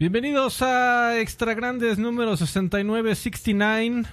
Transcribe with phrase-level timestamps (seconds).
[0.00, 4.04] Bienvenidos a Extra Grandes número 6969.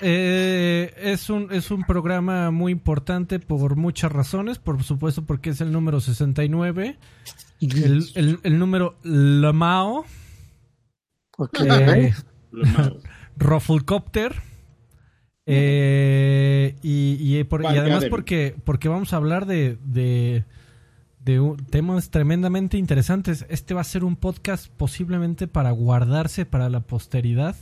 [0.00, 4.58] Eh, es, un, es un programa muy importante por muchas razones.
[4.60, 6.98] Por supuesto, porque es el número 69.
[7.60, 10.04] El, el, el número Lamao.
[11.36, 11.60] Ok.
[11.68, 12.14] Eh,
[13.36, 14.36] Rufflecopter.
[15.46, 20.44] Eh, y, y, por- y Banca además de- porque, porque vamos a hablar de, de,
[21.24, 23.46] de un- temas tremendamente interesantes.
[23.48, 27.56] Este va a ser un podcast posiblemente para guardarse para la posteridad.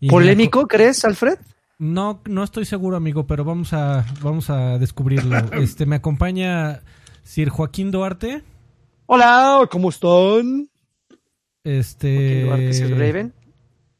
[0.00, 1.38] Y ¿Polémico, crees, Alfred?
[1.78, 5.36] No, no estoy seguro, amigo, pero vamos a, vamos a descubrirlo.
[5.60, 6.82] Este, me acompaña
[7.24, 8.42] Sir Joaquín Duarte.
[9.06, 10.68] Hola, ¿cómo están?
[11.64, 13.32] Este, Duarte es el Raven.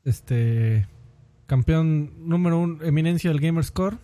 [0.05, 0.87] este
[1.47, 3.97] campeón número uno, eminencia del Gamerscore.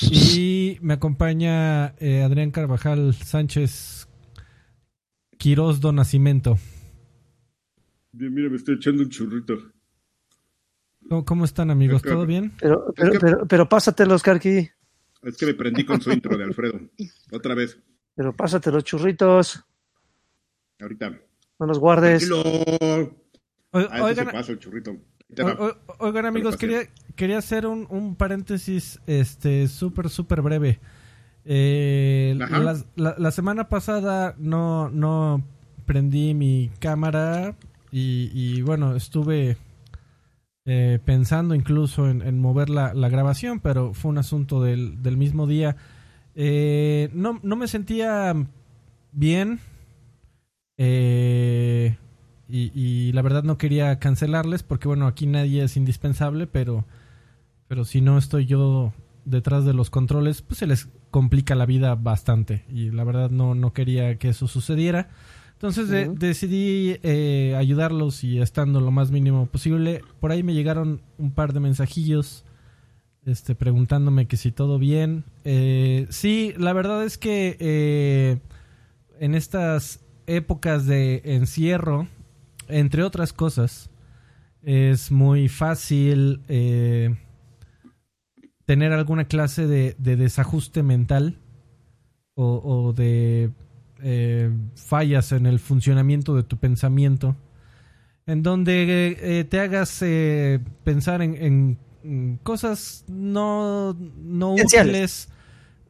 [0.00, 4.08] Y me acompaña eh, Adrián Carvajal Sánchez
[5.38, 6.58] Quiroz do Nacimiento.
[8.12, 9.54] Bien, mira, me estoy echando un churrito.
[11.08, 12.02] ¿Cómo, cómo están amigos?
[12.02, 12.52] ¿Todo bien?
[12.60, 14.68] Pero, pero, que- pero, pero pásatelos, Karki.
[15.22, 16.78] Es que me prendí con su intro de Alfredo.
[17.32, 17.78] Otra vez.
[18.14, 19.64] Pero pásate los churritos.
[20.80, 21.18] Ahorita.
[21.58, 22.28] No los guardes.
[22.28, 23.16] Tranquilo.
[23.70, 24.96] O- A este se Oigan, pasa el churrito.
[25.58, 26.80] O- o- oigan, amigos, quería,
[27.16, 30.78] quería hacer un, un paréntesis este súper, súper breve.
[31.44, 32.34] Eh,
[32.96, 35.42] la- la semana pasada no, no
[35.84, 37.54] prendí mi cámara
[37.92, 39.56] y, y, bueno, estuve
[40.64, 45.16] eh, pensando incluso en, en mover la, la grabación, pero fue un asunto del, del
[45.16, 45.76] mismo día.
[46.34, 48.34] Eh, no, no me sentía
[49.12, 49.60] bien.
[50.78, 51.96] Eh,
[52.48, 56.84] y, y la verdad no quería cancelarles porque bueno, aquí nadie es indispensable, pero,
[57.68, 58.92] pero si no estoy yo
[59.24, 62.64] detrás de los controles, pues se les complica la vida bastante.
[62.72, 65.08] Y la verdad no, no quería que eso sucediera.
[65.54, 70.02] Entonces de- decidí eh, ayudarlos y estando lo más mínimo posible.
[70.20, 72.44] Por ahí me llegaron un par de mensajillos
[73.24, 75.24] este, preguntándome que si todo bien.
[75.44, 78.38] Eh, sí, la verdad es que eh,
[79.18, 82.06] en estas épocas de encierro,
[82.68, 83.90] entre otras cosas,
[84.62, 87.14] es muy fácil eh,
[88.64, 91.38] tener alguna clase de, de desajuste mental
[92.34, 93.50] o, o de
[94.02, 97.36] eh, fallas en el funcionamiento de tu pensamiento,
[98.26, 105.28] en donde eh, te hagas eh, pensar en, en- cosas no, no útiles,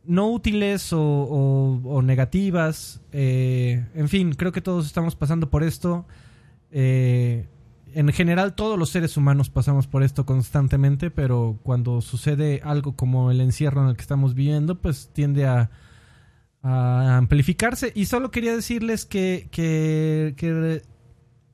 [0.04, 3.00] no útiles o, o- o negativas.
[3.12, 6.06] en fin, creo que todos estamos pasando por esto.
[6.70, 7.46] Eh,
[7.94, 13.30] en general, todos los seres humanos pasamos por esto constantemente, pero cuando sucede algo como
[13.30, 15.70] el encierro en el que estamos viviendo, pues tiende a,
[16.62, 17.92] amplificarse.
[17.94, 20.82] Y solo quería decirles que, que, que,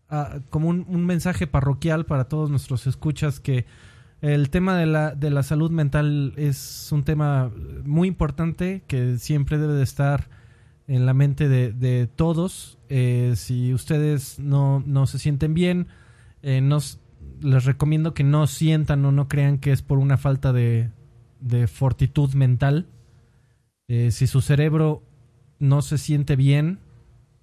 [0.09, 3.67] ah, como un, un mensaje parroquial para todos nuestros escuchas, que
[4.23, 7.51] el tema de la, de la salud mental es un tema
[7.85, 10.29] muy importante que siempre debe de estar
[10.87, 12.79] en la mente de, de todos.
[12.89, 15.89] Eh, si ustedes no, no se sienten bien,
[16.43, 16.61] eh,
[17.41, 20.91] les recomiendo que no sientan o no crean que es por una falta de,
[21.41, 22.89] de fortitud mental.
[23.89, 25.03] Eh, si su cerebro
[25.59, 26.79] no se siente bien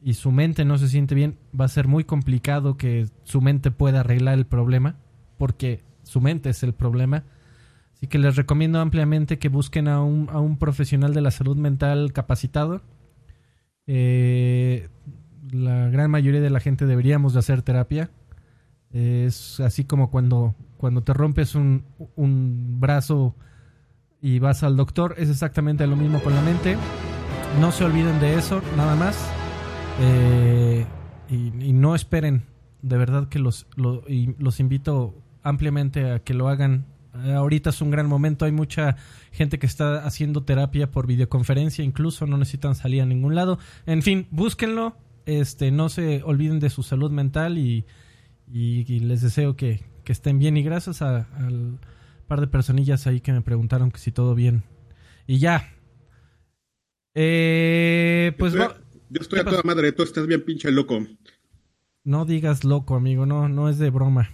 [0.01, 3.71] y su mente no se siente bien, va a ser muy complicado que su mente
[3.71, 4.95] pueda arreglar el problema,
[5.37, 7.23] porque su mente es el problema.
[7.93, 11.57] Así que les recomiendo ampliamente que busquen a un, a un profesional de la salud
[11.57, 12.81] mental capacitado.
[13.91, 14.87] Eh,
[15.51, 18.11] la gran mayoría de la gente deberíamos de hacer terapia.
[18.91, 21.85] Es así como cuando, cuando te rompes un,
[22.15, 23.35] un brazo
[24.21, 26.77] y vas al doctor, es exactamente lo mismo con la mente.
[27.59, 29.17] No se olviden de eso, nada más.
[30.01, 30.85] Eh,
[31.31, 32.43] y, no esperen,
[32.83, 36.85] de verdad que los, lo- y los invito ampliamente a que lo hagan.
[37.25, 38.95] Eh, ahorita es un gran momento, hay mucha
[39.31, 43.57] gente que está haciendo terapia por videoconferencia, incluso no necesitan salir a ningún lado.
[43.85, 44.95] En fin, búsquenlo,
[45.25, 47.85] este, no se olviden de su salud mental y,
[48.51, 50.55] y- y les deseo que, que estén bien.
[50.57, 51.79] Y gracias a- al
[52.27, 54.63] par de personillas ahí que me preguntaron que si todo bien.
[55.25, 55.73] Y ya.
[57.15, 58.77] Eh, pues Estoy- va-
[59.09, 60.99] yo estoy a ¿qué toda madre, tú estás bien pinche loco.
[62.03, 64.29] no digas loco, amigo, no, no es de broma.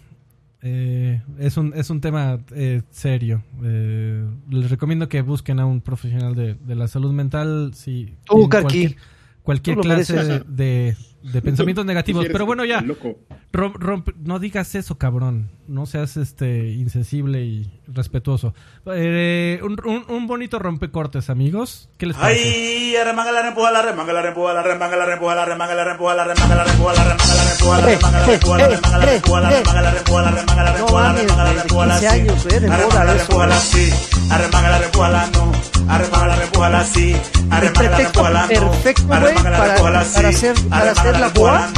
[0.67, 3.43] Eh, es, un, es un tema eh, serio.
[3.63, 8.49] Eh, les recomiendo que busquen a un profesional de, de la salud mental si Tú,
[8.49, 8.95] cualquier,
[9.43, 10.97] cualquier Tú clase de.
[11.31, 12.25] De pensamientos negativos.
[12.31, 13.15] Pero bueno, ya, Loco.
[13.51, 15.49] rom- rompe- no digas eso, cabrón.
[15.67, 18.53] No seas este insensible y respetuoso.
[18.93, 21.89] Eh, un, un- un bonito rompecortes, amigos.
[21.97, 22.43] ¿Qué les parece?
[22.43, 25.83] Ay, arremanga la rempuja, la remanga la rempuja, la remanga la rempuja, la remanga la
[25.85, 28.99] rempuja, la remanga la rempuja, la remanga la rempuja, la remanga la rempuja, la remanga
[28.99, 31.49] la rempuja, la remanga la rempuja, la remanga la No rempuja, la mames, remanga la
[31.49, 32.19] desde rempuja, la 15 sí.
[32.21, 33.89] años, de Arremanga moda la eso, rempuja, la sí.
[34.29, 35.51] Arremanga la rempuja, la no.
[35.87, 37.15] Arremanga la rempuja, la sí.
[37.49, 38.47] Arremanga la pretexto rempuja, la no.
[38.47, 41.71] perfecto, güey, para- hacer- para hacer la la boa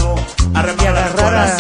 [0.82, 1.58] y agarrar a-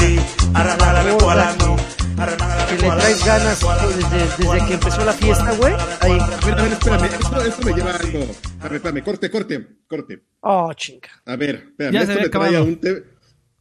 [2.67, 5.73] Que le traes ganas la desde, que empezó la fiesta, güey.
[6.01, 6.11] Ahí.
[6.19, 7.05] A ver, a ver, espérame.
[7.05, 8.19] Esto, esto me lleva a algo.
[8.59, 9.03] A ver, espérame.
[9.03, 10.23] Corte, corte, corte.
[10.41, 11.09] Oh, chinga.
[11.25, 11.95] A ver, espérame.
[12.01, 13.03] Esto me trae a un te-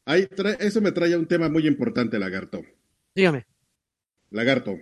[0.06, 2.62] Ahí trae- Eso me trae a un tema muy importante, Lagarto.
[3.14, 3.46] Dígame.
[4.30, 4.76] Lagarto.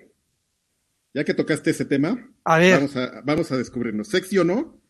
[1.13, 4.09] Ya que tocaste ese tema, A ver, vamos a, vamos a descubrirnos.
[4.09, 4.81] Sexy o no,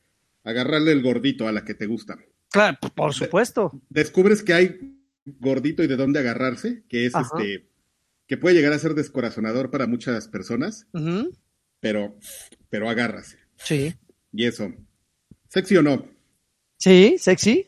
[0.42, 2.18] agarrarle el gordito a la que te gusta.
[2.54, 3.72] Claro, por supuesto.
[3.90, 4.78] Descubres que hay
[5.26, 7.28] gordito y de dónde agarrarse, que es Ajá.
[7.38, 7.68] este,
[8.26, 10.86] que puede llegar a ser descorazonador para muchas personas,
[11.80, 12.16] pero,
[12.70, 13.38] pero agárrase.
[13.56, 13.94] Sí.
[14.32, 14.72] Y eso.
[15.48, 16.06] Sexy o no,
[16.78, 17.66] Sí, sexy.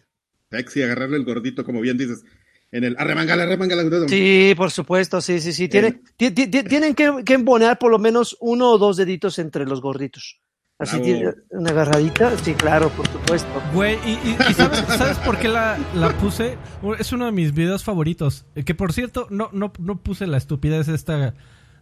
[0.51, 2.25] sexy, agarrarle el gordito, como bien dices,
[2.73, 4.09] en el arremangala, arremangala.
[4.09, 5.69] Sí, por supuesto, sí, sí, sí.
[5.69, 9.39] Tiene- ti- ti- ti- tienen que, que embonar por lo menos uno o dos deditos
[9.39, 10.41] entre los gorditos.
[10.79, 12.37] Así tiene una agarradita.
[12.39, 13.49] Sí, claro, por supuesto.
[13.73, 16.59] Güey, y, y- y sabes, ¿sabes por qué la, la puse?
[16.99, 18.45] Es uno de mis videos favoritos.
[18.55, 21.33] Eh, Que por cierto, no, no, no puse la estupidez esta.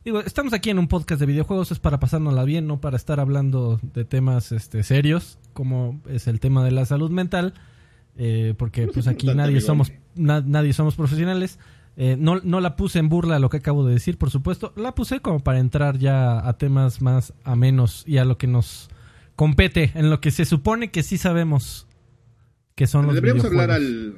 [0.04, 3.18] Digo, estamos aquí en un podcast de videojuegos, es para pasárnosla bien, no para estar
[3.20, 7.54] hablando de temas este, serios, como es el tema de la salud mental.
[8.16, 11.58] eh, porque pues aquí nadie somos, na- nadie somos profesionales.
[11.96, 14.72] Eh, no, no la puse en burla a lo que acabo de decir, por supuesto.
[14.76, 18.88] La puse como para entrar ya a temas más amenos y a lo que nos
[19.36, 21.86] compete, en lo que se supone que sí sabemos
[22.74, 24.16] que son los Deberíamos hablar al,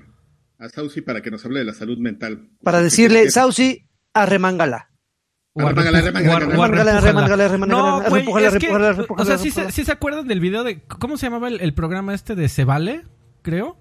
[0.58, 2.48] a Saucy para que nos hable de la salud mental.
[2.62, 4.90] Para decirle, Saucy, arremángala.
[5.52, 6.66] O a Arremángala, repu- arremángala, o
[9.18, 10.82] a- a sea, ¿sí se, sí se acuerdan del video de...
[10.82, 13.02] ¿Cómo se llamaba el, el programa este de Se Vale?
[13.42, 13.78] Creo.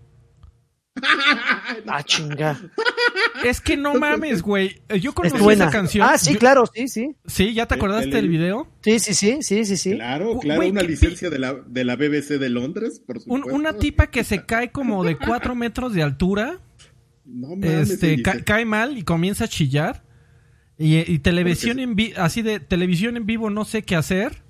[1.88, 2.59] Ah, chinga.
[3.44, 4.81] Es que no mames, güey.
[4.89, 5.65] Eh, Yo Es conocí buena.
[5.65, 6.07] esa canción.
[6.09, 7.15] Ah, sí, Yo- claro, sí, sí.
[7.25, 8.68] Sí, ¿ya te El- acordaste el- del video?
[8.81, 9.92] Sí, sí, sí, sí, sí, sí.
[9.95, 13.53] Claro, claro, güey, una licencia de la, de la BBC de Londres, por Un- supuesto.
[13.56, 16.59] una tipa que se cae como de cuatro metros de altura.
[17.25, 20.03] No mames, este ca- cae mal y comienza a chillar
[20.77, 24.44] y, y televisión en vi- así de televisión en vivo no sé qué hacer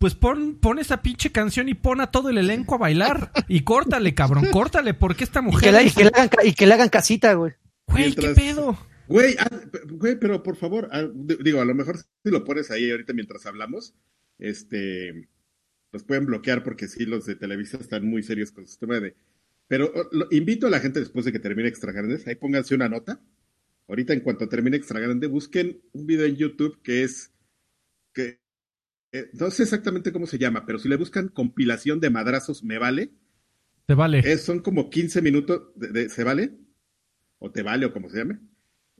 [0.00, 3.60] pues pon, pon esa pinche canción y pon a todo el elenco a bailar y
[3.64, 6.66] córtale cabrón córtale porque esta Y mujer que, la- y que le hagan, y que
[6.66, 7.52] le hagan casita, güey.
[7.86, 9.48] güey qué pedo Güey, ah,
[9.88, 11.02] güey, pero por favor, ah,
[11.44, 13.92] digo, a lo mejor si lo pones ahí ahorita mientras hablamos,
[14.38, 15.28] este,
[15.92, 19.14] los pueden bloquear porque sí, los de Televisa están muy serios con su tema de...
[19.68, 22.88] Pero lo- invito a la gente después de que termine Extra Grandes, ahí pónganse una
[22.88, 23.20] nota.
[23.88, 27.32] Ahorita en cuanto termine Extra Grande, busquen un video en YouTube que es...
[28.14, 28.39] que
[29.12, 32.78] eh, No sé exactamente cómo se llama, pero si le buscan compilación de madrazos, me
[32.78, 33.10] vale.
[33.86, 36.52] te vale Es- son como 15 minutos, de, de- ¿se vale?
[37.38, 38.38] O te vale, o como se llame.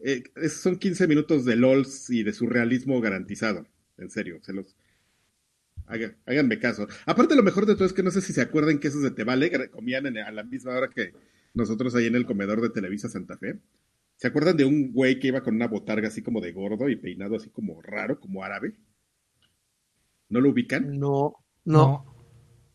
[0.03, 3.67] Eh, es- son 15 minutos de LOLs y de surrealismo garantizado.
[3.99, 4.75] En serio, se los...
[5.87, 6.87] haga- háganme caso.
[7.07, 9.11] Aparte, lo mejor de todo es que no sé si se acuerdan que esos de
[9.11, 11.13] Te Vale comían en- a la misma hora que
[11.55, 13.59] nosotros ahí en el comedor de Televisa Santa Fe.
[14.17, 16.97] ¿Se acuerdan de un güey que iba con una botarga así como de gordo y
[16.97, 18.75] peinado así como raro, como árabe?
[20.31, 20.99] ¿No lo ubican?
[20.99, 21.35] No,
[21.65, 22.07] no.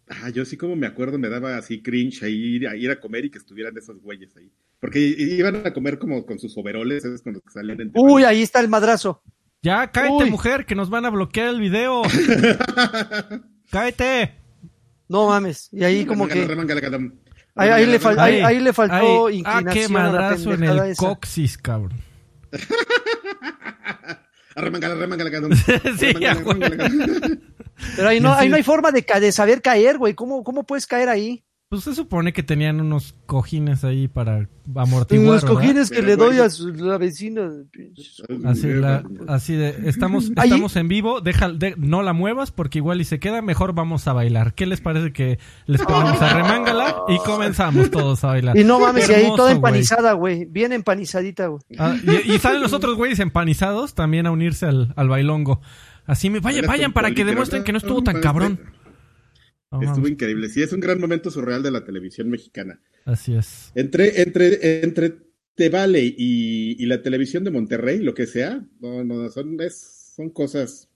[0.08, 3.00] Ah, yo sí como me acuerdo, me daba así cringe ahí ir a, ir a
[3.00, 4.52] comer y que estuvieran esos güeyes ahí.
[4.80, 7.24] Porque iban a comer como con sus overoles, ¿sabes?
[7.24, 9.24] Con los que salían en Uy, ahí está el madrazo.
[9.64, 10.30] ya cállate Uy.
[10.30, 12.04] mujer que nos van a bloquear el video
[13.72, 14.36] cállate
[15.08, 15.70] No mames.
[15.72, 16.46] Y ahí como que.
[17.58, 20.80] Ahí, ahí le, fal- ahí, ahí le faltó ay, ah inclinación qué madrazo en el
[20.80, 21.08] esa.
[21.08, 21.98] coxis cabrón
[24.56, 25.30] Arremángala, remángala,
[26.00, 26.54] Sí, Remángala, a huevo.
[26.54, 27.38] remángala.
[27.96, 28.40] Pero ahí no, Sí.
[28.40, 30.14] ahí no hay forma de, de saber caer, güey.
[30.14, 31.44] ¿Cómo, ¿Cómo puedes caer ahí?
[31.68, 35.56] Pues se supone que tenían unos cojines ahí para amortiguar Los ¿verdad?
[35.56, 37.50] cojines que Pero, le doy a su- la vecina.
[38.46, 43.02] Así, la- así de, estamos, estamos en vivo, deja, de- no la muevas porque igual
[43.02, 44.54] y se queda, mejor vamos a bailar.
[44.54, 48.56] ¿Qué les parece que les ponemos a remángala y comenzamos todos a bailar?
[48.58, 50.46] Y no mames, y ahí toda empanizada, güey.
[50.46, 51.64] Bien empanizadita, güey.
[51.80, 51.96] Ah,
[52.26, 55.62] y, y salen los otros güeyes empanizados también a unirse al, al bailongo.
[56.06, 58.60] Así me, vayan, Era vayan para que demuestren que no estuvo tan cabrón.
[59.82, 60.50] Estuvo increíble.
[60.50, 62.80] Sí, es un gran momento surreal de la televisión mexicana.
[63.06, 63.72] Así es.
[63.76, 65.14] Entre, entre, entre
[65.56, 70.14] Te Vale y, y la televisión de Monterrey, lo que sea, no, no, son, es-
[70.16, 70.90] son cosas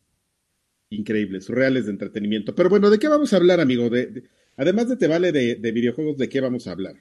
[0.89, 2.55] increíbles, surreales de entretenimiento.
[2.55, 3.89] Pero bueno, ¿de qué vamos a hablar, amigo?
[3.89, 4.23] De, de-
[4.57, 6.95] además de Te Vale de, de videojuegos, ¿de qué vamos a hablar?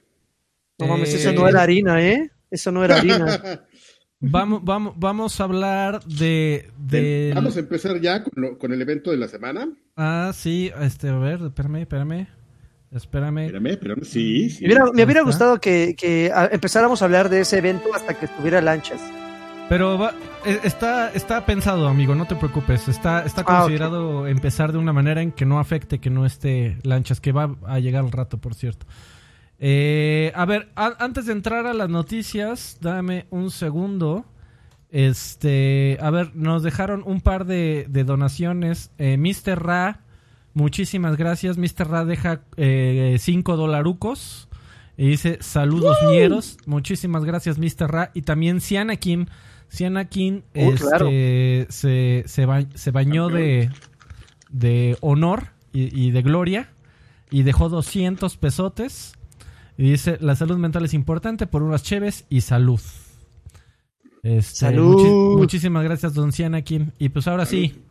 [0.79, 2.29] No mames, Eh, eso no era harina, ¿eh?
[2.51, 3.67] Eso no era harina.
[4.21, 6.69] Vamos, vamos, vamos a hablar de...
[6.77, 9.69] de Vamos a empezar ya con, lo- con el evento de la semana.
[9.95, 12.27] Ah, sí, este, a ver, espérame, espérame.
[12.91, 13.37] Espérame.
[13.45, 14.03] Espérame, espérame.
[14.03, 14.65] Sí, sí.
[14.65, 18.25] Me hubiera, me gustado que, que a- empezáramos a hablar de ese evento hasta que
[18.25, 18.99] estuviera lanchas.
[19.69, 20.13] Pero va-
[20.45, 22.89] eh, está, está pensado, amigo, no te preocupes.
[22.89, 26.77] Está, está Ah, considerado empezar de una manera en que no afecte que no esté
[26.83, 28.85] lanchas, que va a llegar al rato, por cierto.
[29.59, 34.25] Eh, a ver, a- antes de entrar a las noticias, dame un segundo.
[34.91, 38.91] Este, a ver, nos dejaron un par de, de donaciones.
[38.97, 39.61] Eh, Mr.
[39.63, 40.01] Ra,
[40.53, 41.57] muchísimas gracias.
[41.57, 41.87] Mr.
[41.89, 44.47] Ra deja 5 dolarucos.
[44.97, 46.57] Y dice, saludos ñeros.
[46.65, 47.89] Muchísimas gracias, Mr.
[47.89, 48.11] Ra.
[48.13, 49.29] Y también Cianakin.
[49.71, 51.05] Cianakin Oh, este, claro.
[51.69, 53.69] se, se, ba- se bañó de,
[54.49, 56.69] de honor y, y de gloria.
[57.31, 59.13] Y dejó 200 pesotes.
[59.81, 62.81] Y dice, la salud mental es importante por unas cheves y salud.
[64.23, 64.95] Este, Salud.
[64.97, 66.91] muchi- muchísimas gracias, don Cianakin.
[66.99, 67.81] Y pues ahora sí.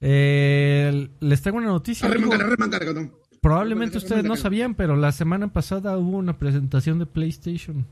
[0.00, 2.06] eh, les traigo una noticia.
[2.06, 2.32] amigo.
[2.32, 3.12] Arremangala, arremangala, cabrón.
[3.40, 7.84] Probablemente ustedes no sabían, pero la semana pasada hubo una presentación de PlayStation.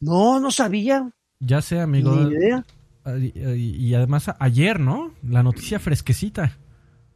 [0.00, 1.12] No, no sabía.
[1.38, 2.16] Ya sé, amigo.
[2.16, 2.64] Ni idea.
[3.44, 5.12] Y, además a- ayer, ¿no?
[5.22, 6.56] La noticia fresquecita.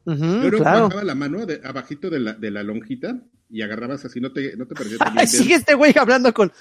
[0.04, 0.82] Yo creo que claro.
[0.88, 4.56] bajaba la mano de, abajito de la, de la lonjita y agarrabas así, no te,
[4.56, 4.74] no te
[5.16, 6.52] Ay, sigue este güey hablando con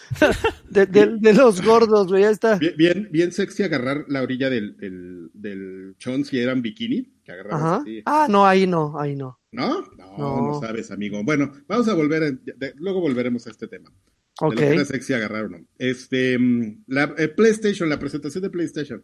[0.69, 2.23] de, de- de los gordos, güey.
[2.23, 2.55] Ya está.
[2.57, 7.11] bien, bien, bien sexy agarrar la orilla del, del, del chon si era un bikini,
[7.23, 7.75] que agarrabas Ajá.
[7.77, 8.01] así.
[8.05, 9.39] Ah, no, ahí no, ahí no.
[9.51, 9.81] ¿No?
[9.97, 10.17] ¿No?
[10.17, 10.47] No.
[10.53, 11.23] No, sabes, amigo.
[11.23, 13.89] Bueno, vamos a volver, a- de- luego volveremos a este tema.
[13.89, 14.53] De Ok.
[14.53, 15.65] lo que era sexy agarrar o no.
[15.77, 19.03] Este, mm, la eh, PlayStation, la presentación de PlayStation.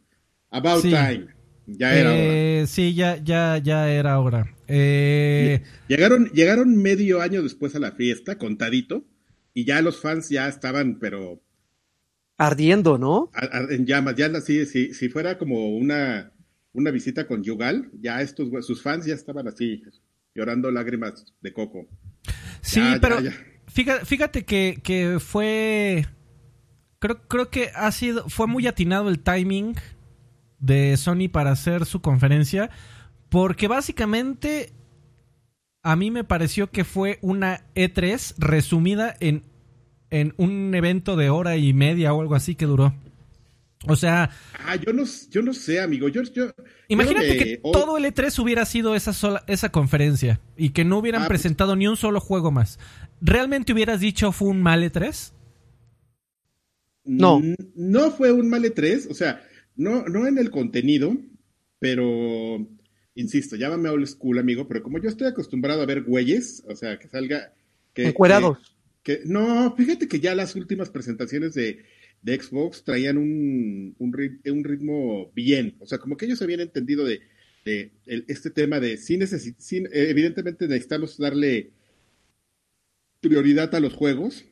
[0.50, 0.90] About Sí.
[0.90, 1.28] Time.
[1.78, 2.20] Ya era hora.
[2.24, 4.54] Eh, sí, ya, ya, ya era hora.
[4.68, 9.06] Eh, Llegaron, llegaron medio año después a la fiesta, contadito,
[9.54, 11.42] y ya los fans ya estaban, pero
[12.38, 13.30] Ardiendo, ¿no?
[13.34, 14.16] a- a- en llamas.
[14.16, 16.32] Ya así, si, si fuera como una,
[16.74, 19.84] una visita conyugal, ya estos, sus fans ya estaban así,
[20.34, 21.88] llorando lágrimas de coco.
[22.62, 23.32] sí, Ya, ya, pero ya.
[23.68, 26.06] Fíjate, fíjate que, que fue.
[27.00, 28.28] Creo, creo que ha sido.
[28.28, 29.76] Fue muy atinado el timing
[30.62, 32.70] de Sony para hacer su conferencia.
[33.30, 34.72] Porque básicamente.
[35.84, 39.42] A mí me pareció que fue una E3 resumida en,
[40.12, 42.94] en un evento de hora y media o algo así que duró.
[43.88, 44.30] O sea,
[44.64, 46.08] Ah, yo no, yo no sé, amigo.
[46.08, 46.52] Yo, yo,
[46.88, 50.86] Imagínate yo me- que todo el E3 hubiera sido esa sola, esa conferencia y que
[50.86, 52.78] no hubieran Ah, pues- presentado ni un solo juego más.
[53.20, 55.32] ¿Realmente hubieras dicho fue un mal E E3?
[57.06, 57.42] No.
[57.76, 59.42] No fue un mal E3, o sea,
[59.76, 61.18] no, no en el contenido,
[61.80, 62.68] pero
[63.16, 66.98] insisto, llámame old school, amigo, pero como yo estoy acostumbrado a ver güeyes, o sea,
[67.00, 67.54] que salga.
[67.94, 68.58] Que, Encuerados.
[69.04, 71.84] que- que- no, fíjate que ya las últimas presentaciones de,
[72.22, 76.60] de Xbox traían un, un, rit- un ritmo bien, o sea, como que ellos habían
[76.62, 77.20] entendido de,
[77.66, 81.72] de el- este tema de sí, necesi- sí, evidentemente necesitamos darle
[83.20, 84.46] prioridad a los juegos,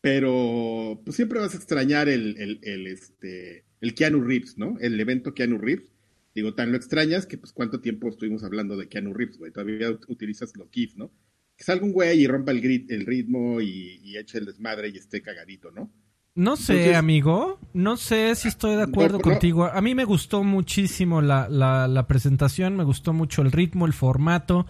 [0.00, 4.76] pero pues siempre vas a extrañar el, el, el, este, el Keanu Reeves, ¿no?
[4.80, 5.90] El evento Keanu Reeves.
[6.34, 9.52] Digo, tan lo extrañas que pues cuánto tiempo estuvimos hablando de Keanu Reeves, güey.
[9.52, 11.10] Todavía ut- utilizas los GIFs, ¿no?
[11.56, 14.88] Que salga un güey y rompa el, grit, el ritmo y, y eche el desmadre
[14.88, 15.92] y esté cagadito, ¿no?
[16.34, 17.60] No sé, Entonces- amigo.
[17.74, 19.30] No sé si estoy de acuerdo No, no.
[19.30, 19.64] contigo.
[19.66, 23.92] A mí me gustó muchísimo la, la- la presentación, me gustó mucho el ritmo, el
[23.92, 24.66] formato.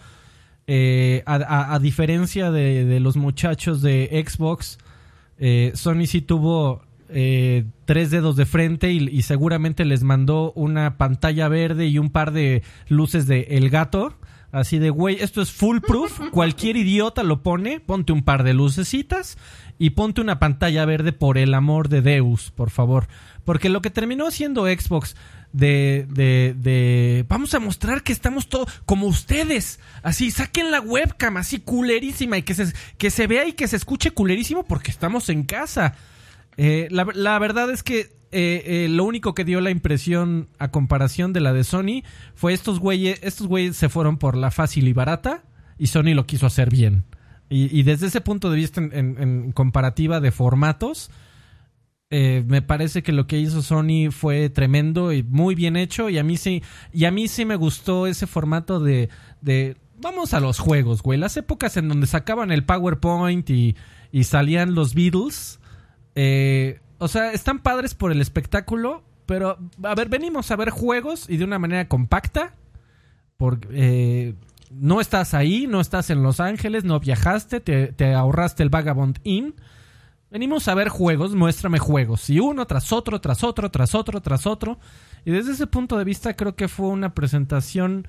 [0.67, 4.79] Eh, a, a- a diferencia de, de los muchachos de Xbox,
[5.39, 10.97] eh, Sony sí tuvo eh, tres dedos de frente y, y seguramente les mandó una
[10.97, 14.17] pantalla verde y un par de luces de El Gato.
[14.55, 16.21] Así de, güey, esto es foolproof.
[16.31, 17.81] Cualquier idiota lo pone.
[17.81, 19.37] Ponte un par de lucecitas
[19.79, 23.09] y ponte una pantalla verde por el amor de Deus, por favor.
[23.45, 25.17] Porque lo que terminó haciendo Xbox
[25.53, 29.81] de, de, de vamos a mostrar que estamos todos como ustedes.
[30.03, 33.77] Así, saquen la webcam así culerísima y que se, que se vea y que se
[33.77, 35.97] escuche culerísimo porque estamos en casa.
[36.57, 41.33] Eh, la, verdad es que eh, eh, lo único que dio la impresión a comparación
[41.33, 42.03] de la de Sony
[42.35, 45.45] fue estos güeyes, estos güeyes se fueron por la fácil y barata
[45.79, 47.05] y Sony lo quiso hacer bien.
[47.51, 51.11] Y, desde ese punto de vista en, comparativa de formatos,
[52.11, 56.25] me parece que lo que hizo Sony fue tremendo y muy bien hecho y a
[56.25, 59.09] mí sí y a mí sí me gustó ese formato de,
[59.41, 61.19] de vamos a los juegos, güey.
[61.19, 63.77] Las épocas en donde sacaban el PowerPoint y,
[64.13, 65.61] y salían los Beatles,
[66.15, 71.29] eh, o sea, están padres por el espectáculo, pero a ver, venimos a ver juegos
[71.29, 72.55] y de una manera compacta,
[73.37, 74.35] por, eh,
[74.71, 79.19] no estás ahí, no estás en Los Ángeles, no viajaste, te, te ahorraste el Vagabond
[79.25, 79.55] Inn.
[80.31, 82.29] Venimos a ver juegos, muéstrame juegos.
[82.29, 84.79] Y uno tras otro, tras otro, tras otro, tras otro.
[85.25, 88.09] Y desde ese punto de vista creo que fue una presentación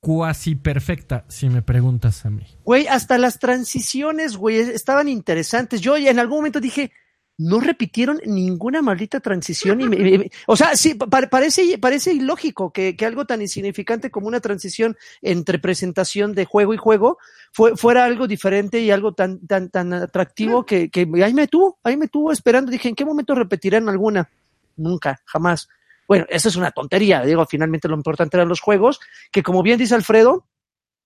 [0.00, 2.44] cuasi perfecta, si me preguntas a mí.
[2.64, 5.80] Güey, hasta las transiciones, güey, estaban interesantes.
[5.80, 6.90] Yo en algún momento dije,
[7.36, 9.80] no repitieron ninguna maldita transición.
[9.80, 13.40] Y me- me- me- o sea, sí, pa- parece, parece ilógico que, que algo tan
[13.40, 17.18] insignificante como una transición entre presentación de juego y juego
[17.52, 21.78] fue, fuera algo diferente y algo tan, tan, tan atractivo que, que ahí me tuvo,
[21.82, 22.70] ahí me tuvo esperando.
[22.70, 24.28] Dije, ¿en qué momento repetirán alguna?
[24.76, 25.68] Nunca, jamás.
[26.10, 27.22] Bueno, eso es una tontería.
[27.22, 28.98] Digo, finalmente lo importante eran los juegos,
[29.30, 30.48] que como bien dice Alfredo,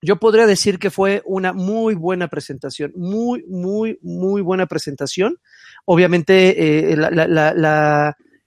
[0.01, 5.37] yo podría decir que fue una muy buena presentación, muy, muy, muy buena presentación.
[5.85, 6.97] Obviamente, eh,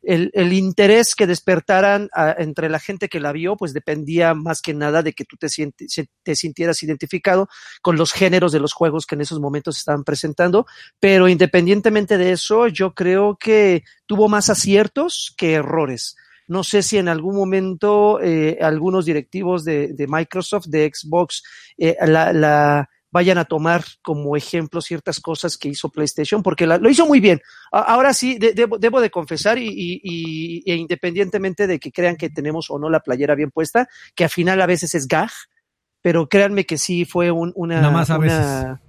[0.01, 4.73] el, interés que despertaran a- entre la gente que la vio, pues dependía más que
[4.73, 5.47] nada de que tú te,
[6.23, 7.49] te sintieras identificado
[7.83, 10.65] con los géneros de los juegos que en esos momentos estaban presentando.
[10.99, 16.15] Pero independientemente de eso, yo creo que tuvo más aciertos que errores.
[16.48, 21.44] No sé si en algún momento eh, algunos directivos de, de Microsoft, de Xbox,
[21.77, 26.77] eh, la, la vayan a tomar como ejemplo ciertas cosas que hizo PlayStation, porque la-
[26.77, 27.42] lo hizo muy bien.
[27.72, 32.16] Ahora sí, de- debo, debo de confesar, y, y- y- e independientemente de que crean
[32.18, 35.32] que tenemos o no la playera bien puesta, que al final a veces es gag,
[36.01, 37.82] pero créanme que sí fue un- una...
[37.82, 38.87] Nada más a una- veces.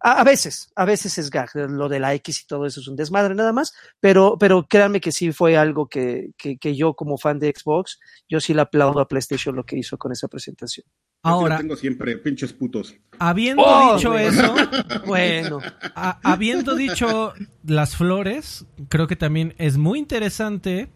[0.00, 2.88] A, a veces, a veces es gag, lo de la X y todo eso es
[2.88, 6.94] un desmadre nada más, pero, pero créanme que sí fue algo que, que, que yo
[6.94, 10.28] como fan de Xbox, yo sí le aplaudo a PlayStation lo que hizo con esa
[10.28, 10.84] presentación.
[10.86, 12.94] Yo lo Ahora, tengo siempre, pinches putos.
[13.18, 14.26] habiendo Oh, dicho güey.
[14.26, 14.54] eso,
[15.06, 15.58] Bueno,
[15.94, 17.32] a- habiendo dicho
[17.64, 20.90] las flores, creo que también es muy interesante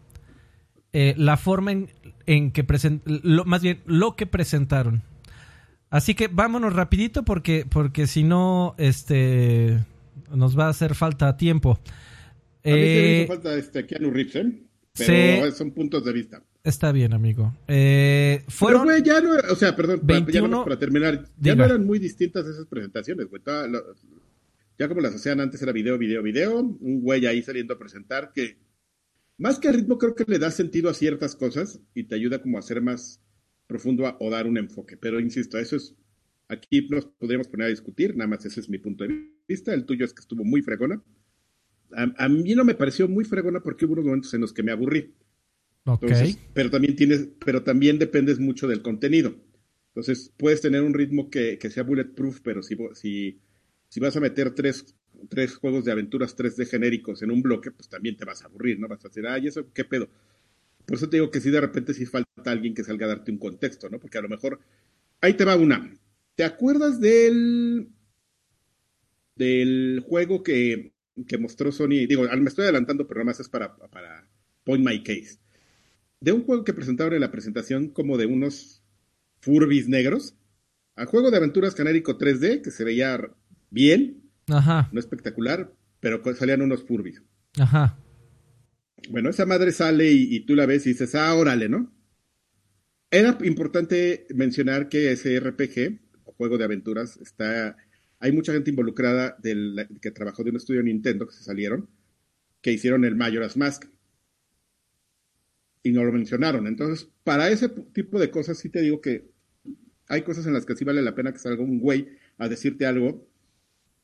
[0.93, 1.91] eh, la forma en,
[2.25, 5.03] en que presentaron, más bien lo que presentaron.
[5.93, 9.77] Así que vámonos rapidito porque, porque si no, este,
[10.33, 11.73] nos va a hacer falta tiempo.
[11.73, 11.81] A mí
[12.63, 14.51] sí me Eh, hizo falta este Keanu Reeves, ¿eh?
[14.97, 15.57] Pero Sí.
[15.57, 16.41] son puntos de vista.
[16.63, 17.53] está bien, amigo.
[17.67, 21.21] Eh, Pero, fueron, güey, ya no, o sea, perdón, para- ya 21, nomás para terminar,
[21.37, 21.55] ya diga.
[21.57, 23.41] no eran muy distintas esas presentaciones, güey.
[23.43, 23.83] Toda lo-
[24.79, 28.31] ya como las hacían antes era video, video, video, un güey ahí saliendo a presentar
[28.33, 28.57] que
[29.37, 32.57] más que ritmo creo que le da sentido a ciertas cosas y te ayuda como
[32.57, 33.19] a ser más
[33.67, 34.97] profundo a- o dar un enfoque.
[34.97, 35.95] Pero insisto, eso es,
[36.47, 39.85] aquí nos podríamos poner a discutir, nada más ese es mi punto de vista, el
[39.85, 41.03] tuyo es que estuvo muy fregona.
[41.91, 44.63] A, a mí no me pareció muy fregona porque hubo unos momentos en los que
[44.63, 45.13] me aburrí.
[45.85, 46.11] ok.
[46.11, 49.35] Entonces, pero también tienes, pero también dependes mucho del contenido.
[49.89, 53.39] Entonces, puedes tener un ritmo que, que sea bulletproof, pero si, si,
[53.89, 54.95] si vas a meter tres,
[55.29, 58.79] tres juegos de aventuras 3D genéricos en un bloque, pues también te vas a aburrir,
[58.79, 58.87] ¿no?
[58.87, 60.09] Vas a decir, ay, eso qué pedo.
[60.85, 63.31] Por eso te digo que sí, de repente sí falta alguien que salga a darte
[63.31, 63.99] un contexto, ¿no?
[63.99, 64.59] Porque a lo mejor,
[65.21, 65.93] ahí te va una.
[66.35, 67.89] ¿Te acuerdas del,
[69.35, 70.93] del juego que,
[71.27, 72.05] que mostró Sony?
[72.07, 74.27] Digo, me estoy adelantando, pero nada más es para, para
[74.63, 75.39] point my case
[76.23, 78.81] de un juego que presentaron en la presentación como de unos
[79.41, 80.35] Furbis negros,
[80.95, 83.19] a juego de aventuras genérico 3D que se veía
[83.69, 87.21] bien, Ajá, no espectacular, pero salían unos Furbis.
[87.59, 87.97] ajá.
[89.09, 91.93] Bueno, esa madre sale y, tú la ves y dices, ah, órale, ¿no?
[93.11, 95.99] Era importante mencionar que ese RPG,
[96.37, 97.77] juego de aventuras, está.
[98.19, 101.89] Hay mucha gente involucrada del, que trabajó de un estudio Nintendo que se salieron,
[102.61, 103.85] que hicieron el Majora's Mask.
[105.83, 106.65] Y no lo mencionaron.
[106.65, 109.29] Entonces, para ese tipo de cosas, sí te digo que
[110.07, 112.85] hay cosas en las que sí vale la pena que salga un güey a decirte
[112.85, 113.27] algo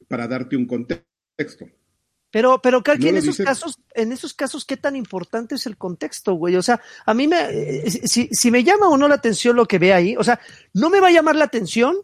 [0.08, 1.70] para darte un contexto.
[2.32, 5.66] Pero, pero Karki, No en esos dice- casos, en esos casos, ¿qué tan importante es
[5.66, 6.56] el contexto, güey?
[6.58, 9.66] O sea, a mí me, eh, si, si me llama o no la atención lo
[9.66, 10.40] que ve ahí, o sea,
[10.74, 11.96] no me va a llamar la atención,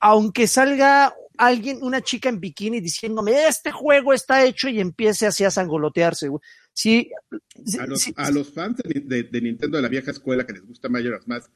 [0.00, 5.44] aunque salga alguien, una chica en bikini diciéndome, este juego está hecho y empiece así
[5.44, 6.40] a sangolotearse, güey.
[6.72, 7.10] Sí,
[7.64, 10.46] sí, A los, sí, a los fans de, de- de Nintendo de la vieja escuela
[10.46, 11.50] que les gusta Majora's Mask,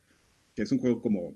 [0.55, 1.35] que es un juego como,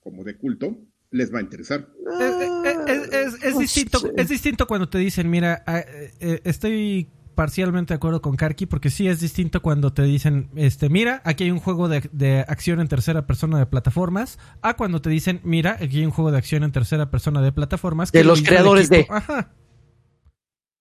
[0.00, 0.76] como de culto,
[1.10, 1.88] les va a interesar.
[2.20, 6.40] Es, es- es- es no distinto, es distinto cuando te dicen, mira, ah, eh, eh,
[6.44, 11.22] estoy parcialmente de acuerdo con Karki, porque sí es distinto cuando te dicen, este, mira,
[11.24, 15.08] aquí hay un juego de, de acción en tercera persona de plataformas, a cuando te
[15.08, 18.10] dicen, mira, aquí hay un juego de acción en tercera persona de plataformas.
[18.10, 19.12] De que lo los creadores equipo".
[19.12, 19.18] de.
[19.18, 19.52] Ajá.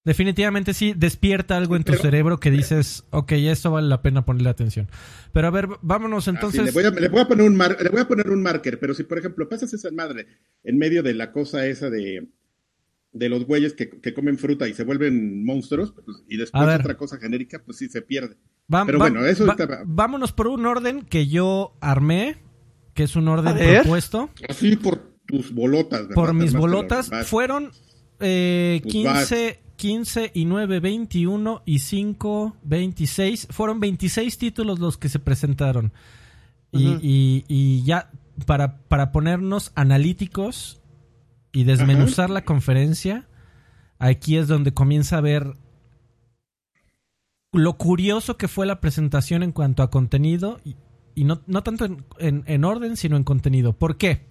[0.07, 4.23] Definitivamente sí, despierta algo en tu Pero- cerebro que dices, ok, esto vale la pena
[4.23, 4.87] ponerle atención.
[5.33, 6.61] Pero a ver, vámonos entonces.
[6.61, 8.41] Así, le, voy a, le voy a poner un mar- le voy a poner un
[8.41, 10.27] marker, pero si por ejemplo pasas esa madre
[10.63, 12.25] en medio de la cosa esa de,
[13.11, 16.95] de los güeyes que, que comen fruta y se vuelven monstruos, pues, y después otra
[16.95, 18.37] cosa genérica, pues sí se pierde.
[18.73, 19.81] Va- Pero va- bueno, eso va- va.
[19.85, 22.37] vámonos por un orden que yo armé,
[22.93, 26.03] que es un orden propuesto Así por tus bolotas.
[26.07, 26.15] ¿verdad?
[26.15, 27.11] por mis bolotas.
[27.25, 27.71] Fueron
[28.21, 33.47] eh, Pues 15, 15 y 9, 21 y 5, 26.
[33.51, 35.93] Fueron 26 títulos los que se presentaron.
[36.71, 36.99] Y, Ujú.
[37.01, 38.11] y- y ya
[38.45, 40.81] para, para ponernos analíticos
[41.53, 43.27] y desmenuzar la conferencia,
[43.99, 45.53] aquí es donde comienza a ver
[47.53, 50.75] lo curioso que fue la presentación en cuanto a contenido y,
[51.15, 53.73] y no, no tanto en, en- en orden, sino en contenido.
[53.73, 54.27] ¿Por qué?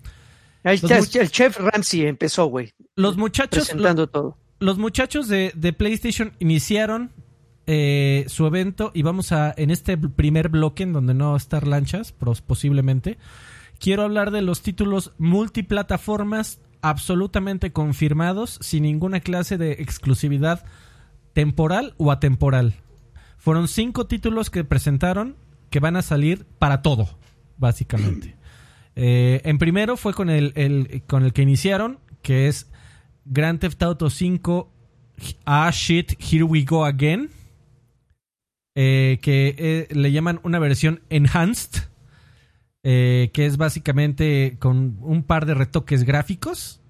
[0.62, 4.36] Ahí está, el chef Ramsey empezó, güey, Los muchachos, presentando todo.
[4.58, 7.12] Los muchachos de, de PlayStation iniciaron
[7.66, 11.38] eh, su evento y vamos a, en este primer bloque, en donde no va a
[11.38, 12.12] estar lanchas,
[12.46, 13.18] posiblemente,
[13.78, 20.64] quiero hablar de los títulos multiplataformas absolutamente confirmados, sin ninguna clase de exclusividad
[21.32, 22.74] temporal o atemporal.
[23.38, 25.36] Fueron cinco títulos que presentaron
[25.70, 27.18] que van a salir para todo,
[27.58, 28.36] básicamente.
[28.98, 32.70] Eh, en primero fue con el, el- con el que iniciaron, que es
[33.26, 34.68] Grand Theft Auto 5
[35.44, 37.30] Ah Shit, Here We Go Again.
[38.74, 41.88] eh, que eh, le llaman una versión enhanced.
[42.88, 46.80] eh, que es básicamente con un par de retoques gráficos.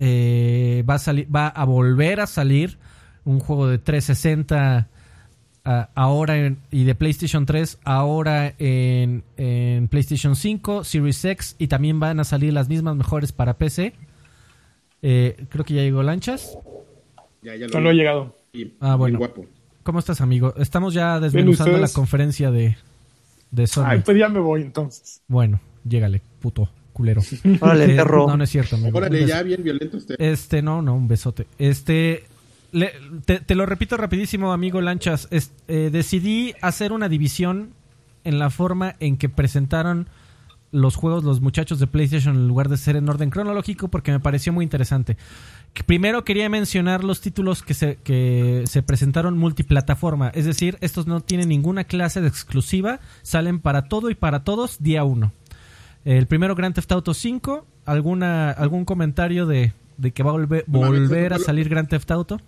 [0.00, 2.78] Va, a va a volver a salir
[3.24, 4.88] un juego de 360
[5.64, 11.68] ah, ahora en- y de PlayStation 3 ahora en, en PlayStation 5, Series X y
[11.68, 13.92] también van a salir las mismas mejores para PC.
[15.02, 16.56] Eh, creo que ya llegó Lanchas.
[17.42, 18.36] Ya, ya No, no he llegado.
[18.52, 19.18] Y- Ah, bueno.
[19.18, 19.46] guapo.
[19.82, 20.54] ¿Cómo estás, amigo?
[20.56, 22.76] Estamos ya desmenuzando la conferencia de,
[23.50, 23.84] de Sony.
[23.86, 25.20] Ay, pues ya me voy entonces.
[25.26, 27.20] Bueno, llégale, puto culero.
[27.60, 28.28] Órale, Eh, perro.
[28.28, 28.96] No, no es cierto, amigo.
[28.96, 30.14] Órale, ya bien violento usted.
[30.20, 31.46] Este, no, no, un besote.
[31.58, 32.24] Este,
[32.70, 32.92] le-
[33.24, 35.26] te, te lo repito rapidísimo, amigo Lanchas.
[35.32, 37.70] Es- eh, decidí hacer una división
[38.22, 40.06] en la forma en que presentaron
[40.72, 44.20] los juegos los muchachos de PlayStation en lugar de ser en orden cronológico porque me
[44.20, 45.16] pareció muy interesante.
[45.86, 51.20] Primero quería mencionar los títulos que se, que se presentaron multiplataforma, es decir, estos no
[51.20, 55.32] tienen ninguna clase de exclusiva, salen para todo y para todos día uno.
[56.04, 61.32] El primero Grand Theft Auto 5, alguna algún comentario de, de que va a volver,
[61.32, 62.40] a salir Grand Theft Auto.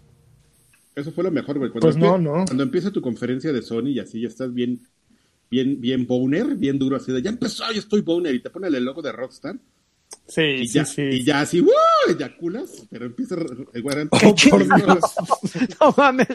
[0.96, 1.70] Eso fue lo mejor, güey.
[1.70, 2.44] Cuando Pues no.
[2.44, 4.80] Cuando empieza tu conferencia de Sony y así ya estás bien,
[5.50, 8.74] bien, bien boner, bien duro, así de ya empezó, ya estoy boner, y te ponen
[8.74, 9.56] el logo de Rockstar,
[10.28, 11.02] Sí, y, sí, ya, sí.
[11.02, 11.72] y ya así, ¡wow!
[12.08, 13.34] Eyaculas, pero empieza
[13.72, 14.08] el guardián.
[14.20, 14.58] ¡Qué chido!
[14.58, 14.76] no,
[15.80, 16.28] No mames.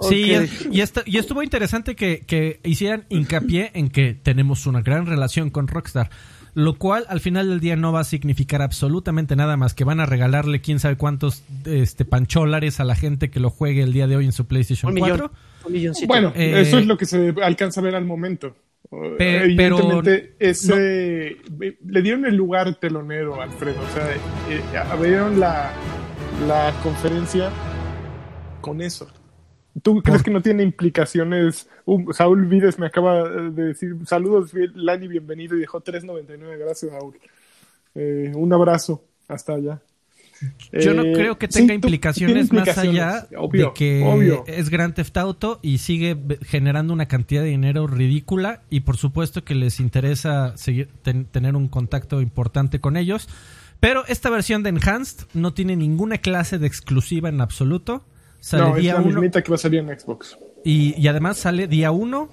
[0.00, 0.32] Sí,
[0.70, 5.50] y, esto- y estuvo interesante que, que hicieran hincapié en que tenemos una gran relación
[5.50, 6.08] con Rockstar.
[6.54, 10.00] Lo cual al final del día no va a significar absolutamente nada más que van
[10.00, 14.06] a regalarle quién sabe cuántos este, pancholares a la gente que lo juegue el día
[14.06, 15.14] de hoy en su PlayStation Un 4.
[15.16, 15.30] millón.
[15.64, 16.06] Un milloncito.
[16.06, 18.54] Bueno, Eh, eso es lo que se alcanza a ver al momento.
[19.18, 21.36] Pe- Evidentemente, pero ese,
[21.84, 23.80] le dieron el lugar telonero a Alfredo.
[23.82, 25.72] O sea, eh, abrieron la,
[26.46, 27.50] la conferencia
[28.62, 29.06] con eso.
[29.82, 31.68] ¿Tú crees que no tiene implicaciones?
[31.84, 36.58] Uh, Saúl Vides me acaba de decir saludos, Lani, bienvenido y dejó 3.99.
[36.58, 37.16] Gracias, Saúl.
[37.94, 39.04] Eh, un abrazo.
[39.28, 39.80] Hasta allá.
[40.72, 44.44] Yo no Eh, creo que tenga implicaciones, más allá obvio, de que obvio.
[44.46, 49.44] es Grand Theft Auto y sigue generando una cantidad de dinero ridícula y por supuesto
[49.44, 53.28] que les interesa seguir, ten- tener un contacto importante con ellos.
[53.80, 58.04] Pero esta versión de Enhanced no tiene ninguna clase de exclusiva en absoluto.
[58.40, 60.36] Sale no, es día la 1 mismita que va a salir en Xbox.
[60.64, 62.28] y, y además sale día 1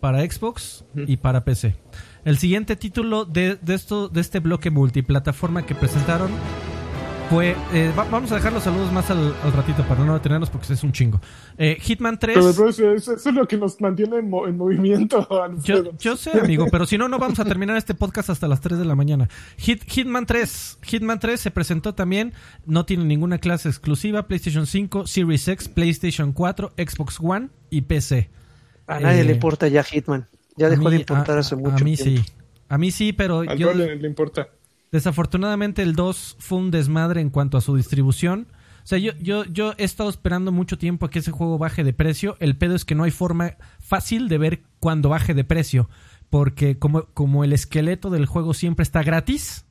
[0.00, 1.76] para Xbox y para PC.
[2.24, 6.30] El siguiente título de, de esto, de este bloque multiplataforma que presentaron
[7.30, 7.56] fue.
[7.72, 10.72] eh, va- vamos a dejar los saludos más al, al ratito para no detenernos porque
[10.72, 11.20] es un chingo.
[11.56, 12.34] Eh, Hitman 3.
[12.36, 15.26] Pero, eso, eso- es lo que nos mantiene en, mo- en movimiento,
[15.64, 18.60] Yo, yo sé, amigo, pero si no, no vamos a terminar este podcast hasta las
[18.60, 19.28] 3 de la mañana.
[19.56, 20.78] Hit, Hitman 3.
[20.82, 22.32] Hitman 3 se presentó también.
[22.66, 24.26] No tiene ninguna clase exclusiva.
[24.26, 28.28] PlayStation 5, Series X, PlayStation 4, Xbox One y PC.
[28.86, 30.26] A nadie eh, le importa ya Hitman.
[30.56, 32.22] Ya dejó mí- de importar a- hace mucho A mí tiempo.
[32.26, 32.32] sí.
[32.68, 34.48] A mí sí, pero Al yo, le importa.
[34.92, 38.48] Desafortunadamente el 2 fue un desmadre en cuanto a su distribución.
[38.82, 41.84] O sea, yo, yo, yo he estado esperando mucho tiempo a que ese juego baje
[41.84, 42.36] de precio.
[42.40, 45.88] El pedo es que no hay forma fácil de ver cuando baje de precio.
[46.30, 49.66] Porque como, como el esqueleto del juego siempre está gratis,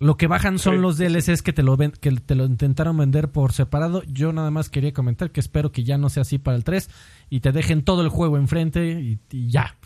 [0.00, 2.96] lo que bajan son Sí, los DLCs que te lo ven, que te lo intentaron
[2.96, 4.02] vender por separado.
[4.04, 6.88] Yo nada más quería comentar que espero que ya no sea así para el 3
[7.30, 9.76] y te dejen todo el juego enfrente y, y ya.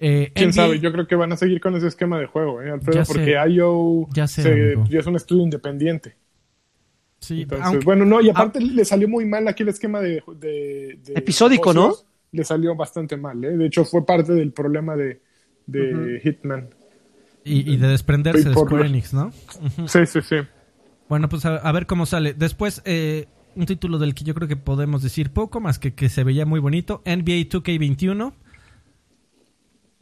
[0.00, 2.62] Eh, Quién NBA sabe, yo creo que van a seguir con ese esquema de juego,
[2.62, 2.98] ¿eh, Alfredo?
[3.00, 3.12] Ya sé.
[3.12, 6.16] porque IO Ya sé, se- ya es un estudio independiente.
[7.18, 10.22] sí, Entonces, aunque- bueno, no, y aparte le salió muy mal aquí el esquema de.
[10.36, 11.94] de- de Episódico, ¿no?
[12.30, 13.56] Le salió bastante mal, ¿eh?
[13.56, 15.20] De hecho, fue parte del problema de,
[15.66, 16.68] de Hitman.
[17.44, 19.32] Y, y de desprenderse de Square Enix, ¿no?
[19.86, 20.36] Sí, sí, sí.
[21.08, 22.34] Bueno, pues a, a ver cómo sale.
[22.34, 26.10] Después, eh, un título del que yo creo que podemos decir poco, más que que
[26.10, 27.00] se veía muy bonito.
[27.06, 28.34] NBA 2K21.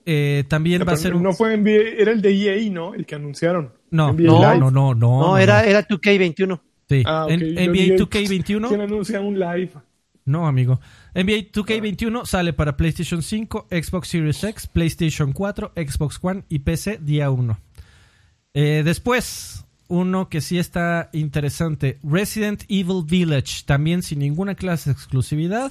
[0.08, 1.22] Eh, también va a ser un...
[1.22, 2.94] No fue NBA, era el de EA, ¿no?
[2.94, 3.72] El que anunciaron.
[3.90, 5.20] No, no, no, no, no.
[5.20, 6.60] No, era, era 2K21.
[6.88, 7.02] Sí.
[7.04, 7.30] Ah, ok.
[7.32, 8.82] En- Yo NBA dije, ¿Quién 2K21.
[8.82, 9.70] anuncia un live?
[10.24, 10.80] No, amigo.
[11.14, 16.98] NBA 2K21 sale para PlayStation 5, Xbox Series X, PlayStation 4, Xbox One y PC
[17.02, 17.58] día 1.
[18.54, 24.94] Eh, después, uno que sí está interesante, Resident Evil Village, también sin ninguna clase de
[24.94, 25.70] exclusividad,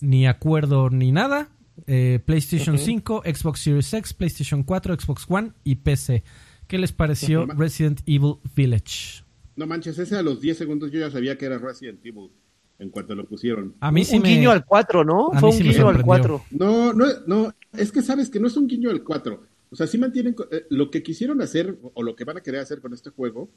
[0.00, 1.48] ni acuerdo ni nada.
[1.86, 6.24] Eh, PlayStation 5, Xbox Series X, PlayStation 4, Xbox One y PC.
[6.66, 7.46] ¿Qué les pareció.
[7.46, 9.24] Resident Evil Village?
[9.56, 12.30] No manches, ese a los 10 segundos yo ya sabía que era Resident Evil
[12.78, 13.74] en cuanto lo pusieron.
[13.80, 14.28] A mí sí un me...
[14.28, 15.30] guiño al 4, ¿no?
[15.32, 16.04] a Fue un sí guiño al sorprendió.
[16.06, 16.44] 4.
[16.52, 19.42] No, no, no, es que sabes que no es un guiño al 4.
[19.70, 22.60] O sea, sí mantienen eh, lo que quisieron hacer o lo que van a querer
[22.60, 23.50] hacer con este juego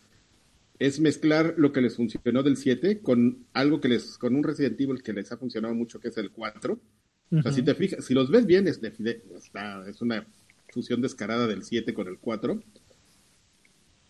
[0.80, 4.82] es mezclar lo que les funcionó del 7 con algo que les con un Resident
[4.82, 6.80] Evil que les ha funcionado mucho que es el 4.
[7.40, 10.28] O sea, si te fijas, si los ves bien es de- de- está- es una
[10.74, 12.62] fusión descarada del 7 con el 4.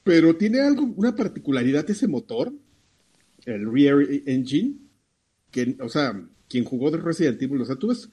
[0.04, 2.52] Pero tiene algo una particularidad ese motor,
[3.46, 4.76] el Rear Engine,
[5.52, 8.10] que, o sea, quien jugó de Resident Evil, o sea, tú ves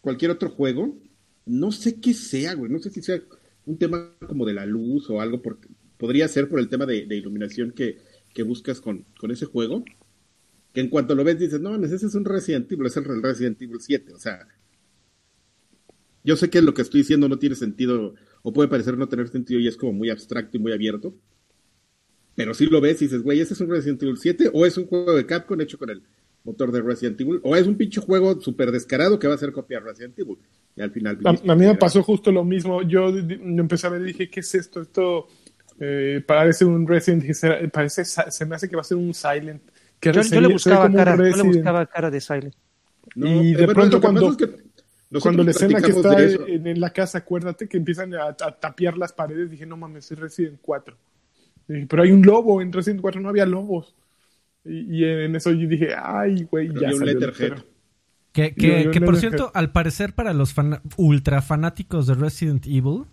[0.00, 0.96] cualquier otro juego,
[1.46, 3.20] no sé qué sea, güey, no sé si sea
[3.64, 7.06] un tema como de la luz o algo, porque podría ser por el tema de,
[7.06, 7.98] de iluminación que,
[8.32, 9.84] que buscas con, con ese juego,
[10.76, 13.22] que en cuanto lo ves dices, no, mames, ese es un Resident Evil, es el
[13.22, 14.46] Resident Evil 7, o sea,
[16.22, 19.28] yo sé que lo que estoy diciendo no tiene sentido, o puede parecer no tener
[19.28, 21.14] sentido y es como muy abstracto y muy abierto,
[22.34, 24.76] pero si lo ves y dices, güey, ese es un Resident Evil 7 o es
[24.76, 26.02] un juego de Capcom hecho con el
[26.44, 29.50] motor de Resident Evil o es un pinche juego súper descarado que va a ser
[29.52, 30.36] copia de Resident Evil.
[30.76, 31.18] Y al final...
[31.24, 32.82] A, a mí me pasó justo lo mismo.
[32.82, 34.82] Yo d- empecé a ver y dije, ¿qué es esto?
[34.82, 35.28] Esto
[35.80, 39.62] eh, parece un Resident Evil, parece, se me hace que va a ser un Silent.
[40.00, 42.54] Que Yo, le buscaba un cara, yo le buscaba cara de Silent.
[43.14, 46.20] No, y eh, de bueno, pronto cuando- es que nosotros Cuando la escena que está
[46.52, 50.10] en, en la casa, acuérdate que empiezan a, a tapiar las paredes, dije, no mames,
[50.10, 50.96] es Resident 4.
[51.68, 53.94] Y dije, pero hay un lobo, en Resident 4 no había lobos.
[54.64, 57.62] Y, y en eso yo dije, ay, güey, ya un salió el Letterhead.
[58.32, 62.08] Que, Yo- que, yo que no por cierto, al parecer para los fan- ultra fanáticos
[62.08, 63.04] de Resident Evil,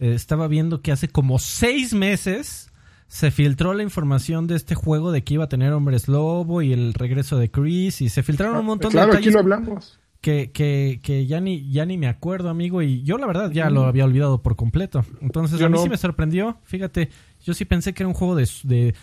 [0.00, 2.71] eh, estaba viendo que hace como seis meses
[3.12, 6.72] se filtró la información de este juego de que iba a tener hombres lobo y
[6.72, 9.40] el regreso de Chris y se filtraron un montón Ah, claro, de aquí detalles lo
[9.40, 10.00] hablamos.
[10.22, 13.68] que, que, que ya ni ya ni me acuerdo, amigo, y yo la verdad ya
[13.68, 15.04] lo había olvidado por completo.
[15.20, 15.82] Entonces Yo a mí no.
[15.82, 17.10] sí me sorprendió, fíjate,
[17.42, 18.94] yo sí pensé que era un juego de de,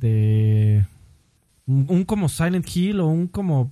[0.00, 0.86] de
[1.66, 3.70] un, un como Silent Hill o un como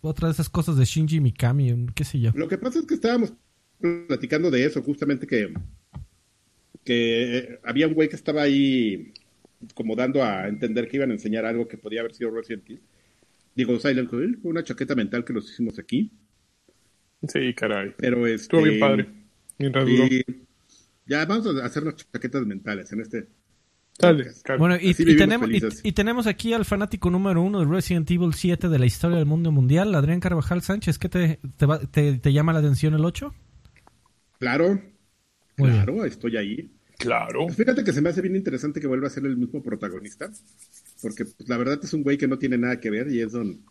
[0.00, 2.30] otra de esas cosas de Shinji Mikami, qué sé yo.
[2.34, 3.34] Lo que pasa es que estábamos
[4.06, 5.52] platicando de eso, justamente que,
[6.88, 9.12] que eh, había un güey que estaba ahí
[9.74, 12.80] como dando a entender que iban a enseñar algo que podía haber sido Resident Evil.
[13.54, 16.10] Digo, Silent Hill, fue una chaqueta mental que nos hicimos aquí,
[17.26, 17.92] Sí, caray.
[17.98, 19.08] pero este, Estuvo bien padre.
[19.58, 20.04] Mientras duró.
[20.06, 20.24] y
[21.06, 23.26] ya vamos a hacernos chaquetas mentales en este.
[23.98, 24.28] Dale.
[24.58, 25.50] Bueno, y, tenemos,
[25.82, 29.26] y, tenemos aquí al fanático número uno de Resident Evil 7 de la historia del
[29.26, 30.98] mundo mundial, Adrián Carvajal Sánchez.
[30.98, 33.34] ¿Qué te, te, va- te- te llama la atención el 8?
[34.38, 34.80] Claro,
[35.56, 36.70] Muy claro, estoy ahí.
[36.98, 37.48] Claro.
[37.48, 40.30] Fíjate que se me hace bien interesante que vuelva a ser el mismo protagonista,
[41.00, 43.32] porque pues, la verdad es un güey que no tiene nada que ver y es
[43.32, 43.64] don,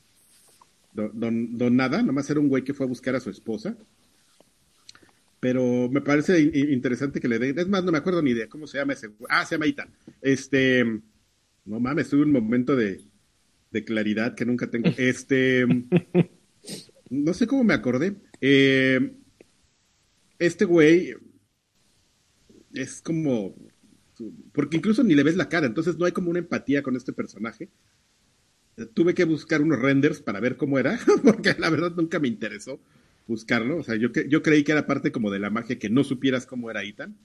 [0.94, 3.76] don, don, don nada, nomás era un güey que fue a buscar a su esposa.
[5.42, 8.66] Pero me parece interesante que le den, es más, no me acuerdo ni de cómo
[8.66, 9.28] se llama ese, güey.
[9.30, 9.94] ah, se llama Ethan.
[10.22, 10.84] Este,
[11.66, 13.04] no mames, tuve un momento de,
[13.72, 14.90] de claridad que nunca tengo.
[14.98, 15.66] Este,
[17.10, 18.16] no sé cómo me acordé.
[18.40, 19.14] Eh,
[20.40, 21.14] este güey
[22.80, 23.56] es como
[24.52, 27.14] porque incluso ni le ves la cara, entonces no hay como una empatía con este
[27.14, 27.70] personaje.
[28.94, 32.80] Tuve que buscar unos renders para ver cómo era, porque la verdad nunca me interesó
[33.28, 33.78] buscarlo.
[33.78, 36.46] O sea, yo, yo creí que era parte como de la magia que no supieras
[36.46, 37.18] cómo era Ethan,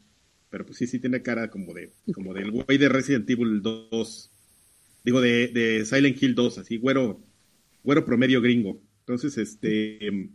[0.50, 4.30] pero pues sí, sí tiene cara como de como del güey de Resident Evil 2,
[5.04, 7.20] digo de, de Silent Hill 2, así güero,
[7.84, 8.80] güero promedio gringo.
[9.00, 10.30] Entonces, este,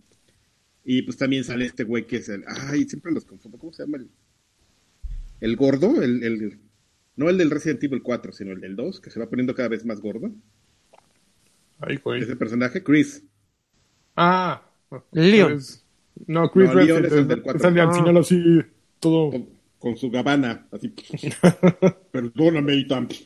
[0.84, 3.84] y pues también sale este güey que es el, ay, siempre los confundo, ¿cómo se
[3.84, 4.10] llama el?
[5.39, 6.60] El gordo, el, el-
[7.15, 9.69] no el del Resident Evil 4, sino el del 2, que se va poniendo cada
[9.69, 10.32] vez más gordo.
[11.80, 12.21] Ay, güey.
[12.21, 13.23] Ese personaje, Chris.
[14.15, 14.62] Ah.
[15.12, 15.54] Leon.
[15.54, 15.84] Pues,
[16.28, 17.62] No, Chris No, Leon es el del cuatro.
[17.62, 17.93] Sale al Ah.
[17.93, 18.62] final así,
[19.00, 19.32] todo.
[19.32, 20.89] Con, con su gabana, así.
[22.12, 23.08] Perdóname, Ethan.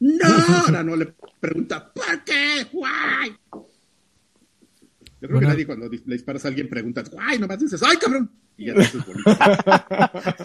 [0.00, 0.26] No,
[0.64, 2.64] ahora no le pregunta, ¿por qué?
[2.72, 3.36] Why?
[5.20, 5.48] Pero Bueno.
[5.48, 7.38] que nadie cuando le disparas a alguien preguntas, ¡ay!
[7.38, 8.30] Nomás dices, ¡ay, cabrón!
[8.56, 9.30] Y ya te haces bonito.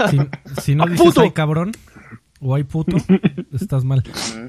[0.10, 1.22] Si, si no dices ¡Puto!
[1.22, 1.72] ay cabrón
[2.40, 2.98] o ay puto,
[3.54, 4.04] estás mal.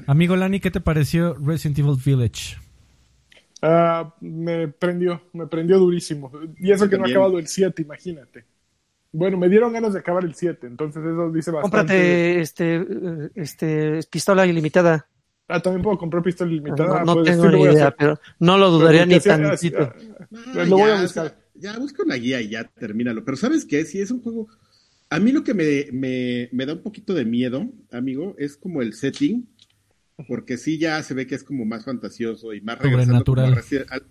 [0.07, 2.57] Amigo Lani, ¿qué te pareció Resident Evil Village?
[3.61, 6.31] Ah, me prendió, me prendió durísimo.
[6.57, 8.45] Y eso que no ha acabado el 7, imagínate.
[9.11, 11.61] Bueno, me dieron ganas de acabar el 7, entonces eso dice bastante.
[11.77, 15.07] Cómprate este, eh, este pistola ilimitada.
[15.47, 17.03] Ah, también puedo comprar pistola No, ilimitada.
[17.03, 19.79] no pues, tengo ni idea, pero no lo dudaría ni tantito.
[19.79, 21.25] ah, lo voy a ya, buscar.
[21.25, 23.23] o sea, ya busca una guía y ya termínalo.
[23.23, 23.85] Pero ¿sabes qué?
[23.85, 24.47] Si es un juego...
[25.09, 28.81] A mí lo que me, me, me da un poquito de miedo, amigo, es como
[28.81, 29.47] el setting.
[30.27, 33.53] Porque sí ya se ve que es como más fantasioso y más regresando como, al
[33.55, 34.03] Resi- al,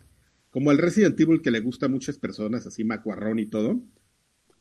[0.51, 3.81] como al Resident Evil que le gusta a muchas personas, así macuarrón y todo.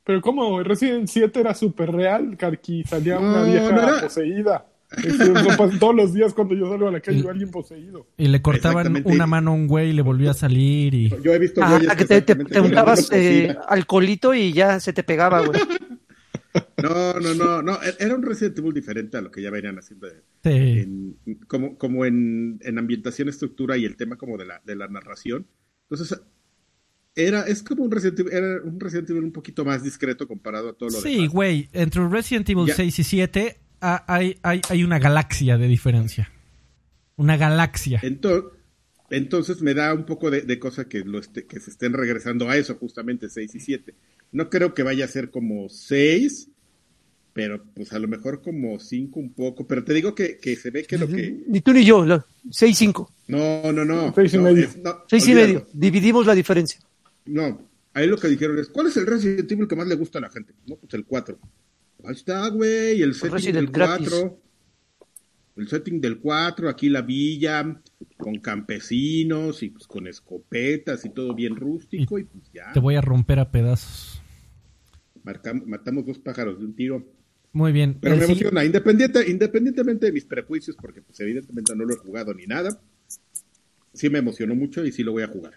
[0.06, 4.66] Pero como Resident 7 era súper real, Karki, salía una vieja no era- poseída.
[5.04, 8.08] Eso pasa todos los días cuando yo salgo a la calle Y- alguien poseído.
[8.18, 11.10] Y le cortaban una mano a un güey y le volvió a salir y...
[11.24, 14.94] Yo he visto Ah, güeyes que te, te, te untabas eh, alcoholito y ya se
[14.94, 15.60] te pegaba, güey.
[16.84, 17.80] No, no, no, no.
[18.00, 20.80] Era un Resident Evil diferente a lo que ya venían haciendo de- Sí.
[20.82, 24.88] en- como, como en, en ambientación, estructura y el tema como de la, de la
[24.88, 25.48] narración.
[25.90, 26.20] Entonces,
[27.16, 30.70] era, es como un Resident Evil, era un Resident Evil un poquito más discreto comparado
[30.70, 31.30] a todo lo Sí, demás.
[31.30, 32.76] güey, entre Resident Evil Ya.
[32.76, 33.63] 6 y 7 ah,
[34.08, 36.32] hay, hay, hay una galaxia de diferencia.
[37.16, 38.02] Una galaxia.
[38.02, 38.52] Ento-
[39.10, 42.50] entonces me da un poco de, de cosa que, lo esté- que se estén regresando
[42.50, 43.94] a eso, justamente 6 y 7.
[44.32, 46.50] No creo que vaya a ser como 6,
[47.34, 49.68] pero pues a lo mejor como 5 un poco.
[49.68, 51.44] Pero te digo que, que se ve que lo que...
[51.48, 53.12] Ni tú ni yo, lo- seis cinco.
[53.28, 54.12] No, no, no.
[54.14, 54.66] Seis y no, medio.
[54.66, 55.68] es- no, Seis y medio.
[55.74, 56.80] Dividimos la diferencia.
[57.26, 60.18] No, ahí lo que dijeron es, ¿cuál es el Resident Evil que más le gusta
[60.18, 60.54] a la gente?
[60.68, 61.38] No, pues el 4.
[62.04, 64.10] Ahí está, güey, el setting Resident del gratis.
[64.10, 64.40] 4.
[65.56, 67.80] El setting del 4, aquí la villa,
[68.18, 72.96] con campesinos y pues con escopetas y todo bien rústico y, pues ya, Te voy
[72.96, 74.20] a romper a pedazos.
[75.24, 77.06] marcam- matamos dos pájaros de un tiro.
[77.52, 77.98] Muy bien.
[78.02, 81.98] Pero El me emociona, independiente, independientemente de mis prejuicios, porque pues evidentemente no lo he
[81.98, 82.82] jugado ni nada,
[83.94, 85.54] sí me emocionó mucho y sí lo voy a jugar.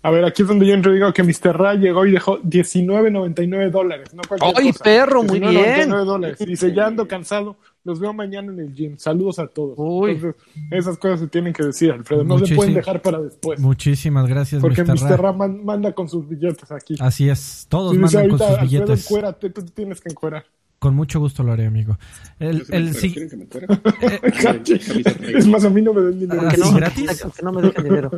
[0.00, 1.56] A ver, aquí es donde yo entro y digo que Mr.
[1.58, 4.14] Ra llegó y dejó 19.99 dólares.
[4.14, 4.22] No
[4.54, 4.84] ¡Ay, cosa.
[4.84, 5.22] perro!
[5.24, 6.38] Muy 19.99 dólares.
[6.38, 7.56] Dice, ya ando cansado.
[7.82, 8.96] Los veo mañana en el gym.
[8.96, 9.74] Saludos a todos.
[9.76, 10.12] Uy.
[10.12, 12.22] Entonces, esas cosas se tienen que decir, Alfredo.
[12.22, 12.56] No se Muchísimo.
[12.58, 13.58] pueden dejar para después.
[13.60, 14.94] Muchísimas gracias, Porque Mr.
[14.94, 15.10] Mr.
[15.10, 15.16] Ra.
[15.16, 16.94] Ra man- manda con sus billetes aquí.
[17.00, 17.66] Así es.
[17.68, 19.06] Todos dice mandan con ahorita, sus Alfredo, billetes.
[19.10, 20.44] encuérate, tú te tienes que encuerar.
[20.78, 21.98] Con mucho gusto lo haré, amigo.
[22.38, 23.36] El, el encuero, si- ¿quieren que
[25.32, 26.42] me es más, a mí no me den dinero.
[26.44, 27.24] Ah, Que ¿sí, no, gratis?
[27.36, 28.10] que no me dejen dinero.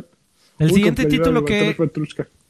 [0.61, 1.75] El siguiente título que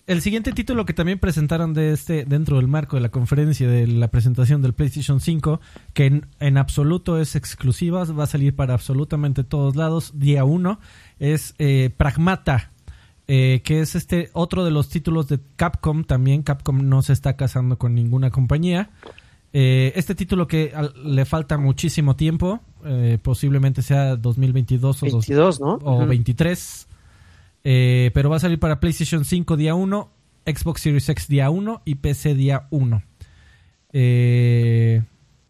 [0.07, 3.87] el siguiente título que también presentaron de este dentro del marco de la conferencia de
[3.87, 5.61] la presentación del PlayStation 5
[5.93, 10.79] que en, en absoluto es exclusiva va a salir para absolutamente todos lados día 1
[11.19, 12.71] es eh, Pragmata
[13.27, 17.37] eh, que es este otro de los títulos de Capcom también Capcom no se está
[17.37, 18.89] casando con ninguna compañía
[19.53, 25.27] Eh, este título que al- le falta muchísimo tiempo eh, posiblemente sea 2022 o dos-
[25.27, 25.73] 22, ¿no?
[25.83, 26.07] o Ujú.
[26.07, 26.87] 23.
[27.63, 30.11] Eh, pero va a salir para PlayStation 5 día 1,
[30.45, 33.03] Xbox Series X día 1 y PC día 1.
[33.93, 35.01] Eh,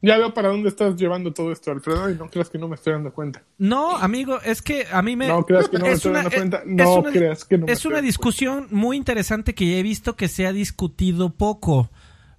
[0.01, 2.75] Ya veo para dónde estás llevando todo esto, Alfredo, y no creas que no me
[2.75, 3.43] estoy dando cuenta.
[3.59, 5.27] no, amigo, es que a mí me...
[5.27, 6.57] No creas que no me es estoy una- dando cuenta.
[6.57, 9.83] es No una- creas que no me Es estoy una discusión muy interesante que he
[9.83, 11.91] visto que se ha discutido poco.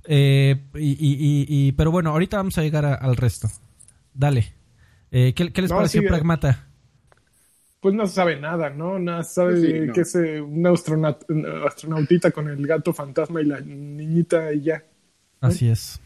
[0.05, 3.49] Eh, y, y- y- pero bueno, ahorita vamos a llegar a- al resto.
[4.13, 4.53] Dale.
[5.13, 6.03] Eh, ¿qué, qué les No, pareció.
[6.09, 6.67] Pragmata?
[7.83, 8.99] Pues no se sabe nada, ¿no?
[8.99, 9.93] Nada se sabe Sí, no.
[9.93, 14.83] que es un astronaut- un astronautita con el gato fantasma y la niñita y ya.
[15.41, 16.01] Así es.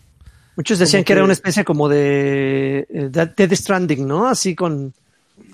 [0.57, 4.27] Muchos decían que era una especie como de eh, Dead Stranding, ¿no?
[4.27, 4.95] Así con...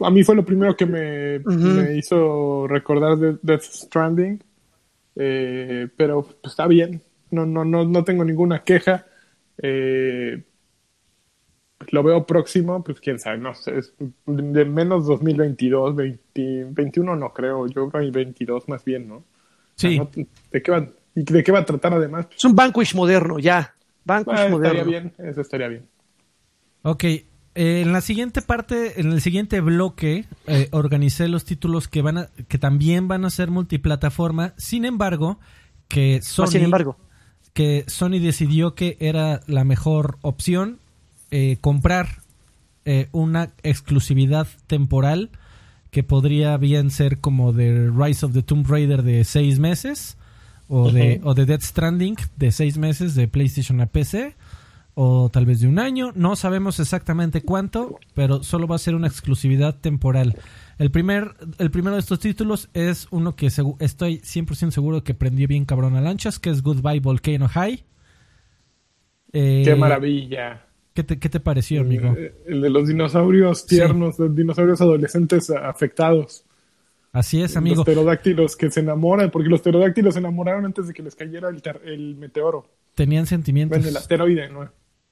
[0.00, 4.40] A mí fue lo primero que me, me hizo recordar de Death Stranding.
[5.16, 7.02] Eh, pero pues, está bien.
[7.32, 9.06] No, no, no, no tengo ninguna queja.
[9.60, 10.40] Eh,
[11.90, 13.94] lo veo próximo, pues quién sabe, no sé, es
[14.26, 19.24] de menos 2022, 20, 21 no creo, yo creo que 22 más bien, ¿no?
[19.74, 19.98] Sí.
[19.98, 20.08] No,
[20.50, 22.26] ¿De qué va, y de qué va a tratar además?
[22.36, 23.74] Es un Vanquish moderno, ya.
[24.04, 24.84] Vanquish Ah, estaría moderno.
[24.84, 25.86] bien, eso estaría bien.
[26.82, 27.24] Ok, eh,
[27.54, 32.26] en la siguiente parte, en el siguiente bloque, eh, organicé los títulos que van a,
[32.48, 34.54] que también van a ser multiplataforma.
[34.56, 35.38] Sin embargo,
[35.88, 36.96] que Sony, sin embargo.
[37.52, 40.78] que Sony decidió que era la mejor opción
[41.32, 42.20] eh, comprar
[42.84, 45.30] eh, una exclusividad temporal
[45.90, 50.18] que podría bien ser como de Rise of the Tomb Raider de seis meses
[50.68, 54.36] o de, o de Death Stranding de seis meses de PlayStation a PC
[54.94, 56.12] o tal vez de un año.
[56.14, 60.36] No sabemos exactamente cuánto, pero solo va a ser una exclusividad temporal.
[60.76, 65.48] El, primer, el primero de estos títulos es uno que estoy 100% seguro que prendió
[65.48, 67.84] bien cabrón a lanchas, que es Goodbye Volcano High.
[69.32, 70.66] Eh, Qué maravilla.
[70.94, 72.14] ¿Qué te, qué te pareció, amigo?
[72.16, 76.44] Eh, El de los dinosaurios tiernos, los dinosaurios adolescentes afectados.
[77.12, 77.76] Así es, amigo.
[77.76, 81.50] Los pterodáctilos que se enamoran, porque los pterodáctilos se enamoraron antes de que les cayera
[81.50, 82.66] el, ter- el meteoro.
[82.94, 83.76] Tenían sentimientos.
[83.76, 84.70] Bueno, el asteroide, no,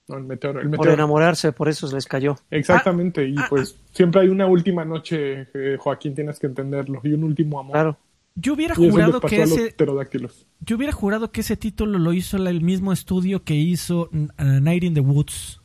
[0.08, 0.60] no el meteoro.
[0.60, 0.94] El Por meteoro.
[0.94, 2.36] enamorarse, por eso les cayó.
[2.50, 7.12] Exactamente, y ah, pues siempre hay una última noche, eh, Joaquín, tienes que entenderlo, y
[7.12, 7.72] un último amor.
[7.72, 7.98] Claro.
[8.36, 10.46] Yo hubiera jurado que ese, pterodáctilos.
[10.60, 14.84] yo hubiera jurado que ese título lo hizo el mismo estudio que hizo uh, Night
[14.84, 15.59] in the Woods.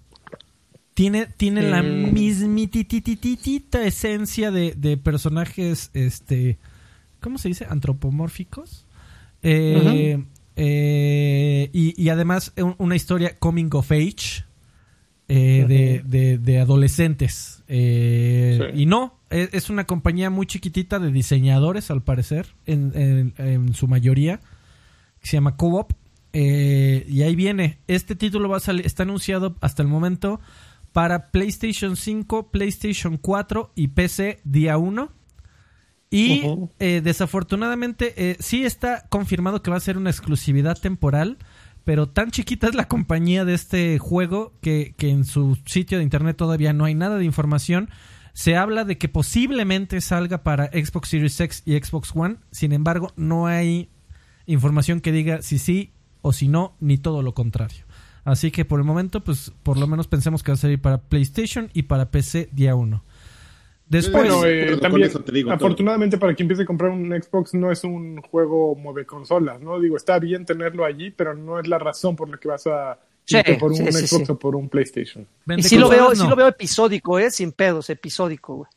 [0.96, 2.14] Tiene, tiene la Mm.
[2.14, 6.58] mismititititita esencia de, de personajes, este,
[7.20, 7.68] ¿cómo se dice?
[7.70, 8.86] Antropomórficos.
[9.44, 10.24] Eh,
[10.56, 14.46] eh, y, y además un- una historia coming of age
[15.28, 17.64] eh, de, de- de adolescentes.
[17.68, 18.82] Eh, Sí.
[18.84, 23.74] Y no, es, es una compañía muy chiquitita de diseñadores, al parecer, en, en- en
[23.74, 24.40] su mayoría,
[25.20, 25.92] que se llama Co-op.
[26.32, 27.80] Eh, y ahí viene.
[27.88, 30.40] Este título va a salir, está anunciado hasta el momento
[30.96, 35.12] para PlayStation 5, PlayStation 4 y PC día 1.
[36.10, 36.44] Y
[36.80, 41.38] eh, desafortunadamente eh, sí está confirmado que va a ser una exclusividad temporal,
[41.84, 46.06] pero tan chiquita es la compañía de este juego que, que en su sitio de
[46.06, 47.90] internet todavía no hay nada de información.
[48.32, 53.12] Se habla de que posiblemente salga para Xbox Series X y Xbox One, sin embargo
[53.18, 53.90] no hay
[54.46, 55.92] información que diga si sí
[56.22, 57.85] o si no, ni todo lo contrario.
[58.26, 60.98] Así que por el momento, pues por lo menos pensemos que va a salir para
[60.98, 63.02] PlayStation y para PC día 1.
[63.88, 65.56] Después, Bueno, eh, también, eso te digo todo.
[65.68, 69.80] afortunadamente para quien empiece a comprar un Xbox no es un juego mueve consolas, ¿no?
[69.80, 72.98] Digo, está bien tenerlo allí, pero no es la razón por la que vas a
[73.26, 74.32] Sí, irte por un sí, Xbox sí.
[74.32, 75.28] o por un PlayStation.
[75.46, 76.16] vende Y sí lo, veo, no.
[76.16, 77.30] sí lo veo episódico, ¿eh?
[77.30, 78.70] Sin pedos, episódico, güey.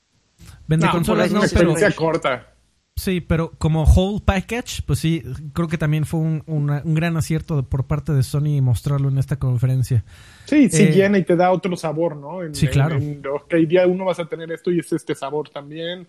[0.67, 2.53] Vende No, consolas no, una pero corta.
[2.99, 5.23] Sí, pero como whole package, pues sí,
[5.53, 9.09] creo que también fue un, una- un gran acierto de- por parte de Sony mostrarlo
[9.09, 10.05] en esta conferencia.
[10.47, 12.43] Sí, sí Eh, llena y te da otro sabor, ¿no?
[12.43, 12.97] En- Sí, claro.
[12.97, 16.07] En, en, ok, día uno vas a tener esto y es este sabor también.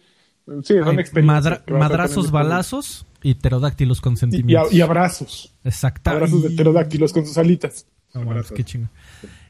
[0.64, 1.62] Sí, son Hay experiencias.
[1.62, 4.74] madra- madrazos, balazos y pterodáctilos con Y, y, a- sentimientos.
[4.74, 5.54] y abrazos.
[5.64, 6.10] Exacto.
[6.10, 7.86] Abrazos de Ay, pterodáctilos con sus alitas.
[8.16, 8.54] no Abrazos.
[8.58, 8.90] qué chingo.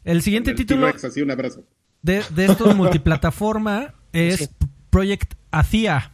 [0.04, 1.64] El siguiente El título así un abrazo.
[2.02, 4.68] de, de estos multiplataforma es Sí.
[4.90, 6.12] Project Athia.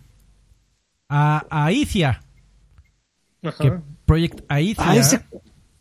[1.10, 1.46] A.
[3.44, 3.54] Ajá.
[3.60, 3.74] Que
[4.06, 4.60] Project Ah,
[4.96, 5.22] ese.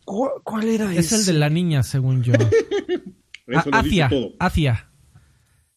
[0.05, 1.17] ¿cu- ¿Cuál era es ese?
[1.17, 2.33] el de la niña, según yo.
[3.47, 4.09] Eso A- lo dice Athia.
[4.09, 4.31] todo.
[4.39, 4.91] Athia.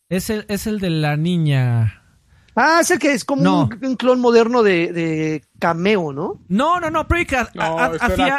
[0.09, 2.01] Es el, es el de la niña.
[2.55, 3.63] Ah, es el que es como No.
[3.65, 6.41] un, un clon moderno de, de Cameo, ¿no?
[6.47, 7.87] No, no, no, Project No,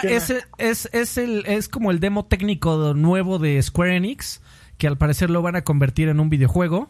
[0.03, 4.41] es, es, es, el, es como el demo técnico nuevo de Square Enix,
[4.77, 6.89] que al parecer lo van a convertir en un videojuego.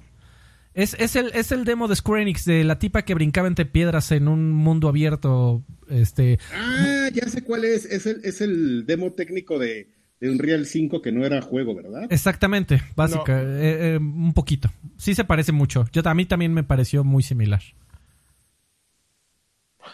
[0.79, 3.67] Es, es, el, es el demo de Square Enix de la tipa que brincaba entre
[3.67, 5.65] piedras en un mundo abierto.
[5.89, 7.85] Este, Ah, ya sé cuál es.
[7.85, 9.89] Es el, es el demo técnico de,
[10.21, 12.07] de Unreal 5 que no era juego, ¿verdad?
[12.11, 14.71] exactamente, básica, eh, eh, un poquito.
[14.97, 15.85] Sí se parece mucho.
[15.93, 17.63] Yo a mí también me pareció muy similar.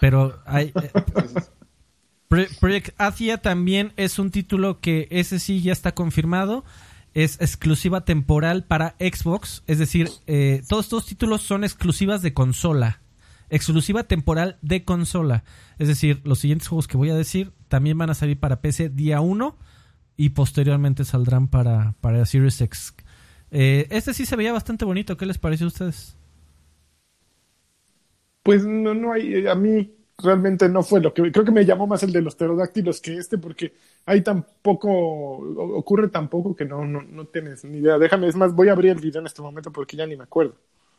[0.00, 0.90] Pero hay, eh,
[2.28, 6.64] Pro- Project Athia también es un título que ese sí ya está confirmado.
[7.14, 9.62] Es exclusiva temporal para Xbox.
[9.66, 13.00] Es decir, eh, todos estos títulos son exclusivas de consola.
[13.50, 15.44] Exclusiva temporal de consola.
[15.78, 18.88] Es decir, los siguientes juegos que voy a decir también van a salir para PC
[18.88, 19.56] día 1
[20.16, 22.94] y posteriormente saldrán para, para Series X.
[23.50, 25.16] Eh, este sí se veía bastante bonito.
[25.16, 26.16] ¿Qué les pareció a ustedes?
[28.42, 29.94] Pues no, no hay, a mí
[30.24, 33.16] realmente no fue lo que, creo que me llamó más el de los pterodáctilos que
[33.16, 33.74] este, porque
[34.06, 37.98] hay tan poco, o- ocurre tan poco que no, no, no tienes ni idea.
[37.98, 40.24] Déjame, es más, voy a abrir el video en este momento porque ya ni me
[40.24, 40.54] acuerdo.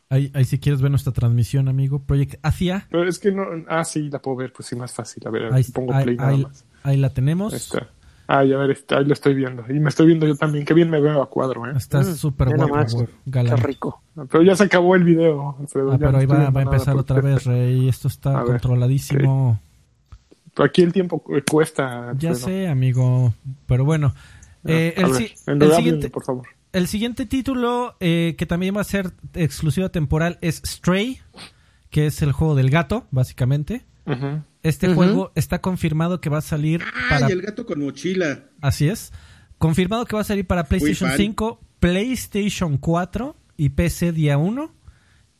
[0.08, 1.98] Ahí, ahí si quieres ver nuestra transmisión, amigo.
[1.98, 2.86] Project Athia.
[2.90, 5.26] Pero es que no, ah, sí, la puedo ver, pues sí, más fácil.
[5.26, 6.64] A ver, Ahí, pongo ahí- play nada ahí- más.
[6.84, 7.52] ahí la tenemos.
[7.52, 7.90] Ahí está.
[8.28, 9.64] Ah, ya ver, está, ahí lo estoy viendo.
[9.68, 10.64] Y me estoy viendo yo también.
[10.64, 11.74] Qué bien me veo a cuadro, ¿eh?
[11.76, 14.02] Está Mm, súper guapo, Qué rico.
[14.30, 15.92] Pero ya se acabó el video, Alfredo.
[15.92, 17.88] Ah, pero ahí va, va a empezar otra vez, Rey.
[17.88, 19.60] Esto está A ver, controladísimo.
[20.56, 22.12] Aquí el tiempo cu- cuesta.
[22.18, 23.34] Ya sé, amigo.
[23.66, 24.14] Pero bueno.
[24.64, 25.12] Eh, A el,
[25.58, 26.46] ver, siguiente, por favor.
[26.72, 31.20] el siguiente título eh, que también va a ser exclusiva temporal es Stray,
[31.90, 33.82] que es el juego del gato, básicamente.
[34.62, 37.26] Este juego está confirmado que va a salir para...
[37.26, 38.44] Ay, el gato con mochila.
[38.60, 39.12] Así es.
[39.58, 41.16] Confirmado que va a salir para PlayStation fan.
[41.18, 44.74] 5, PlayStation 4 y PC día 1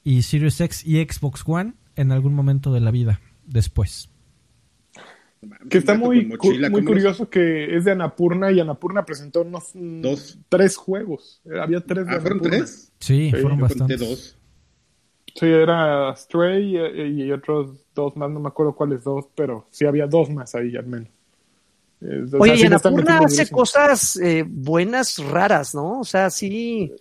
[0.05, 4.11] y Series X y Xbox One en algún momento de la vida después.
[5.69, 8.59] Que está muy, con cu- mochila, muy ¿cómo los- curioso que es de Anapurna y
[8.61, 10.39] Anapurna presentó unos Dos.
[10.49, 11.43] tres juegos.
[11.61, 12.93] Había tres de Ah, ¿fueron tres?
[12.99, 14.01] Sí, Sí, fueron bastantes.
[14.01, 14.36] dos.
[15.39, 19.85] Sí, era Stray y, y otros dos más, no me acuerdo cuáles dos, pero sí
[19.85, 21.09] había dos más ahí al menos.
[22.01, 26.01] Eh, o sea, Oye, sí y Anapurna hace cosas eh, buenas, raras, ¿no?
[26.01, 26.93] O sea, sí.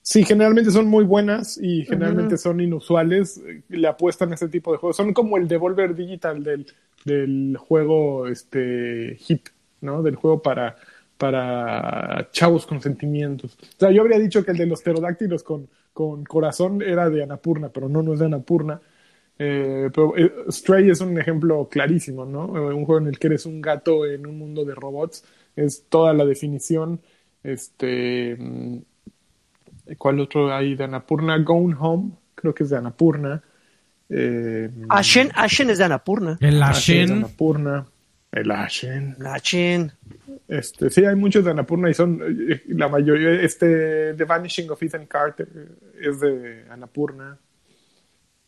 [0.00, 3.42] Sí, generalmente son muy buenas y generalmente son inusuales.
[3.46, 4.96] eh, Le apuestan a ese tipo de juegos.
[4.96, 6.66] Son como el Devolver Digital del,
[7.04, 9.48] del juego este hit,
[9.82, 10.02] ¿no?
[10.02, 10.76] Del juego para,
[11.18, 13.56] para chavos con sentimientos.
[13.60, 17.22] O sea, yo habría dicho que el de los pterodáctilos con, con corazón era de
[17.22, 18.80] Anapurna, pero no, no es de Anapurna.
[19.38, 22.56] Eh, pero eh, Stray es un ejemplo clarísimo, ¿no?
[22.56, 25.24] Eh, Un juego en el que eres un gato en un mundo de robots.
[25.54, 27.00] Es toda la definición.
[27.42, 28.36] Este.
[28.38, 28.78] mm,
[29.98, 31.38] ¿Cuál otro hay de Anapurna?
[31.38, 33.42] Gone Home, creo que es de Anapurna.
[34.08, 36.36] Eh, Ashen, Ashen es de Anapurna.
[36.40, 37.18] El Ashen es de Ashen.
[37.18, 37.86] Anapurna.
[38.36, 39.16] El Ashen.
[39.24, 39.92] Ashen.
[40.46, 42.20] Este, sí, hay muchos de Anapurna y son
[42.68, 43.32] la mayoría.
[43.40, 47.38] Este, The Vanishing of Ethan Carter eh, es de Anapurna.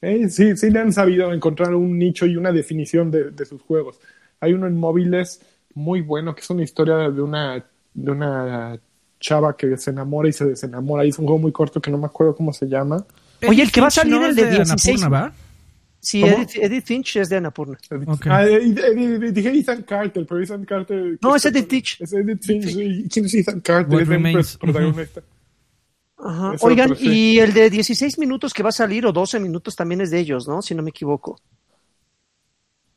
[0.03, 3.63] Eh, sí, sí le han sabido encontrar un nicho y una definición de, de sus
[3.63, 3.99] juegos.
[4.41, 5.41] Hay uno en móviles
[5.73, 7.65] muy bueno que es una historia de una,
[7.95, 8.79] de una
[9.19, 11.07] chava que se enamora y se desenamora.
[11.07, 13.07] Y es un juego muy corto que no me acuerdo cómo se llama.
[13.49, 15.03] Oye, el que va a salir no el es de 16.
[15.03, 15.48] Annapurna, ¿va?
[16.01, 16.23] Sí.
[16.23, 17.77] Edith, Edith Finch es de Anapurna.
[18.07, 18.27] Ok.
[18.29, 21.19] Ah, dije Ethan Carter, pero Ethan Carter.
[21.21, 22.01] No, es Edith Finch.
[22.01, 22.77] Es Edith Finch.
[22.77, 23.95] ¿y ¿Quién es Ethan Carter?
[23.95, 24.57] Es el Remains.
[24.57, 25.23] protagonista.
[26.19, 26.55] Ajá.
[26.61, 30.11] Oigan, y el de 16 minutos que va a salir, o 12 minutos, también es
[30.11, 30.63] de ellos, ¿no?
[30.63, 31.41] Si no me equivoco.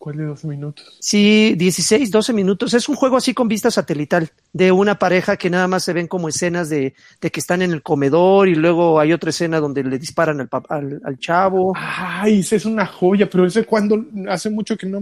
[0.01, 0.97] ¿Cuál de dos minutos?
[0.99, 2.73] Sí, 16, 12 minutos.
[2.73, 6.07] Es un juego así con vista satelital, de una pareja que nada más se ven
[6.07, 9.83] como escenas de, de que están en el comedor y luego hay otra escena donde
[9.83, 11.73] le disparan al, al, al chavo.
[11.75, 15.01] Ay, ese es una joya, pero ese cuando hace mucho que no.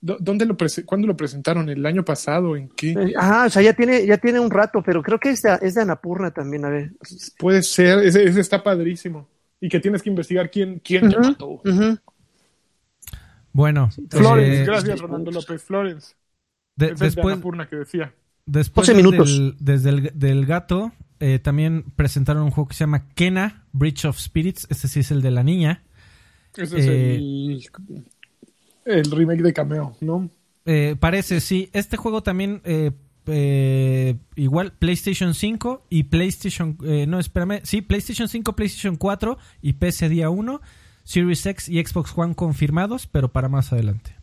[0.00, 1.68] ¿Dó- ¿Dónde lo ¿Cuándo lo presentaron?
[1.68, 2.56] ¿El año pasado?
[2.56, 3.14] ¿En qué?
[3.16, 5.74] Ajá, o sea, ya tiene, ya tiene un rato, pero creo que es de, es
[5.76, 6.90] de Anapurna también, a ver.
[7.38, 9.28] Puede ser, ese, ese está padrísimo.
[9.60, 11.62] Y que tienes que investigar quién, quién te Ujú, mató.
[11.64, 11.98] ujú.
[13.52, 15.62] Bueno, Florence, eh, gracias, Rolando López.
[15.62, 16.14] Florence.
[16.76, 17.38] de- es después,
[17.68, 18.14] que decía.
[18.46, 19.36] después 12 minutos.
[19.36, 24.04] Del, desde el del gato, eh, también presentaron un juego que se llama Kena, Bridge
[24.06, 24.66] of Spirits.
[24.70, 25.84] Este sí es el de la niña.
[26.56, 27.62] Ese es el,
[28.84, 30.30] el remake de Cameo, ¿no?
[30.64, 31.70] Eh, parece, sí.
[31.72, 32.92] Este juego también, eh,
[33.26, 36.76] eh, igual, PlayStation 5 y PlayStation...
[36.84, 37.60] eh, no, espérame.
[37.64, 40.60] Sí, PlayStation 5, PlayStation 4 y PC día 1.
[41.04, 44.14] Series X y Xbox One confirmados, pero para más adelante.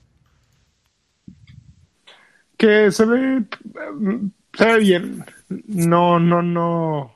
[2.57, 3.45] Que se ve,
[4.57, 5.25] se ve bien.
[5.67, 7.15] No, no, no.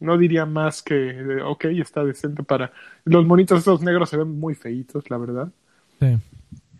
[0.00, 2.72] No diría más que, ok, está decente para...
[3.04, 5.52] Los monitos estos negros se ven muy feitos, la verdad.
[6.00, 6.18] Sí.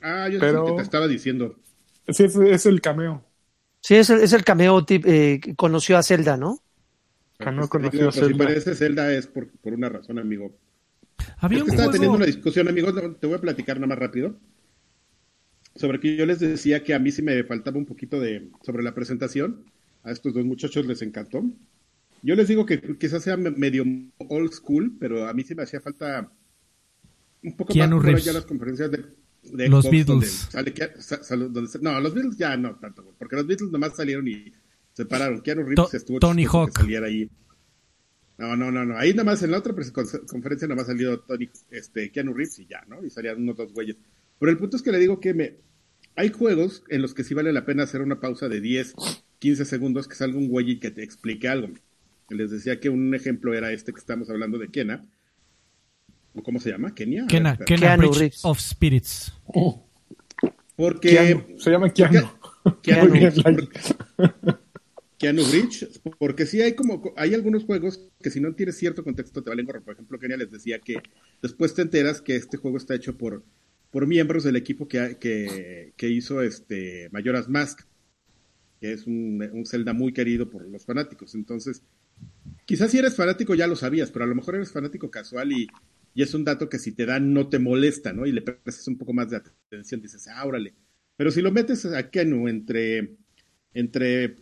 [0.03, 1.57] Ah, yo Pero- sé lo que te estaba diciendo.
[2.09, 3.25] Sí, es, es el cameo.
[3.81, 6.59] Sí, es el, es el cameo tip, eh, que conoció a Zelda, ¿no?
[7.39, 8.45] Que no Este, conoció digo, a pero si Zelda.
[8.45, 10.53] parece Zelda es por, por una razón, amigo.
[11.39, 11.93] Había Es un estaba juego...
[11.93, 12.95] teniendo una discusión, amigos.
[13.21, 14.39] Te voy a platicar nada más rápido.
[15.77, 18.51] Sobre que yo les decía que a mí sí me faltaba un poquito de.
[18.63, 19.65] sobre la presentación.
[20.05, 21.43] A estos dos muchachos les encantó.
[22.23, 23.85] Yo les digo que quizás sea me- medio
[24.29, 26.31] old school, pero a mí sí me hacía falta
[27.43, 28.23] un poco Keanu más Reeves.
[28.25, 29.05] allá las conferencias de,
[29.45, 30.49] de Los Xbox Beatles.
[30.53, 34.53] donde sale donde no, los Beatles ya no tanto, porque los Beatles nomás salieron y
[34.93, 35.41] se pararon.
[35.43, 36.79] Keanu Reeves To- estuvo Tony chistoso que Hawk.
[36.81, 37.31] saliera ahí.
[38.39, 38.99] No, no, no, no.
[38.99, 39.75] Ahí nada más en la otra
[40.27, 43.05] conferencia nada más salió Tony, este, Keanu Reeves y ya, ¿no?
[43.05, 43.97] Y salían unos dos güeyes.
[44.41, 45.57] Pero el punto es que le digo que me,
[46.17, 48.95] hay juegos en los que sí vale la pena hacer una pausa de 10,
[49.39, 51.69] 15 segundos que salga un güey y que te explique algo.
[52.31, 55.05] Les decía que un ejemplo era este que estamos hablando de Kena.
[56.35, 56.95] ¿O cómo se llama?
[56.95, 57.27] ¿Kenia?
[57.29, 58.45] Kena, Kena Keanu Bridge Reeves.
[58.45, 59.33] of Spirits.
[60.75, 62.29] Porque Keanu, se llama Keanu.
[62.83, 63.11] Keanu,
[63.43, 63.71] porque-
[65.25, 69.43] Keanu Bridge, porque sí hay como hay algunos juegos que si no tienes cierto contexto
[69.43, 69.83] te valen gorro.
[69.83, 70.97] Por ejemplo, Kenia les decía que
[71.41, 73.43] después te enteras que este juego está hecho por,
[73.91, 75.17] por miembros del equipo que,
[75.97, 77.81] que, hizo este Majora's Mask,
[78.81, 81.35] que es un, un Zelda muy querido por los fanáticos.
[81.35, 81.83] Entonces,
[82.67, 85.69] quizás si eres fanático ya lo sabías, pero a lo mejor eres fanático casual y,
[86.13, 88.27] y es un dato que si te dan no te molesta, ¿no?
[88.27, 90.45] Y le prestas un poco más de atención, dices, ah.
[91.17, 93.17] Pero si lo metes a Kenu entre,
[93.73, 94.37] entre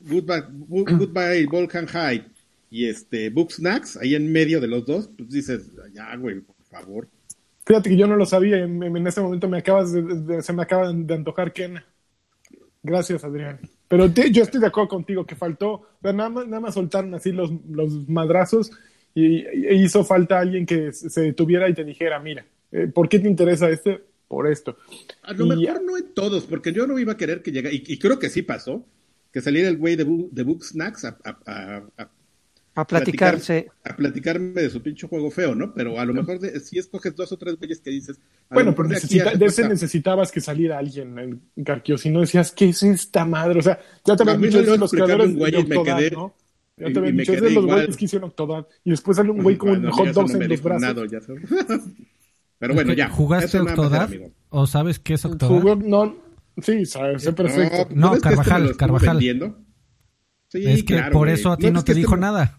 [0.00, 2.24] Goodbye, Good- Goodbye Volcan High
[2.70, 6.56] y este Book Snacks, ahí en medio de los dos, pues dices, ya, güey, por
[6.70, 7.08] favor.
[7.66, 8.58] Fíjate que yo no lo sabía.
[8.58, 11.78] En, en ese momento me acabas de, de- se me acaba de antojar Ken.
[12.82, 13.58] Gracias, Adrián.
[13.88, 15.82] Pero te- yo estoy de acuerdo contigo que faltó.
[16.02, 18.70] nada, más, nada más soltaron así los, los madrazos
[19.14, 23.18] y, y hizo falta alguien que se detuviera y te dijera, mira, eh, ¿por qué
[23.18, 24.02] te interesa este?
[24.28, 24.76] Por esto.
[25.22, 27.74] A lo Y- mejor no en todos, porque yo no iba a querer que llegara,
[27.74, 28.84] y, y creo que sí pasó,
[29.32, 32.10] que saliera el güey de, Bu- de Book Snacks a, a- a- a-
[32.74, 33.68] A platicarse.
[33.84, 35.74] a platicarme de su pinche juego feo, ¿no?
[35.74, 38.18] Pero a lo mejor de- si escoges dos o tres güeyes que dices.
[38.50, 42.52] Bueno, pero de necesita- de ese necesitabas que saliera alguien en Garquio, si no decías,
[42.52, 43.58] ¿qué es esta madre?
[43.58, 46.34] O sea, ya me eso dio los creadores un güey de y me quedé- ¿no?
[46.76, 48.66] Ya te dicho, es quedé de los güeyes que hicieron Octodad.
[48.84, 50.82] Y después sale un güey con Bueno, hot dogs no en los brazos.
[50.82, 51.42] nada, ya sabes.
[52.60, 53.08] Pero bueno, ya.
[53.08, 54.08] ¿Jugaste Octodad?
[54.50, 55.48] ¿O sabes qué es Octodad?
[55.60, 56.16] Jugó- no,
[56.62, 57.88] sí, sabe, sé perfecto.
[57.94, 59.16] No, ¿ves que este Carvajal, Carvajal.
[59.16, 59.58] vendiendo?
[60.48, 61.38] Sí, es que claro, por güey.
[61.38, 62.58] eso a ti No, no, es te que dijo este- nada.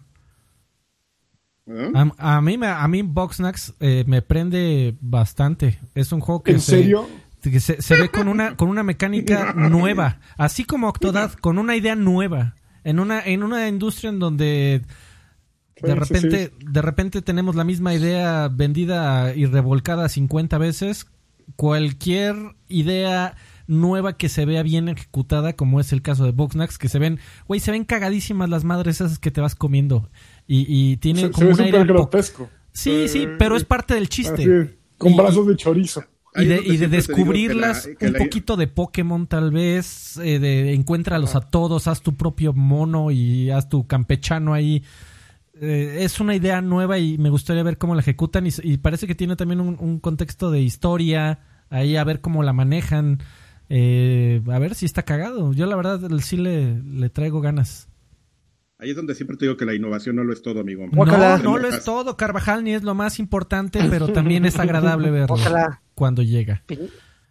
[1.66, 2.12] ¿no?
[2.18, 5.78] A, a mí, me, a mí Boxnax eh, me prende bastante.
[5.94, 7.08] Es un juego que, ¿En se, serio?
[7.42, 10.20] que se, se ve con una, con una mecánica nueva.
[10.36, 12.54] Así como Octodad, con una idea nueva.
[12.82, 14.82] En una, en una industria en donde
[15.82, 21.06] de repente, de repente tenemos la misma idea vendida y revolcada 50 veces.
[21.56, 22.36] Cualquier
[22.68, 23.36] idea
[23.70, 27.18] nueva que se vea bien ejecutada, como es el caso de Boxnax, que se ven,
[27.48, 30.10] güey, se ven cagadísimas las madres esas que te vas comiendo.
[30.46, 32.50] Y, y tiene Se, se como ve una súper idea po- grotesco.
[32.72, 34.76] Sí, sí, Eh, pero es parte del chiste.
[34.98, 36.04] con Y- brazos de chorizo.
[36.36, 40.16] Y de, y de descubrirlas que la- que un la- poquito de Pokémon tal vez,
[40.18, 44.84] eh, de encuéntralos a todos, haz tu propio mono y haz tu campechano ahí.
[45.60, 49.06] Eh, es una idea nueva y me gustaría ver cómo la ejecutan y, y parece
[49.06, 53.18] que tiene también un, un contexto de historia, ahí a ver cómo la manejan,
[53.70, 55.52] eh, a ver si está cagado.
[55.54, 57.88] Yo la verdad sí le, le traigo ganas.
[58.78, 60.86] Ahí es donde siempre te digo que la innovación no lo es todo, amigo.
[60.90, 61.36] Guácala.
[61.38, 65.10] No, no lo es todo, Carvajal ni es lo más importante, pero también es agradable
[65.10, 65.82] verlo Ojalá.
[65.94, 66.62] cuando llega.
[66.66, 66.78] Pi-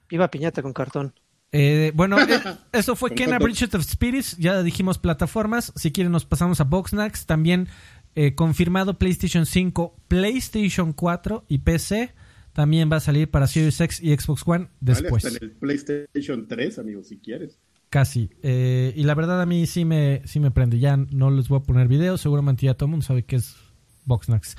[0.10, 1.14] Viva piñata con cartón.
[1.52, 2.40] Eh, bueno, eh,
[2.72, 3.38] eso fue Kena.
[3.40, 4.38] Bridges of Spirits.
[4.38, 5.74] Ya dijimos plataformas.
[5.76, 7.26] Si quieren, nos pasamos a Boxnax.
[7.26, 7.68] También
[8.16, 12.14] eh, confirmado PlayStation 5, PlayStation 4 y PC.
[12.60, 15.24] También va a salir para Series X y Xbox One después.
[15.24, 17.57] Vale, hasta en el PlayStation 3, amigo, si quieres.
[17.89, 18.32] Casi.
[18.43, 20.78] Eh, y la verdad, a mí sí me, sí me prende.
[20.78, 22.20] Ya no les voy a poner videos.
[22.20, 23.55] Seguramente ya todo el mundo sabe que es
[24.03, 24.57] Boxnax.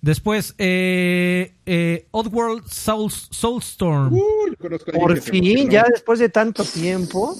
[0.00, 4.14] Después, eh, eh, Oddworld Souls, Soulstorm.
[4.14, 4.56] Uh,
[4.90, 7.36] Por fin, ya después de tanto tiempo.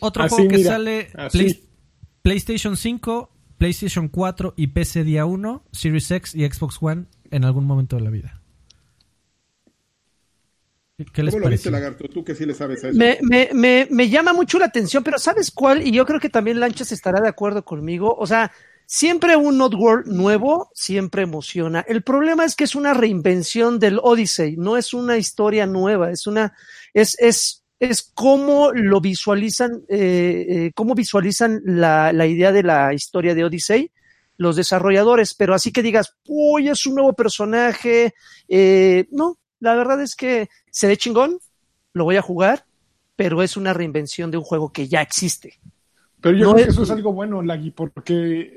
[0.00, 1.12] Otro Así, juego que mira, sale.
[1.30, 1.64] Play-
[2.22, 7.66] PlayStation 5, PlayStation 4 y PC día 1, Series X y Xbox One en algún
[7.66, 8.40] momento de la vida.
[11.06, 11.70] ¿Qué- ¿Qué les ¿Cómo lo viste?
[11.70, 12.08] Lagarto?
[12.08, 12.98] Tú que sí le sabes a eso.
[12.98, 15.86] Me, me, me, me llama mucho la atención, pero ¿sabes cuál?
[15.86, 18.14] Y yo creo que también Lanchas estará de acuerdo conmigo.
[18.18, 18.52] O sea,
[18.86, 21.84] siempre un Oddworld nuevo siempre emociona.
[21.88, 26.26] El problema es que es una reinvención del Odyssey, no es una historia nueva, es
[26.26, 26.52] una,
[26.92, 32.92] es, es, es cómo lo visualizan, eh, eh, cómo visualizan la, la idea de la
[32.94, 33.90] historia de Odyssey
[34.36, 38.14] los desarrolladores, pero así que digas, uy, es un nuevo personaje,
[38.48, 41.38] eh, no, la verdad es que se ve chingón,
[41.94, 42.64] lo voy a jugar,
[43.16, 45.58] pero es una reinvención de un juego que ya existe.
[46.20, 48.14] Pero yo No creo es- que eso es algo bueno, Lagui, porque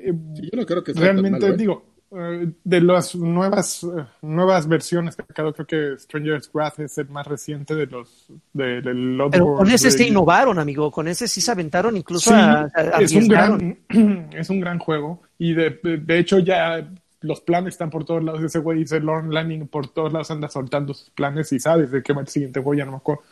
[0.08, 1.56] eh, Sí, yo no creo que sea tan realmente, malo, ¿eh?
[1.56, 6.96] digo, eh, de las nuevas eh, nuevas versiones que sacado, creo que Stranger's Wrath es
[6.98, 11.06] el más reciente de los de, del Pero con ese de- se innovaron, amigo, con
[11.08, 13.78] ese sí se aventaron, incluso Sí, a- a- es un gran
[14.32, 16.86] es un gran juego y de- de hecho ya
[17.20, 20.48] los planes están por todos lados ese güey dice Lorne Lanning por todos lados anda
[20.48, 23.22] soltando sus planes y sabes de qué va el siguiente juego ya no me acuerdo.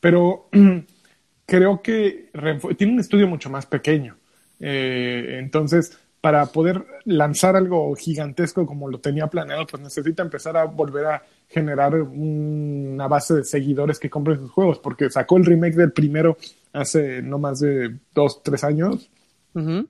[0.00, 0.48] Pero
[1.46, 2.30] creo que
[2.76, 4.16] tiene un estudio mucho más pequeño.
[4.58, 10.64] Eh, entonces para poder lanzar algo gigantesco como lo tenía planeado pues necesita empezar a
[10.64, 15.76] volver a generar una base de seguidores que compren sus juegos porque sacó el remake
[15.76, 16.36] del primero
[16.74, 19.10] hace no más de dos tres años.
[19.52, 19.88] Ujú.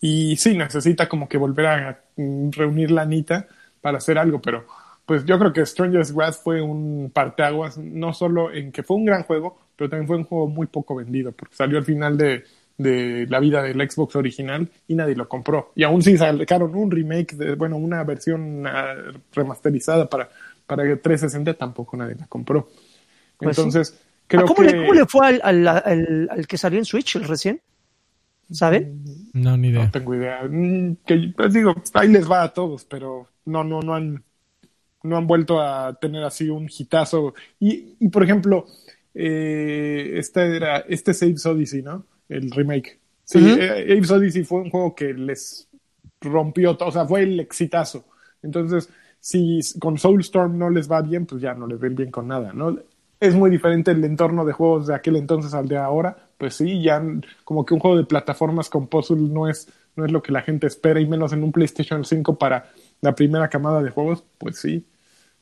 [0.00, 3.46] y sí, necesita como que volver a reunir la anita
[3.80, 4.66] para hacer algo, pero
[5.06, 9.04] pues yo creo que Stranger's Wrath fue un parteaguas, no solo en que fue un
[9.04, 12.44] gran juego, pero también fue un juego muy poco vendido, porque salió al final de,
[12.78, 15.72] de la vida del Xbox original y nadie lo compró.
[15.74, 18.94] Y aún sí sacaron un remake, de, bueno, una versión ah,
[19.34, 20.30] remasterizada para,
[20.66, 22.68] para 360, tampoco nadie la compró.
[23.38, 23.62] Pues sí.
[23.62, 24.00] Entonces,
[24.36, 24.72] Ah, creo ¿Cómo, que...
[24.72, 27.60] le, cómo le fue al, al- al- al que salió en Switch, el recién?
[28.54, 29.04] ¿Saben?
[29.32, 29.84] No, ni idea.
[29.84, 30.42] No tengo idea.
[30.48, 34.24] Mm, Que, pues digo, ahí les va a todos, pero no, no, no han,
[35.02, 37.34] no han vuelto a tener así un hitazo.
[37.60, 38.66] Y, y por ejemplo,
[39.14, 42.06] eh, este era, este es Apes Odyssey, ¿no?
[42.28, 43.00] El remake.
[43.24, 45.68] Sí, Apes Odyssey fue un juego que les
[46.20, 48.06] rompió todo, o sea, fue el exitazo.
[48.42, 48.88] Entonces,
[49.20, 52.52] si con Soulstorm no les va bien, pues ya no les ven bien con nada,
[52.52, 52.78] ¿no?
[53.24, 56.82] Es muy diferente el entorno de juegos de aquel entonces al de ahora, pues sí,
[56.82, 57.02] ya
[57.44, 60.42] como que un juego de plataformas con puzzle no es, no es lo que la
[60.42, 62.70] gente espera, y menos en un PlayStation 5 para
[63.00, 64.84] la primera camada de juegos, pues sí,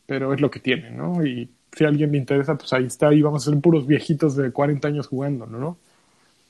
[0.07, 1.24] pero es lo que tiene, ¿no?
[1.26, 4.37] Y si a alguien le interesa, pues ahí está, y vamos a ser puros viejitos
[4.37, 5.76] de 40 años jugando, ¿no?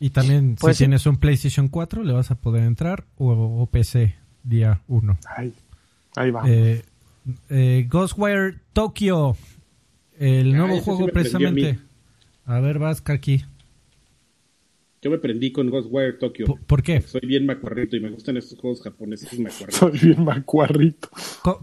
[0.01, 0.85] Y también, Pues si sí.
[0.85, 4.17] tienes un PlayStation 4, le vas a poder entrar o, o PC.
[4.43, 5.17] día 1.
[5.37, 5.55] Ay,
[6.17, 6.43] ahí va.
[6.47, 6.83] Eh,
[7.49, 9.37] eh, Ghostwire Tokyo,
[10.23, 11.79] el Ah, nuevo sí juego a precisamente.
[12.47, 13.45] A ver, vas, Kaki.
[15.03, 16.47] Yo me prendí con Ghostwire Tokyo.
[16.47, 17.01] ¿Por, por qué?
[17.01, 19.29] Soy bien macuarrito y me gustan estos juegos japoneses.
[19.71, 21.09] Soy bien macuarrito.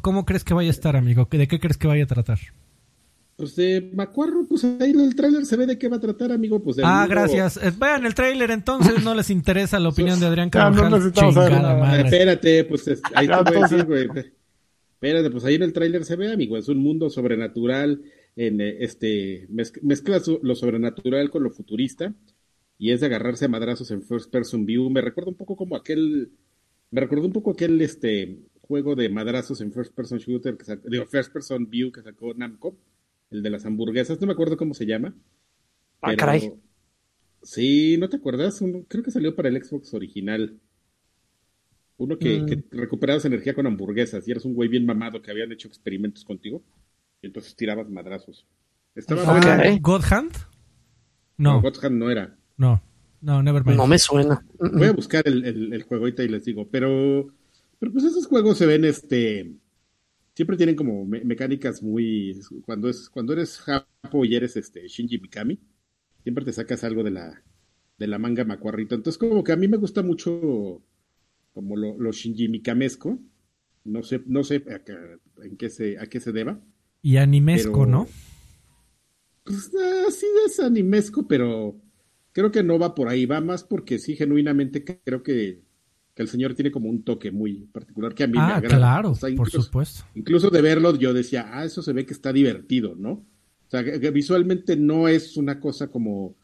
[0.01, 1.27] ¿Cómo, crees que vaya a estar, amigo?
[1.31, 2.39] ¿De qué crees que vaya a tratar?
[3.37, 6.33] Pues de macuarro, pues ahí en el tráiler se ve de qué va a tratar,
[6.33, 6.61] amigo.
[6.61, 7.55] Pues Ah, gracias.
[7.63, 10.91] Eh, vean el tráiler entonces, no les interesa la opinión de Adrián no Carvajal.
[10.91, 11.85] necesitamos saber Chingada nada.
[11.87, 12.01] Madre.
[12.09, 14.09] espérate, pues es- ahí te voy a decir, güey.
[14.95, 18.01] Espérate, pues ahí en el tráiler se ve, amigo, es un mundo sobrenatural,
[18.35, 22.13] en eh, este mezc- mezcla lo sobrenatural con lo futurista
[22.77, 24.89] y es de agarrarse a madrazos en first person view.
[24.89, 26.31] Me recuerda un poco como aquel,
[26.91, 30.87] me recordó un poco aquel este juego de madrazos en first person shooter que sacó,
[30.89, 32.77] digo, first person view que sacó Namco,
[33.31, 35.13] el de las hamburguesas, no me acuerdo cómo se llama.
[36.01, 36.53] Ah, caray.
[37.41, 38.61] Sí, ¿no te acuerdas?
[38.61, 40.59] Uno- creo que salió para el Xbox original.
[41.97, 42.45] Uno que, Mm.
[42.45, 46.23] que recuperabas energía con hamburguesas y eras un güey bien mamado que habían hecho experimentos
[46.23, 46.63] contigo.
[47.21, 48.45] Y entonces tirabas madrazos.
[48.95, 49.77] Estaba Ah.
[49.81, 50.31] ¿God Hand?
[51.37, 52.35] No, No, God Hand no era.
[52.57, 52.81] no,
[53.21, 53.77] no, never mind.
[53.77, 54.45] No me suena.
[54.59, 56.67] Voy a buscar el, el, el juego ahorita y les digo.
[56.69, 57.27] Pero,
[57.79, 59.53] pero pues esos juegos se ven, este,
[60.35, 65.19] siempre tienen como me- mecánicas muy, cuando es, cuando eres Japo y eres este Shinji
[65.19, 65.59] Mikami,
[66.23, 67.43] siempre te sacas algo de la,
[67.97, 68.95] de la manga macuarrito.
[68.95, 70.81] Entonces como que a mí me gusta mucho
[71.53, 73.19] como lo, lo Shinji Mikamesco.
[73.85, 76.59] No sé, no sé a, en qué se, a qué se deba.
[77.01, 78.07] Y animesco, Pero- ¿no?
[79.43, 81.75] Pues ah, sí es animesco, pero
[82.31, 85.63] creo que no va por ahí, va más porque sí, genuinamente creo que,
[86.13, 88.77] que el señor tiene como un toque muy particular que a mí me Ah, agrada.
[88.77, 90.03] claro, O sea, por incluso, supuesto.
[90.13, 93.11] incluso de verlo yo decía, ah, eso se ve que está divertido, ¿no?
[93.13, 96.35] O sea, que, que visualmente no es una cosa como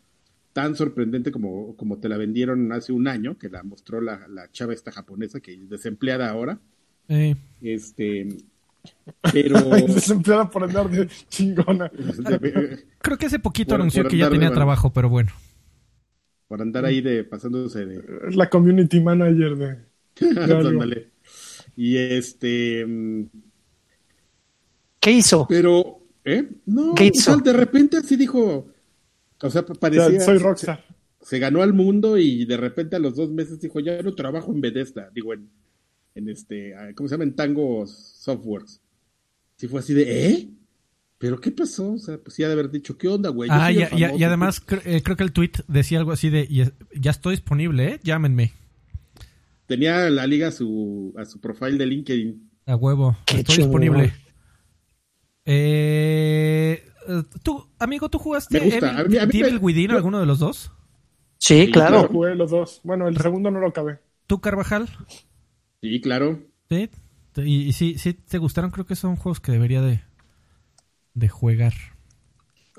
[0.54, 4.52] tan sorprendente como, como te la vendieron hace un año, que la mostró la, la
[4.52, 6.60] chava esta japonesa, que es desempleada ahora.
[7.08, 8.28] Eh, Este,
[9.34, 9.60] pero...
[9.88, 11.90] Desempleada por andar de chingona.
[13.02, 15.32] creo que hace poquito Por- anunció por que ya de tenía trabajo, pero bueno.
[16.48, 18.02] por andar ahí de pasándose de,
[18.36, 19.78] la community manager de.
[20.54, 21.12] Ándale.
[21.76, 23.24] Y este, mm,
[25.00, 25.46] ¿Qué hizo?
[25.48, 26.50] pero, ¿eh?
[26.66, 27.42] No, ¿Qué o sea, hizo?
[27.44, 28.68] de repente así dijo,
[29.42, 30.84] o sea, Ya, parecía, soy rockstar.
[31.22, 34.52] se ganó al mundo y de repente a los dos meses dijo, ya no trabajo
[34.54, 35.50] en Bethesda, digo, en,
[36.16, 37.26] en este, ah, ¿cómo se llama?
[37.26, 37.86] En Tango
[38.26, 38.82] Softworks.
[39.58, 40.50] Sí fue así de, ¿eh?
[41.18, 41.94] ¿Pero qué pasó?
[41.94, 43.50] O sea, pues ha de haber dicho, ¿qué onda, güey?
[43.50, 44.18] Yo Ah, y, el y- famoso".
[44.20, 47.36] y además eh, creo que el tweet decía algo así de, "Y es- ya estoy
[47.36, 48.00] disponible, ¿eh?
[48.04, 48.52] Llámenme.
[49.68, 52.50] Tenía la liga a su, a su profile de LinkedIn.
[52.66, 53.16] A huevo.
[53.26, 54.14] Qué Estoy disponible.
[55.46, 56.84] Eh,
[57.44, 58.78] tú, amigo, ¿tú jugaste Me gusta.
[58.92, 60.72] Evil, A mí- a mí me- Evil Within, yo- alguno de los dos?
[61.38, 62.04] Sí, Sí, claro.
[62.04, 62.82] Yo jugué los dos.
[62.84, 64.00] Bueno, el segundo no lo acabé.
[64.28, 64.90] ¿Tú, Carvajal?
[65.82, 66.40] Sí, claro.
[66.70, 66.90] ¿Sí?
[67.38, 70.02] Y, y sí, sí te gustaron, creo que son juegos que debería de,
[71.14, 71.74] de jugar.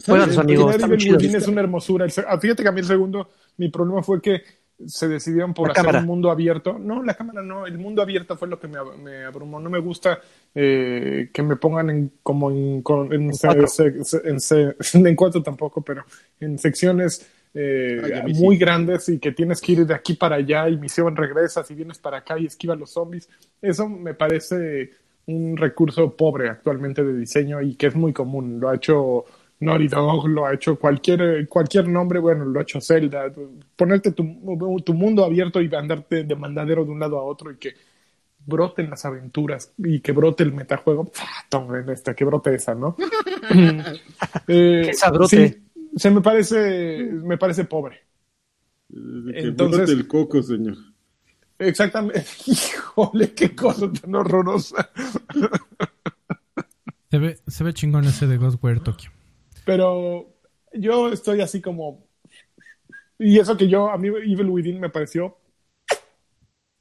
[0.05, 0.39] Juegan, ¿Sabes?
[0.39, 1.17] amigo, Resident está Evil muy chido.
[1.17, 2.05] Within es una hermosura.
[2.05, 4.43] El ah, fíjate que a mí el segundo, mi problema fue que
[4.87, 6.01] se decidieron por La hacer cámara.
[6.01, 6.79] un mundo abierto.
[6.79, 9.59] No, la cámara no, el mundo abierto fue lo que me, me abrumó.
[9.59, 10.21] No me gusta
[10.55, 13.67] eh, que me pongan en, como en, con- en, se- cuatro.
[13.69, 16.05] se- se- en, se- en cuatro tampoco, pero
[16.41, 17.27] en secciones
[17.59, 18.61] eh, Ay, muy sí.
[18.61, 21.99] grandes y que tienes que ir de aquí para allá y misión regresas y vienes
[21.99, 23.29] para acá y esquivas los zombies.
[23.63, 24.91] Eso me parece
[25.27, 28.61] un recurso pobre actualmente de diseño y que es muy común.
[28.61, 29.25] Lo ha hecho
[29.61, 33.33] Naughty Dog, lo ha hecho cualquier, cualquier nombre, bueno, lo ha hecho Zelda.
[33.75, 34.25] Ponerte tu,
[34.85, 37.73] tu mundo abierto y andarte de mandadero de un lado a otro y que
[38.45, 41.07] broten las aventuras y que brote el metajuego.
[41.07, 41.47] ¡Pah!
[41.49, 42.97] Toma, en esta, que brote esa, ¿no?
[44.49, 45.49] Eh, Que sabrote.
[45.49, 45.66] sí,
[45.97, 48.01] se me parece, me parece pobre.
[48.89, 50.77] Que Entonces- el coco, señor.
[51.59, 52.25] Exactamente.
[52.47, 54.91] Híjole, qué cosa tan horrorosa.
[57.11, 59.11] Se ve, se ve chingón ese de Ghostwire Tokyo.
[59.65, 60.35] Pero
[60.75, 62.07] yo estoy así como.
[63.19, 65.39] Y eso que yo, a mí Evil Within me pareció.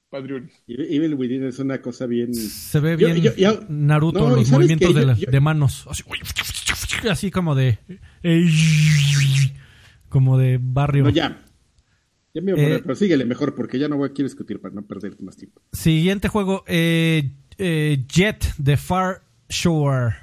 [0.10, 0.52] Padriulis.
[0.68, 2.34] Evil Within es una cosa bien.
[2.34, 5.86] Se ve bien yo- yo- Naruto, No, ¿y los movimientos de, la- yo- de manos.
[5.90, 6.04] Así,
[7.10, 7.80] así como de...
[10.10, 11.04] Como de barrio.
[11.04, 11.42] No, ya.
[12.34, 14.28] Ya me iba a poner, Eh, pero síguele mejor porque ya no voy a quiero
[14.28, 15.62] discutir para no perder más tiempo.
[15.72, 20.16] Siguiente juego, eh, eh, Jet The Far Shore.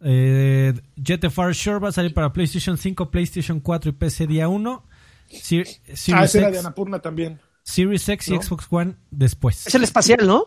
[0.00, 4.26] Eh, Jet The Far Shore va a salir para PlayStation 5, PlayStation 4 y PC
[4.26, 4.84] día 1.
[5.30, 5.66] Sir-
[6.14, 7.40] Ah, ese era de X, Annapurna también.
[7.64, 8.42] Series X y ¿No?
[8.42, 9.66] Xbox One después.
[9.66, 10.46] Es el espacial, ¿no?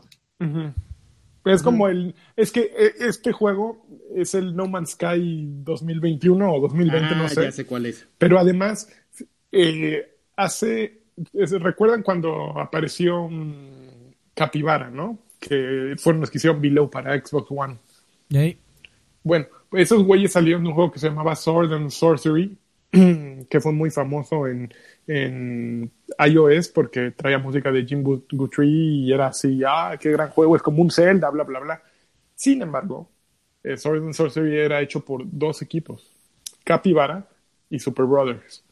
[1.46, 2.16] Es como el.
[2.36, 3.86] Es que eh, este juego
[4.16, 7.44] es el No Man's Sky 2021 o 2020, ah, no sé.
[7.44, 8.08] ya sé cuál es.
[8.18, 8.90] Pero además,
[9.52, 11.02] eh, hace.
[11.34, 15.20] es- ¿Recuerdan cuando apareció un Capibara, no?
[15.40, 17.78] que fueron los que hicieron Below para Xbox One.
[18.30, 18.58] Y ahí,
[19.24, 22.56] Bueno, esos güeyes salieron de un juego que se llamaba Sword and Sorcery,
[22.92, 24.72] que fue muy famoso en,
[25.08, 25.92] en
[26.28, 30.56] iOS porque traía música de Jim Gu- Guthrie y era así, ah, qué gran juego,
[30.56, 31.82] es como un Zelda, bla, bla, bla.
[32.36, 33.10] Sin embargo,
[33.64, 36.10] eh, Sword and Sorcery era hecho por dos equipos,
[36.64, 37.28] Capybara
[37.70, 38.64] y Super Brothers.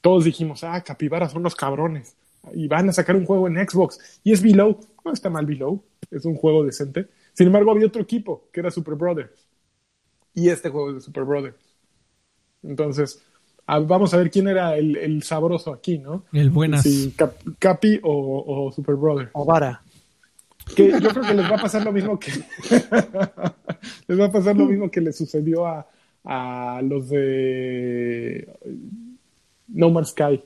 [0.00, 2.16] Todos dijimos, ah, Capybara son los cabrones
[2.54, 4.78] y van a sacar un juego en Xbox y es Below.
[5.04, 7.08] No está mal Below, es un juego decente.
[7.32, 9.46] Sin embargo, había otro equipo que era Super Brothers
[10.34, 11.56] y este juego es de Super Brothers.
[12.62, 13.22] Entonces,
[13.66, 16.24] a- vamos a ver quién era el, el sabroso aquí, ¿no?
[16.32, 16.82] el buenas.
[16.82, 19.30] Si Cap- Capi o, o Super Brothers.
[19.32, 19.82] O vara.
[20.74, 22.32] Que yo creo que les va a pasar lo mismo que
[24.08, 25.86] les va a pasar lo mismo que le sucedió a,
[26.24, 28.48] a los de
[29.68, 30.42] No Man's Sky,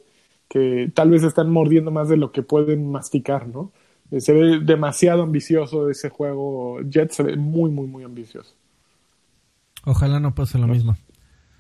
[0.49, 3.73] que tal vez están mordiendo más de lo que pueden masticar, ¿no?
[4.11, 6.81] Eh, Se ve demasiado ambicioso ese juego.
[6.83, 8.55] Jet se ve muy, muy, muy ambicioso.
[9.85, 10.97] Ojalá no pase lo mismo.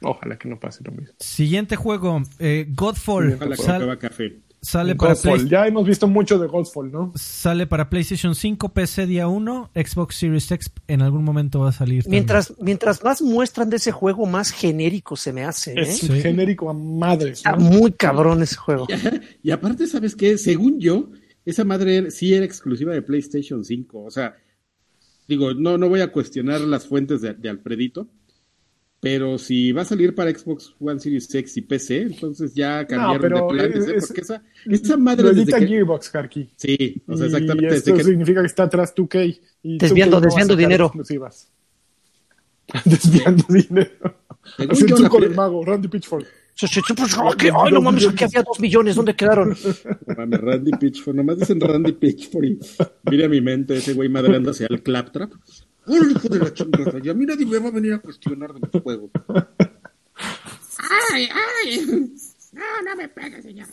[0.02, 1.14] Ojalá que no pase lo mismo.
[1.18, 3.34] Siguiente juego, eh, Godfall.
[3.34, 4.38] Ojalá que Sal- café.
[4.62, 5.14] Sale, para.
[5.14, 7.12] Play- Ya hemos visto mucho de Godfall, ¿no?
[7.16, 11.72] sale para PlayStation 5, PC día 1, Xbox Series X en algún momento va a
[11.72, 12.02] salir.
[12.04, 12.20] también.
[12.20, 15.72] Mientras, mientras más muestran de ese juego, más genérico se me hace.
[15.72, 15.82] ¿eh?
[15.82, 16.08] Es Sí.
[16.20, 17.38] genérico a madres.
[17.38, 17.64] Está ¿no?
[17.64, 18.86] muy cabrón ese juego.
[19.42, 20.36] Y aparte, ¿sabes qué?
[20.38, 21.10] Según yo,
[21.44, 24.04] esa madre sí era exclusiva de PlayStation 5.
[24.04, 24.36] O sea,
[25.26, 28.08] digo, no, no voy a cuestionar las fuentes de, de Alfredito,
[29.00, 33.20] pero si va a salir para Xbox One Series X y PC, entonces ya cambiaron
[33.20, 33.94] pero de planes, ¿eh?
[33.96, 35.66] es- Porque esa, esa madre desde que...
[35.66, 36.50] Gearbox, Karki.
[36.56, 37.74] Sí, o sea, Y exactamente.
[37.76, 39.40] esto Desde que, significa que está atrás 2K.
[39.62, 40.84] Y Desviando- 2K no desviando dinero.
[40.86, 41.50] exclusivas.
[42.84, 43.90] desviando dinero.
[44.58, 46.24] Así el la del primera- mago, Randy Pitchford.
[46.60, 49.56] Pues, que- ay, no mames, aquí había dos millones, ¿dónde quedaron?
[50.06, 52.58] No mames, Randy Pitchford, nomás dicen Randy Pitchford y
[53.10, 55.32] mira mi mente ese güey madreando hacia el claptrap.
[55.90, 57.00] ¡Uy, hijo de la chingada!
[57.02, 59.10] Y a mí nadie me va a venir a cuestionar de los juegos.
[61.12, 61.28] ¡Ay,
[61.64, 62.10] ay!
[62.52, 63.68] No, no me pegue, señor.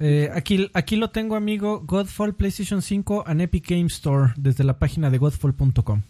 [0.00, 1.82] Eh, aquí, aquí lo tengo, amigo.
[1.86, 6.02] Godfall PlayStation 5 and Epic Game Store desde la página de godfall.com.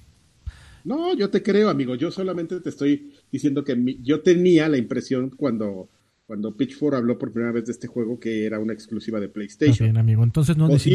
[0.84, 1.94] No, yo te creo, amigo.
[1.94, 5.88] Yo solamente te estoy diciendo que mi- yo tenía la impresión cuando,
[6.26, 9.86] cuando Pitchford habló por primera vez de este juego que era una exclusiva de PlayStation.
[9.86, 10.22] bien, amigo.
[10.22, 10.68] Entonces no.
[10.68, 10.90] No sé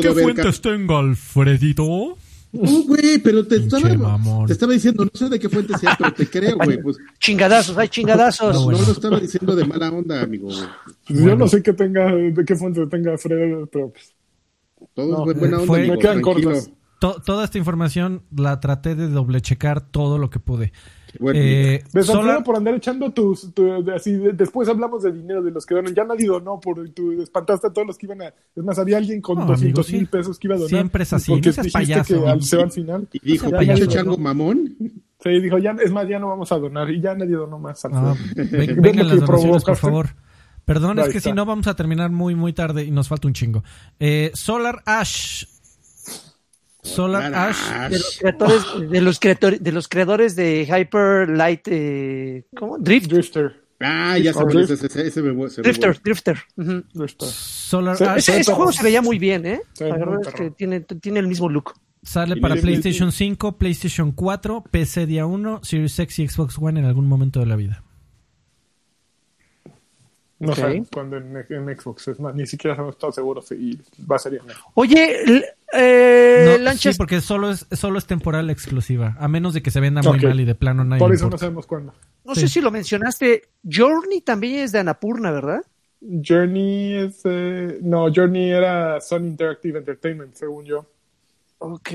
[0.00, 2.16] qué fuentes tenga, Alfredito.
[2.54, 4.46] No, güey, pero te Pinche estaba, mamón.
[4.46, 6.80] te estaba diciendo, no sé de qué fuente sea, pero te creo, güey.
[6.80, 8.54] Pues Chingadazos, hay chingadazos.
[8.54, 8.78] No, bueno.
[8.80, 10.46] no lo estaba diciendo de mala onda, amigo.
[10.46, 10.58] güey.
[11.06, 14.14] Pues Yo no sé qué tenga, de qué fuente tenga Fred, pero pues,
[14.94, 15.94] Todo No, es buena eh, onda, fue- amigo.
[15.94, 16.22] me quedan.
[17.00, 20.72] To- toda esta información la traté de doble checar todo lo que pude.
[21.20, 25.50] Bueno, Eh, Alfredo por andar echando tus, tu- así, de- después hablamos de dinero de
[25.50, 28.26] los que donan, ya nadie donó, por, tú espantaste a todos los que iban a,
[28.28, 30.10] es más, había alguien con No, 200 amigo, mil sí.
[30.10, 30.68] pesos que iba a donar.
[30.70, 33.08] Siempre es así, porque no seas dijiste payaso, que al, se va al final.
[33.12, 34.18] y dijo, pinche payaso, chango ¿no?
[34.18, 34.76] mamón.
[35.22, 37.82] Sí, dijo, ya, es más, ya no vamos a donar, y ya nadie donó más.
[37.86, 40.08] Ah, ven- ¿Ves lo vengan las donaciones, por favor.
[40.66, 43.28] Perdón, es Ahí que si no vamos a terminar muy, muy tarde y nos falta
[43.28, 43.62] un chingo.
[44.00, 45.44] Eh, Solar Ash.
[46.84, 47.90] Solar Ash.
[47.90, 52.78] De los creadores, de los creadores, de los creadores de Hyper Light, eh, ¿cómo?
[52.78, 53.06] Drift.
[53.10, 53.64] Drifter.
[53.80, 56.00] Ah, ya sabes, ese, ese, ese me, se ve Drifter.
[56.02, 56.38] Drifter.
[56.56, 56.84] ujú.
[56.94, 57.28] Drifter.
[57.28, 59.60] Solar Se- Ash Ese, ese juego se veía muy bien, ¿eh?
[59.78, 61.72] Es que tiene, tiene el mismo look.
[62.02, 66.86] sale para PlayStation 5, PlayStation 4, PC día 1, Series X y Xbox One en
[66.86, 67.82] algún momento de la vida.
[70.46, 70.58] No Ok.
[70.58, 73.78] sabemos cuándo en, en Xbox, es más, ni siquiera hemos estado seguros si
[74.10, 74.60] va a ser en Xbox.
[74.74, 79.62] Oye, eh, No, Lanchas, sí, porque solo es, solo es temporal exclusiva, a menos de
[79.62, 81.94] que se venda muy mal y de plano nadie Por eso no sabemos cuándo.
[82.24, 82.42] no sí.
[82.42, 85.62] sé si lo mencionaste, Journey también es de Anapurna, ¿verdad?
[86.00, 87.20] Journey es.
[87.24, 90.86] eh, no, Journey era Sun Interactive Entertainment, según yo.
[91.58, 91.90] Ok.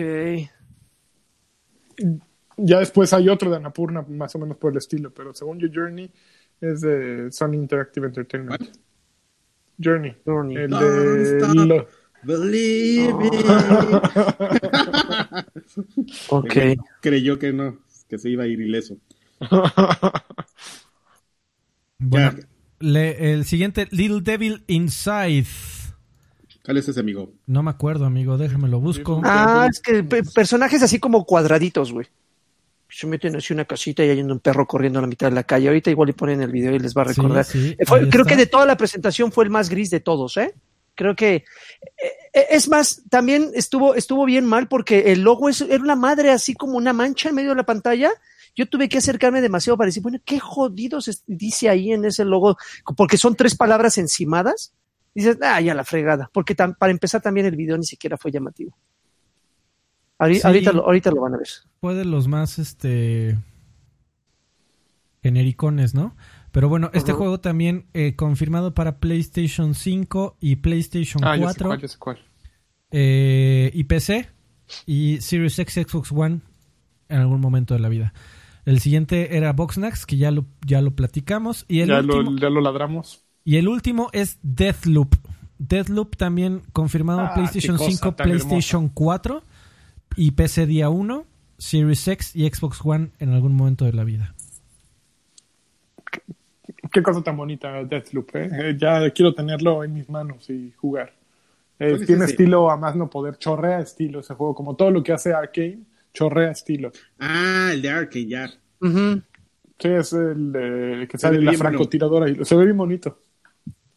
[2.58, 5.68] Ya después hay otro de Annapurna, más o menos por el estilo, pero según yo,
[5.74, 6.10] Journey
[6.62, 8.62] es de Sun Interactive Entertainment.
[9.82, 10.14] Journey.
[10.26, 10.58] Journey.
[10.58, 11.66] El de.
[11.66, 11.88] lo-
[12.24, 13.30] Believe me.
[16.30, 16.54] Ok.
[17.02, 17.78] Creyó que no,
[18.10, 18.98] que se iba a ir ileso.
[22.02, 22.32] Bueno,
[22.80, 25.46] le- el siguiente, Little Devil Inside.
[26.64, 27.34] ¿Cuál es ese amigo?
[27.46, 29.22] No me acuerdo, amigo, déjame lo busco.
[29.26, 32.08] Ah, es que pe- personajes así como cuadraditos, güey.
[32.90, 35.44] Se meten así una casita y hay un perro corriendo a la mitad de la
[35.44, 35.68] calle.
[35.68, 37.46] Ahorita igual le ponen el video y les va a recordar.
[37.46, 38.30] sí, Eh, fue- creo está.
[38.34, 40.54] que de toda la presentación fue el más gris de todos, ¿eh?
[40.96, 41.46] Creo que
[42.34, 46.32] eh, es más, también estuvo, estuvo bien mal porque el logo es, era una madre
[46.32, 48.10] así como una mancha en medio de la pantalla.
[48.56, 52.58] Yo tuve que acercarme demasiado para decir, bueno, qué jodidos dice ahí en ese logo,
[52.98, 54.74] porque son tres palabras encimadas.
[55.14, 58.76] Dices, ah, ya la fregada, porque para empezar también el video ni siquiera fue llamativo.
[60.20, 60.42] Sí.
[60.44, 61.48] Ahorita, lo, ahorita lo van a ver.
[61.82, 63.38] Fue de los más, este...
[65.22, 66.16] Genericones, ¿no?
[66.52, 71.60] Pero bueno, este juego también eh, confirmado para PlayStation 5 y PlayStation Ah, ya sé
[71.60, 72.18] 4 cuál, ya sé cuál.
[72.92, 74.30] eh, y PC
[74.86, 76.40] y Series X, Xbox One
[77.10, 78.14] en algún momento de la vida.
[78.66, 81.66] El siguiente era Boxnax, que ya lo, ya lo platicamos.
[81.68, 83.26] Y el, Ya último, lo, ya lo ladramos.
[83.44, 85.16] y el último es Deathloop.
[85.58, 89.44] Deathloop también confirmado Ah, PlayStation cosa 5, tan PlayStation 4
[90.20, 91.26] y PC día 1,
[91.58, 94.36] Series X y Xbox One en algún momento de la vida.
[96.92, 98.50] Qué cosa tan bonita Deathloop, ¿eh?
[98.52, 101.14] Eh, ya quiero tenerlo en mis manos y jugar.
[101.80, 104.92] Eh, ¿Cuál es tiene estilo a más no poder, chorrea estilo ese juego, como todo
[104.92, 105.80] lo que hace Arkane,
[106.14, 106.92] chorrea estilo.
[107.18, 108.48] Ah, el de Arkane, ya.
[108.50, 113.22] Sí, es el eh, que Se sale la francotiradora y se ve bien bonito.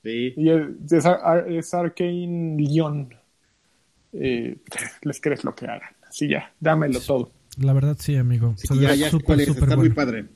[0.05, 0.35] Sí.
[0.37, 3.13] Y es, es, Ar- es Arkane Lyon.
[4.13, 4.57] Eh,
[5.03, 5.91] les crees lo que hagan.
[6.13, 7.31] Así ya, dámelo todo.
[7.57, 8.53] La verdad sí, amigo.
[8.59, 10.27] Sí, Se ve ya, es, está muy padre.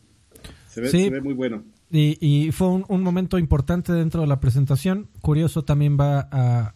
[0.70, 1.04] Se ve, Sí.
[1.04, 1.62] se ve muy bueno.
[1.90, 5.08] Y, y fue un, un momento importante dentro de la presentación.
[5.20, 6.74] Curioso también va a,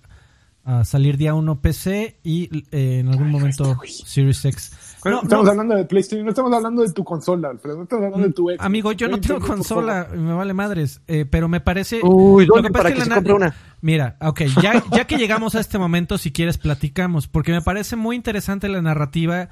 [0.64, 4.72] a salir día 1 PC y eh, en algún momento Series X.
[5.04, 8.04] No, estamos no, hablando de PlayStation, no estamos hablando de tu consola, Alfredo, no estamos
[8.04, 8.60] hablando de tu Xbox.
[8.64, 12.00] amigo, yo no tengo consola, me vale madres, eh, pero me parece...
[12.02, 13.54] Uy, lo ¿dónde que pasa para es que la se compre una?
[13.80, 17.96] Mira, ok, ya, ya que llegamos a este momento, si quieres platicamos, porque me parece
[17.96, 19.48] muy interesante la narrativa,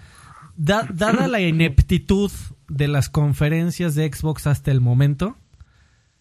[0.57, 2.31] da- dada la ineptitud
[2.69, 5.37] de las conferencias de Xbox hasta el momento,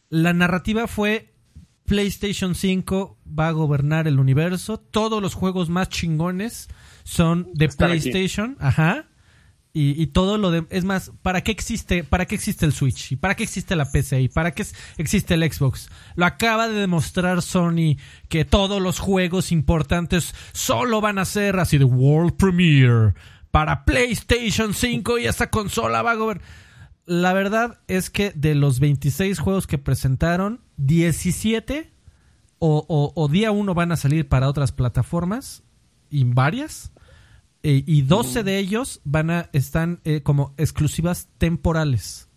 [0.10, 1.34] la narrativa fue
[1.86, 6.68] PlayStation 5 va a gobernar el universo, todos los juegos más chingones
[7.04, 8.00] son de Están aquí.
[8.02, 9.06] PlayStation, ajá.
[9.74, 13.12] Y, y todo lo de es más, ¿para qué existe, para qué existe el Switch?
[13.12, 14.22] ¿Y para qué existe la PC?
[14.22, 14.66] ¿Y para qué
[14.98, 15.90] existe el Xbox?
[16.16, 17.98] Lo acaba de demostrar Sony
[18.28, 23.14] que todos los juegos importantes solo van a ser así de World Premiere
[23.52, 26.46] para PlayStation 5 y esa consola va a gobernar.
[27.06, 31.92] La verdad es que de los 26 juegos que presentaron, 17
[32.60, 35.64] o, o- o día 1 van a salir para otras plataformas
[36.10, 36.92] y varias.
[37.70, 42.30] Eh, y 12 de ellos van a están eh, como exclusivas temporales.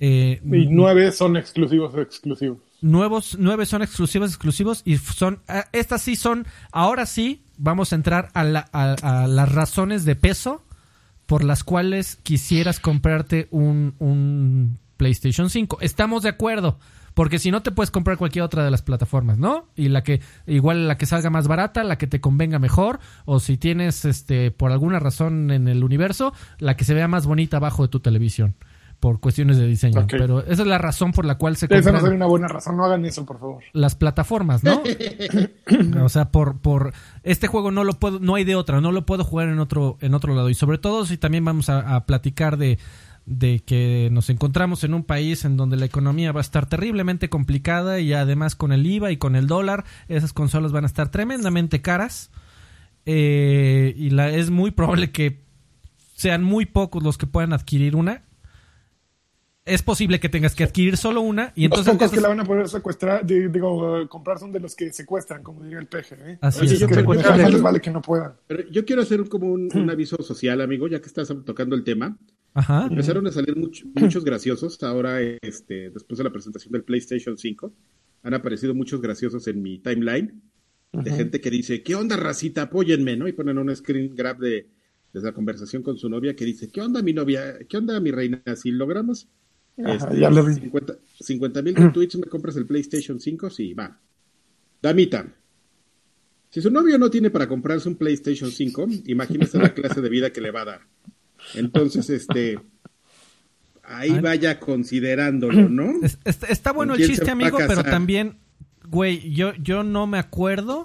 [0.00, 2.58] Eh, Y nueve son exclusivos exclusivos.
[2.80, 7.96] nuevos, nueve son exclusivos, exclusivos y son, ah, estas sí son, ahora sí vamos a
[7.96, 10.62] entrar a, la- a- a las razones de peso
[11.26, 15.78] por las cuales quisieras comprarte un, un PlayStation 5.
[15.80, 16.78] Estamos de acuerdo,
[17.14, 19.68] porque si no te puedes comprar cualquier otra de las plataformas, ¿no?
[19.76, 23.40] Y la que, igual la que salga más barata, la que te convenga mejor, o
[23.40, 27.58] si tienes, este, por alguna razón en el universo, la que se vea más bonita
[27.58, 28.56] abajo de tu televisión.
[29.00, 30.06] Por cuestiones de diseño.
[30.08, 32.78] Pero esa es la razón por la cual se Esa no sería una buena razón,
[32.78, 33.62] no hagan eso, por favor.
[33.74, 34.82] las plataformas, ¿no?
[36.02, 39.04] o sea, por, por este juego no lo puedo, no hay de otra, no lo
[39.04, 40.48] puedo jugar en otro, en otro lado.
[40.48, 42.78] Y sobre todo si también vamos a, a platicar de,
[43.26, 47.30] de que nos encontramos en un país en donde la economía va a estar terriblemente
[47.30, 51.10] complicada y además con el IVA y con el dólar, esas consolas van a estar
[51.10, 52.30] tremendamente caras.
[53.06, 55.42] Eh, y la, es muy probable que
[56.14, 58.22] sean muy pocos los que puedan adquirir una.
[59.66, 62.40] Es posible que tengas que adquirir solo una y Los entonces pocos que la van
[62.40, 66.16] a poder secuestrar, di- digo, comprar son de los que secuestran, como diría el peje.
[66.18, 66.38] ¿eh?
[66.42, 66.78] Así es.
[66.78, 68.34] yo Que les vale que no puedan.
[68.46, 71.74] Pero yo quiero hacer un- como un, un aviso social, amigo, ya que estás tocando
[71.76, 72.18] el tema.
[72.52, 72.86] Ajá.
[72.90, 77.72] Empezaron a salir much- muchos graciosos ahora, este, después de la presentación del PlayStation 5.
[78.22, 80.42] Han aparecido muchos graciosos en mi timeline
[80.92, 82.62] de gente que dice, ¿qué onda, racita?
[82.62, 83.26] Apóyenme, ¿no?
[83.28, 84.68] Y ponen un screen grab de,
[85.12, 87.58] de la conversación con su novia que dice, ¿qué onda, mi novia?
[87.68, 88.42] ¿Qué onda, mi reina?
[88.56, 89.26] Si logramos
[89.76, 90.54] este, ya lo vi.
[91.20, 93.50] 50 mil retweets, ¿me compras el PlayStation 5?
[93.50, 93.98] Sí, va.
[94.82, 95.26] Damita.
[96.50, 100.30] Si su novio no tiene para comprarse un PlayStation 5, imagínese la clase de vida
[100.30, 100.80] que le va a dar.
[101.54, 102.60] Entonces, este,
[103.82, 104.20] ahí Ah.
[104.20, 105.92] vaya considerándolo, ¿no?
[106.02, 108.38] Es- está, está bueno ¿Con el chiste, amigo, pero también,
[108.88, 110.84] güey, yo, yo no me acuerdo.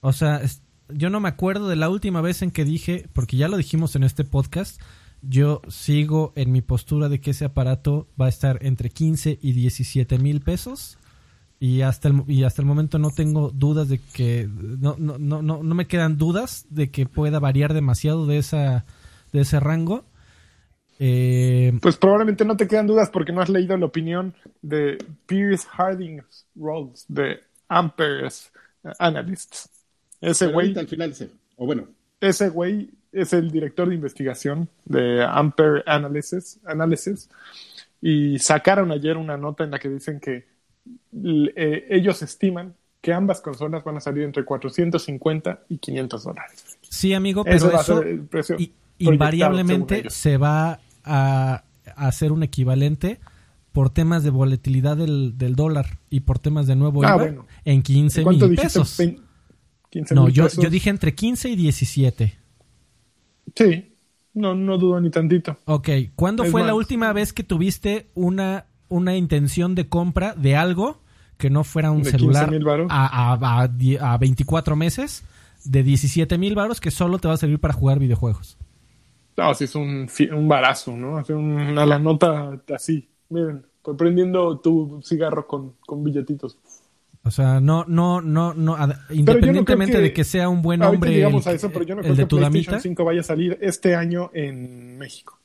[0.00, 0.42] O sea,
[0.88, 3.94] yo no me acuerdo de la última vez en que dije, porque ya lo dijimos
[3.96, 4.80] en este podcast,
[5.22, 9.52] yo sigo en mi postura de que ese aparato va a estar entre 15 y
[9.52, 10.98] 17 mil pesos.
[11.58, 14.48] Y hasta, el, y hasta el momento no tengo dudas de que.
[14.48, 18.84] No, no, no, no, no me quedan dudas de que pueda variar demasiado de, esa,
[19.32, 20.04] de ese rango.
[20.98, 25.66] Eh, Pues probablemente no te quedan dudas porque no has leído la opinión de Pierce
[25.70, 26.22] Harding
[26.54, 28.50] Rolls de Ampere's
[28.98, 29.68] Analysts.
[30.20, 31.88] Ese güey al final se, o bueno,
[32.20, 32.90] ese güey
[33.20, 37.28] es el director de investigación de Ampere Analysis, Analysis
[38.00, 40.46] y sacaron ayer una nota en la que dicen que
[41.56, 46.78] eh, ellos estiman que ambas consolas van a salir entre 450 y 500 dólares.
[46.82, 48.56] Sí, amigo, pero va a ser el precio
[48.98, 51.62] invariablemente se va a,
[51.94, 53.20] a hacer un equivalente
[53.72, 57.46] por temas de volatilidad del, del dólar y por temas de nuevo Ah, IVA bueno.
[57.64, 58.96] en 15 ¿Cuánto mil pesos.
[58.98, 59.20] Vein-
[59.90, 60.62] 15 No, yo, pesos.
[60.64, 62.38] yo dije entre 15 y 17.
[63.56, 63.96] Sí,
[64.34, 65.56] no, no dudo ni tantito.
[65.64, 70.56] Ok, ¿cuándo Es fue la última vez que tuviste una, una intención de compra de
[70.56, 71.00] algo
[71.38, 72.86] que no fuera un ¿De celular 15,000 varos?
[72.88, 75.24] a, a, a a 24 meses
[75.64, 78.56] de 17 mil baros que solo te va a servir para jugar videojuegos?
[79.36, 81.18] No, sí es un, un barazo, ¿no?
[81.18, 83.08] Hace una la nota así.
[83.28, 83.66] Miren,
[83.98, 86.58] prendiendo tu cigarro con, con billetitos.
[87.26, 88.76] O sea, no, no, no, no,
[89.10, 92.00] independientemente que- de que sea un buen hombre llegamos el, a eso, pero yo no
[92.00, 92.80] el creo de que tu PlayStation damita.
[92.82, 95.40] 5 vaya a salir este año en México.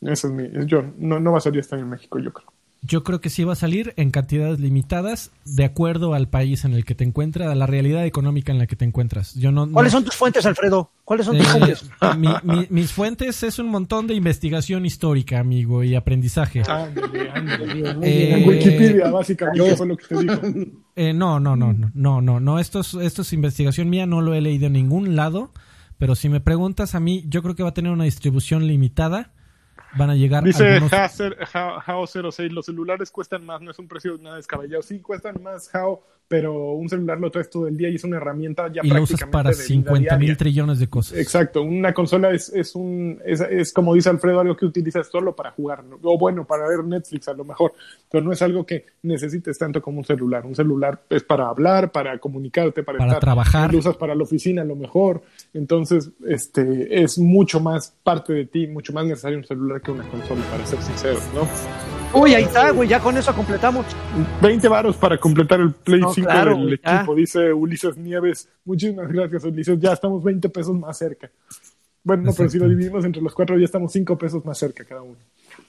[0.00, 0.48] Eso es mi.
[0.66, 2.52] Yo, no, no va a salir este año en México, yo creo.
[2.80, 6.74] Yo creo que sí va a salir en cantidades limitadas de acuerdo al país en
[6.74, 9.34] el que te encuentras, a la realidad económica en la que te encuentras.
[9.34, 10.92] Yo no, no- ¿Cuáles son tus fuentes, Alfredo?
[11.04, 11.90] ¿Cuáles son tus Eh, fuentes?
[12.16, 16.62] mi- mi- mis fuentes es un montón de investigación histórica, amigo, y aprendizaje.
[16.68, 17.90] Ándale, ándale.
[18.02, 20.40] Eh, en Wikipedia, básicamente, fue lo que te dijo.
[20.94, 22.58] Eh, no, no, no, no, no, no, no.
[22.60, 25.52] Esto es, esto es investigación mía, no lo he leído en ningún lado.
[25.98, 29.32] Pero si me preguntas a mí, yo creo que va a tener una distribución limitada.
[29.96, 30.92] Van a llegar Dice algunos...
[30.92, 34.82] Hao06, los celulares cuestan más, no es un precio nada descabellado.
[34.82, 38.18] Sí, cuestan más, Hao, pero un celular lo traes todo el día y es una
[38.18, 41.18] herramienta ya y lo usas para de vida 50 mil trillones de cosas.
[41.18, 45.34] Exacto, una consola es, es un es, es como dice Alfredo, algo que utilizas solo
[45.34, 45.98] para jugar, ¿no?
[46.02, 47.72] o bueno, para ver Netflix a lo mejor,
[48.10, 50.44] pero no es algo que necesites tanto como un celular.
[50.44, 53.72] Un celular es para hablar, para comunicarte, para, Para estar, trabajar.
[53.72, 55.22] lo usas para la oficina a lo mejor,
[55.54, 60.08] entonces este es mucho más parte de ti, mucho más necesario un celular que una
[60.08, 61.48] consola, para ser sinceros, ¿no?
[62.18, 63.84] Uy, ahí está, güey, ya con eso completamos.
[64.40, 66.96] 20 varos para completar el Play No, 5 claro, del ya.
[66.96, 68.48] equipo, dice Ulises Nieves.
[68.64, 69.78] Muchísimas gracias, Ulises.
[69.78, 71.30] Ya estamos 20 pesos más cerca.
[72.02, 74.84] Bueno, no, pero si lo dividimos entre los cuatro, ya estamos 5 pesos más cerca
[74.84, 75.16] cada uno.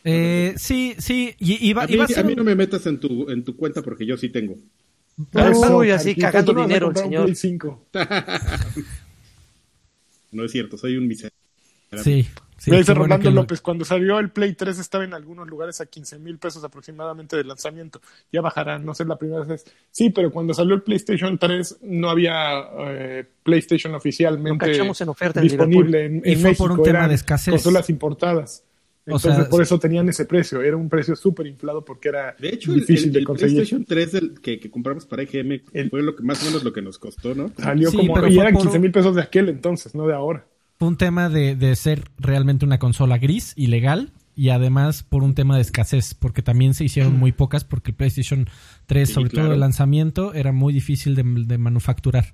[0.05, 2.45] Eh, sí, sí, y, y va, A y mí, va a ser a mí no
[2.45, 4.55] me metas en tu, en tu cuenta porque yo sí tengo.
[5.73, 7.77] Uy, así cagando ¿cuánto nos va a dinero el señor.
[10.29, 10.35] Play 5?
[10.35, 11.35] No es cierto, soy un miserable.
[12.03, 12.27] Sí,
[12.57, 15.47] sí, Me dice bueno Rolando que López, cuando salió el Play 3 estaba en algunos
[15.47, 17.99] lugares a 15 mil pesos aproximadamente de lanzamiento.
[18.31, 19.65] Ya bajará, no sé la primera vez.
[19.89, 25.09] Sí, pero cuando salió el PlayStation 3 no había eh, PlayStation oficialmente Lo cachamos en
[25.09, 26.73] oferta en disponible en, Y en fue por México.
[26.73, 27.51] un tema eran de escasez.
[27.51, 28.63] Consolas importadas.
[29.11, 30.61] O Entonces, sea, por eso tenían ese precio.
[30.61, 33.55] Era un precio súper inflado porque era De hecho, el, difícil el- de el conseguir.
[33.55, 36.63] PlayStation 3 del- que, que compramos para EGM El- fue lo que más o menos
[36.63, 37.51] lo que nos costó, ¿no?
[37.57, 38.13] Salió Sí, como.
[38.13, 40.45] pero Y eran por- 15 mil pesos de aquel entonces, no de ahora.
[40.77, 45.35] fue un tema de, de ser realmente una consola gris, ilegal, y además por un
[45.35, 48.47] tema de escasez, porque también se hicieron muy pocas, porque el PlayStation
[48.85, 49.47] 3, Sí, sobre claro.
[49.47, 52.33] todo el lanzamiento, era muy difícil de, de manufacturar.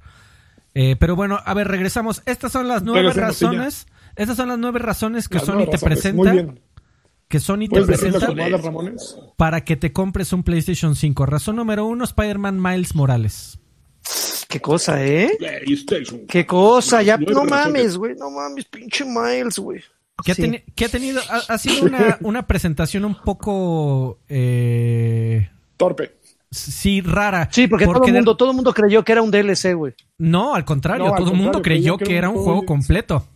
[0.75, 2.21] Eh, pero bueno, a ver, regresamos.
[2.25, 3.87] Estas son las nueve razones.
[4.17, 5.81] Estas son las nueve razones que Las Sony te razones.
[5.83, 6.53] presenta.
[7.35, 8.93] Que Sony te ¿Puedes decirlo presenta
[9.35, 11.25] para que te compres un PlayStation 5.
[11.25, 13.59] Razón número uno, Spider-Man Miles Morales.
[14.47, 15.37] Qué cosa, ¿eh?
[16.29, 19.81] Qué cosa, ya no mames, güey, no mames, pinche Miles, güey.
[20.23, 20.43] que ha, Sí.
[20.43, 26.15] teni- que ha tenido, ha, ha sido una, una presentación un poco, eh, Torpe.
[26.51, 27.49] sí, rara.
[27.51, 29.93] Sí, porque, todo el de- mundo, todo el mundo creyó que era un DLC, güey.
[30.19, 32.65] No, al contrario, No, al todo el mundo creyó creyó que era un juego juego
[32.65, 33.27] completo.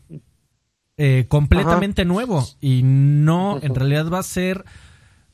[1.02, 2.46] Eh, completamente nuevo.
[2.60, 4.66] Y no, en realidad va a ser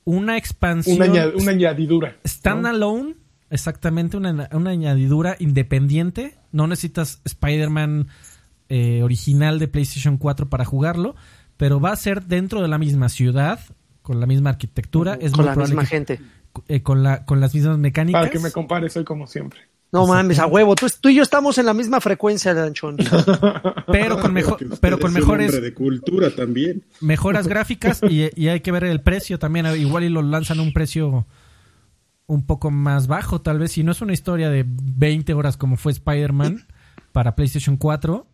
[0.04, 2.10] una expansión Una, añad- una añadidura.
[2.12, 2.16] ¿no?
[2.30, 3.16] standalone.
[3.50, 6.36] Exactamente, una, una añadidura independiente.
[6.52, 8.08] No necesitas Spider-Man
[8.70, 11.16] eh, original de PlayStation 4 para jugarlo.
[11.58, 13.60] Pero va a ser dentro de la misma ciudad,
[14.02, 15.18] con la misma arquitectura.
[15.20, 16.20] Es con muy la misma que- gente.
[16.68, 18.22] eh, con, la, con las mismas mecánicas.
[18.22, 19.62] Para que me compares, soy como siempre.
[19.92, 20.76] No mames, a huevo.
[20.76, 22.98] Tú, tú y yo estamos en la misma frecuencia, Lanchón.
[23.88, 26.84] pero con, mejor, pero con mejores hombre de cultura también.
[27.00, 29.66] mejoras gráficas y, y hay que ver el precio también.
[29.78, 31.26] Igual y lo lanzan a un precio
[32.28, 33.74] un poco más bajo, tal vez.
[33.74, 36.66] Si no es una historia de 20 horas como fue Spider-Man
[37.12, 38.28] para PlayStation 4,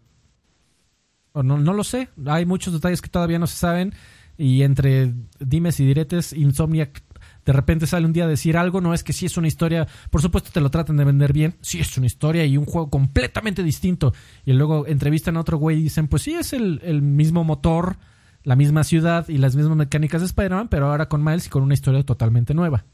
[1.34, 2.10] o no, no lo sé.
[2.26, 3.94] Hay muchos detalles que todavía no se saben.
[4.38, 7.04] Y entre dimes y diretes, Insomniac
[7.46, 8.82] de repente sale un día a decir algo.
[8.82, 9.88] No es que sí es una historia.
[10.10, 11.56] Por supuesto, te lo tratan de vender bien.
[11.62, 14.14] Sí, es una historia y un juego completamente distinto.
[14.46, 17.98] Y luego entrevistan a otro güey y dicen: Pues sí, es el, el mismo motor,
[18.44, 21.64] la misma ciudad y las mismas mecánicas de Spider-Man, pero ahora con Miles y con
[21.64, 22.86] una historia totalmente nueva.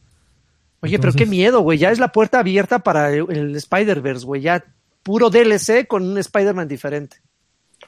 [0.82, 1.80] Oye, pero qué miedo, güey.
[1.80, 4.42] Ya es la puerta abierta para el, el Spider-Verse, güey.
[4.42, 4.64] Ya
[5.04, 7.18] puro DLC con un Spider-Man diferente.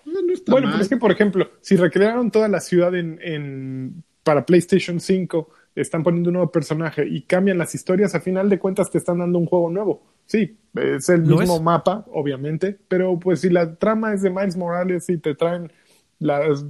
[0.06, 0.74] No, no está Bueno, mal.
[0.74, 5.50] pero es que, por ejemplo, si recrearon toda la ciudad en, en- para PlayStation 5,
[5.82, 9.20] están poniendo un nuevo personaje y cambian las historias, a final de cuentas te están
[9.20, 10.04] dando un juego nuevo.
[10.26, 11.62] Sí, Es el ¿Lo mismo es?
[11.62, 15.72] mapa, obviamente, pero pues si la trama es de Miles Morales y te traen
[16.20, 16.66] las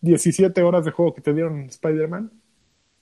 [0.00, 2.32] 17 horas de juego que te dieron en Spider-Man,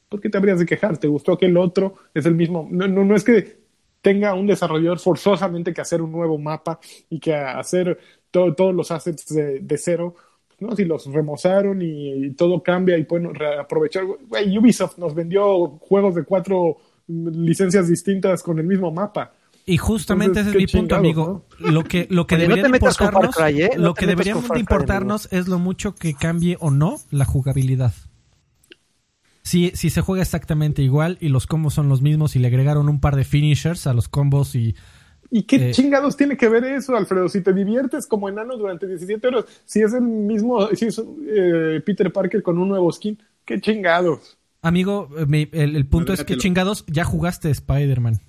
[0.08, 0.98] ¿por qué te habrías de quejar?
[0.98, 2.68] ¿Te gustó que el otro es el mismo?
[2.70, 3.60] No, no, no es que
[4.02, 7.98] tenga un desarrollador forzosamente que hacer un nuevo mapa y que hacer
[8.30, 10.14] to- todos los assets de, de cero.
[10.62, 10.74] ¿No?
[10.74, 14.04] Si los remozaron y, y todo cambia y pueden reaprovechar.
[14.06, 16.78] Güey, Ubisoft nos vendió juegos de cuatro
[17.08, 19.32] licencias distintas con el mismo mapa.
[19.64, 21.46] Y justamente Entonces, ese es mi punto, amigo.
[21.58, 23.70] Lo que, lo que Oye, debería importarnos, Cry, ¿eh?
[23.76, 26.56] No lo que metas debería con Far de Cry, importarnos es lo mucho que cambie
[26.58, 27.94] o no la jugabilidad.
[29.44, 32.88] Si, si se juega exactamente igual y los combos son los mismos y le agregaron
[32.88, 34.76] un par de finishers a los combos y
[35.34, 35.70] ¿Y qué Eh.
[35.72, 37.26] chingados tiene que ver eso, Alfredo?
[37.26, 41.80] Si te diviertes como enano durante 17 horas, si es el mismo, si es eh,
[41.86, 44.36] Peter Parker con un nuevo skin, qué chingados.
[44.60, 48.20] Amigo, eh, mi- el, el punto es que chingados, ya jugaste Spider-Man.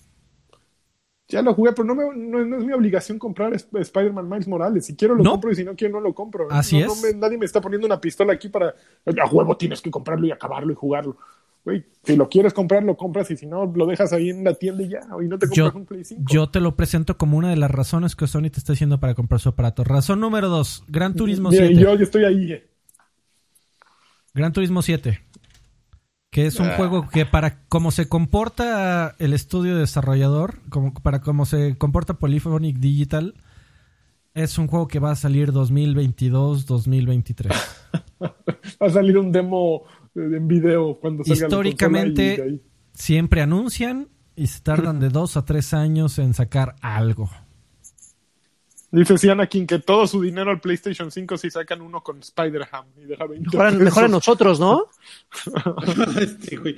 [1.27, 4.47] Ya lo jugué, pero no, me- no, no es mi obligación comprar Sp- Spider-Man Miles
[4.47, 4.85] Morales.
[4.85, 5.31] Si quiero lo ¿No?
[5.31, 6.47] compro y si no quiero no lo compro.
[6.51, 7.03] Así No- no es.
[7.03, 8.69] me- nadie me está poniendo una pistola aquí para
[9.05, 11.17] a huevo tienes que comprarlo y acabarlo y jugarlo.
[11.65, 14.53] Güey, si lo quieres comprar, lo compras y si no, lo dejas ahí en la
[14.53, 14.99] tienda y ya.
[15.23, 16.23] Y no te Yo, compras un Play 5.
[16.29, 19.13] yo te lo presento como una de las razones que Sony te está diciendo para
[19.15, 19.83] comprar su aparato.
[19.85, 21.81] Razón número dos, Gran Turismo Mira, 7.
[21.81, 22.51] yo, yo estoy ahí.
[22.51, 22.69] eh.
[24.33, 25.21] Gran Turismo 7.
[26.31, 26.73] Que es un Ah.
[26.75, 32.77] juego que para cómo se comporta el estudio desarrollador, como para cómo se comporta Polyphonic
[32.77, 33.35] Digital,
[34.33, 37.51] es un juego que va a salir 2022-2023.
[38.21, 39.83] Va a salir un demo
[40.15, 42.61] en video cuando salga la Históricamente y ahí.
[42.93, 47.29] siempre anuncian y se tardan de dos a tres años en sacar algo.
[48.91, 53.05] Dice Sianakin que todo su dinero al PlayStation 5 si sacan uno con Spider-Ham y
[53.05, 54.85] deja 20 Mejor mejor a nosotros, ¿no?
[56.21, 56.75] Este, güey.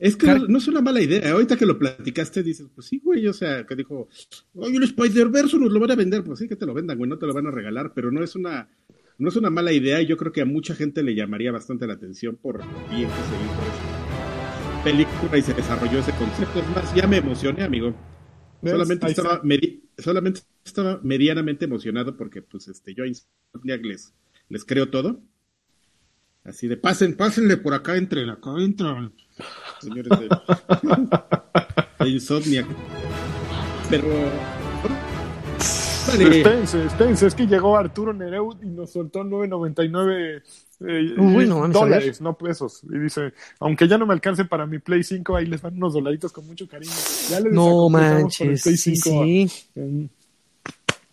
[0.00, 1.30] Es que Car- no, no es una mala idea.
[1.30, 3.26] Ahorita que lo platicaste, dices, pues sí, güey.
[3.28, 4.08] O sea, que dijo,
[4.54, 6.24] oye, el Spider-Verse nos lo van a vender.
[6.24, 7.08] Pues sí, que te lo vendan, güey.
[7.08, 7.92] No te lo van a regalar.
[7.94, 8.68] Pero no es una
[9.20, 10.00] no es una mala idea.
[10.02, 12.58] Y yo creo que a mucha gente le llamaría bastante la atención por
[12.90, 16.58] bien que se hizo esa película y se desarrolló ese concepto.
[16.58, 17.94] Es más, ya me emocioné, amigo.
[18.64, 24.12] Solamente estaba, medi- solamente estaba medianamente emocionado porque, pues, este, yo a Insomniac les,
[24.48, 25.20] les creo todo.
[26.44, 29.12] Así de, pasen, pásenle por acá, entren, acá entran.
[29.80, 30.28] Señores de,
[32.04, 32.66] de Insomniac.
[33.88, 34.59] Pero...
[36.06, 36.38] Vale.
[36.38, 40.42] Espérense, espérense, es que llegó Arturo Nereu y nos soltó 9.99
[40.82, 42.80] eh, Uy, no, dólares, no pesos.
[42.90, 45.92] Y dice, aunque ya no me alcance para mi Play 5, ahí les van unos
[45.92, 46.92] dolaritos con mucho cariño.
[47.28, 48.62] Ya les No manches.
[48.62, 49.50] Play Sí, 5 sí.
[49.76, 49.80] a-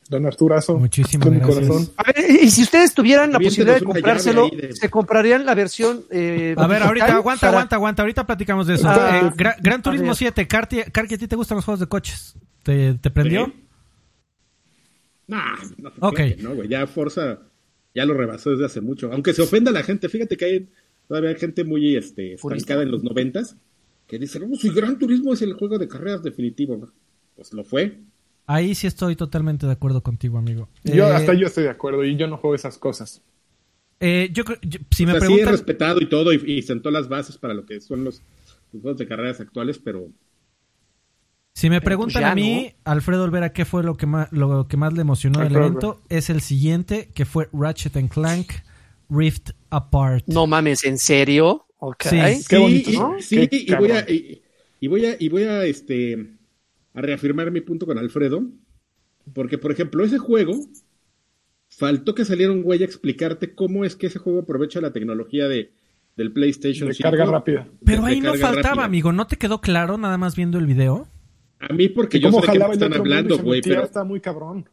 [0.09, 0.77] Don Arturazo.
[0.77, 1.67] Muchísimas de mi gracias.
[1.67, 1.89] corazón.
[1.97, 6.05] A ver, y si ustedes tuvieran la posibilidad de comprárselo, de- ¿se comprarían la versión
[6.11, 8.01] eh, A ver, ahorita aguanta, para- aguanta, aguanta.
[8.03, 8.87] Ahorita platicamos de eso.
[8.87, 10.15] Ah, Eh, Gra- Gran Turismo ver.
[10.15, 12.35] 7, Carti, Carti, ¿a ti te gustan los juegos de coches?
[12.63, 13.47] ¿Te, te prendió?
[13.47, 13.66] Sí.
[15.27, 16.15] Nah, no, Ok.
[16.15, 16.67] claro que no, güey.
[16.69, 17.39] Ya Forza
[17.93, 19.11] ya lo rebasó desde hace mucho.
[19.11, 20.67] Aunque se ofenda la gente, fíjate que hay
[21.07, 23.55] todavía hay gente muy este, estancada en los noventas
[24.07, 26.89] que dice, no, si Gran Turismo es el juego de carreras definitivo.
[27.35, 27.97] Pues lo fue.
[28.45, 30.69] Ahí sí estoy totalmente de acuerdo contigo, amigo.
[30.83, 33.21] Yo, Eh, hasta yo estoy de acuerdo y yo no juego esas cosas.
[33.99, 36.61] eh, yo creo- yo- si O me sea, sí es respetado y todo, y, y
[36.61, 38.21] sentó las bases para lo que son los,
[38.71, 40.07] los juegos de carreras actuales, pero
[41.57, 44.77] si me preguntan ya a mí, Alfredo Olvera, ¿qué fue lo que más, lo que
[44.77, 46.03] más le emocionó del evento?
[46.07, 48.51] Es el siguiente, que fue Ratchet and Clank
[49.09, 50.27] Rift Apart.
[50.27, 51.65] No mames, ¿en serio?
[51.79, 52.03] Ok.
[52.03, 52.19] Sí.
[52.47, 53.15] Qué bonito, ¿no?
[53.19, 54.43] sí, Qué y voy a, y,
[54.79, 56.27] y voy a, y voy a, este,
[56.93, 58.43] a reafirmar mi punto con Alfredo,
[59.33, 60.53] porque, por ejemplo, ese juego,
[61.69, 65.47] faltó que saliera un güey a explicarte cómo es que ese juego aprovecha la tecnología
[65.47, 65.71] de,
[66.15, 67.09] del PlayStation De 5.
[67.09, 67.67] carga rápida.
[67.83, 68.85] Pero de ahí no faltaba, rápida.
[68.85, 69.11] amigo.
[69.11, 71.07] ¿No te quedó claro nada más viendo el video?
[71.59, 74.69] A mí porque yo sé de qué me están hablando, güey, pero está muy cabrón.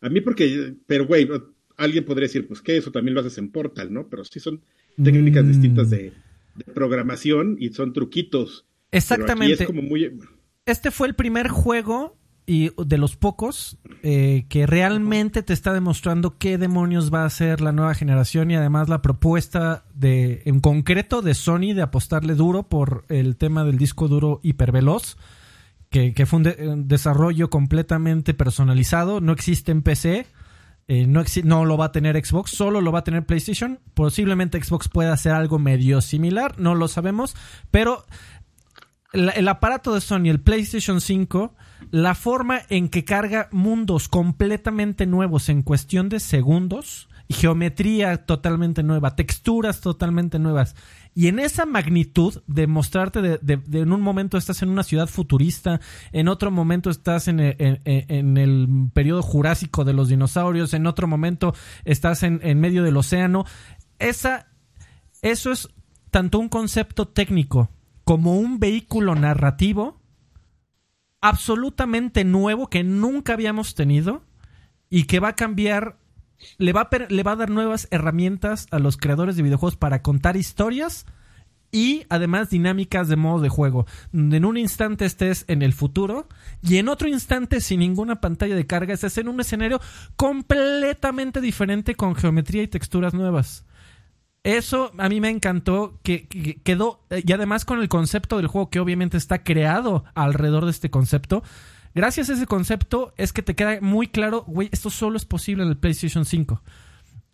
[0.00, 1.28] a mí porque, pero güey,
[1.76, 4.08] alguien podría decir, pues que eso también lo haces en Portal, ¿no?
[4.08, 4.60] Pero sí son
[5.02, 5.48] técnicas Mm.
[5.48, 6.12] distintas de,
[6.56, 8.64] de programación y son truquitos.
[8.66, 9.62] Pero aquí Exactamente.
[9.62, 10.18] es como muy...
[10.66, 12.16] Este fue el primer juego
[12.46, 17.60] y de los pocos eh, que realmente te está demostrando qué demonios va a ser
[17.60, 22.64] la nueva generación y además la propuesta de en concreto de Sony de apostarle duro
[22.64, 25.16] por el tema del disco duro hiperveloz
[25.90, 30.26] que, que fue un, de- un desarrollo completamente personalizado no existe en PC
[30.92, 33.78] eh, no, no lo va a tener Xbox, solo lo va a tener PlayStation.
[33.94, 37.36] Posiblemente Xbox pueda hacer algo medio similar, no lo sabemos,
[37.70, 38.04] pero
[39.12, 41.54] el aparato de Sony, el PlayStation 5,
[41.92, 49.14] la forma en que carga mundos completamente nuevos en cuestión de segundos geometría totalmente nueva,
[49.14, 50.74] texturas totalmente nuevas.
[51.14, 55.80] Y en esa magnitud de mostrarte de, en un momento estás en una ciudad futurista,
[56.12, 60.86] en otro momento estás en, el- en- en- el periodo jurásico de los dinosaurios, en
[60.86, 61.52] otro momento
[61.84, 63.44] estás en, en medio del océano.
[63.98, 64.46] Esa,
[65.20, 65.68] eso es
[66.10, 67.70] tanto un concepto técnico
[68.04, 70.00] como un vehículo narrativo
[71.20, 74.22] absolutamente nuevo que nunca habíamos tenido
[74.88, 75.98] y que va a cambiar,
[76.58, 80.02] le va a, le va a dar nuevas herramientas a los creadores de videojuegos para
[80.02, 81.06] contar historias
[81.72, 83.86] y además dinámicas de modo de juego.
[84.12, 86.28] En un instante estés en el futuro
[86.62, 89.80] y en otro instante sin ninguna pantalla de carga estés en un escenario
[90.16, 93.64] completamente diferente con geometría y texturas nuevas.
[94.42, 96.26] Eso a mí me encantó, que
[96.64, 100.70] quedó, eh, y además con el concepto del juego que obviamente está creado alrededor de
[100.70, 101.42] este concepto.
[101.94, 105.64] Gracias a ese concepto es que te queda muy claro, güey, esto solo es posible
[105.64, 106.62] en el PlayStation 5.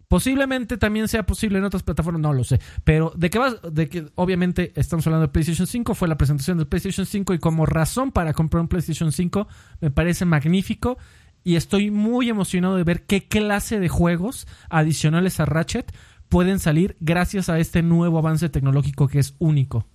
[0.09, 2.61] Posiblemente también sea posible en otras plataformas, no lo sé.
[2.85, 6.59] Pero de que vas, de que obviamente estamos hablando de PlayStation 5, fue la presentación
[6.59, 9.49] del PlayStation 5 y como razón para comprar un PlayStation 5
[9.81, 10.97] me parece magnífico
[11.43, 15.93] y estoy muy emocionado de ver qué clase de juegos adicionales a Ratchet
[16.29, 19.87] pueden salir gracias a este nuevo avance tecnológico que es único.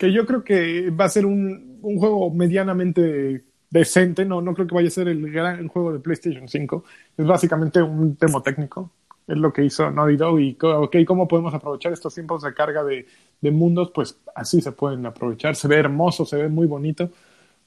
[0.00, 4.66] Que yo creo que va a ser un, un juego medianamente decente, no, no creo
[4.66, 6.84] que vaya a ser el gran juego de PlayStation 5,
[7.18, 8.92] es básicamente un demo técnico,
[9.28, 12.82] es lo que hizo Naughty Dog y ok, cómo podemos aprovechar estos tiempos de carga
[12.84, 13.06] de,
[13.42, 17.10] de mundos, pues así se pueden aprovechar, se ve hermoso, se ve muy bonito,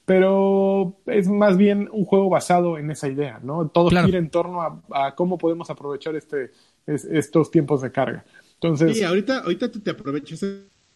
[0.04, 3.68] pero es más bien un juego basado en esa idea, ¿no?
[3.68, 4.06] Todo Claro.
[4.06, 6.50] gira en torno a, a cómo podemos aprovechar este,
[6.86, 8.24] es- estos tiempos de carga.
[8.54, 10.42] Entonces, Sí, ahorita, ahorita tú te aprovechas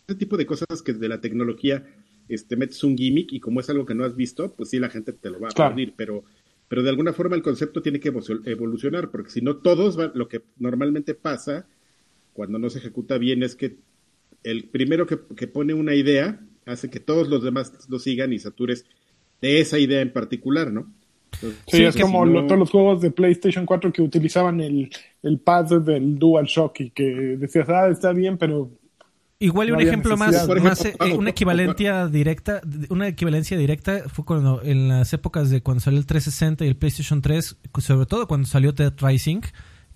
[0.08, 1.84] ese, tipo de cosas que de la tecnología
[2.28, 4.88] este, metes un gimmick y como es algo que no has visto, pues sí, la
[4.88, 5.72] gente te lo va a Claro.
[5.72, 6.24] aplaudir, pero,
[6.66, 10.12] pero de alguna forma el concepto tiene que evo- evolucionar, porque si no todos, va-
[10.14, 11.66] lo que normalmente pasa
[12.32, 13.76] cuando no se ejecuta bien es que
[14.44, 18.38] el primero que, que pone una idea hace que todos los demás lo sigan y
[18.38, 18.86] satures
[19.42, 20.90] de esa idea en particular, ¿no?
[21.32, 24.60] Entonces, Sí, es como si lo- no- todos los juegos de PlayStation 4 que utilizaban
[24.60, 24.90] el,
[25.22, 27.04] el pad del DualShock y que
[27.38, 28.70] decías, ah, está bien, pero
[29.40, 34.62] Igual y No un ejemplo más, eh, una equivalencia directa, una equivalencia directa fue cuando
[34.64, 38.48] en las épocas de cuando salió el 360 y el PlayStation 3, sobre todo cuando
[38.48, 39.42] salió Dead Rising,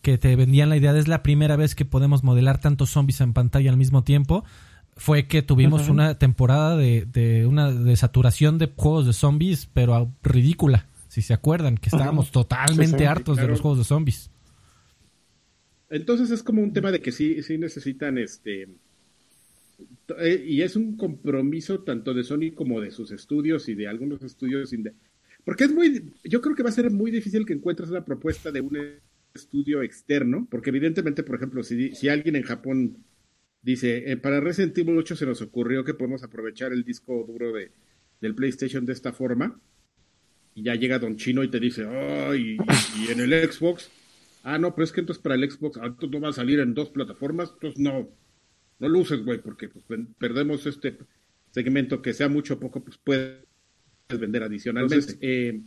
[0.00, 3.20] que te vendían la idea de es la primera vez que podemos modelar tantos zombies
[3.20, 4.44] en pantalla al mismo tiempo,
[4.96, 9.94] fue que tuvimos una temporada de, de una de saturación de juegos de zombies, pero
[9.96, 13.84] a- ridícula, si se acuerdan, que estábamos totalmente Sí, sí, hartos de los juegos de
[13.84, 14.30] zombies.
[15.90, 18.68] Entonces es como un tema de que sí, sí necesitan este
[20.46, 24.72] y es un compromiso tanto de Sony como de sus estudios y de algunos estudios
[25.44, 28.50] porque es muy yo creo que va a ser muy difícil que encuentres una propuesta
[28.50, 28.76] de un
[29.34, 32.98] estudio externo, porque evidentemente, por ejemplo, si, si alguien en Japón
[33.62, 37.52] dice, eh, para Resident Evil 8 se nos ocurrió que podemos aprovechar el disco duro
[37.52, 37.70] de,
[38.20, 39.60] del PlayStation de esta forma,
[40.54, 42.58] y ya llega Don Chino y te dice, ay,
[42.98, 43.90] y, en el Xbox,
[44.42, 46.74] ah, no, pero es que entonces para el Xbox, ah, no va a salir en
[46.74, 48.10] dos plataformas, entonces no,
[48.82, 49.84] no lo uses, güey, porque pues,
[50.18, 50.98] perdemos este
[51.50, 53.38] segmento que sea mucho o poco, pues puedes
[54.18, 54.96] vender adicionalmente.
[54.96, 55.60] Entonces- Eh,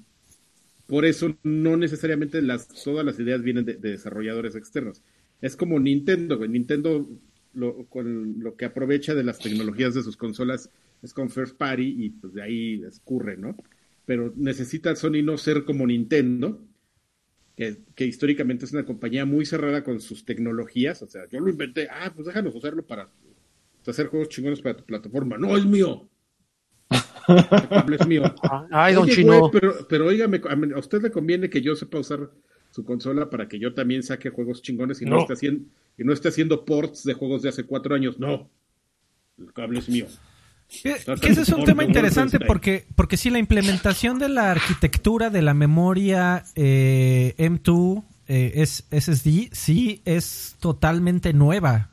[0.86, 5.02] por eso no necesariamente las, todas las ideas vienen de, de desarrolladores externos.
[5.42, 6.50] Es como Nintendo, güey.
[6.50, 7.10] Nintendo
[7.54, 10.70] lo, con lo que aprovecha de las tecnologías de sus consolas
[11.02, 13.56] es con First Party y pues de ahí escurre, ¿no?
[14.06, 16.62] Pero necesita Sony no ser como Nintendo,
[17.56, 21.02] que, que históricamente es una compañía muy cerrada con sus tecnologías.
[21.02, 23.10] O sea, yo lo inventé, ah, pues déjanos usarlo para
[23.88, 25.38] hacer juegos chingones para tu plataforma.
[25.38, 26.10] No, es mío.
[27.28, 28.24] El cable es mío.
[28.72, 29.40] Ay, don Oye, Chino.
[29.40, 30.10] güey, pero, pero
[30.56, 32.30] mí- a usted le conviene que yo sepa usar
[32.72, 35.22] su consola para que yo también saque juegos chingones y no, No.
[35.22, 35.66] esté, haciendo,
[35.98, 38.20] y no esté haciendo ports de juegos de hace cuatro años.
[38.20, 38.50] No,
[39.40, 40.08] el cable es mío.
[40.68, 45.30] Que, que ese es un tema interesante porque, porque sí, la implementación de la arquitectura
[45.30, 51.92] de la memoria eh, M2 eh, es SSD sí es totalmente nueva.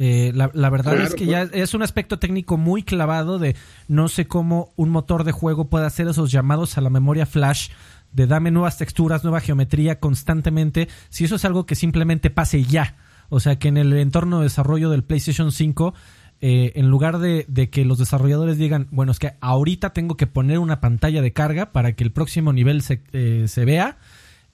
[0.00, 1.30] Eh, la, la verdad Claro, es que pues.
[1.30, 3.56] ya es un aspecto técnico muy clavado de
[3.88, 7.70] no sé cómo un motor de juego puede hacer esos llamados a la memoria flash
[8.12, 12.96] de dame nuevas texturas, nueva geometría constantemente, si eso es algo que simplemente pase ya.
[13.28, 15.94] O sea, que en el entorno de desarrollo del PlayStation 5
[16.40, 20.26] eh, en lugar de, de que los desarrolladores digan, bueno, es que ahorita tengo que
[20.26, 23.98] poner una pantalla de carga para que el próximo nivel se, eh, se vea,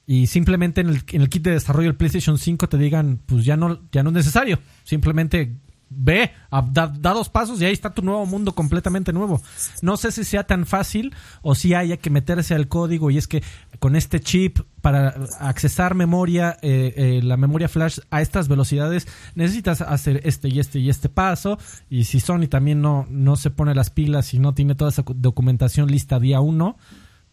[0.06, 3.44] y simplemente en el, en el kit de desarrollo del PlayStation 5 te digan, pues
[3.44, 5.56] ya no, ya no es necesario, simplemente
[5.97, 9.41] ve, da, da dos pasos y ahí está tu nuevo mundo completamente nuevo.
[9.83, 13.29] No sé si sea tan fácil o si haya que meterse al código y es
[13.29, 13.43] que
[13.79, 15.09] con este chip para
[15.41, 20.79] accesar memoria, eh, eh, la memoria flash a estas velocidades, necesitas hacer este y este
[20.79, 21.59] y este paso
[21.89, 25.05] y si Sony también no, no se pone las pilas y no tiene toda esa
[25.07, 26.77] documentación lista día uno,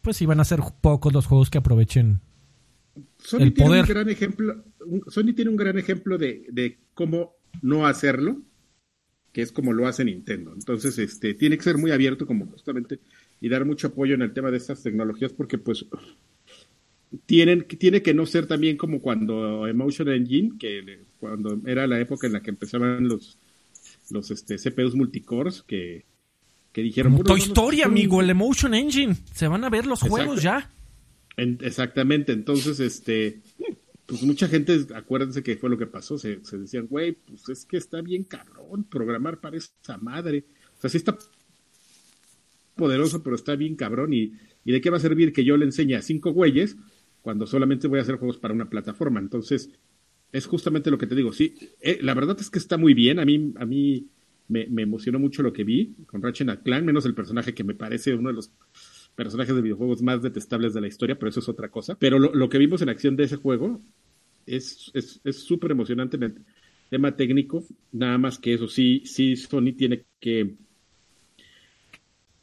[0.02, 2.22] pues sí van a ser pocos los juegos que aprovechen
[3.18, 3.84] Sony el tiene poder.
[3.84, 4.64] un gran ejemplo,
[5.08, 8.38] Sony tiene un gran ejemplo de, de cómo no hacerlo,
[9.32, 10.54] que es como lo hace Nintendo.
[10.54, 13.00] Entonces, este, tiene que ser muy abierto como justamente
[13.40, 15.86] y dar mucho apoyo en el tema de estas tecnologías porque pues
[17.26, 22.28] tienen, tiene que no ser también como cuando Emotion Engine, que cuando era la época
[22.28, 23.38] en la que empezaban los
[24.10, 26.04] los este, CPUs multicores que,
[26.74, 29.16] que dijeron Como "Bueno, Toy vamos a Story, hacer un- amigo, el Emotion Engine.
[29.34, 30.16] Se van a ver los Exacto.
[30.16, 30.70] juegos ya.
[31.38, 33.40] En- exactamente, entonces, este,
[34.06, 37.78] pues mucha gente, acuérdense que fue lo que pasó, se, decían, güey, pues es que
[37.78, 40.46] está bien cabrón programar para esa madre.
[40.78, 41.18] O sea, sí está
[42.76, 44.14] poderoso, pero está bien cabrón.
[44.14, 44.34] ¿Y,
[44.66, 46.76] y de qué va a servir que yo le enseñe a cinco güeyes
[47.22, 49.20] cuando solamente voy a hacer juegos para una plataforma?
[49.20, 49.70] Entonces,
[50.32, 51.32] es justamente lo que te digo.
[51.34, 53.20] Sí, eh, la verdad es que está muy bien.
[53.20, 54.08] A mí, a mí
[54.48, 57.64] me, me emocionó mucho lo que vi con Ratchet and Clank, menos el personaje que
[57.64, 58.52] me parece uno de los
[59.16, 61.96] personajes de videojuegos más detestables de la historia, pero eso es otra cosa.
[62.00, 63.80] Pero lo, que vimos en acción de ese juego
[64.46, 66.46] es es es súper emocionante en el
[66.92, 67.64] tema técnico,
[67.94, 70.56] nada más que eso, sí, sí, Sony tiene que,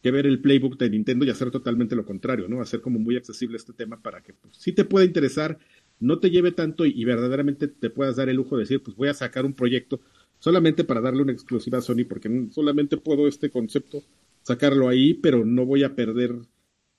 [0.03, 2.63] que ver el playbook de Nintendo y hacer totalmente lo contrario, ¿no?
[2.63, 5.59] Hacer como muy accesible este tema para que pues, te pueda interesar,
[6.01, 8.97] no te lleve tanto y, y verdaderamente te puedas dar el lujo de decir, pues
[8.97, 10.01] voy a sacar un proyecto
[10.39, 14.03] solamente para darle una exclusiva a Sony, porque solamente puedo este concepto
[14.43, 16.37] sacarlo ahí, pero no voy a perder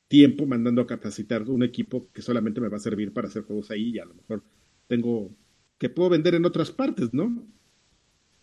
[0.10, 3.72] tiempo mandando a capacitar un equipo que solamente me va a servir para hacer juegos
[3.72, 4.44] ahí y a lo mejor
[4.88, 5.32] tengo
[5.78, 7.48] que puedo vender en otras partes, ¿no?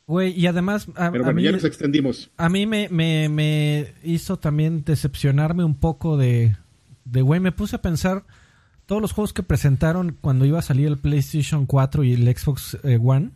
[0.07, 2.31] Güey, y además, a, Pero a bueno, mí, ya nos extendimos.
[2.37, 6.57] a mí me, me, me hizo también decepcionarme un poco de,
[7.05, 8.25] de, güey, me puse a pensar
[8.87, 12.79] todos los juegos que presentaron cuando iba a salir el PlayStation 4 y el Xbox
[12.85, 13.33] eh, One.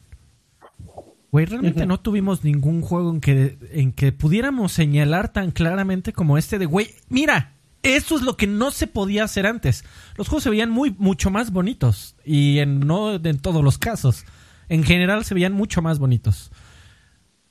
[1.32, 6.38] Güey, realmente no tuvimos ningún juego en que, en que pudiéramos señalar tan claramente como
[6.38, 9.84] este de, güey, mira, eso es lo que no se podía hacer antes.
[10.16, 12.16] Los juegos se veían muy, mucho más bonitos.
[12.24, 14.24] Y en, no en todos los casos.
[14.68, 16.50] En general se veían mucho más bonitos.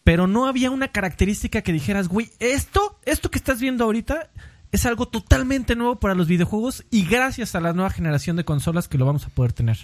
[0.03, 4.30] Pero no había una característica que dijeras, güey, esto, esto que estás viendo ahorita
[4.72, 8.88] es algo totalmente nuevo para los videojuegos y gracias a la nueva generación de consolas
[8.88, 9.77] que lo vamos a poder tener.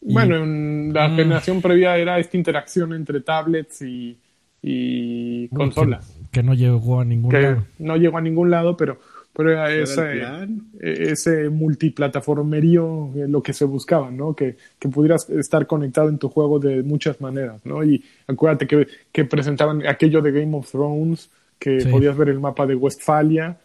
[0.00, 1.16] Y- Bueno, en la Mm.
[1.16, 4.18] generación previa era esta interacción entre tablets y,
[4.62, 6.06] y consolas.
[6.30, 7.66] Que, que no llegó a ningún Que lado.
[7.78, 8.98] no llegó a ningún lado, pero,
[9.34, 10.62] pero era Era ese, el plan.
[10.80, 14.34] e- ese multiplataformerío eh, lo que se buscaba, ¿no?
[14.34, 17.82] Que, que pudieras estar conectado en tu juego de muchas maneras, ¿no?
[17.84, 21.88] Y acuérdate que, que presentaban aquello de Game of Thrones, que Sí.
[21.88, 23.58] podías ver el mapa de Westfalia.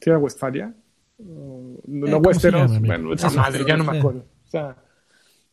[0.00, 0.72] ¿Sí era Westfalia?
[1.18, 4.24] Uh, no, Eh, bueno, esa madre, ya no me acuerdo.
[4.46, 4.76] O sea,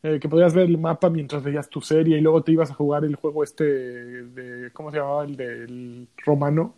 [0.04, 2.74] eh, que podías ver el mapa mientras veías tu serie y luego te ibas a
[2.74, 5.24] jugar el juego este de, ¿cómo se llamaba?
[5.24, 6.76] El del romano,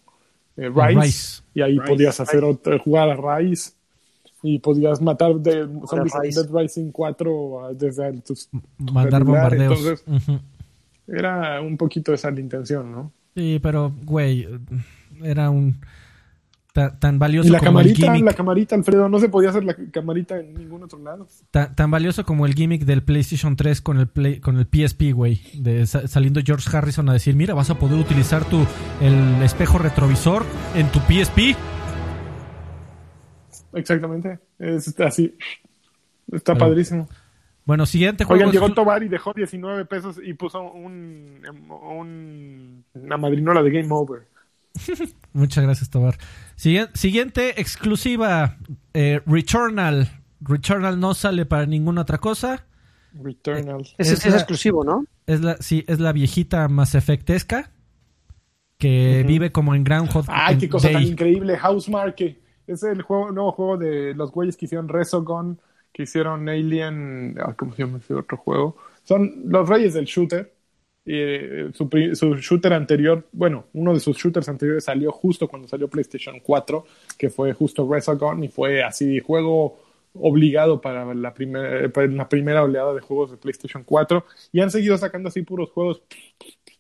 [0.57, 1.41] eh, Rise, Rise.
[1.53, 3.71] y ahí podías hacer otra, jugar a Rise
[4.43, 6.35] y podías matar de zombies en.
[6.35, 8.61] Dead Rising 4 desde el- tus, tu
[8.93, 9.79] Mandar bombardeos.
[9.79, 10.39] entonces
[11.07, 13.11] era un poquito esa la intención, ¿no?
[13.35, 14.47] Sí, pero, güey,
[15.23, 15.79] era un...
[16.75, 18.25] ta- tan valioso Y la como el camarita, gimmick.
[18.25, 21.25] la camarita, Alfredo, no se podía hacer la camarita en ningún otro lado.
[21.49, 25.13] ta- tan valioso como el gimmick del PlayStation 3 con el play, con el PSP,
[25.13, 25.39] güey.
[25.53, 28.65] De sa- saliendo George Harrison a decir, mira, vas a poder utilizar tu
[28.99, 30.43] el espejo retrovisor
[30.75, 31.55] en tu PSP.
[33.73, 35.33] Exactamente, es así.
[36.31, 37.07] Está Pero- padrísimo.
[37.65, 38.41] Bueno, siguiente juego.
[38.41, 43.87] Oigan, llegó Tobar y dejó 19 pesos y puso un, un- una madrinola de Game
[43.89, 44.27] Over.
[45.33, 46.15] Muchas gracias, Tobar.
[46.57, 48.57] Sigui- siguiente exclusiva,
[48.93, 50.09] eh, Returnal.
[50.41, 52.65] Returnal no sale para ninguna otra cosa.
[53.13, 53.81] Returnal.
[53.97, 55.05] Ese Es sí es la- exclusivo, ¿no?
[55.27, 57.71] Es la, sí, es la viejita más efectesca
[58.77, 61.11] que vive como en Groundhog Ay, qué cosa tan Day.
[61.11, 61.57] increíble.
[61.57, 62.39] Housemarque.
[62.67, 65.59] Es el juego, nuevo juego de los güeyes que hicieron Resogun,
[65.93, 67.35] que hicieron Alien.
[67.41, 68.75] ah, ¿Cómo se llama ese otro juego?
[69.03, 70.53] Son los reyes del shooter.
[71.07, 75.87] Eh, su, su shooter anterior, bueno, uno de sus shooters anteriores salió justo cuando salió
[75.87, 76.85] PlayStation 4,
[77.17, 79.77] que fue justo Resogun, y fue así juego
[80.13, 84.25] obligado para la, primer- para la primera oleada de juegos de PlayStation 4.
[84.51, 86.01] Y han seguido sacando así puros juegos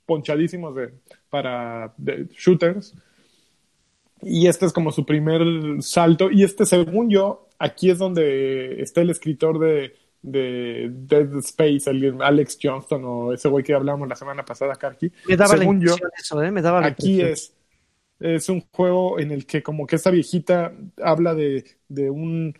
[0.05, 0.93] ponchadísimos de,
[1.29, 1.93] para
[2.37, 2.95] shooters.
[4.21, 5.41] Y este es como su primer
[5.81, 6.31] salto.
[6.31, 9.93] Y este, según yo, aquí es donde está el escritor de,
[10.31, 15.11] de Dead Space, alguien- Alex Johnston o ese güey que hablamos la semana pasada, Karki.
[15.27, 16.51] Me daba Según la yo, eso, ¿eh?
[16.51, 17.53] Me daba la aquí es
[18.19, 20.71] es un juego en el que como que esta viejita
[21.03, 22.57] habla de, de un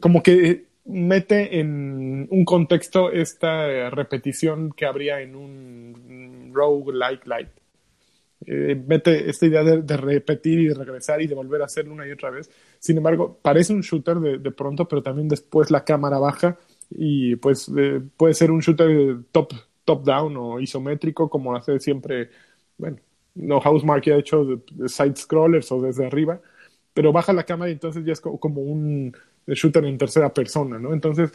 [0.00, 7.48] como que mete en un contexto esta repetición que habría en un rogue like light
[8.46, 11.92] Eh, mete esta idea de, de repetir y de regresar y de volver a hacerlo
[11.92, 15.70] una y otra vez sin embargo parece un shooter de, de pronto pero también después
[15.70, 16.56] la cámara baja
[16.90, 19.52] y pues eh, puede ser un shooter top
[19.84, 22.30] top down o isométrico como hace siempre
[22.78, 22.98] bueno
[23.34, 26.40] no Housemark ya ha hecho de- de side scrollers o desde arriba,
[26.94, 29.14] pero baja la cámara y entonces ya es co- como un
[29.46, 30.92] shooter en tercera persona, ¿no?
[30.92, 31.32] Entonces,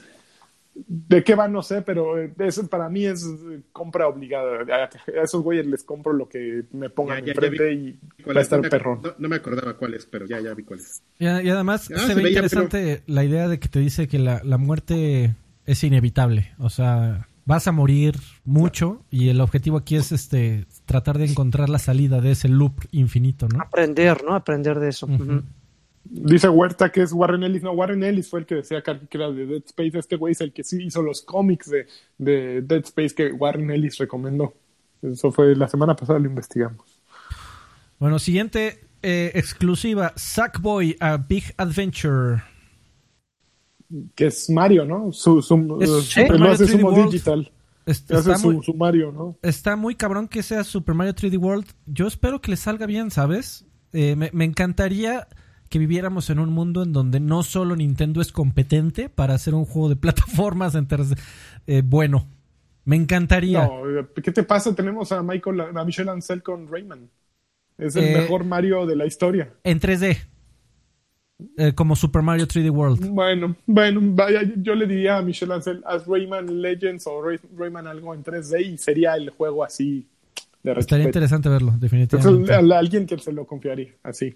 [0.76, 1.48] ¿de qué va?
[1.48, 4.62] No sé, pero eh, eso para mí es eh, compra obligada.
[4.76, 8.00] A, a esos güeyes les compro lo que me pongan Ya, ya, ya enfrente y
[8.24, 8.44] ¿Cuál va a es?
[8.44, 9.02] estar no, perrón.
[9.04, 11.04] no- no me acordaba cuál es, pero ya, ya vi cuál es.
[11.20, 14.20] Y, y además Ah, se, se ve interesante la idea de que te dice que
[14.20, 15.36] la, la muerte
[15.66, 16.54] es inevitable.
[16.60, 21.70] O sea, vas a morir mucho y el objetivo aquí es este tratar de encontrar
[21.70, 23.62] la salida de ese loop infinito, ¿no?
[23.62, 24.36] Aprender, ¿no?
[24.36, 25.08] Aprender de eso.
[26.04, 27.64] Dice Huerta que es Warren Ellis.
[27.64, 29.98] No, Warren Ellis fue el que decía que que era de Dead Space.
[29.98, 31.88] Este güey es el que sí hizo los cómics de,
[32.18, 34.54] de Dead Space que Warren Ellis recomendó.
[35.02, 37.02] Eso fue la semana pasada, lo investigamos.
[38.00, 42.44] Bueno, siguiente eh, exclusiva, Sackboy a Big Adventure.
[44.16, 45.12] Que es Mario, ¿no?
[45.12, 47.12] Su, su, Es su- Mario hace 3D Sumo World.
[47.12, 47.52] Digital.
[47.86, 49.38] Est- Hace Está su, muy, su Mario, ¿no?
[49.44, 51.68] está muy cabrón que sea Super Mario 3D World.
[51.86, 53.66] Yo espero que le salga bien, ¿sabes?
[53.94, 55.28] Eh, me, me encantaría
[55.70, 59.66] que viviéramos en un mundo en donde no solo Nintendo es competente para hacer un
[59.66, 60.88] juego de plataformas en
[61.68, 62.28] eh, bueno.
[62.86, 63.66] Me encantaría.
[63.66, 63.82] No,
[64.22, 64.74] ¿qué te pasa?
[64.76, 67.10] Tenemos a Michael, a Michelle Ancel con Rayman.
[67.78, 69.54] Es el Eh, mejor Mario de la historia.
[69.64, 70.18] En 3D.
[71.58, 73.10] Eh, como Super Mario 3D World.
[73.10, 77.88] Bueno, bueno, vaya, yo le diría a Michelle Ancel, haz Rayman Legends o Ray- Rayman
[77.88, 80.08] algo en 3D y sería el juego así
[80.64, 82.54] de Estaría interesante verlo, definitivamente.
[82.54, 84.36] a alguien que se lo confiaría, así.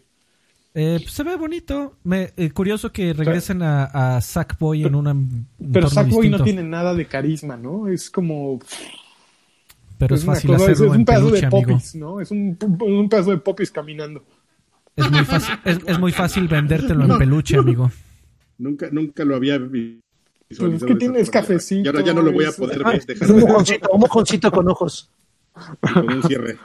[0.75, 1.95] Eh, pues se ve bonito.
[2.03, 3.85] Me, eh, curioso que regresen a,
[4.17, 7.87] a Sackboy en una, un Pero Sackboy no tiene nada de carisma, ¿no?
[7.87, 8.59] Es como...
[9.97, 11.71] Pero es fácil cosa- hacerlo es un pedazo peluche, de amigo.
[11.71, 12.21] popis, ¿no?
[12.21, 14.23] Es un, un pedazo de popis caminando.
[14.99, 17.91] Es muy fácil, es, es muy fácil vendértelo en peluche, amigo.
[18.57, 19.99] Nunca, nunca lo había vi-
[20.57, 20.75] Pues visualizado.
[20.75, 21.41] es que de esa tienes forma.
[21.41, 23.89] cafecito, Y ahora ya no lo voy a poder Ah, ver, es dejar un mojoncito,
[23.91, 25.11] un mojoncito con ojos.
[25.93, 26.57] con un cierre.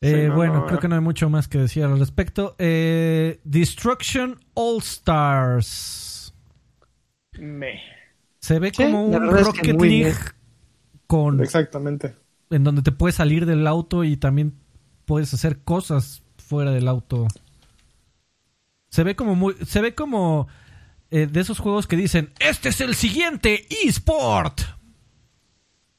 [0.00, 2.54] Eh, Sí, no, bueno, no, creo que no hay mucho más que decir al respecto.
[2.58, 6.34] Eh, Destruction All Stars.
[7.38, 7.80] Me.
[8.40, 10.14] Se ve Sí, como un verdad es que Rocket League bien.
[11.06, 12.14] con Exactamente.
[12.50, 14.52] en donde te puedes salir del auto y también
[15.04, 17.26] puedes hacer cosas fuera del auto.
[18.88, 20.46] Se ve como muy, se ve como
[21.10, 24.60] eh, de esos juegos que dicen, este es el siguiente eSport.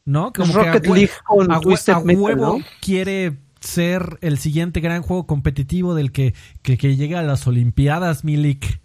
[0.06, 0.32] ¿No?
[0.34, 2.66] Como que Rocket a hue- League con a, Twisted a Metal, huevo ¿no?
[2.80, 8.24] quiere ser el siguiente gran juego competitivo del que, que, que llegue a las Olimpiadas,
[8.24, 8.80] Milik.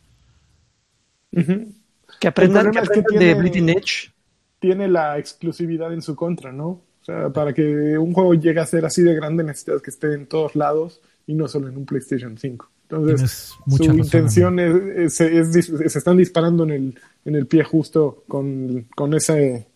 [1.32, 1.74] Ujú.
[2.18, 4.12] Que aprendan, que problema es que aprendan de Bleeding Edge.
[4.58, 6.80] Tiene la exclusividad en su contra, ¿no?
[7.10, 10.26] Sea, para que un juego llegue a ser así de grande necesitas que esté en
[10.26, 12.70] todos lados y no solo en un PlayStation 5.
[12.88, 17.46] Entonces, su razón, intención es, es- es dis- se están disparando en el, en el
[17.46, 19.66] pie justo con, con ese,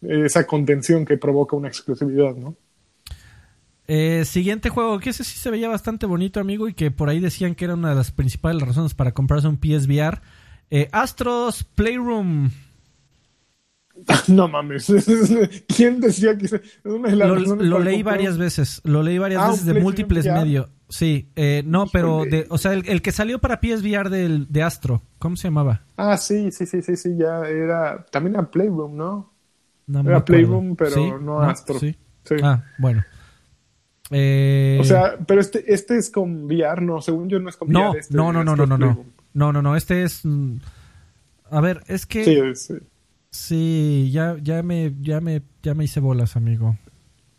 [0.00, 2.56] esa contención que provoca una exclusividad, ¿no?
[3.86, 7.20] Eh, siguiente juego, que ese sí se veía bastante bonito, amigo, y que por ahí
[7.20, 10.20] decían que era una de las principales razones para comprarse un PSVR.
[10.70, 12.50] Eh, Astros Playroom.
[14.28, 14.86] no mames.
[15.76, 18.16] ¿Quién decía que una de las Lo, lo leí comprar?
[18.16, 18.80] varias veces.
[18.84, 20.68] Lo leí varias Ah, veces de múltiples medios.
[20.88, 24.62] Sí, eh, no, pero de, o sea, el, el que salió para PSVR del, de
[24.62, 25.82] Astro, ¿cómo se llamaba?
[25.98, 28.06] Ah, sí, sí, sí, sí, sí, ya era.
[28.10, 29.32] También era Playroom, ¿no?
[29.86, 30.24] No Era.
[30.24, 31.10] Playroom, pero ¿Sí?
[31.20, 31.78] no Astro.
[31.78, 31.94] Sí.
[32.24, 32.36] Sí.
[32.42, 33.04] Ah, bueno.
[34.10, 37.68] Eh, O sea, pero este, este es con VR, no, según yo no es con
[37.68, 38.00] no, VR.
[38.00, 39.04] este no, no, no, no, no, no,
[39.34, 40.56] no, no, no, este es, mm,
[41.50, 42.80] a ver, es que Sí, eh,
[43.30, 46.76] Sí, ya, ya me, ya me, ya me hice bolas, amigo.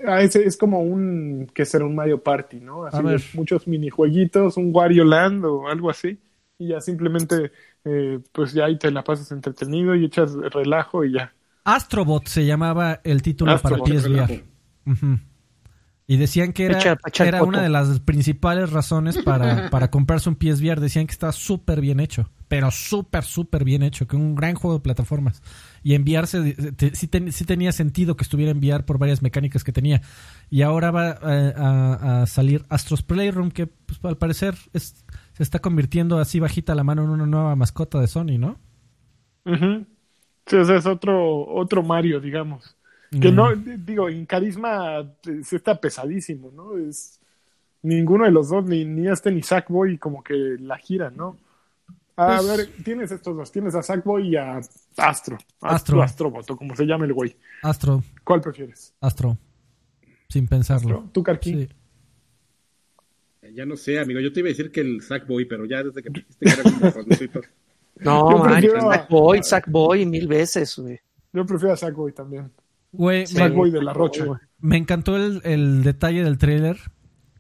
[0.06, 2.86] ah, es como un, que será un Mario Party, ¿no?
[2.86, 3.22] Así A ver.
[3.34, 6.20] muchos minijueguitos, un Wario Land o algo así.
[6.58, 7.52] Y ya simplemente,
[7.86, 11.34] eh, pues ya ahí te la pasas entretenido y echas relajo y ya.
[11.64, 14.44] Astrobot se llamaba el título Astrobot, para PSVR.
[14.86, 15.20] Ujú.
[16.10, 16.80] Y decían que era,
[17.20, 20.80] era una de las principales razones para, para comprarse un PSVR.
[20.80, 22.32] Decían que estaba súper bien hecho.
[22.48, 24.08] Pero súper, súper bien hecho.
[24.08, 25.44] Que un gran juego de plataformas.
[25.84, 29.72] Y enviarse, te- sí, ten- sí tenía sentido que estuviera enviar por varias mecánicas que
[29.72, 30.02] tenía.
[30.50, 35.44] Y ahora va eh, a, a salir Astros Playroom, que pues, al parecer es- se
[35.44, 38.60] está convirtiendo así bajita la mano en una nueva mascota de Sony, ¿no?
[40.46, 42.76] Sí, o sea, es otro, otro Mario, digamos.
[43.12, 46.78] Que no, di- digo, en carisma eh, sí está pesadísimo, ¿no?
[46.78, 47.20] Es
[47.82, 51.38] ninguno de los dos, ni, ni este ni Sackboy, como que la gira, ¿no?
[52.16, 54.78] A Pues- ver, tienes estos dos, tienes a Sackboy y a Astro.
[54.98, 55.38] Astro.
[55.62, 57.36] Astro, Astrobot, o como se llame el güey.
[57.64, 58.94] Astro, ¿Cuál prefieres?
[59.02, 59.38] Astro.
[60.28, 61.10] Sin pensarlo.
[61.12, 61.62] ¿Tú, Carquín?
[61.62, 61.70] Sí.
[63.56, 64.20] Ya no sé, amigo.
[64.20, 66.92] Yo te iba a decir que el Sackboy, pero ya desde que dijiste que era
[66.92, 67.42] ratoncito.
[67.96, 68.62] No, Yo man,
[68.92, 71.00] Sackboy, Sackboy mil veces, güey.
[71.34, 72.52] Yo prefiero a Sackboy también.
[72.92, 74.26] Güey, me, Sackboy de la Rocha.
[74.26, 74.40] güey.
[74.60, 76.78] me encantó el, el detalle del tráiler.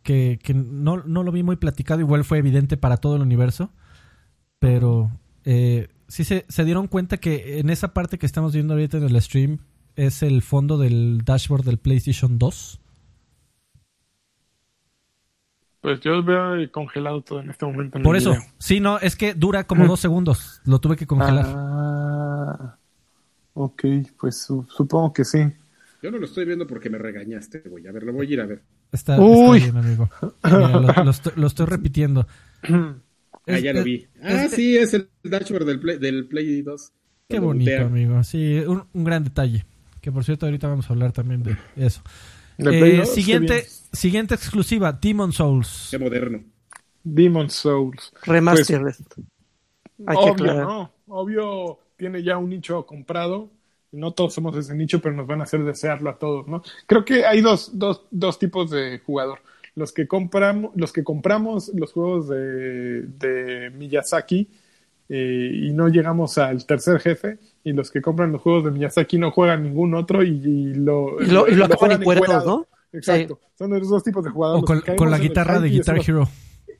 [0.04, 2.00] Que, que no, no lo vi muy platicado.
[2.00, 3.72] Igual fue evidente para todo el universo.
[4.60, 5.12] Pero
[5.46, 9.04] eh, sí se, se dieron cuenta que en esa parte que estamos viendo ahorita en
[9.04, 9.60] el stream
[9.96, 12.80] es el fondo del dashboard del PlayStation 2.
[15.82, 17.98] Pues yo veo congelado todo en este momento.
[17.98, 18.32] en Por eso.
[18.32, 18.44] video.
[18.58, 20.62] Sí, no, es que dura como dos segundos.
[20.66, 21.46] Lo tuve que congelar.
[21.48, 22.78] Ah,
[23.64, 23.84] ok,
[24.20, 25.40] pues su- supongo que sí.
[26.02, 27.86] Yo no lo estoy viendo porque me regañaste, güey.
[27.88, 28.62] A ver, lo voy a ir a ver.
[28.92, 30.10] Está, bien, amigo.
[30.44, 32.26] Mira, lo, lo estoy, lo estoy repitiendo.
[32.64, 32.96] Ah,
[33.46, 34.08] Es- ya lo es- vi.
[34.22, 36.92] Ah, es- sí, es el dashboard del Play, del Play 2.
[37.28, 38.24] Qué bonito, amigo.
[38.24, 39.66] Sí, un, un gran detalle.
[40.02, 42.02] Que por cierto, ahorita vamos a hablar también de eso.
[42.58, 45.90] Eh, Play 2, qué siguiente, siguiente exclusiva, Demon Souls.
[45.92, 46.42] Qué moderno.
[47.04, 48.12] Demon Souls.
[48.24, 48.96] Remastered.
[49.98, 50.54] Que Obvio.
[50.54, 50.92] ¿no?
[51.08, 53.50] Obvio, tiene ya un nicho comprado.
[53.92, 56.64] No todos somos ese nicho, pero nos van a hacer desearlo a todos, ¿no?
[56.88, 59.40] Creo que hay dos, dos, dos tipos de jugador.
[59.76, 64.48] Los que compramos, los que compramos los juegos de, de Miyazaki
[65.10, 69.18] eh, y no llegamos al tercer jefe, y los que compran los juegos de Miyazaki
[69.18, 72.68] no juegan ningún otro y, y lo, Y lo- y lo acaban juegan encuerados, encuerado.
[72.92, 72.98] ¿no?
[72.98, 73.40] Exacto.
[73.58, 74.64] Son los dos tipos de jugadores.
[74.64, 76.28] O con, la en guitarra de Guitar Hero.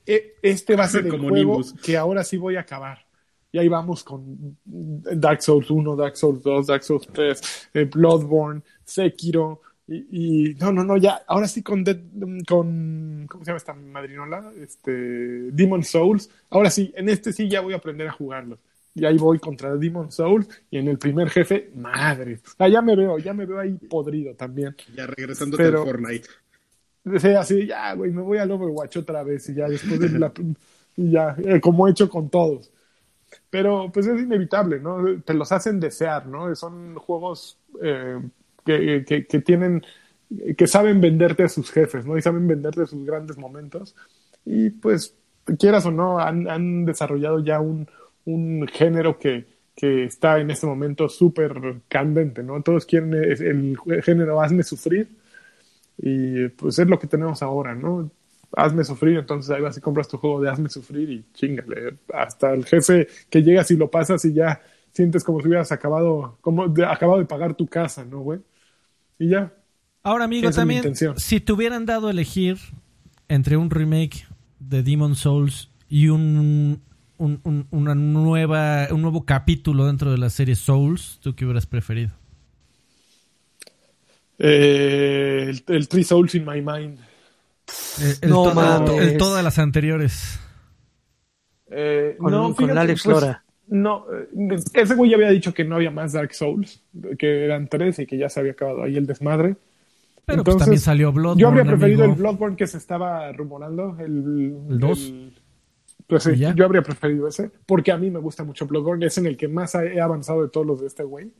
[0.06, 1.72] e- este va a ser el Como juego Nimbus.
[1.82, 3.04] que ahora sí voy a acabar.
[3.52, 8.62] Y ahí vamos con Dark Souls 1, Dark Souls 2, Dark Souls 3, eh, Bloodborne,
[8.84, 9.60] Sekiro.
[9.88, 13.74] Y, y- no, no, no, ya, ahora sí con, Dead- con ¿cómo se llama esta
[13.74, 14.52] madrinola?
[14.60, 16.30] Este, Demon Souls.
[16.50, 18.58] Ahora sí, en este sí ya voy a aprender a jugarlo.
[18.94, 22.40] Y ahí voy contra Demon Souls y en el primer jefe, madre.
[22.58, 24.76] Ah, ya me veo, ya me veo ahí podrido también.
[24.94, 26.28] Ya regresándote Pero- al Fortnite.
[27.18, 30.32] Sí, así, ya, güey, me voy al Overwatch otra vez y ya después de la...
[30.96, 32.70] y ya, eh, como he hecho con todos.
[33.50, 35.22] Pero pues es inevitable, ¿no?
[35.22, 36.54] Te los hacen desear, ¿no?
[36.54, 38.20] Son juegos eh,
[38.64, 39.82] que, que, tienen,
[40.56, 42.16] que saben venderte a sus jefes, ¿no?
[42.16, 43.94] Y saben venderte sus grandes momentos.
[44.44, 45.16] Y pues,
[45.58, 47.88] quieras o no, han, han desarrollado ya un,
[48.24, 52.62] un género que, que está en este momento súper candente, ¿no?
[52.62, 55.08] Todos quieren el, el género hazme sufrir
[55.98, 58.10] y pues es lo que tenemos ahora, ¿no?
[58.56, 61.98] Hazme sufrir, entonces ahí vas y compras tu juego de hazme sufrir y chingale.
[62.12, 64.60] Hasta el jefe que llegas y lo pasas y ya
[64.92, 68.40] sientes como si hubieras acabado, como de, acabado de pagar tu casa, ¿no, güey?
[69.18, 69.52] Y ya.
[70.02, 70.82] Ahora, amigo, Esa también,
[71.16, 72.58] si te hubieran dado a elegir
[73.28, 74.26] entre un remake
[74.58, 76.80] de Demon Souls y un,
[77.18, 81.66] un- un- una nueva, un nuevo capítulo dentro de la serie Souls, ¿tú qué hubieras
[81.66, 82.12] preferido?
[84.38, 86.98] Eh, el, el Three Souls in My Mind.
[88.00, 89.02] El, el No todo- mames.
[89.12, 90.38] el todas las anteriores.
[91.70, 93.44] Eh, Con- no, con Alex pues, Lora.
[93.68, 96.82] No, eh, ese güey ya había dicho que no había más Dark Souls,
[97.18, 99.54] que eran tres y que ya se había acabado ahí el desmadre.
[100.26, 101.40] Pero pues también salió Bloodborne.
[101.40, 102.14] Yo habría preferido amigo.
[102.16, 104.98] el Bloodborne que se estaba rumorando, el ¿El dos?
[105.06, 105.34] el-
[106.06, 109.26] pues sí, yo habría preferido ese, porque a mí me gusta mucho Bloodborne, es en
[109.26, 111.30] el que más he avanzado de todos los de este güey.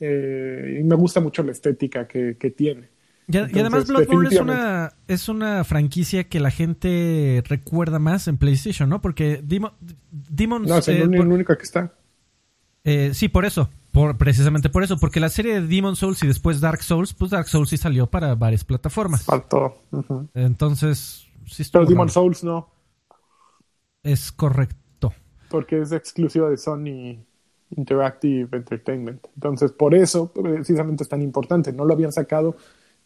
[0.00, 2.88] Eh, y me gusta mucho la estética que, que tiene.
[3.28, 8.88] Y, además Bloodborne es una, es una franquicia que la gente recuerda más en PlayStation,
[8.88, 9.00] ¿no?
[9.00, 9.72] Porque Demon,
[10.10, 10.68] Demons...
[10.68, 11.92] No, es eh, el único que está.
[12.84, 13.68] eh, sí, por eso.
[13.90, 14.98] Por, precisamente por eso.
[14.98, 18.06] Porque la serie de Demon Souls y después Dark Souls, pues Dark Souls sí salió
[18.06, 19.24] para varias plataformas.
[19.24, 19.82] Faltó.
[19.90, 20.28] Ujú.
[20.34, 22.08] Entonces, sí Pero Demon.
[22.10, 22.68] Souls no,
[24.02, 25.12] Es correcto.
[25.48, 27.24] porque es exclusiva de Sony
[27.76, 29.26] Interactive Entertainment.
[29.34, 31.72] Entonces, por eso, precisamente es tan importante.
[31.72, 32.56] No lo habían sacado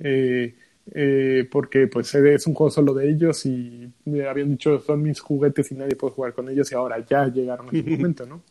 [0.01, 0.57] eh,
[0.93, 5.21] eh, porque pues es un juego solo de ellos y me habían dicho son mis
[5.21, 8.43] juguetes y nadie puede jugar con ellos y ahora ya llegaron a ese momento, ¿no?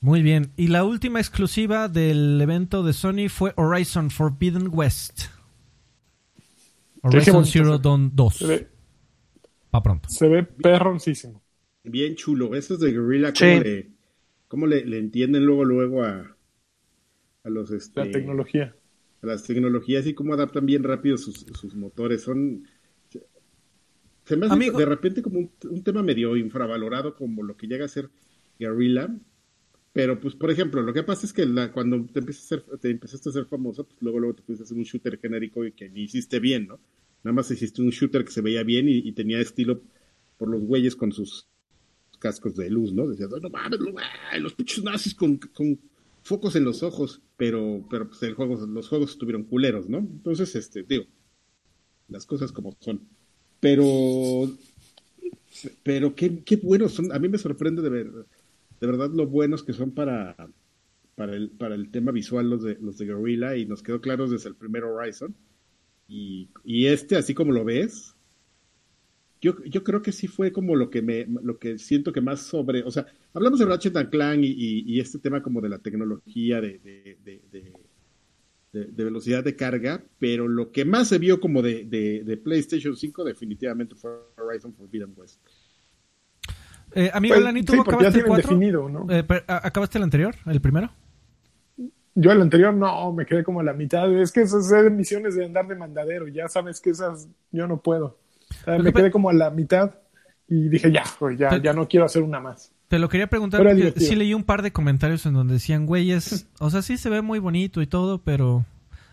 [0.00, 0.52] Muy bien.
[0.56, 5.22] Y la última exclusiva del evento de Sony fue Horizon Forbidden West.
[7.02, 8.36] Horizon Zero Dawn 2.
[8.36, 8.68] Se ve,
[9.70, 10.08] Pa' pronto.
[10.08, 11.42] se ve perroncísimo.
[11.84, 12.54] Bien chulo.
[12.54, 13.44] Esos de Guerrilla, Sí.
[13.44, 13.90] ¿cómo, le,
[14.48, 16.36] cómo le, le entienden luego luego a,
[17.44, 18.74] a los este, La tecnología.
[19.22, 22.22] Las tecnologías y cómo adaptan bien rápido sus, sus motores.
[22.22, 22.64] Son
[24.24, 24.78] se me hace Amigo.
[24.78, 28.10] de repente como un, un tema medio infravalorado como lo que llega a ser
[28.58, 29.08] Guerrilla,
[29.92, 32.64] Pero, pues, por ejemplo, lo que pasa es que la- cuando te, empiezas a ser,
[32.80, 35.64] te empezaste a ser famoso, pues luego, luego te pusiste a hacer un shooter genérico
[35.66, 36.80] y que ni hiciste bien, ¿no?
[37.24, 39.82] Nada más hiciste un shooter que se veía bien y, y tenía estilo
[40.38, 41.48] por los güeyes con sus
[42.18, 43.08] cascos de luz, ¿no?
[43.08, 43.80] Decías, "Ay, no mames,
[44.40, 45.78] los pinches nazis con, con
[46.28, 49.98] focos en los ojos, pero, pero pues el juego, los juegos estuvieron culeros, ¿no?
[49.98, 51.04] Entonces, este, digo,
[52.08, 53.00] las cosas como son.
[53.60, 54.48] Pero,
[55.82, 57.12] pero qué, qué buenos son.
[57.12, 58.10] A mí me sorprende de ver,
[58.80, 60.36] de verdad lo buenos que son para,
[61.16, 64.28] para el, para el tema visual los de, los de Guerrilla y nos quedó claro
[64.28, 65.34] desde el primer Horizon.
[66.06, 68.14] Y, y este, así como lo ves,
[69.40, 72.40] yo, yo creo que sí fue como lo que me, lo que siento que más
[72.40, 75.68] sobre, o sea, hablamos de Ratchet and Clank y, y- y este tema como de
[75.68, 77.72] la tecnología de, de, de- de-
[78.72, 82.36] de- de velocidad de carga, pero lo que más se vio como de, de- de
[82.36, 85.40] PlayStation 5 definitivamente fue Horizon Forbidden West.
[86.94, 88.48] Eh, amigo Pues, Lani, ¿tú sí, porque ya acabaste el tienen 4?
[88.50, 89.06] definido, ¿no?
[89.10, 90.34] Eh, pero, ¿a- ¿Acabaste el anterior?
[90.46, 90.90] ¿El primero?
[92.14, 94.12] Yo el anterior no, me quedé como a la mitad.
[94.20, 96.26] Es que esas misiones de andar de mandadero.
[96.28, 98.18] Ya sabes que esas yo no puedo.
[98.66, 99.94] Me que quedé como a la mitad
[100.48, 102.72] y dije, ya, pues ya, Pero- ya no quiero hacer una más.
[102.88, 106.46] Te lo quería preguntar porque sí leí un par de comentarios en donde decían, güeyes,
[106.58, 108.64] o sea, sí se ve muy bonito y todo, pero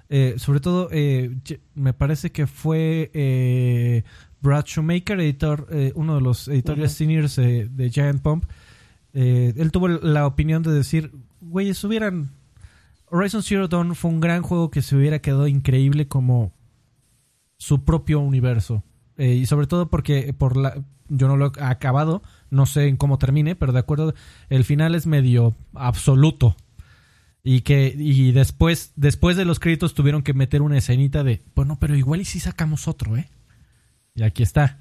[0.07, 1.35] eh, sobre todo eh,
[1.73, 4.03] me parece que fue eh,
[4.41, 8.45] Brad Shoemaker, editor, eh, uno de los editores seniors eh, de Giant Pump.
[9.13, 12.31] él tuvo la opinión de decir, güeyes, hubieran...
[13.07, 16.53] Horizon Zero Dawn fue un gran juego que se hubiera quedado increíble como
[17.57, 18.83] su propio universo.
[19.17, 22.97] Eh, y sobre todo porque por la yo no lo he acabado, no sé en
[22.97, 24.13] cómo termine, pero de acuerdo,
[24.49, 26.55] el final es medio absoluto.
[27.43, 31.77] Y que y después después de los créditos tuvieron que meter una escenita de, bueno,
[31.79, 33.29] pero igual y si sacamos otro, ¿eh?
[34.15, 34.79] Y aquí está.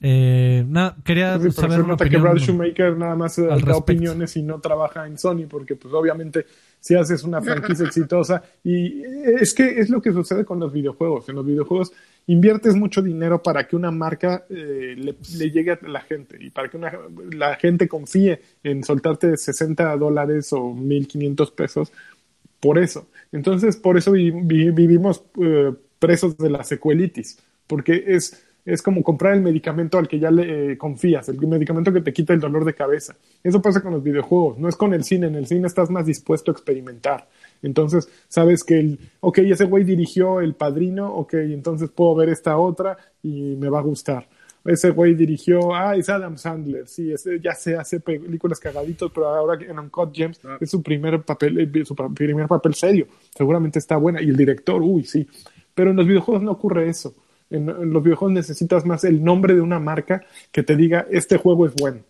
[0.00, 2.18] Eh, no, quería Sí, saber se una nota que.
[2.18, 3.78] Brad Shoemaker nada más eh, da respecto.
[3.78, 6.46] opiniones y no trabaja en Sony, porque pues obviamente
[6.78, 11.28] si haces una franquicia exitosa y es que es lo que sucede con los videojuegos.
[11.30, 11.92] En los videojuegos
[12.26, 16.50] inviertes mucho dinero para que una marca eh, le, le llegue a la gente y
[16.50, 16.92] para que una,
[17.32, 21.92] la gente confíe en soltarte 60 dólares o 1500 pesos
[22.60, 23.08] por eso.
[23.32, 29.02] Entonces, por eso vi- vi- vivimos eh, presos de la secuelitis, porque es, es como
[29.02, 32.40] comprar el medicamento al que ya le eh, confías, el medicamento que te quita el
[32.40, 33.14] dolor de cabeza.
[33.42, 36.06] Eso pasa con los videojuegos, no es con el cine, en el cine estás más
[36.06, 37.28] dispuesto a experimentar.
[37.62, 42.56] Entonces, sabes que el, ok, ese güey dirigió El Padrino, ok, entonces puedo ver esta
[42.56, 44.28] otra y me va a gustar.
[44.64, 49.28] Ese güey dirigió, ah, es Adam Sandler, sí, ese ya se hace películas cagaditos, pero
[49.28, 50.56] ahora en Uncut Gems Ah.
[50.58, 53.06] es su primer papel, eh, su primer papel serio.
[53.36, 54.22] Seguramente está buena.
[54.22, 55.26] Y el director, uy, sí.
[55.74, 57.14] Pero en los videojuegos no ocurre eso.
[57.50, 61.36] En, en los videojuegos necesitas más el nombre de una marca que te diga, este
[61.36, 62.00] juego es bueno.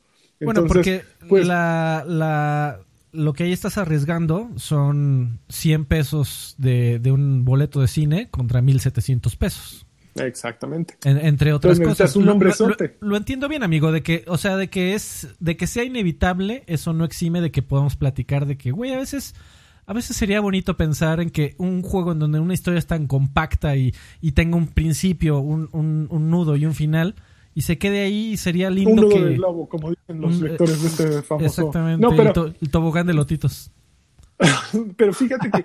[0.41, 2.81] Bueno, Entonces, porque pues, la, la,
[3.13, 8.61] lo que ahí estás arriesgando son 100 pesos de, de un boleto de cine contra
[8.63, 9.87] 1700 pesos.
[10.17, 10.95] Exactamente.
[11.05, 12.17] En- entre otras Entonces cosas.
[12.17, 15.29] un Lo- nombre lo, lo entiendo bien, amigo, de que, o sea, de que es,
[15.41, 18.97] de que sea inevitable, eso no exime de que podamos platicar de que, güey, a
[18.97, 19.35] veces,
[19.87, 23.07] a veces sería bonito pensar en que un juego en donde una historia es tan
[23.07, 27.15] compacta y, y tenga un principio, un, un, un nudo y un final,
[27.55, 29.21] y se quede ahí, sería Un lindo nudo que.
[29.25, 31.47] de globo, como dicen los lectores de este famoso.
[31.47, 33.71] Exactamente, No, pero, el, to- el tobogán de lotitos.
[34.97, 35.65] pero fíjate que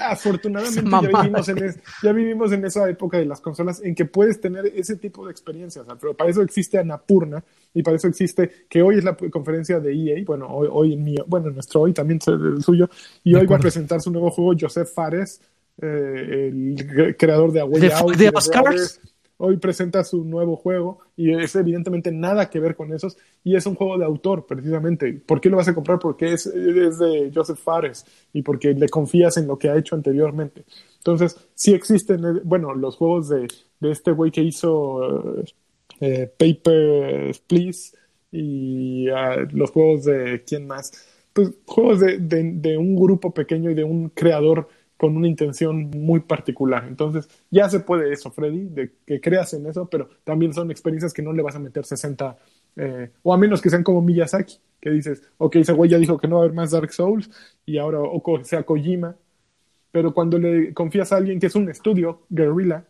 [0.00, 4.04] afortunadamente ya vivimos, en es- ya vivimos en esa época de las consolas en que
[4.04, 7.42] puedes tener ese tipo de experiencias, pero para eso existe Anapurna
[7.74, 11.04] y para eso existe que hoy es la conferencia de EA, bueno, hoy, hoy en
[11.04, 12.88] mío, bueno, nuestro hoy también es el suyo,
[13.24, 15.40] y De hoy va a presentar su nuevo juego Joseph Fares,
[15.80, 18.30] eh, el cre- creador de A Way De- Out, de.
[19.44, 23.66] Hoy presenta su nuevo juego y es evidentemente nada que ver con esos y es
[23.66, 25.12] un juego de autor precisamente.
[25.14, 25.98] ¿Por qué lo vas a comprar?
[25.98, 30.62] Porque es, de Joseph Fares y porque le confías en lo que ha hecho anteriormente.
[30.98, 33.48] Entonces, sí existen, eh, bueno, los juegos de,
[33.80, 35.44] este güey que hizo eh,
[36.00, 37.96] eh, Paper Please
[38.30, 40.92] y ah, los juegos de quién más.
[41.32, 44.68] Pues juegos de, de un grupo pequeño y de un creador
[45.02, 46.84] con una intención muy particular.
[46.86, 51.12] Entonces, ya se puede eso, Freddy, de que creas en eso, pero también son experiencias
[51.12, 52.38] que no le vas a meter 60,
[52.76, 56.18] eh, o a menos que sean como Miyazaki, que dices, ok, ese güey ya dijo
[56.18, 57.28] que no va a haber más Dark Souls,
[57.66, 59.16] y ahora, o sea Kojima,
[59.90, 62.84] pero cuando le confías a alguien que es un estudio, Guerrilla,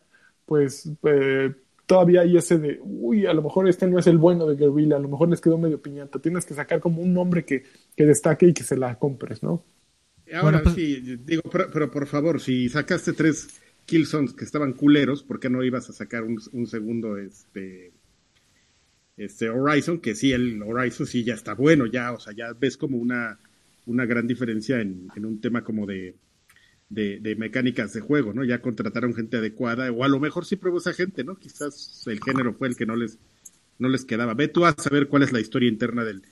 [0.44, 1.54] pues eh,
[1.86, 4.96] todavía hay ese de, uy, a lo mejor este no es el bueno de Guerrilla,
[4.96, 6.18] a lo mejor les quedó medio piñata.
[6.18, 7.62] Tienes que sacar como un nombre que,
[7.96, 9.64] que destaque y que se la compres, ¿no?
[10.32, 14.72] Ahora Bueno, pues- sí, digo, pero, pero por favor, si sacaste tres Killzones que estaban
[14.74, 17.92] culeros, ¿por qué no ibas a sacar un, un segundo este
[19.16, 20.00] este Horizon?
[20.00, 23.38] Que sí, el Horizon sí ya está bueno, ya, o sea, ya ves como una
[23.84, 26.14] una gran diferencia en, en un tema como de,
[26.88, 28.44] de, de mecánicas de juego, ¿no?
[28.44, 31.36] Ya contrataron gente adecuada, o a lo mejor sí probó esa gente, ¿no?
[31.36, 33.18] Quizás el género fue el que no les,
[33.78, 34.34] no les quedaba.
[34.34, 36.22] Ve tú a saber cuál es la historia interna del,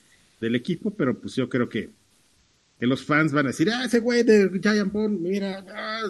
[0.41, 1.91] del equipo, pero pues yo creo que,
[2.81, 6.01] que los fans van a decir, ah, ese güey de Giant Bomb, mira, ah,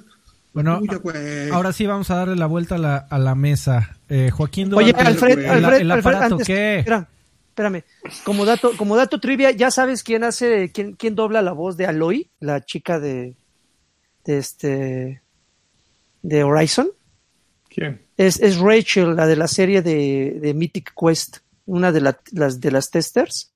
[0.52, 1.50] Bueno, tuyo, güey".
[1.50, 3.98] ahora sí vamos a darle la vuelta a la, a la mesa.
[4.08, 6.78] Eh, Joaquín Oye, Duarte, Alfred, el, Alfred, el Alfred, aparato, antes- ¿qué?
[6.78, 7.08] espera,
[7.48, 7.82] espérame.
[8.24, 11.86] Como dato, como dato trivia, ¿ya sabes quién hace, quién, quién dobla la voz de
[11.86, 13.34] Aloy, la chica de,
[14.24, 15.22] de este,
[16.22, 16.88] de Horizon?
[17.68, 18.00] ¿Quién?
[18.16, 22.60] Es, es Rachel, la de la serie de, de Mythic Quest, una de la- las
[22.60, 23.50] de las testers.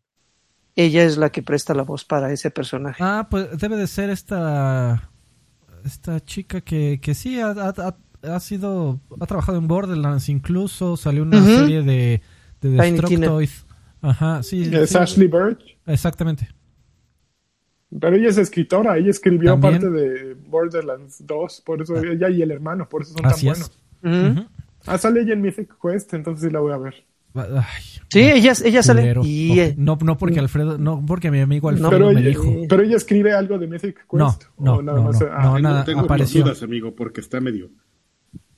[0.77, 3.03] Ella es la que presta la voz para ese personaje.
[3.03, 5.11] Ah, pues debe de ser esta
[5.85, 7.97] esta chica que, que sí ha, ha- ha-
[8.35, 11.49] ha sido ha trabajado en Borderlands incluso salió una Ujú.
[11.49, 12.23] serie de,
[12.61, 13.51] de Tiny Destructoid.
[14.03, 14.71] Ajá, sí.
[14.73, 15.79] Es sí, Ashley Birch.
[15.87, 16.49] Exactamente.
[18.01, 19.75] Pero ella es escritora, ella escribió También.
[19.75, 23.53] parte de Borderlands 2, por eso ella y el hermano, por eso son Así tan
[23.53, 23.71] es.
[24.03, 24.33] buenos.
[24.33, 24.41] Ujú.
[24.41, 24.49] Ujú.
[24.87, 27.05] Ah, sale ella en Mythic Quest, entonces sí la voy a ver.
[27.35, 29.15] Ay, Sí, ella, ella sale.
[29.25, 32.45] Y, eh, no, no porque Alfredo, no porque mi amigo Alfredo Pero me ella, dijo.
[32.69, 34.13] pero ella escribe algo de Mythic Quest.
[34.13, 35.21] No, no, ¿O nada no, más?
[35.21, 36.43] no, Ah, no, Tengo- nada, tengo apareció.
[36.45, 37.71] dudas, amigo, porque está medio...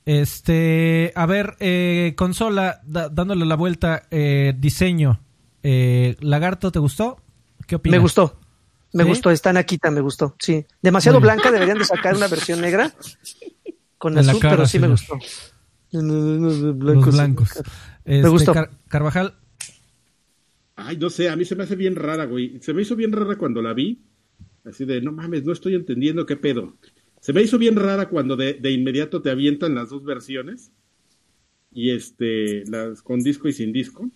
[0.05, 5.19] Este, a ver, eh, consola, da- dándole la vuelta, eh, diseño.
[5.63, 7.17] Eh, Lagarto, ¿te gustó?
[7.65, 7.97] ¿Qué opinas?
[7.97, 8.39] me gustó.
[8.93, 9.09] Me ¿Sí?
[9.09, 10.33] gustó, está Nakita, me gustó.
[10.39, 10.65] Sí.
[10.81, 12.93] Demasiado blanca, deberían de sacar una versión negra
[13.97, 15.19] con azul, cara, pero sí me gustó.
[15.91, 17.13] Los Blancos.
[17.13, 17.63] blancos.
[18.05, 18.53] Este, gustó.
[18.53, 19.33] Car- Carvajal,
[20.77, 22.59] Ay, no sé, a mí se me hace bien rara, güey.
[22.61, 23.99] Se me hizo bien rara cuando la vi.
[24.63, 26.77] Así de, no mames, no estoy entendiendo qué pedo.
[27.19, 30.71] Se me hizo bien rara cuando de, de inmediato te avientan las dos versiones.
[31.71, 34.09] Y este, las con disco y sin disco.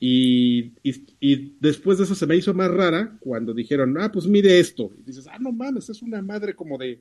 [0.00, 4.26] Y, y, y después de eso se me hizo más rara cuando dijeron, ah, pues
[4.26, 4.92] mire esto.
[4.96, 7.00] Y dices, ah, no mames, es una madre como de.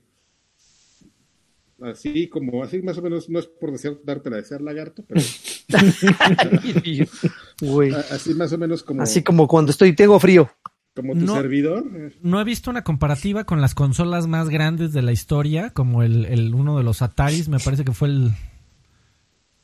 [1.82, 5.22] Así como, así más o menos, no es por desear, darte la desear lagarto, pero
[8.12, 10.50] así más o menos como, Así como cuando estoy, tengo frío.
[10.96, 11.36] como tu No.
[11.36, 11.86] servidor.
[11.96, 16.02] eh, no he visto una comparativa con las consolas más grandes de la historia, como
[16.04, 18.32] el, el uno de los Ataris, me parece que fue el...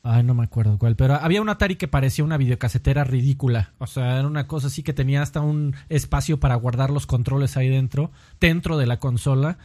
[0.06, 3.72] Ay, no me acuerdo cuál, pero había un Atari que parecía una videocasetera ridícula.
[3.78, 7.56] O sea, era una cosa así que tenía hasta un espacio para guardar los controles
[7.56, 9.56] ahí dentro, dentro de la consola.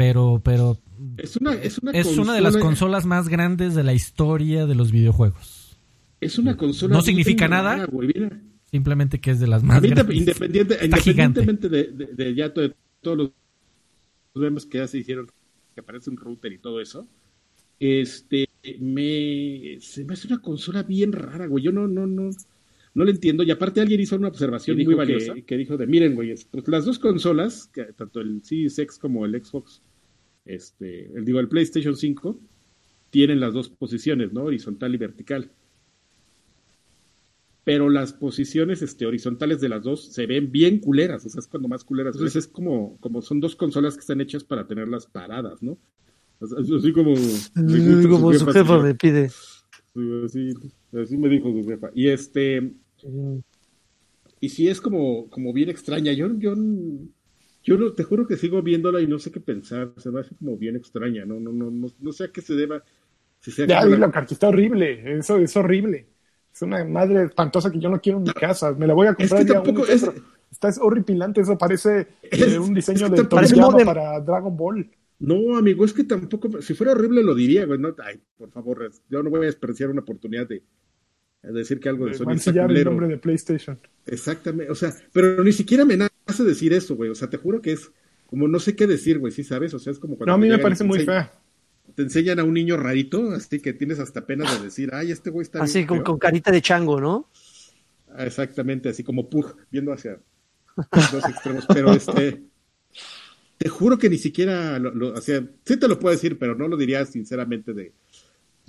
[0.00, 0.78] Pero, pero
[1.18, 4.64] Es una, es una, es una de las consola- consolas más grandes de la historia
[4.64, 5.76] de los videojuegos.
[6.22, 6.94] Es una consola.
[6.94, 7.84] No significa nada.
[7.84, 8.40] güey, mira.
[8.70, 10.16] Simplemente que es de las A más grandes.
[10.16, 11.40] independiente, Está gigante.
[11.42, 13.30] independientemente de, de- de ya to- de todos los
[14.34, 15.26] memes que ya se hicieron,
[15.74, 17.06] que aparece un router y todo eso,
[17.78, 18.48] este,
[18.78, 21.62] me, se me hace una consola bien rara, güey.
[21.62, 22.30] Yo no, no, no,
[22.94, 23.42] no le entiendo.
[23.42, 26.86] Y aparte alguien hizo una observación muy valiosa que, dijo de, miren, güey, pues las
[26.86, 29.82] dos consolas, que tanto el Series X como el Xbox,
[30.54, 32.38] este, el, digo, el PlayStation 5,
[33.10, 34.44] tienen las dos posiciones, ¿no?
[34.44, 35.50] Horizontal y vertical.
[37.64, 41.46] Pero las posiciones este, horizontales de las dos se ven bien culeras, o sea, es
[41.46, 42.14] cuando más culeras.
[42.14, 45.78] Entonces es como, como son dos consolas que están hechas para tenerlas paradas, ¿no?
[46.40, 47.14] Así como...
[47.16, 47.50] sus
[48.08, 49.28] Como su jefa me pide.
[49.28, 50.54] Sí, Así,
[50.92, 51.90] así me dijo su jefa.
[51.94, 52.72] Y este,
[54.40, 56.12] y sí es como, como bien extraña.
[56.12, 56.54] Yo, yo,
[57.62, 59.92] yo no, te juro que sigo viéndola y no sé qué pensar.
[59.96, 61.24] Se me hace como bien extraña.
[61.24, 62.82] No, no, no, no, no sé a qué se deba.
[63.40, 65.18] Si sea Ya, la- dilo, Carqui, está horrible.
[65.18, 66.06] Eso es horrible.
[66.52, 68.72] Es una madre espantosa que yo no quiero en mi casa.
[68.72, 70.10] Me la voy a Es comprar que ya tampoco es-
[70.50, 71.40] Está es horripilante.
[71.40, 74.90] Eso parece Es- eh, un diseño es que de Toriyama para Dragon Ball.
[75.20, 77.78] No, amigo, es que tampoco, si fuera horrible lo diría, güey.
[77.78, 80.62] No, ay, por favor, es- yo no voy a despreciar una oportunidad de
[81.42, 83.78] decir que algo de Sony está el nombre de PlayStation.
[84.06, 87.10] Exactamente, o sea, pero ni siquiera me nace decir eso, güey.
[87.10, 87.90] O sea, te juro que es
[88.26, 90.38] como no sé qué decir, güey, sí sabes, o sea, es como cuando No, a
[90.38, 91.32] mí me parece muy fea.
[91.94, 95.30] Te enseñan a un niño rarito, así que tienes hasta pena de decir, ay, este
[95.30, 96.04] güey está Así bien con, feo".
[96.04, 97.28] con carita de chango, ¿no?
[98.14, 100.18] Ah, Exactamente, así como Pug, viendo hacia
[100.76, 101.66] los dos extremos.
[101.66, 102.42] Pero este,
[103.58, 106.54] te juro que ni siquiera, lo, lo- o sea, sí te lo puedo decir, pero
[106.54, 107.92] no lo diría sinceramente de.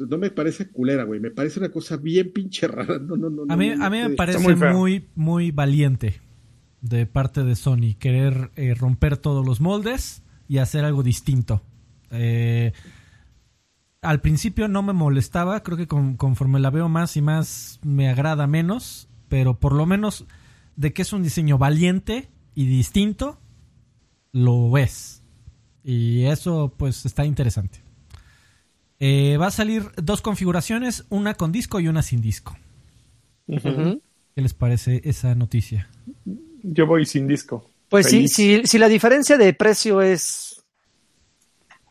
[0.08, 1.20] No me parece culera, güey.
[1.20, 3.00] Me parece una cosa bien pinche rara.
[3.00, 3.44] No, no, no.
[3.50, 6.20] A mí, no, no a mí me parece muy muy, muy valiente
[6.82, 11.62] de parte de Sony querer eh, romper todos los moldes y hacer algo distinto.
[12.10, 12.74] Eh,
[14.02, 18.10] al principio no me molestaba, creo que con- conforme la veo más y más me
[18.10, 20.26] agrada menos, pero por lo menos
[20.76, 23.40] de que es un diseño valiente y distinto,
[24.32, 25.22] lo es.
[25.84, 27.81] Y eso pues está interesante.
[29.04, 32.56] Eh, va a salir dos configuraciones, una con disco y una sin disco.
[33.48, 35.90] ¿Qué les parece esa noticia?
[36.62, 37.68] Yo voy sin disco.
[37.90, 40.64] Pues sí, si, si la diferencia de precio es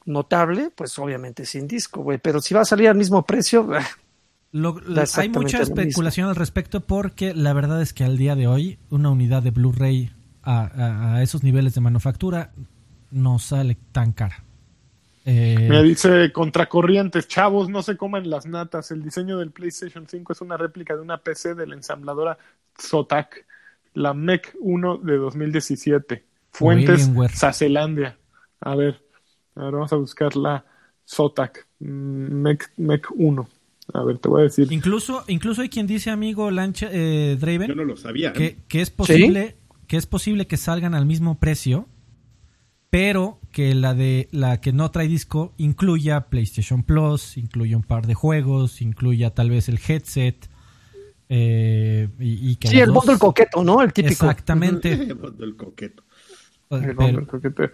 [0.07, 2.19] notable, pues obviamente sin disco, güey.
[2.19, 3.69] Pero si va a salir al mismo precio,
[4.53, 5.75] Lo- Da lo- hay mucha mismo.
[5.81, 9.51] especulación al respecto porque la verdad es que al día de hoy una unidad de
[9.51, 10.11] Blu-ray
[10.43, 12.53] a, a- a esos niveles de manufactura
[13.11, 14.45] no sale tan cara.
[15.33, 18.91] Eh, Me dice Contracorrientes, chavos, no se coman las natas.
[18.91, 22.37] El diseño del PlayStation 5 es una réplica de una PC de la ensambladora
[22.81, 23.47] Zotac,
[23.95, 26.25] la MEC 1 de 2017.
[26.51, 27.09] Fuentes.
[27.33, 28.19] Sacelandia.
[28.61, 29.01] A ver,
[29.55, 30.65] a ver, vamos a buscar la
[31.09, 31.87] Zotac, mm,
[32.43, 33.49] MEC, MEC 1.
[33.95, 34.73] A ver, te voy a decir.
[34.73, 38.33] incluso, incluso hay quien dice, amigo Lancha, eh, Draven, Yo no lo sabía.
[38.33, 41.89] que, que es posible que es posible que salgan al mismo precio
[42.91, 48.07] pero que la de la que no trae disco incluya PlayStation Plus incluya un par
[48.07, 50.49] de juegos incluya tal vez el headset
[51.29, 53.83] eh, y, y que sí, el dos- bundle coqueto, ¿no?
[53.83, 54.13] El típico.
[54.25, 54.93] exactamente
[55.41, 56.03] El coqueto.
[56.71, 56.97] El
[57.55, 57.71] te-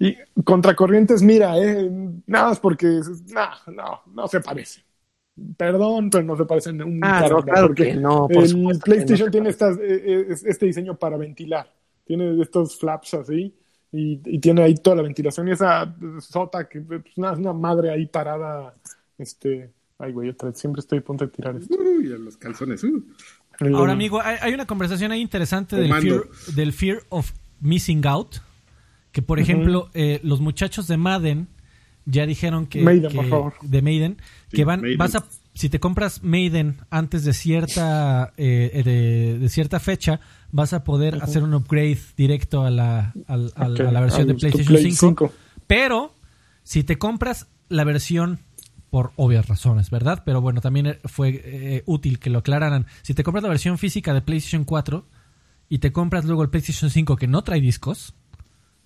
[0.00, 1.90] Y Contracorrientes, mira, eh,
[2.26, 4.82] nada más porque no, no, no se parece.
[5.56, 8.78] Perdón, pero no se parecen un Ah, no, claro porque que no, por el que
[8.84, 11.72] PlayStation no tiene estas, eh, eh, este diseño para ventilar.
[12.04, 13.54] Tiene estos flaps así
[13.92, 17.90] y, y tiene ahí toda la ventilación y esa sota que pues, una, una madre
[17.90, 18.74] ahí parada.
[19.18, 21.76] Este, ay, güey, otra vez, siempre estoy a punto de tirar esto.
[21.78, 22.84] Uy, a los calzones.
[22.84, 23.02] uh.
[23.74, 26.22] Ahora, amigo, hay, hay una conversación ahí interesante del fear,
[26.54, 28.36] del fear of missing out.
[29.10, 31.48] Que, por ejemplo, eh, los muchachos de Madden
[32.04, 32.82] ya dijeron que.
[32.82, 33.54] Maiden, que- por favor.
[33.62, 34.18] De Maiden.
[34.50, 34.98] Sí, que van, Maiden.
[34.98, 35.24] vas a.
[35.58, 40.20] Si te compras Maiden antes de cierta eh, de, de cierta fecha,
[40.52, 44.34] vas a poder hacer un upgrade directo a la, al- Ok, a la versión de
[44.34, 45.26] PlayStation Play 5.
[45.26, 45.32] 5.
[45.66, 46.14] Pero,
[46.62, 48.38] si te compras la versión,
[48.90, 50.22] por obvias razones, ¿verdad?
[50.24, 52.86] Pero bueno, también eh, fue eh, útil que lo aclararan.
[53.02, 55.04] Si te compras la versión física de PlayStation 4
[55.68, 58.14] y te compras luego el PlayStation 5 que no trae discos,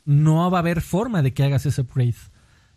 [0.07, 2.15] no va a haber forma de que hagas ese upgrade.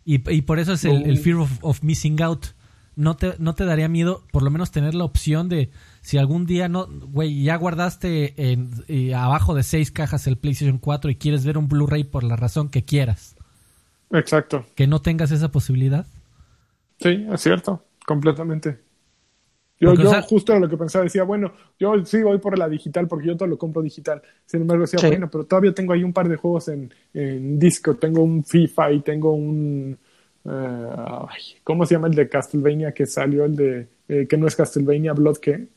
[0.04, 2.48] Y, y por eso es el, el fear of, of missing out.
[2.96, 5.70] No te, no te daría miedo, por lo menos, tener la opción de
[6.00, 8.70] si algún día no, güey, ya guardaste en,
[9.14, 12.70] abajo de seis cajas el PlayStation 4 y quieres ver un Blu-ray por la razón
[12.70, 13.36] que quieras
[14.12, 14.64] Exacto.
[14.74, 16.06] que no tengas esa posibilidad.
[16.98, 18.78] Sí, es cierto, completamente.
[19.78, 22.38] Yo, Porque, o yo sea- justo era lo que pensaba, decía, bueno, yo sí voy
[22.38, 24.22] por la digital porque yo todo lo compro digital.
[24.46, 25.08] Sin embargo, decía, Sí.
[25.08, 27.94] bueno, pero todavía tengo ahí un par de juegos en, en disco.
[27.96, 29.98] Tengo un FIFA y tengo un...
[30.48, 33.44] ay, ¿Cómo se llama el de Castlevania que salió?
[33.44, 33.88] El de...
[34.08, 35.68] eh, que no es Castlevania, Blood, ¿qué?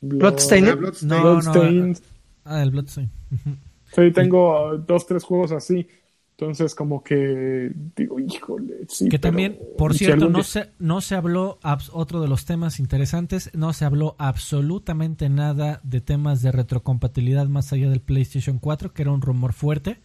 [0.00, 0.68] Blood- Bloodstained.
[0.68, 1.22] Ah, Bloodstained.
[1.22, 1.98] No, Bloodstained.
[2.44, 3.10] Ah, el Bloodstained.
[3.94, 5.86] Sí, tengo uh, dos, tres juegos así.
[6.38, 9.04] Entonces, como que digo, híjole, sí.
[9.04, 11.58] Que pero también, por cierto, no día- se, no se habló,
[11.92, 17.70] otro de los temas interesantes, no se habló absolutamente nada de temas de retrocompatibilidad más
[17.74, 20.00] allá del PlayStation 4, que era un rumor fuerte.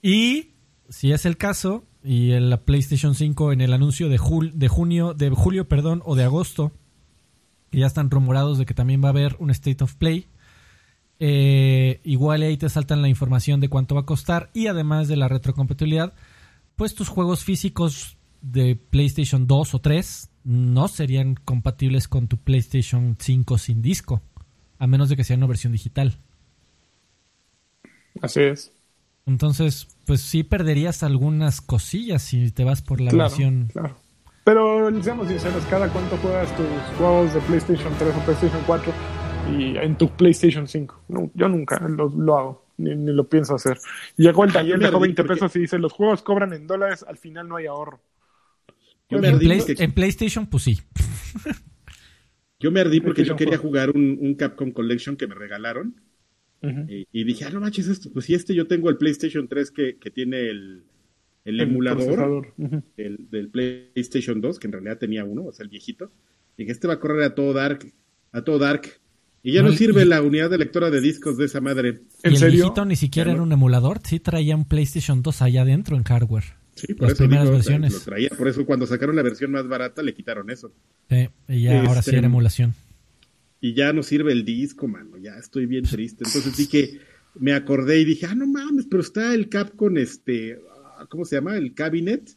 [0.00, 0.54] Y,
[0.88, 4.68] si es el caso, y en la PlayStation 5 en el anuncio de, jul- de
[4.68, 6.72] junio, de julio, perdón, o de agosto,
[7.70, 10.26] que ya están rumorados de que también va a haber un State of Play.
[11.20, 15.16] Eh, igual ahí te saltan la información de cuánto va a costar y además de
[15.16, 16.12] la retrocompatibilidad,
[16.74, 23.16] pues tus juegos físicos de PlayStation 2 o 3 no serían compatibles con tu PlayStation
[23.20, 24.20] 5 sin disco,
[24.80, 26.18] a menos de que sea una versión digital.
[28.20, 28.72] Así es.
[29.26, 33.68] Entonces, pues sí perderías algunas cosillas si te vas por la claro, versión.
[33.72, 33.96] claro.
[34.44, 36.66] Pero seamos sinceros, cada cuánto juegas tus
[36.98, 38.92] juegos de PlayStation 3 o PlayStation 4
[39.56, 41.04] y en tu PlayStation 5.
[41.08, 43.78] No, yo nunca lo, lo hago, ni, ni lo pienso hacer.
[44.16, 47.04] Llegó el taller, dejó ardí 20 porque- pesos y dice, los juegos cobran en dólares,
[47.08, 48.00] al final no hay ahorro.
[49.08, 50.80] Yo me En, ardí Play- porque, en PlayStation, pues sí.
[52.58, 56.00] yo me ardí porque yo quería jugar un, un Capcom Collection que me regalaron.
[56.62, 56.90] Ujú.
[56.90, 59.70] Y, y dije, ah, no manches, esto, pues si este yo tengo el PlayStation 3
[59.70, 60.84] que, que tiene el,
[61.44, 62.54] el emulador
[62.96, 66.10] el- del PlayStation 2, que en realidad tenía uno, o sea, el viejito.
[66.56, 67.92] Y que este va a correr a todo Dark,
[68.32, 68.82] a todo Dark.
[69.42, 72.02] Y ya No, no, y- sirve la unidad de lectora de discos de esa madre.
[72.22, 72.60] Y ¿En el serio?
[72.64, 76.44] viejito ni siquiera era un emulador, sí traía un PlayStation 2 allá adentro en hardware.
[76.76, 77.92] Sí, por Las eso primeras digo, versiones.
[77.92, 78.28] lo traía.
[78.38, 80.72] Por eso cuando sacaron la versión más barata le quitaron eso.
[81.10, 82.74] Sí, y ya ahora sí Este- era emulación.
[83.64, 85.16] Y ya no sirve el disco, mano.
[85.18, 86.24] Ya estoy bien triste.
[86.26, 86.98] Entonces que
[87.36, 90.60] me acordé y dije, ah, no mames, pero está el Capcom, este,
[90.98, 91.56] ah, ¿cómo se llama?
[91.56, 92.36] El Cabinet.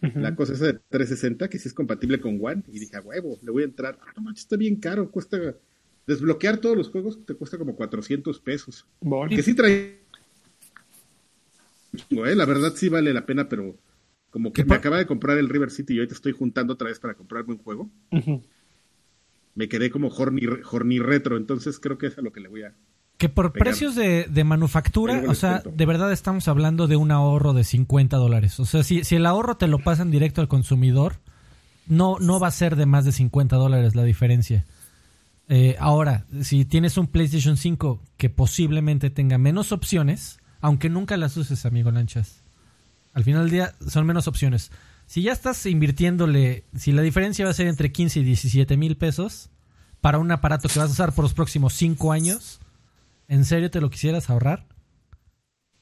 [0.00, 2.64] La cosa esa de 360, que sí es compatible con One.
[2.72, 3.98] Y dije, a huevo, le voy a entrar.
[4.00, 5.08] Ah, no manches, está bien caro.
[5.12, 5.38] Cuesta,
[6.06, 8.84] desbloquear todos los juegos te cuesta como 400 pesos.
[9.28, 10.00] Que sí trae...
[11.92, 12.34] ¿eh?
[12.34, 13.76] La verdad sí vale la pena, pero
[14.30, 16.88] como que ¿Qué me acaba de comprar el River City y ahorita estoy juntando otra
[16.88, 17.90] vez para comprarme un juego.
[18.10, 18.42] Ujú.
[19.54, 22.62] Me quedé como horny, horny retro, entonces creo que es a lo que le voy
[22.62, 22.74] a...
[23.18, 23.68] Que por Pegar.
[23.68, 25.76] precios de, de manufactura, o sea, cuento.
[25.76, 28.58] de verdad estamos hablando de un ahorro de 50 dólares.
[28.58, 31.20] O sea, si, si el ahorro te lo pasan directo al consumidor,
[31.86, 34.64] no, no va a ser de más de 50 dólares la diferencia.
[35.48, 41.36] Eh, ahora, si tienes un PlayStation 5 que posiblemente tenga menos opciones, aunque nunca las
[41.36, 42.42] uses, amigo Lanchas,
[43.12, 44.70] al final del día son menos opciones.
[45.12, 48.96] Si ya estás invirtiéndole, si la diferencia va a ser entre 15 y 17 mil
[48.96, 49.50] pesos
[50.00, 52.62] para un aparato que vas a usar por los próximos 5 años,
[53.28, 54.64] ¿en serio te lo quisieras ahorrar?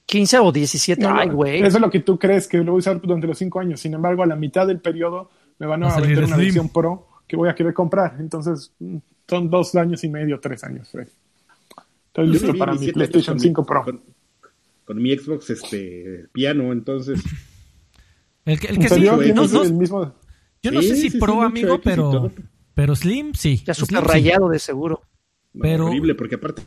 [0.06, 1.00] 15 o 17.
[1.00, 1.62] No, Ay, güey.
[1.62, 3.78] Eso es lo que tú crees que lo voy a usar durante los cinco años.
[3.78, 5.30] Sin embargo, a la mitad del periodo
[5.60, 8.16] me van Va a vender una versión Pro que voy a querer comprar.
[8.18, 8.72] Entonces,
[9.28, 10.88] son dos años y medio, tres años.
[10.90, 11.06] Fred.
[12.08, 13.84] Estoy listo para mi 17 años PlayStation con mi- 5 Pro.
[13.84, 14.02] Con,
[14.86, 17.22] con mi Xbox este piano, entonces.
[18.50, 19.14] El que, el ¿En que sí, serio?
[19.16, 20.14] güey, no- ¿Tienes no- el mismo?
[20.62, 22.30] yo no Sí, sé si sí, pro, amigo, pero,
[22.74, 23.62] pero Slim sí.
[23.66, 24.04] Ya súper sí.
[24.06, 25.02] rayado de seguro.
[25.60, 26.62] Pero- horrible, porque aparte.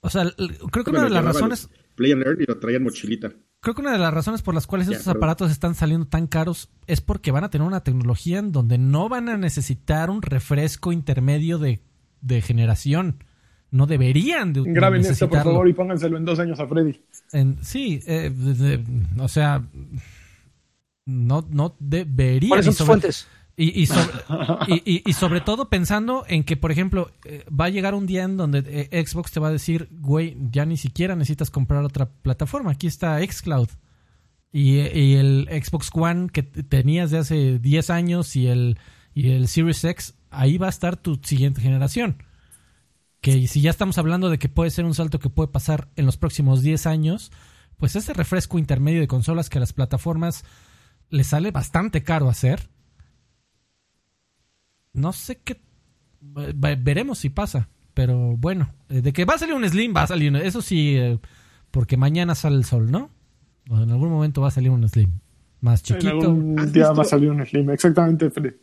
[0.00, 0.24] O sea,
[0.70, 3.32] creo que una de las razones, Play and Learn y lo traían mochilita.
[3.60, 5.18] creo que una de las razones por las cuales Ya, estos perdón.
[5.18, 9.08] aparatos están saliendo tan caros es porque van a tener una tecnología en donde no
[9.10, 11.80] van a necesitar un refresco intermedio de,
[12.22, 13.22] de generación.
[13.70, 17.02] No deberían de, Graben esto, por favor, y pónganselo en dos años a Freddy.
[17.32, 18.84] En- sí, eh, de- de-
[19.18, 19.62] o sea,
[21.10, 22.48] no, no deberían.
[22.50, 23.28] ¿Cuáles son y tus sobre- fuentes?
[23.56, 24.08] Y, y sobre,
[24.68, 28.06] y, y- y sobre todo pensando en que, por ejemplo, eh, va a llegar un
[28.06, 31.84] día en donde eh, Xbox te va a decir, güey, ya ni siquiera necesitas comprar
[31.84, 32.70] otra plataforma.
[32.70, 33.68] Aquí está Xcloud.
[34.52, 38.78] Y, y el Xbox One que tenías de hace 10 años y el,
[39.14, 42.22] y el Series X, ahí va a estar tu siguiente generación.
[43.20, 46.06] Que si ya estamos hablando de que puede ser un salto que puede pasar en
[46.06, 47.30] los próximos 10 años,
[47.76, 50.44] pues ese refresco intermedio de consolas que las plataformas
[51.10, 52.68] les sale bastante caro hacer.
[54.92, 55.60] No sé qué.
[56.20, 57.68] Veremos si pasa.
[57.94, 60.30] Pero bueno, eh, de que va a salir un Slim, va a salir.
[60.30, 61.18] un- Eso sí, eh,
[61.70, 63.10] porque mañana sale el sol, ¿no?
[63.68, 65.10] O en algún momento va a salir un Slim.
[65.60, 66.20] Más En chiquito.
[66.30, 67.70] algún ¿Has día va a salir un Slim.
[67.70, 68.56] Exactamente, Freddy.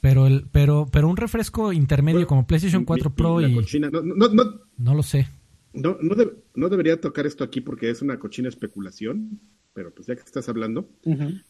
[0.00, 3.54] Pero, el, pero, pero un refresco intermedio Bueno, como PlayStation Mi- 4 mi- Pro y.
[3.54, 4.44] cochina- No, no, no,
[4.76, 5.26] No lo sé.
[5.72, 9.40] no, no de- no debería tocar esto aquí porque es una cochina especulación,
[9.78, 10.88] pero pues ya que estás hablando.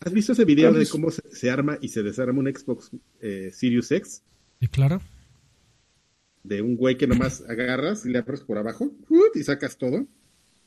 [0.01, 2.91] ¿Has visto ese video de Pues- cómo se, se arma y se desarma un Xbox
[3.23, 4.23] eh, Series X?
[4.61, 5.01] ¿Y claro?
[6.43, 8.93] De un güey que nomás agarras y le abres por abajo
[9.35, 10.07] y sacas todo.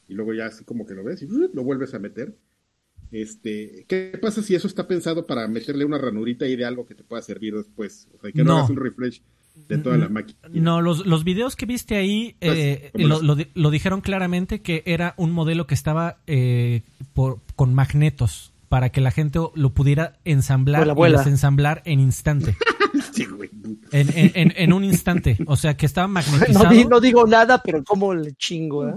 [0.08, 2.36] Y luego ya así como que lo ves y lo vuelves a meter.
[3.12, 6.96] Este, ¿Qué pasa si eso está pensado para meterle una ranurita ahí de algo que
[6.96, 8.08] te pueda servir después?
[8.18, 8.58] O sea, que no, No.
[8.58, 9.22] hagas un refresh
[9.56, 10.40] de toda la máquina.
[10.52, 14.62] No, los, los videos que viste ahí eh, ¿cómo lo, lo di- lo dijeron claramente
[14.62, 16.82] que era un modelo que estaba eh,
[17.14, 22.56] por, con magnetos para que la gente lo pudiera ensamblar y desensamblar en instante.
[23.14, 23.50] Sí, güey.
[23.94, 25.38] En, en- en- en un instante.
[25.48, 26.90] O sea, que estaba magnetizado.
[26.90, 28.96] no digo nada, pero como le chingo, ¿eh?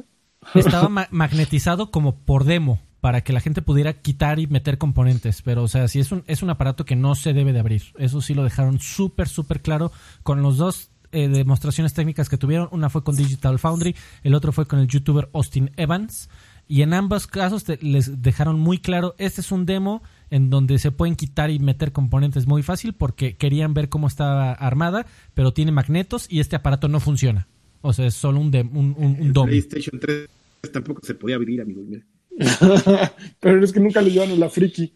[0.55, 5.43] estaba ma- magnetizado como por demo para que la gente pudiera quitar y meter componentes.
[5.43, 7.83] Pero, o sea, sí es un, es un aparato que no se debe de abrir.
[7.99, 12.67] Eso sí lo dejaron súper, súper claro con los dos eh, demostraciones técnicas que tuvieron.
[12.71, 16.31] Una fue con Digital Foundry, el otro fue con el youtuber Austin Evans.
[16.67, 20.79] Y en ambos casos te- les dejaron muy claro, este es un demo en donde
[20.79, 25.05] se pueden quitar y meter componentes muy fácil porque querían ver cómo estaba armada,
[25.35, 27.49] pero tiene magnetos y este aparato no funciona.
[27.83, 29.49] O sea, es solo un, dem- un, un, un El dummy.
[29.61, 30.27] PlayStation 3
[30.73, 31.83] tampoco se podía abrir, amigo.
[31.87, 32.03] Mira.
[33.41, 34.93] Pero es que nunca le llevan a la friki.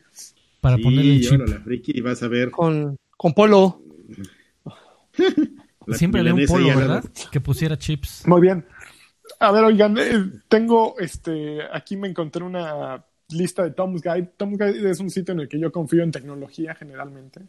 [0.60, 1.40] para Sí, ponerle el chip.
[1.46, 2.50] la friki y vas a ver.
[2.50, 3.82] Con, con Polo.
[5.92, 7.04] Siempre había un polo, ¿verdad?
[7.32, 8.26] Que pusiera chips.
[8.26, 8.64] Muy bien.
[9.40, 14.32] A ver, oigan, eh, tengo este, aquí me encontré una lista de Tom's Guide.
[14.36, 17.40] Tom's Guide es un sitio en el que yo confío en tecnología generalmente.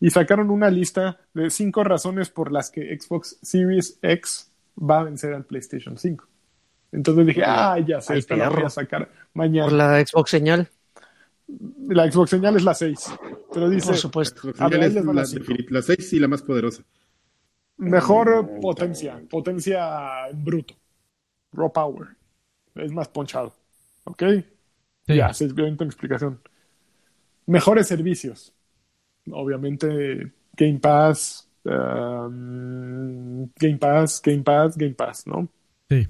[0.00, 5.04] Y sacaron una lista de cinco razones por las que Xbox Series X va a
[5.04, 6.28] vencer al PlayStation 5.
[6.92, 9.72] Entonces dije, ah, ya sé, esta la voy a sacar Por mañana.
[9.72, 10.68] la Xbox señal,
[11.88, 13.12] La Xbox señal es la 6.
[13.52, 14.52] Pero dice, por supuesto.
[14.58, 15.44] La, la cinco.
[15.44, 16.82] definit- la 6 y la más poderosa.
[17.78, 20.74] Mejor potencia, potencia en bruto.
[21.52, 22.08] Raw power.
[22.74, 23.54] Es más ponchado.
[24.04, 24.22] ¿Ok?
[25.06, 25.16] Sí.
[25.16, 26.40] Ya, se en explicación.
[27.46, 28.54] Mejores servicios.
[29.30, 35.48] Obviamente, Game Pass, um, Game Pass, Game Pass, Game Pass, ¿no?
[35.88, 36.08] Sí.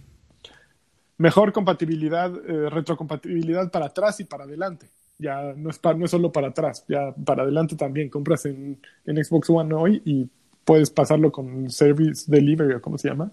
[1.23, 4.89] Mejor compatibilidad, eh, retrocompatibilidad para atrás y para adelante.
[5.19, 8.09] Ya no es, pa- no es solo para atrás, ya para adelante también.
[8.09, 10.29] Compras en, en Xbox One hoy y
[10.65, 13.31] puedes pasarlo con Service Delivery, o ¿cómo se llama?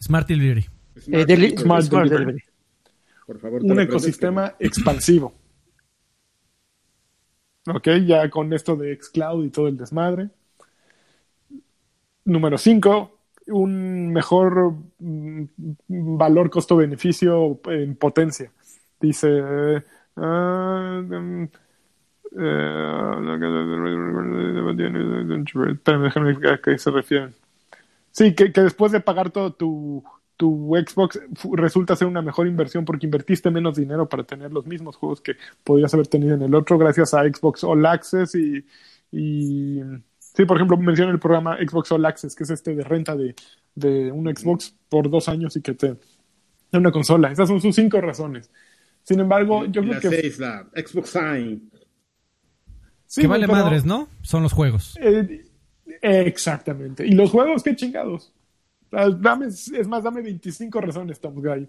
[0.00, 0.62] Smart Delivery.
[0.62, 2.24] Smart Eh, deli- Delivery, Smart Smart Delivery.
[2.24, 2.44] Delivery.
[3.26, 5.34] Por favor, Un ecosistema expansivo.
[7.66, 10.28] Ok, ya con esto de Xcloud y todo el desmadre.
[12.26, 13.13] Número 5,
[13.46, 15.44] un mejor, mm,
[15.88, 18.50] valor costo-beneficio en potencia.
[19.00, 19.28] Dice.
[19.28, 19.82] eh,
[25.72, 27.34] espérame, déjame a qué se refieren.
[28.10, 30.04] Sí, que, que después de pagar todo tu,
[30.36, 31.20] tu Xbox
[31.52, 35.36] resulta ser una mejor inversión porque invertiste menos dinero para tener los mismos juegos que
[35.64, 38.34] podrías haber tenido en el otro gracias a Xbox All Access
[39.12, 39.80] y
[40.34, 43.34] sí, por ejemplo, menciona el programa Xbox All Access, que es este de renta de,
[43.74, 45.96] de un Xbox por dos años y que te
[46.70, 47.30] da una consola.
[47.32, 48.50] Esas son sus cinco razones.
[49.02, 51.70] Sin embargo, yo creo la que 6, la Xbox Sign.
[53.06, 54.08] sí, que vale pero- madres, ¿no?
[54.22, 54.96] Son los juegos.
[55.00, 55.40] Eh,
[56.02, 57.06] exactamente.
[57.06, 58.32] Y los juegos, qué chingados.
[58.92, 61.68] Ah, Dame, es más, dame 25 razones, Tom Guy.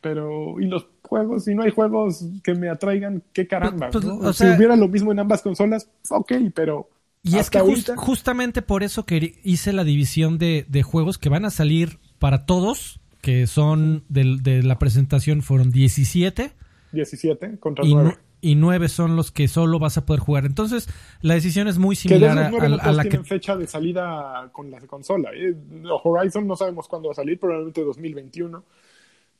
[0.00, 3.90] Pero, y los juegos, si no hay juegos que me atraigan, qué caramba.
[3.90, 4.16] Pues, ¿no?
[4.16, 6.88] o si hubiera lo mismo en ambas consolas, ok, pero.
[7.22, 10.82] Y es que hasta jus- ahorita- justamente por eso que hice la división de, de
[10.82, 16.52] juegos que van a salir para todos, que son del- de la presentación fueron 17
[16.92, 18.08] 17 contra y, 9.
[18.10, 20.46] nu- y 9 son los que solo vas a poder jugar.
[20.46, 20.88] Entonces,
[21.20, 23.02] la decisión es muy Que de similar esos a, 9 no a- a todos la
[23.02, 23.08] que...
[23.10, 25.30] tienen fecha de salida con la consola.
[25.34, 25.54] ¿eh?
[26.02, 28.58] Horizon no sabemos cuándo va a salir, probablemente 2021.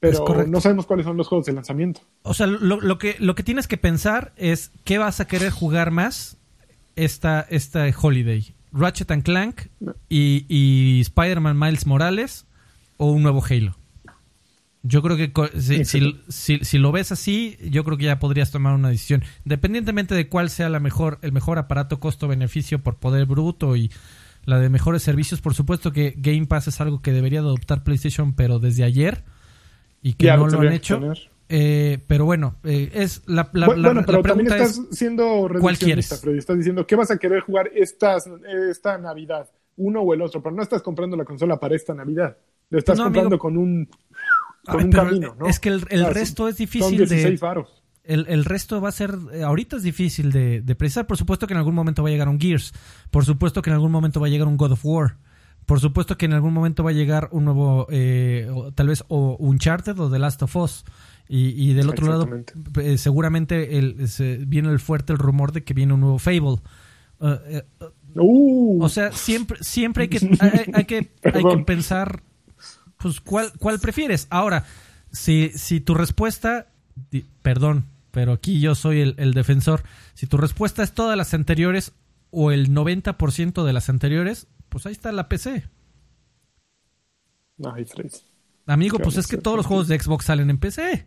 [0.03, 2.03] Es Pero no sabemos cuáles son los juegos de lanzamiento.
[2.23, 5.51] O sea, lo, lo que, lo que tienes que pensar es qué vas a querer
[5.51, 6.37] jugar más
[7.05, 8.55] esta, esta Holiday.
[8.73, 9.63] Ratchet and Clank
[10.09, 12.47] y, y Spider-Man Miles Morales
[12.99, 13.77] o un nuevo Halo.
[14.83, 18.51] Yo creo que si, si, si- si lo ves así, yo creo que ya podrías
[18.51, 19.23] tomar una decisión.
[19.45, 23.91] Independientemente de cuál sea la mejor, el mejor aparato costo-beneficio por poder bruto y
[24.47, 27.83] la de mejores servicios, por supuesto que Game Pass es algo que debería de adoptar
[27.85, 29.23] PlayStation, pero desde ayer
[30.03, 30.99] y que Ya no lo han hecho.
[30.99, 31.31] tener.
[31.53, 34.79] Eh, pero bueno, eh, es la, la- Bu- la- bueno, la pero también pregunta estás
[34.93, 35.49] es siendo
[35.81, 36.21] quieres?
[36.21, 36.39] Freddy.
[36.39, 38.29] Estás diciendo, ¿qué vas a querer jugar estas,
[38.71, 39.51] esta Navidad?
[39.77, 42.37] Uno o el otro, pero no estás comprando la consola para esta Navidad.
[42.71, 43.39] Lo estás No, comprando amigo.
[43.41, 43.89] con un,
[44.65, 45.47] con camino, ¿no?
[45.47, 46.15] es que el, el Ah, sí.
[46.15, 47.83] resto es Son difícil 16 de varos.
[48.05, 51.07] el, el resto va a ser eh, ahorita es difícil de, de precisar.
[51.09, 52.73] Por supuesto que en algún momento va a llegar un Gears.
[53.11, 55.17] Por supuesto que en algún momento va a llegar un God of War.
[55.67, 59.05] Por supuesto que en algún momento va a llegar un nuevo, eh, o tal vez
[59.09, 60.85] o Uncharted o The Last of Us.
[61.33, 62.29] Y, y del otro lado,
[62.83, 66.57] eh, seguramente el, se- viene el fuerte el rumor de que viene un nuevo Fable.
[67.21, 67.85] Eh, eh,
[68.17, 72.25] Uh, O sea, siempre, siempre hay que, hay, hay que, hay que pensar,
[72.97, 74.27] pues, ¿cuál, cuál prefieres?
[74.31, 74.65] Ahora,
[75.13, 76.67] si, si tu respuesta,
[77.13, 79.85] di- perdón, pero aquí yo soy el, el defensor,
[80.15, 81.93] si tu respuesta es todas las anteriores
[82.33, 85.69] o el 90% de las anteriores, pues ahí está la PC.
[87.65, 88.11] Ay, Freddy.
[88.67, 91.07] Amigo, ¿Qué pues es que todos los juegos de Xbox salen en PC.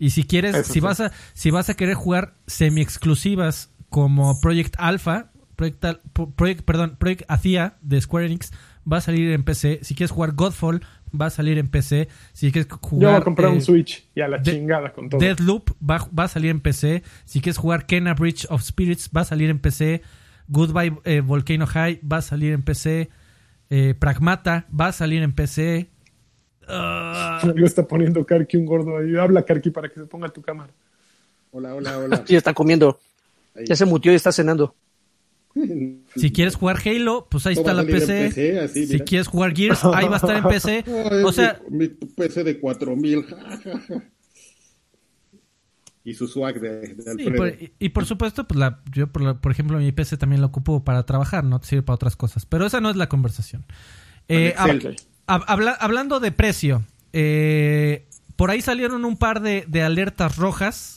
[0.00, 0.80] Y si quieres, Eso si sí.
[0.80, 6.62] vas a, si vas a querer jugar semi exclusivas como Project Alpha, Project, Al- Project-
[6.64, 8.50] perdón, Project Athia de Square Enix,
[8.90, 9.80] va a salir en PC.
[9.82, 10.80] Si quieres jugar Godfall,
[11.18, 12.08] va a salir en PC.
[12.32, 14.92] Si quieres jugar Yo voy a comprar eh, un Switch y a la de- chingada
[14.92, 15.20] con todo.
[15.20, 17.02] Deathloop va, va a salir en PC.
[17.26, 20.02] Si quieres jugar Kena Bridge of Spirits, va a salir en PC.
[20.48, 23.10] Goodbye eh, Volcano High va a salir en PC.
[23.68, 25.90] Eh, Pragmata va a salir en PC.
[26.72, 29.16] Ah, Lo está poniendo Karki un gordo ahí.
[29.16, 30.72] Habla Karki para que se ponga tu cámara.
[31.52, 32.24] Hola, hola, hola.
[32.26, 32.98] Sí, está comiendo.
[33.54, 33.64] Ahí.
[33.66, 34.74] Ya se mutió y está cenando.
[36.14, 38.28] Si quieres jugar Halo, pues ahí está la PC.
[38.28, 40.84] PC, así, si quieres jugar Gears, ahí va a estar en PC.
[41.10, 43.26] Ay, O sea, mi, mi PC de 4000.
[46.04, 47.36] y su swag de, de sí, Alfredo.
[47.36, 50.40] por- y, y por supuesto, pues la, yo por, la- por ejemplo mi PC también
[50.40, 52.46] lo ocupo para trabajar, no sirve para otras cosas.
[52.46, 53.64] Pero esa no es la conversación.
[54.28, 54.54] Eh,
[55.34, 60.96] habla- hablando de precio, eh, por ahí salieron un par de, de alertas rojas.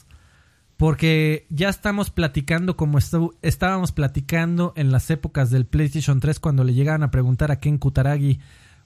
[0.75, 6.63] Porque ya estamos platicando como estu- estábamos platicando en las épocas del PlayStation 3 cuando
[6.63, 8.39] le llegaban a preguntar a Ken Kutaragi,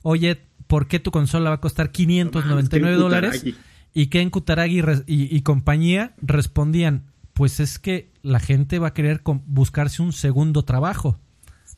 [0.04, 3.32] oye, ¿por qué tu consola va a costar 599 Ken dólares?
[3.40, 3.58] Kutaragi.
[3.94, 9.22] Y Ken Kutaragi y, y compañía respondían, pues es que la gente va a querer
[9.46, 11.18] buscarse un segundo trabajo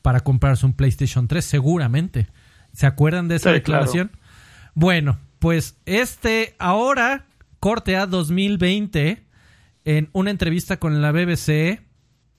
[0.02, 2.26] para comprarse un PlayStation 3, seguramente.
[2.72, 4.10] ¿Se acuerdan de esa Sí, declaración?
[4.74, 7.26] Bueno, pues este ahora,
[7.58, 9.26] corte a 2020,
[9.84, 11.80] en una entrevista con la BBC,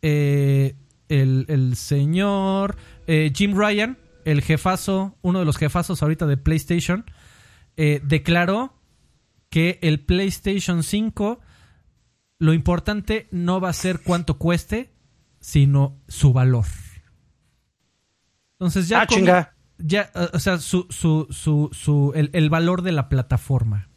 [0.02, 0.76] eh,
[1.10, 2.78] el, el señor
[3.08, 7.06] eh, Jim Ryan, el jefazo, uno de los jefazos ahorita de PlayStation,
[7.78, 8.74] eh, declaró
[9.49, 11.40] que el PlayStation 5,
[12.40, 14.94] lo importante no va a ser cuánto cueste,
[15.40, 16.66] sino su valor.
[18.53, 19.02] Entonces ya...
[19.02, 19.53] Ah, como- chinga.
[19.84, 23.88] Ya, eh, o sea, su, su, su, su, el, el valor de la plataforma.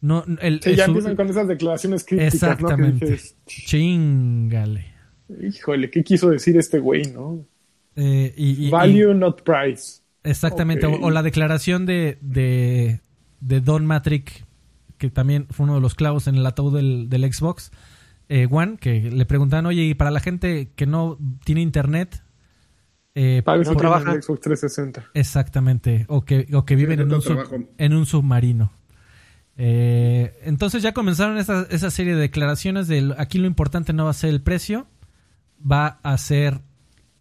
[0.00, 2.40] No, el, Sí, ya empiezan con esas declaraciones críticas, ¿no?
[2.40, 3.10] Que Exactamente.
[3.12, 4.86] dices, Chingale.
[5.40, 7.44] híjole, ¿qué quiso decir este güey, no?
[7.96, 10.00] Eh, y, y- Value, y- not price.
[10.22, 10.86] exactamente.
[10.86, 13.00] O la declaración de, de,
[13.40, 14.44] de Don Matrick,
[14.98, 17.70] que también fue uno de los clavos en el ataúd del, del Xbox
[18.28, 22.22] eh, One, que le preguntaban, oye, y para la gente que no tiene internet,
[23.14, 24.12] eh, Para eso No tienen trabaja.
[24.16, 25.10] el Xbox 360.
[25.14, 27.56] exactamente, o que, o que viven en un, sub- trabajo.
[27.78, 28.72] en un submarino.
[29.56, 34.10] Eh, entonces ya comenzaron esa, esa serie de declaraciones de aquí lo importante no va
[34.10, 34.86] a ser el precio,
[35.60, 36.60] va a ser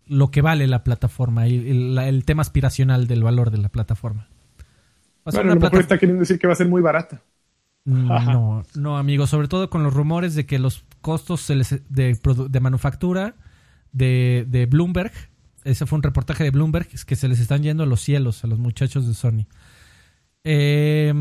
[0.08, 4.28] lo que vale la plataforma y el, tema aspiracional del valor de la plataforma.
[5.26, 6.82] Va a ser Bueno, a una mejor está queriendo decir que va a ser muy
[6.82, 7.22] barata.
[7.86, 12.48] Mm, No, no, amigo, sobre todo con los rumores de que los costos de, produ-
[12.50, 13.36] de manufactura
[13.92, 15.12] de, de Bloomberg,
[15.66, 18.44] ese fue un reportaje de Bloomberg, es que se les están yendo a los cielos
[18.44, 19.48] a los muchachos de Sony.
[20.44, 21.14] Eh,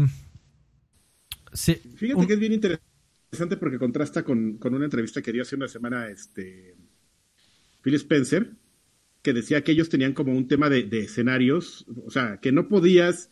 [1.53, 5.43] sí, Fíjate un- que es bien interesante porque contrasta con, con una entrevista que dio
[5.43, 6.77] hace una semana este
[7.83, 8.53] Phil Spencer,
[9.23, 12.69] que decía que ellos tenían como un tema de, de escenarios, o sea, que no
[12.69, 13.31] podías,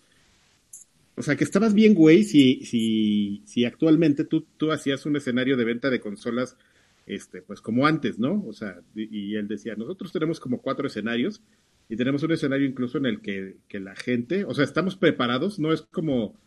[1.17, 5.57] o sea, que estabas bien, güey, si, si, si actualmente tú, tú hacías un escenario
[5.57, 6.57] de venta de consolas,
[7.15, 8.45] este, pues como antes, ¿no?
[8.47, 11.43] O sea, y, él decía, nosotros tenemos como cuatro escenarios
[11.89, 15.59] y tenemos un escenario incluso en el que, que la gente, o sea, estamos preparados,
[15.59, 16.39] no es como,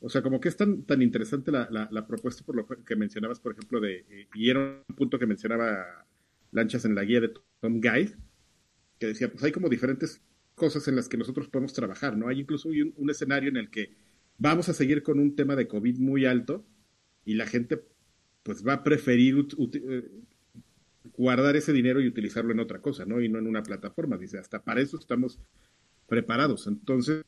[0.00, 2.94] o sea, como que es tan, tan interesante la, la, la propuesta por lo que
[2.94, 6.06] mencionabas, por ejemplo, de, eh, y era un punto que mencionaba
[6.52, 8.14] Lanchas en la guía de Tom Guide,
[9.00, 10.22] que decía, pues hay como diferentes
[10.54, 12.28] cosas en las que nosotros podemos trabajar, ¿no?
[12.28, 13.96] Hay incluso un escenario en el que
[14.38, 16.64] vamos a seguir con un tema de COVID muy alto
[17.24, 17.82] y la gente
[18.44, 20.10] pues va a preferir eh,
[21.16, 23.20] guardar ese dinero y utilizarlo en otra cosa, ¿no?
[23.20, 24.16] Y no en una plataforma.
[24.18, 25.38] Dice, hasta para eso estamos
[26.08, 26.66] preparados.
[26.66, 27.24] Entonces,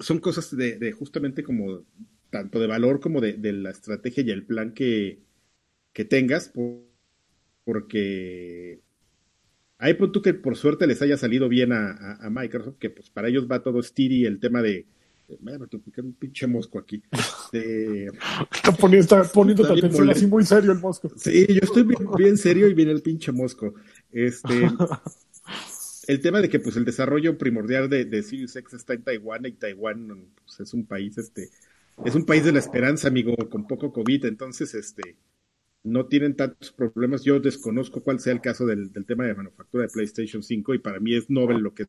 [0.00, 1.84] son cosas de, de justamente como
[2.30, 5.20] tanto de valor como de, de la estrategia y el plan que,
[5.92, 6.84] que tengas, por-
[7.64, 8.80] porque
[9.78, 13.48] hay punto que por suerte les haya salido bien a Microsoft, que pues para ellos
[13.50, 14.86] va todo steady el tema de
[15.40, 17.02] voy a picar un pinche mosco aquí.
[17.52, 18.06] De,
[18.52, 21.10] Está poniendo, está poniendo Está atención así muy serio el Mosco.
[21.16, 23.74] Sí, yo estoy bien, bien serio y viene el pinche mosco.
[24.10, 24.68] Este,
[26.06, 29.46] el tema de que pues el desarrollo primordial de, de Sirius X está en Taiwán
[29.46, 31.50] y Taiwán pues, es un país, este,
[32.04, 35.16] es un país de la esperanza, amigo, con poco COVID, entonces, este,
[35.82, 37.24] no tienen tantos problemas.
[37.24, 40.78] Yo desconozco cuál sea el caso del, del tema de manufactura de PlayStation 5 y
[40.78, 41.86] para mí es novel lo que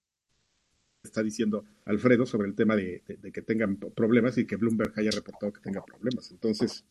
[1.03, 3.03] está diciendo Alfredo sobre el tema de,
[3.33, 6.31] que tengan problemas y que Bloomberg haya reportado que tenga problemas.
[6.31, 6.85] Entonces,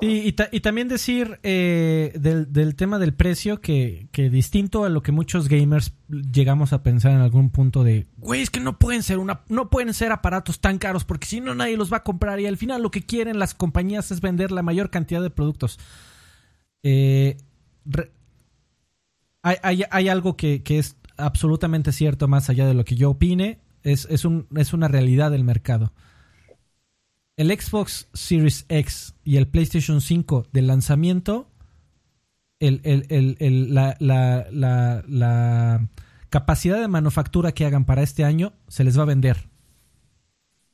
[0.00, 5.02] Y, y ta- y también decir eh, del, tema del precio que, distinto a lo
[5.02, 9.02] que muchos gamers llegamos a pensar en algún punto de, güey, es que no pueden
[9.02, 12.04] ser una, no pueden ser aparatos tan caros porque si no nadie los va a
[12.04, 15.30] comprar y al final lo que quieren las compañías es vender la mayor cantidad de
[15.30, 15.78] productos.
[16.84, 17.36] Eh,
[19.42, 24.24] hay, algo que es absolutamente cierto más allá de lo que yo opine, es, es,
[24.24, 25.92] un, es una realidad del mercado.
[27.36, 31.48] El Xbox Series X y el PlayStation 5 del lanzamiento,
[32.60, 35.88] el- el- el- la, la- la- la
[36.30, 39.48] capacidad de manufactura que hagan para este año se les va a vender.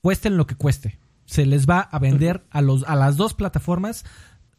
[0.00, 0.98] Cuesten lo que cueste.
[1.26, 4.04] Se les va a vender a, los, a las dos plataformas.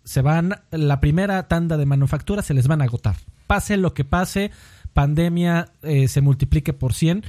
[0.03, 3.15] Se van, la primera tanda de manufactura se les van a agotar.
[3.47, 4.51] Pase lo que pase,
[4.95, 7.25] pandemia eh, se multiplique por 100.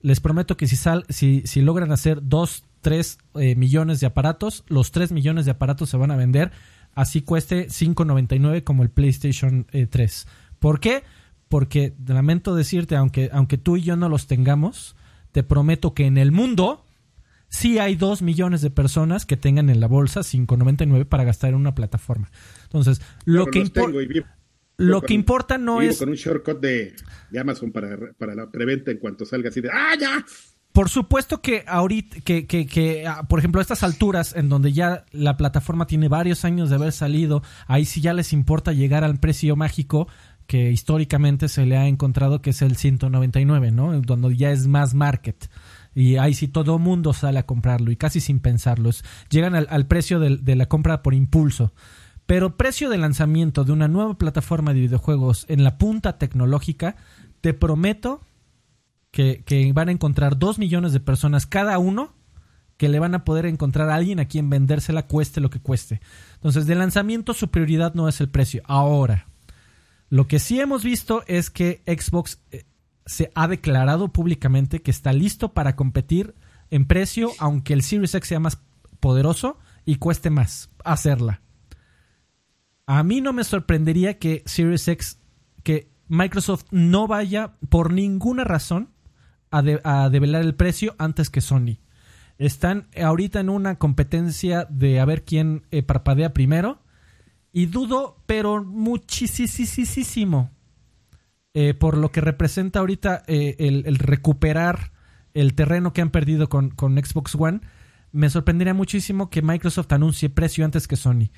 [0.00, 4.64] Les prometo que si, sal, si, si logran hacer 2, 3 eh, millones de aparatos,
[4.68, 6.50] los 3 millones de aparatos se van a vender.
[6.94, 10.26] Así cueste 5.99 como el PlayStation eh, 3.
[10.58, 11.04] ¿Por qué?
[11.50, 14.96] Porque lamento decirte, aunque, aunque tú y yo no los tengamos,
[15.30, 16.86] te prometo que en el mundo
[17.50, 21.56] sí hay 2 millones de personas que tengan en la bolsa 5.99 para gastar en
[21.56, 22.30] una plataforma.
[22.62, 23.98] Entonces, lo pero que importa...
[24.80, 26.94] Lo con- que importa no es, con un shortcut de,
[27.30, 30.24] de Amazon para, para la preventa en cuanto salga así de ¡Ah, ya!
[30.72, 34.72] por supuesto que ahorita, que, que, que, ah, por ejemplo, a estas alturas, en donde
[34.72, 39.02] ya la plataforma tiene varios años de haber salido, ahí sí ya les importa llegar
[39.04, 40.06] al precio mágico
[40.46, 44.00] que históricamente se le ha encontrado que es el 199, ¿no?
[44.00, 45.48] Donde ya es más market.
[45.94, 48.90] Y ahí sí todo mundo sale a comprarlo y casi sin pensarlo.
[48.90, 51.72] Es- llegan al, al precio de la compra por impulso.
[52.30, 56.94] Pero precio de lanzamiento de una nueva plataforma de videojuegos en la punta tecnológica,
[57.40, 58.20] te prometo
[59.10, 59.42] que,
[59.74, 62.14] van a encontrar dos millones de personas cada uno
[62.76, 66.00] que le van a poder encontrar a alguien a quien vendérsela cueste lo que cueste.
[66.34, 68.62] Entonces, de lanzamiento su prioridad no es el precio.
[68.66, 69.26] Ahora,
[70.08, 72.64] lo que sí hemos visto es que Xbox eh,
[73.06, 76.36] se ha declarado públicamente que está listo para competir
[76.70, 78.60] en precio, aunque el Series X sea más
[79.00, 81.40] poderoso y cueste más hacerla.
[82.90, 85.20] A mí no me sorprendería que Series X,
[85.62, 88.90] que Microsoft no vaya por ninguna razón
[89.52, 91.78] a, de- a develar el precio antes que Sony.
[92.36, 96.82] Están ahorita en una competencia de a ver quién eh, parpadea primero.
[97.52, 100.50] Y dudo, pero muchísimo,
[101.54, 104.90] eh, por lo que representa ahorita eh, el, recuperar
[105.32, 107.60] el terreno que han perdido con, con Xbox One.
[108.10, 111.30] Me sorprendería muchísimo que Microsoft anuncie precio antes que Sony.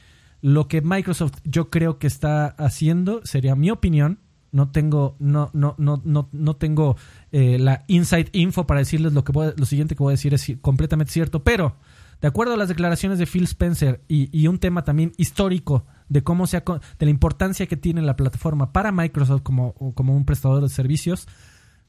[0.43, 4.19] Lo que Microsoft yo creo que está haciendo, sería mi opinión,
[4.51, 6.97] no tengo, no, no, no, no, no tengo
[7.31, 10.53] eh, la inside info para decirles lo que lo siguiente que voy a decir es
[10.61, 11.77] completamente cierto, pero
[12.21, 16.47] de acuerdo a las declaraciones de Phil Spencer y, un tema también histórico de cómo
[16.47, 20.25] se ha co- de la importancia que tiene la plataforma para Microsoft como, como un
[20.25, 21.27] prestador de servicios,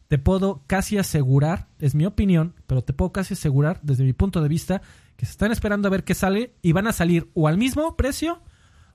[0.07, 4.41] te puedo casi asegurar, es mi opinión, pero te puedo casi asegurar desde mi punto
[4.41, 4.81] de vista
[5.23, 7.95] que se están esperando a ver qué sale y van a salir o al mismo
[7.95, 8.41] precio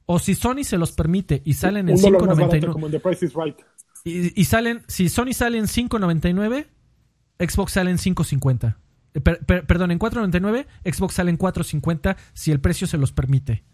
[0.07, 2.87] o si Sony se los permite y salen en un dólar más barato, 5.99 como
[2.87, 3.57] en The Price is Right.
[4.05, 6.67] y, y salen, si Sony sale en 5.99,
[7.39, 8.77] Xbox sale en 5.50.
[9.15, 13.13] Eh, per- per- perdón, en 4.99, Xbox sale en 4.50 si el precio se los
[13.13, 13.65] permite.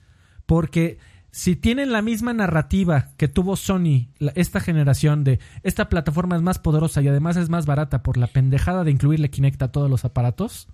[0.46, 0.98] Porque
[1.30, 6.42] si tienen la misma narrativa que tuvo Sony la- esta generación de esta plataforma es
[6.42, 9.90] más poderosa y además es más barata por la pendejada de incluirle Kinect a todos
[9.90, 10.68] los aparatos,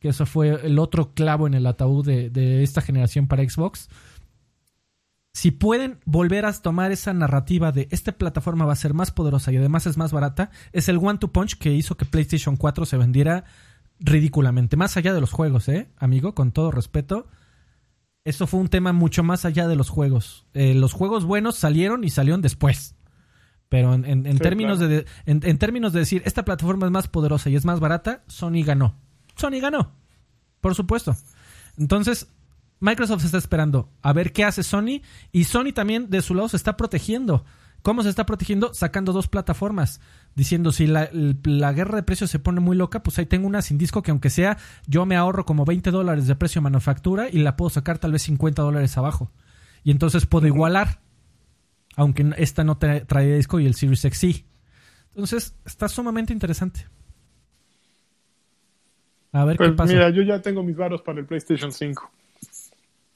[0.00, 3.88] que eso fue el otro clavo en el ataúd de, de esta generación para Xbox,
[5.32, 9.52] si pueden volver a tomar esa narrativa de esta plataforma va a ser más poderosa
[9.52, 12.84] y además es más barata, es el One to Punch que hizo que PlayStation 4
[12.84, 13.44] se vendiera
[14.00, 14.76] ridículamente.
[14.76, 15.88] Más allá de los juegos, ¿eh?
[15.98, 17.28] Amigo, con todo respeto.
[18.24, 20.46] Eso fue un tema mucho más allá de los juegos.
[20.52, 22.96] Eh, los juegos buenos salieron y salieron después.
[23.68, 24.92] Pero en, en- en Sí, términos claro.
[24.94, 28.24] de, en, en términos de decir esta plataforma es más poderosa y es más barata,
[28.26, 28.96] Sony ganó.
[29.40, 29.92] Sony ganó.
[30.60, 31.16] Por supuesto.
[31.78, 32.28] Entonces,
[32.80, 35.02] Microsoft se está esperando a ver qué hace Sony
[35.32, 37.44] y Sony también de su lado se está protegiendo.
[37.82, 38.74] ¿Cómo se está protegiendo?
[38.74, 40.00] Sacando dos plataformas.
[40.34, 43.62] Diciendo, si la, la guerra de precios se pone muy loca, pues ahí tengo una
[43.62, 47.28] sin disco que aunque sea, yo me ahorro como 20 dólares de precio de manufactura
[47.30, 49.32] y la puedo sacar tal vez 50 dólares abajo.
[49.82, 51.00] Y entonces puedo igualar.
[51.96, 54.46] Aunque esta no tra- trae disco y el Series X sí.
[55.14, 56.86] Entonces, está sumamente interesante.
[59.32, 59.92] A ver Pues qué pasa.
[59.92, 62.10] mira, yo ya tengo mis varos para el PlayStation 5.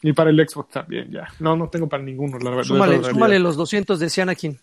[0.03, 1.27] Y para el Xbox también, ya.
[1.41, 2.65] No, no tengo para ninguno, la verdad.
[2.65, 4.59] Súmale, la súmale los 200 de Anakin.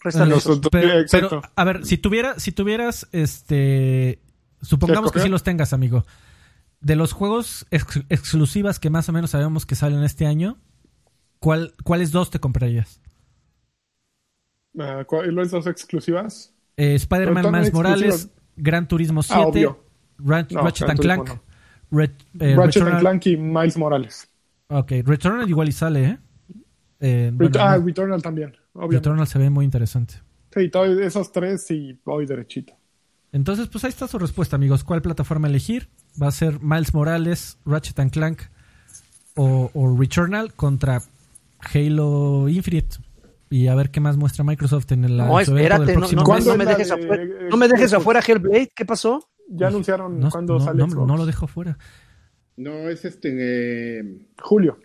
[0.00, 0.60] Réstale esos.
[0.70, 4.20] pero, pero, a ver, si tuviera, si tuvieras, este,
[4.62, 6.04] supongamos que sí los tengas, amigo.
[6.80, 10.58] De los juegos ex- exclusivas que más o menos sabemos que salen este año,
[11.38, 13.00] ¿cuál, ¿cuáles dos te comprarías?
[14.78, 16.52] Ah, ¿Cuáles las exclusivas?
[16.76, 18.30] Eh, Spider-Man están Morales.
[18.56, 19.76] Gran Turismo 7, Ah,
[20.18, 21.42] No, Ratchet and Clank, no.
[22.40, 24.28] Eh, Ratchet and Clank y Miles Morales.
[24.68, 26.18] Ok, Returnal igual y sale, ¿eh?
[27.00, 28.96] Eh, Ret- bueno, ah, no, Returnal también, obviamente.
[28.98, 30.14] Returnal se ve muy interesante.
[30.54, 30.70] Sí,
[31.02, 32.72] esos tres y voy derechito.
[33.32, 34.84] Entonces, pues ahí está su respuesta, amigos.
[34.84, 35.88] ¿Cuál plataforma elegir?
[36.22, 38.42] ¿Va a ser Miles Morales, Ratchet and Clank
[39.34, 41.02] o, o Returnal contra
[41.74, 42.96] Halo Infinite?
[43.50, 46.28] Y a ver qué más muestra Microsoft en el No, espérate, del no, próximo no,
[46.34, 46.44] mes.
[46.44, 47.22] ¿Cuándo no me dejes de- afuera.
[47.22, 48.00] eh, No me dejes Xbox?
[48.00, 48.70] afuera Hellblade.
[48.74, 49.28] ¿Qué pasó?
[49.48, 51.06] Ya anunciaron No, cuándo no, sale no, Xbox.
[51.08, 51.78] no lo dejo fuera.
[52.56, 54.78] No, es este eh, Julio.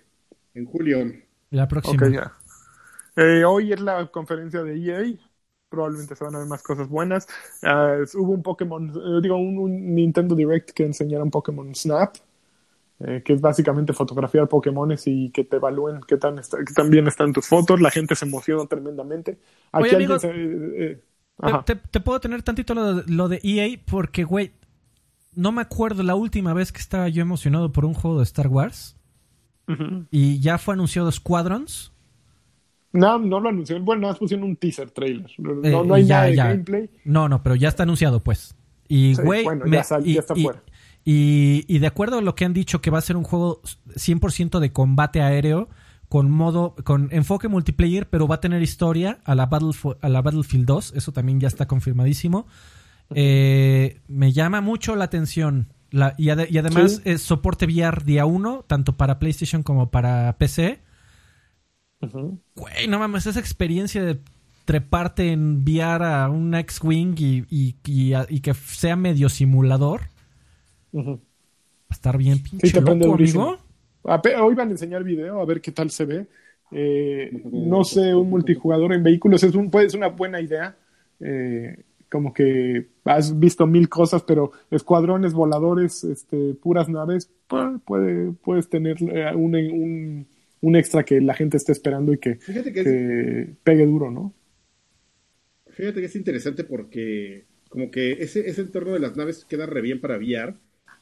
[0.54, 1.00] en julio.
[1.52, 2.08] La próxima.
[2.08, 2.34] Ok, ya.
[3.16, 5.18] Eh, hoy es la conferencia de EA.
[5.70, 7.28] Probablemente se van a ver más cosas buenas.
[7.62, 12.16] Es- hubo un Pokémon, eh, digo, un, un Nintendo Direct que enseñaron Pokémon Snap,
[13.00, 16.90] eh, que es básicamente fotografiar Pokémones y que te evalúen qué tan, está- qué tan
[16.90, 17.82] bien están tus fotos.
[17.82, 19.40] La gente se emocionó tremendamente.
[19.72, 21.04] Aquí Oye, alguien amigos, se- eh, eh,
[21.42, 21.64] Te, ajá.
[21.64, 24.52] te- te puedo tener tantito lo, de- lo de EA porque, güey,
[25.36, 28.48] no me acuerdo la última vez que estaba yo emocionado por un juego de Star
[28.48, 28.96] Wars
[30.12, 31.94] y ya fue anunciado Squadrons.
[32.92, 33.86] No, no lo anunciaron.
[33.86, 35.30] Bueno, nada más pusieron un teaser trailer.
[35.38, 36.48] No, Eh, no hay ya, nada de ya.
[36.48, 36.90] gameplay.
[37.06, 38.56] No, no, pero ya está anunciado, pues.
[38.88, 40.64] Y, Sí, güey, bueno, me- ya sal- y, ya está y- fuera.
[41.06, 43.62] y- y de acuerdo a lo que han dicho que va a ser un juego
[43.96, 45.70] 100% de combate aéreo
[46.10, 50.22] con modo, con enfoque multiplayer, pero va a tener historia a la, Battlef- a la
[50.22, 52.48] Battlefield 2, eso también ya está confirmadísimo.
[53.16, 55.68] Eh, me llama mucho la atención.
[55.92, 57.02] La- y, ade- y además Sí.
[57.06, 60.80] es soporte VR día 1, tanto para PlayStation como para PC.
[62.56, 64.20] Güey, no mames, esa experiencia de
[64.66, 70.02] treparte en VR a un X-Wing y, y- y a- y que sea medio simulador.
[70.96, 71.02] Va
[71.90, 73.60] a estar bien pinche prende loco, amigo.
[74.04, 76.28] Hoy van a enseñar video a ver qué tal se ve.
[76.72, 80.76] Eh, no sé, un multijugador en vehículos es, un, ser una buena idea.
[81.20, 88.32] Eh, como que has visto mil cosas, pero escuadrones, voladores, este, puras naves, pu- puede,
[88.32, 90.28] puedes tener eh, un, un,
[90.62, 94.10] un extra que la gente esté esperando y que, Fíjate que es, que pegue duro,
[94.10, 94.34] ¿no?
[95.68, 99.82] fíjate que es interesante porque como que ese, ese entorno de las naves queda re
[99.82, 100.56] bien para VR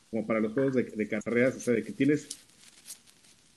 [0.09, 2.29] como para los juegos de, de carreras, o sea, de que tienes,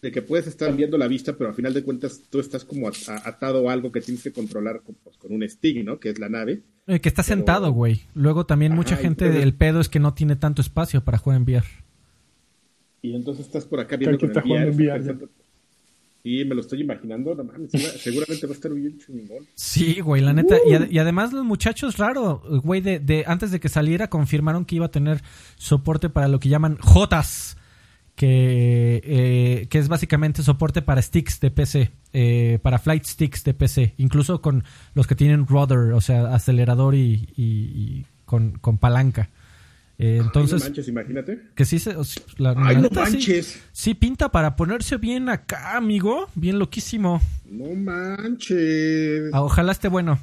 [0.03, 2.89] de que puedes estar viendo la vista, pero al final de cuentas tú estás como
[2.89, 5.99] atado a algo que tienes que controlar con, pues, con un stick, ¿no?
[6.01, 6.63] Que es la nave.
[6.87, 8.03] Eh, que está Pero- sentado, güey.
[8.15, 11.37] Luego también mucha gente, entonces- el pedo es que no tiene tanto espacio para jugar
[11.37, 11.67] en VR.
[13.03, 15.29] Y entonces estás por acá viendo con el VR,
[16.23, 19.47] Y me lo estoy imaginando, no mames, segura- seguramente va a estar bien chingón.
[19.55, 20.57] Sí, güey, la neta.
[20.69, 24.67] Y, ad- y además los muchachos, raro, güey, de, de- antes de que saliera confirmaron
[24.67, 25.23] que iba a tener
[25.57, 27.57] soporte para lo que llaman JOTAS,
[28.21, 33.55] que, eh, que es básicamente soporte para sticks de PC, eh, para flight sticks de
[33.55, 34.63] PC, incluso con
[34.95, 39.31] los que tienen rudder, o sea, acelerador y, y- y con, con palanca.
[39.99, 41.41] Eh, Ay, no entonces, manches, imagínate.
[41.55, 41.95] que sí se...
[42.37, 43.63] la- la Ay, no neta, sí- manches.
[43.73, 47.23] sí pinta para ponerse bien acá, amigo, bien loquísimo.
[47.47, 49.31] No manches.
[49.33, 50.19] Ah, Ojalá esté bueno.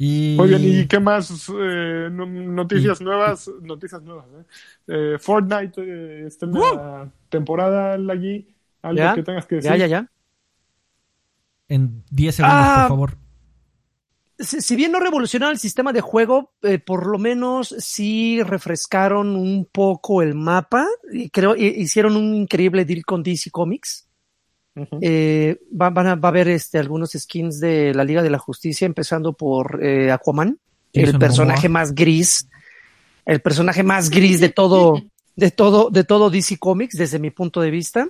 [0.00, 0.36] Y...
[0.38, 1.48] Muy bien, ¿y qué más?
[1.50, 4.44] Eh, no- noticias nuevas, noticias nuevas, ¿eh?
[5.14, 8.54] Eh, Fortnite eh, está en la temporada allí.
[8.80, 9.14] Algo ¿Ya?
[9.14, 9.70] que tengas que decir.
[9.72, 10.10] Ya, ya, ya.
[11.68, 12.86] En 10 segundos, Ah.
[12.88, 13.18] por favor.
[14.38, 19.34] Si, si bien no revolucionaron el sistema de juego, eh, por lo menos sí refrescaron
[19.34, 20.86] un poco el mapa.
[21.12, 24.07] Y creo hi- hicieron un increíble deal con DC Comics.
[25.00, 28.38] Eh, va, van a, va a haber este, algunos skins de la Liga de la
[28.38, 30.58] Justicia, empezando por eh, Aquaman,
[30.92, 31.80] el personaje Momoa.
[31.82, 32.48] más gris,
[33.26, 35.02] el personaje más gris de todo,
[35.36, 38.08] de todo, de todo DC Comics, desde mi punto de vista.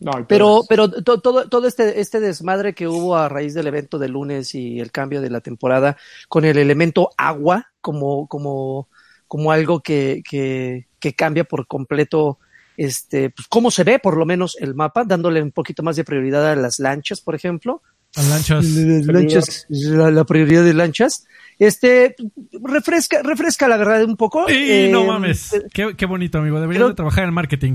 [0.00, 3.98] No, Pero, pero to- todo, todo este, este desmadre que hubo a raíz del evento
[3.98, 5.96] de lunes y el cambio de la temporada
[6.28, 8.88] con el elemento agua como, como,
[9.26, 12.38] como algo que, que, que cambia por completo
[12.78, 16.04] este, pues, cómo se ve por lo menos el mapa, dándole un poquito más de
[16.04, 17.82] prioridad a las lanchas, por ejemplo.
[18.14, 18.64] A lanchas.
[18.64, 21.26] Las lanchas, la, la prioridad de lanchas.
[21.58, 22.14] Este,
[22.62, 24.46] refresca, refresca la verdad un poco.
[24.48, 25.50] Eh, no mames.
[25.74, 26.60] Qué, qué bonito, amigo.
[26.60, 27.74] Deberías creo- de trabajar en marketing.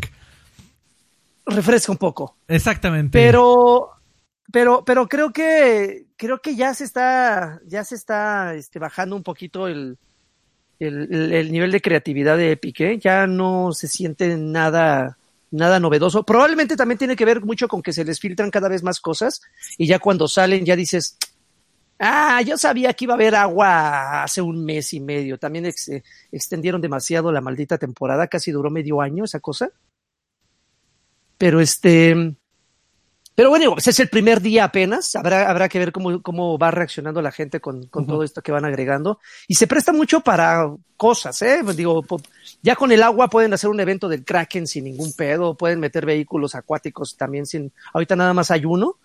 [1.45, 2.37] Refresca un poco.
[2.47, 3.19] Exactamente.
[3.19, 3.89] Pero,
[4.51, 9.23] pero, pero creo que, creo que ya se está, ya se está, este, bajando un
[9.23, 9.97] poquito el,
[10.83, 12.99] el, el- el nivel de creatividad de Epic, ¿eh?
[12.99, 15.17] Ya no se siente nada,
[15.51, 16.23] nada novedoso.
[16.23, 19.41] Probablemente también tiene que ver mucho con que se les filtran cada vez más cosas
[19.77, 21.17] y ya cuando salen ya dices,
[21.99, 25.37] ah, yo sabía que iba a haber agua hace un mes y medio.
[25.37, 29.71] También eh, extendieron demasiado la maldita temporada, casi duró medio año esa cosa.
[31.37, 32.35] Pero este,
[33.35, 35.15] pero bueno, pues es el primer día apenas.
[35.15, 38.51] Habrá, habrá que ver cómo, cómo va reaccionando la gente con, con todo esto que
[38.51, 39.19] van agregando.
[39.47, 41.61] Y se presta mucho para cosas, ¿eh?
[41.63, 42.05] Pues digo,
[42.61, 46.05] ya con el agua pueden hacer un evento del Kraken sin ningún pedo, pueden meter
[46.05, 48.97] vehículos acuáticos también sin, ahorita nada más hay uno.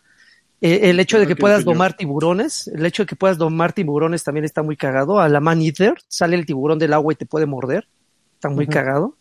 [0.61, 3.73] Eh, el hecho de que Kraken, puedas domar tiburones, el hecho de que puedas domar
[3.73, 5.21] tiburones también está muy cagado.
[5.21, 7.89] A la Man Eater sale el tiburón del agua y te puede morder.
[8.35, 9.17] Está muy cagado.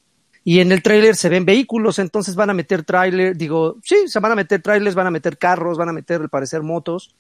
[0.50, 4.22] Y en el tráiler se ven vehículos, entonces van a meter tráiler, digo, sí, se
[4.22, 7.14] van a meter trailers, van a meter carros, van a meter al parecer motos,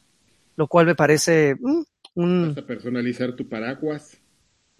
[0.55, 1.81] lo cual me parece mm,
[2.15, 4.15] un Vas a personalizar tu paraguas.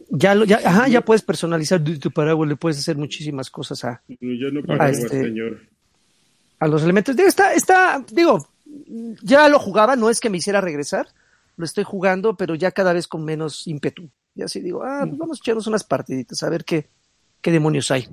[0.10, 3.84] ya lo, ya, ajá, ya puedes personalizar tu, tu paraguas, le puedes hacer muchísimas cosas
[3.84, 5.60] a, Yo no paraguas, este- señor.
[6.60, 7.18] a los elementos.
[7.18, 8.48] Digo, está, está, digo,
[9.24, 11.06] ya lo jugaba, no es que me hiciera regresar,
[11.58, 14.10] lo estoy jugando, pero ya cada vez con menos ímpetu.
[14.36, 16.88] Ya así digo, ah, pues vamos a echarnos unas partiditas, a ver qué,
[17.48, 18.06] qué demonios hay.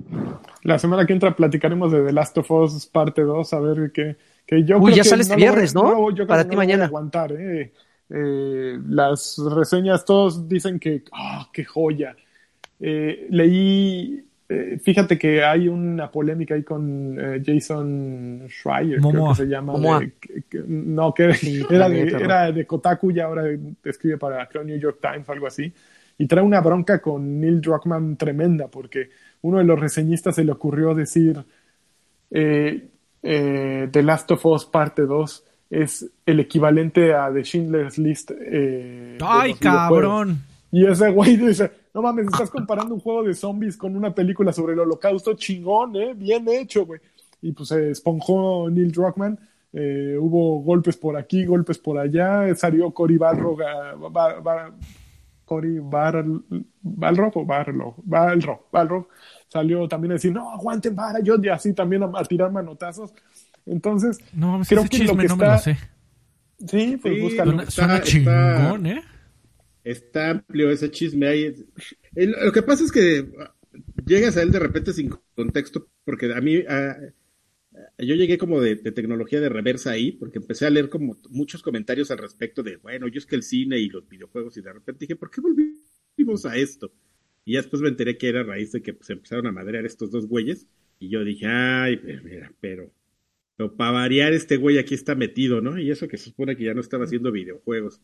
[0.62, 4.14] La semana que entra platicaremos de The Last of Us parte 2, a ver qué.
[4.46, 6.08] Que yo Uy, creo ya que sale este voy- viernes, ¿no?
[6.10, 6.84] yo creo Para que ti no lo voy a mañana.
[6.84, 7.72] aguantar, ¿eh?
[8.10, 12.14] Eh, las reseñas, todos dicen que, ¡ah, qué joya!
[12.78, 19.34] Eh, leí, eh, fíjate que hay una polémica ahí con eh, Jason Schreier, creo que
[19.34, 19.72] se llama.
[19.72, 19.98] Momoa.
[19.98, 23.42] de- que- que- no, que Sí, era, la de, neta, era de Kotaku y ahora
[23.82, 25.72] escribe para creo, New York Times o algo así.
[26.18, 29.10] Y trae una bronca con Neil Druckmann tremenda, porque
[29.42, 31.44] uno de los reseñistas se le ocurrió decir
[32.30, 32.88] eh,
[33.22, 38.30] eh, The Last of Us parte 2 es el equivalente a The Schindler's List.
[38.38, 40.40] eh, Ay, cabrón.
[40.70, 44.52] Y ese güey dice, no mames, estás comparando un juego de zombies con una película
[44.52, 46.14] sobre el holocausto chingón, ¿eh?
[46.16, 47.00] Bien hecho, güey.
[47.42, 49.38] Y pues se esponjó Neil Druckmann.
[49.72, 52.54] eh, hubo golpes por aquí, golpes por allá.
[52.54, 54.72] Salió Cory Balrog, a- Ba- Ba-
[55.44, 56.24] Cory Bar,
[56.82, 59.08] Balrog o Barlog, Balrog, Balrog.
[59.48, 63.12] Salió también a decir, no, aguanten vara, yo y así también a, a tirar manotazos.
[63.66, 65.78] Entonces, No Creo ese que lo chisme que no me lo está- sé.
[66.66, 67.50] sí, pues Sí, búscalo.
[67.50, 69.02] Suena, está- suena está- chingón, ¿eh?
[69.84, 71.54] Está amplio ese chisme ahí.
[72.14, 73.28] Lo que pasa es que
[74.06, 76.96] llegas a él de repente sin contexto, porque a mí, ah,
[77.98, 81.62] yo llegué como de, de tecnología de reversa ahí, porque empecé a leer como muchos
[81.62, 84.72] comentarios al respecto de, bueno, yo es que el cine y los videojuegos, y de
[84.72, 86.92] repente dije, ¿por qué volvimos a esto?
[87.44, 89.84] Y ya después me enteré que era a raíz de que pues, empezaron a madrear
[89.84, 90.66] estos dos güeyes.
[90.98, 92.90] Y yo dije, ay, pero, mira, pero,
[93.56, 95.78] pero para variar, este güey aquí está metido, ¿no?
[95.78, 98.00] Y eso que se supone que ya no estaba haciendo videojuegos.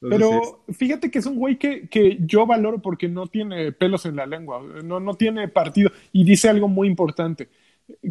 [0.00, 4.06] Entonces, Pero fíjate que es un güey que, que yo valoro porque no tiene pelos
[4.06, 7.48] en la lengua, no, no tiene partido y dice algo muy importante,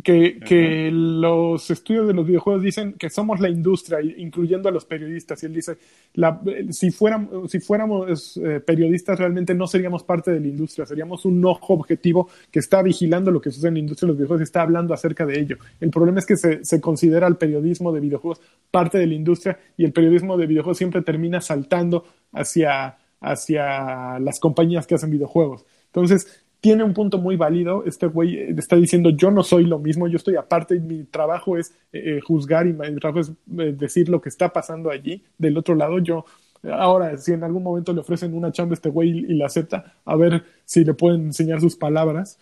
[0.03, 4.85] que, que los estudios de los videojuegos dicen que somos la industria, incluyendo a los
[4.85, 5.77] periodistas, y él dice,
[6.13, 6.41] la,
[6.71, 11.43] si fuéramos, si fuéramos eh, periodistas realmente no seríamos parte de la industria, seríamos un
[11.45, 14.43] ojo objetivo que está vigilando lo que sucede en la industria de los videojuegos y
[14.43, 15.57] está hablando acerca de ello.
[15.79, 18.41] El problema es que se, se considera el periodismo de videojuegos
[18.71, 24.39] parte de la industria y el periodismo de videojuegos siempre termina saltando hacia, hacia las
[24.39, 25.65] compañías que hacen videojuegos.
[25.85, 27.83] Entonces, tiene un punto muy válido.
[27.85, 31.03] Este güey eh, está diciendo, yo no soy lo mismo, yo estoy aparte y mi
[31.03, 35.23] trabajo es eh, juzgar y mi trabajo es eh, decir lo que está pasando allí.
[35.37, 36.25] Del otro lado, yo,
[36.71, 39.45] ahora, si en algún momento le ofrecen una chamba a este güey y, y la
[39.45, 42.39] acepta, a ver si le pueden enseñar sus palabras.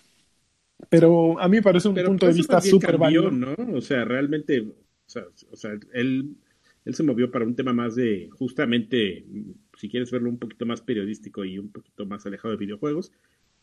[0.89, 3.31] Pero a mí me parece un pero punto de vista súper válido.
[3.31, 3.55] ¿no?
[3.73, 4.73] O sea, realmente, o
[5.05, 6.35] sea, o sea, él,
[6.83, 9.25] él se movió para un tema más de, justamente,
[9.77, 13.11] si quieres verlo un poquito más periodístico y un poquito más alejado de videojuegos,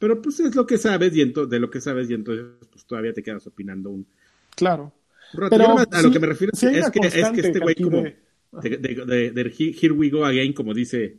[0.03, 3.13] pero pues es lo que sabes y de lo que sabes y entonces pues todavía
[3.13, 4.05] te quedas opinando un,
[4.57, 4.93] Claro.
[5.33, 5.49] un.
[5.49, 8.17] Pero a lo que me refiero sí es, que, es que este güey como de-
[8.63, 11.19] de, de, de- de He- Here We Go Again, como dice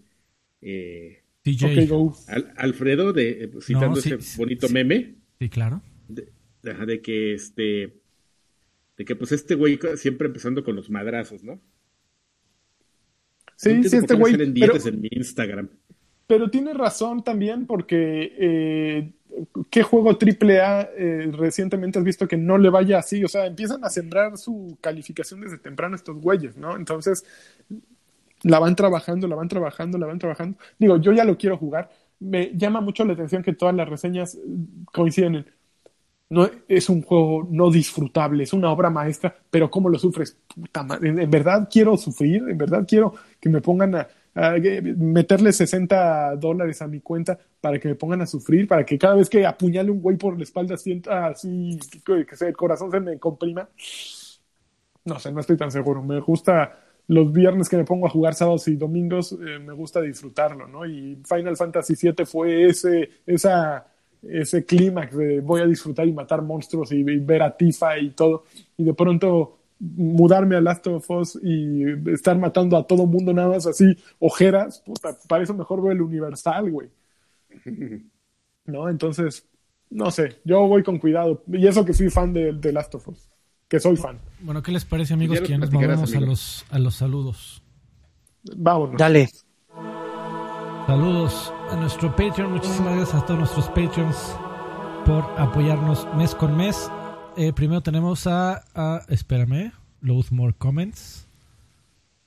[0.61, 1.83] eh, DJ.
[1.83, 2.17] Ok, go.
[2.27, 4.73] Al- Alfredo, de, eh, citando No, sí, ese sí, bonito sí.
[4.73, 5.81] meme, Sí, claro.
[6.09, 8.01] de, que este
[8.97, 11.61] de que pues este güey siempre empezando con los madrazos, ¿no?
[13.55, 14.35] Sí, No sí, este güey.
[14.35, 15.69] Pero, en mi Instagram.
[16.27, 19.11] Pero tiene razón también porque eh,
[19.69, 23.23] ¿qué juego triple A eh, recientemente has visto que no le vaya así?
[23.23, 26.75] O sea, empiezan a sembrar su calificación desde temprano estos güeyes, ¿no?
[26.75, 27.25] Entonces,
[28.43, 30.57] la van trabajando, la van trabajando, la van trabajando.
[30.77, 31.89] Digo, yo ya lo quiero jugar.
[32.19, 34.39] Me llama mucho la atención que todas las reseñas eh,
[34.91, 35.45] coinciden en
[36.29, 40.35] no es un juego no disfrutable, es una obra maestra, pero ¿cómo lo sufres?
[40.47, 46.35] Puta madre, en, verdad quiero sufrir, en verdad quiero que me pongan a meterle 60
[46.37, 49.45] dólares a mi cuenta para que me pongan a sufrir, para que cada vez que
[49.45, 53.69] apuñale un güey por la espalda sienta así, que, que el corazón se me comprima.
[55.05, 56.01] No sé, no estoy tan seguro.
[56.01, 60.01] Me gusta los viernes que me pongo a jugar sábados y domingos, eh, me gusta
[60.01, 60.85] disfrutarlo, ¿no?
[60.85, 63.85] Y Final Fantasy VII fue ese, esa,
[64.21, 68.45] ese clímax de voy a disfrutar y matar monstruos y ver a Tifa y todo.
[68.77, 69.59] Y de pronto
[69.95, 74.81] mudarme a Last of Us y estar matando a todo mundo nada más así, ojeras,
[74.85, 76.89] puta, para eso mejor veo el Universal, güey.
[78.65, 78.89] ¿No?
[78.89, 79.45] Entonces,
[79.89, 81.43] no sé, yo voy con cuidado.
[81.51, 83.27] Y eso que fui fan de, de Last of Us,
[83.67, 84.19] que soy fan.
[84.39, 87.61] Bueno, ¿qué les parece, amigos, que ya nos movemos a los, a los saludos?
[88.55, 88.97] Vámonos.
[88.97, 89.29] Dale.
[90.87, 92.51] Saludos a nuestro Patreon.
[92.51, 94.35] Muchísimas gracias a todos nuestros Patreons
[95.05, 96.89] por apoyarnos mes con mes.
[97.37, 99.71] Eh, primero tenemos a, a- Espérame.
[100.01, 101.27] Load more comments.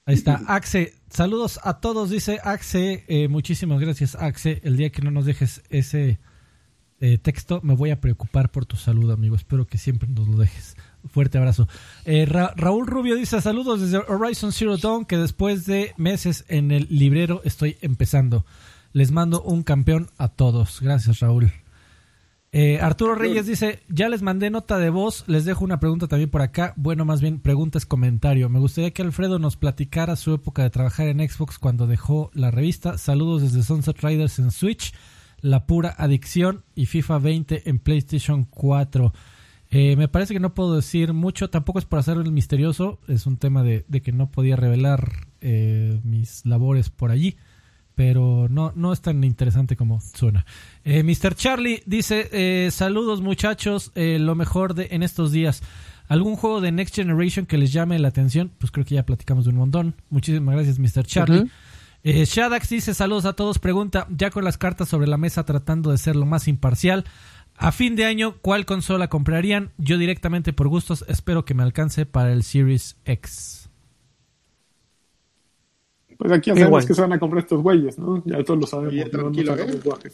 [0.07, 0.41] Ahí está.
[0.49, 0.95] Axe.
[1.11, 3.05] Saludos a todos, dice Axe.
[3.09, 4.61] Eh, muchísimas gracias, Axe.
[4.65, 6.19] El día que no nos dejes ese
[7.01, 9.37] eh, texto, me voy a preocupar por tu salud, amigo.
[9.37, 10.77] Espero que siempre nos lo dejes.
[11.09, 11.69] Fuerte abrazo.
[12.05, 16.89] Ra- Raúl Rubio dice saludos desde Horizon Zero Dawn, que después de meses en el
[16.91, 18.45] librero estoy empezando.
[18.93, 20.81] Les mando un campeón a todos.
[20.81, 21.53] Gracias, Raúl.
[22.53, 26.31] Eh, Arturo Reyes dice, ya les mandé nota de voz, les dejo una pregunta también
[26.31, 26.73] por acá.
[26.77, 28.49] Bueno, más bien pregunta es comentario.
[28.49, 32.51] Me gustaría que Alfredo nos platicara su época de trabajar en Xbox cuando dejó la
[32.51, 32.99] revista.
[32.99, 34.95] Saludos desde Sunset Riders en Switch,
[35.41, 39.13] La Pura Adicción y FIFA 20 en PlayStation 4.
[39.71, 43.27] Eh, me parece que no puedo decir mucho, tampoco es por hacer el misterioso, es
[43.27, 47.37] un tema de, de que no podía revelar eh, mis labores por allí,
[47.97, 50.47] pero no, no es tan interesante como suena.
[50.85, 51.35] Eh, Mr.
[51.35, 55.63] Charlie dice, eh, saludos muchachos, eh, lo mejor de en estos días.
[56.07, 58.53] ¿Algún juego de Next Generation que les llame la atención?
[58.59, 59.95] Pues creo que ya platicamos de un montón.
[60.11, 61.05] Muchísimas gracias, Mr.
[61.05, 61.51] Charlie.
[62.05, 63.59] Eh, Shadax dice saludos a todos.
[63.59, 67.05] Pregunta, ya con las cartas sobre la mesa tratando de ser lo más imparcial.
[67.57, 69.73] A fin de año, ¿cuál consola comprarían?
[69.79, 73.66] Yo directamente por gustos espero que me alcance para el Series X.
[76.19, 76.87] Pues aquí ya sabemos Igual.
[76.87, 78.23] que se van a comprar estos güeyes, ¿no?
[78.25, 78.95] Ya todos lo sabemos.
[78.95, 80.13] Oye, tranquilo, no ¿eh?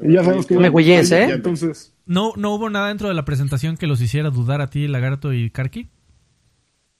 [0.00, 1.24] Y ya sabemos que Me güeyes, ¿eh?
[1.30, 4.88] Entonces, ¿No, ¿No hubo nada dentro de la presentación que los hiciera dudar a ti,
[4.88, 5.88] Lagarto y Karki?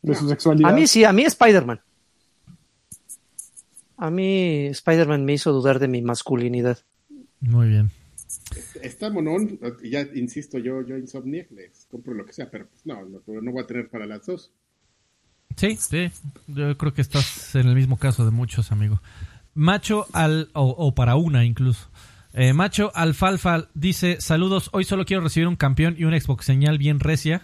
[0.02, 0.70] de su sexualidad.
[0.70, 1.80] A mí sí, a mí Spider-Man.
[3.96, 6.78] A mí Spider-Man me hizo dudar de mi masculinidad.
[7.40, 7.90] Muy bien.
[8.82, 13.04] Está monón, ya insisto, yo, yo Insomniac les compro lo que sea, pero pues no,
[13.04, 14.52] no, no voy a tener para las dos.
[15.56, 16.10] Sí, sí.
[16.46, 19.00] Yo creo que estás en el mismo caso de muchos, amigo.
[19.54, 20.48] Macho al.
[20.54, 21.90] o, o para una incluso.
[22.34, 26.78] Eh, Macho Alfalfa dice: Saludos, hoy solo quiero recibir un campeón y un Xbox señal
[26.78, 27.42] bien recia.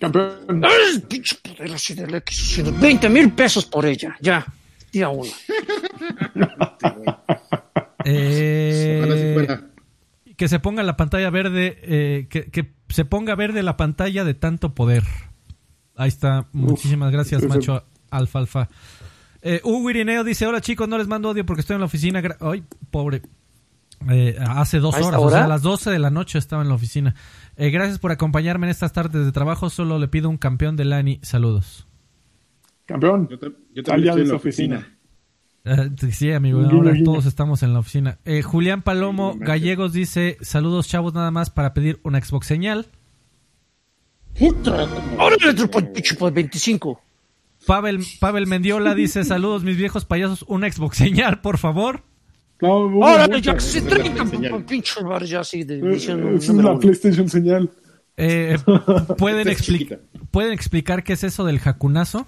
[0.00, 0.62] Campeón.
[0.64, 2.62] ¡Ay, pinche poder así del X!
[2.80, 4.46] 20 mil pesos por ella, ya.
[4.92, 5.30] Día uno.
[8.04, 9.58] Eh,
[10.36, 14.32] que se ponga la pantalla verde, eh, que, que se ponga verde la pantalla de
[14.32, 15.02] tanto poder.
[15.98, 16.46] Ahí está.
[16.52, 18.68] Muchísimas gracias, Macho Alfalfa.
[19.42, 22.22] Eh, Hugo Irineo dice: Hola chicos, no les mando odio porque estoy en la oficina.
[22.40, 23.22] Ay, pobre.
[24.08, 26.62] Eh, hace dos ¿A esta horas, o sea, a las 12 de la noche estaba
[26.62, 27.16] en la oficina.
[27.56, 29.70] Eh, gracias por acompañarme en estas tardes de trabajo.
[29.70, 31.18] Solo le pido un campeón de Lani.
[31.22, 31.88] Saludos.
[32.86, 33.28] Campeón.
[33.28, 34.76] Yo, Aliado también estoy de en la oficina.
[34.76, 34.98] oficina.
[35.64, 37.04] Eh, sí, amigo, ahora guiño.
[37.04, 38.18] todos estamos en la oficina.
[38.24, 39.34] Eh, Julián Palomo.
[39.36, 42.86] Gallegos dice: Saludos, chavos, nada más para pedir una Xbox señal.
[45.18, 45.36] Ahora
[45.70, 47.00] por pinche por 25.
[47.66, 52.02] Pavel, Pavel Mendiola dice: Saludos, mis viejos payasos, una Xbox señal, por favor.
[52.60, 54.50] Ahora ya 30 señal.
[54.50, 56.78] por pinche bar ya así de Eh, edición es uno.
[56.78, 57.70] PlayStation señal.
[58.16, 58.56] Eh,
[59.16, 59.98] ¿pueden, Esta es expli- chiquita.
[60.30, 62.26] ¿Pueden explicar qué es eso del jacunazo?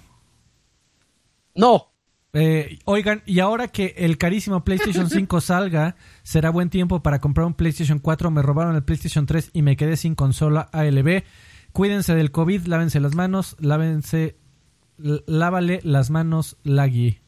[1.55, 1.87] No.
[2.33, 7.45] Eh, oigan, y ahora que el carísimo PlayStation 5 salga, será buen tiempo para comprar
[7.45, 8.31] un PlayStation 4.
[8.31, 11.23] Me robaron el PlayStation 3 y me quedé sin consola ALB.
[11.73, 14.35] Cuídense del COVID, lávense las manos, lávense,
[14.97, 17.19] lávale las manos, Lagui.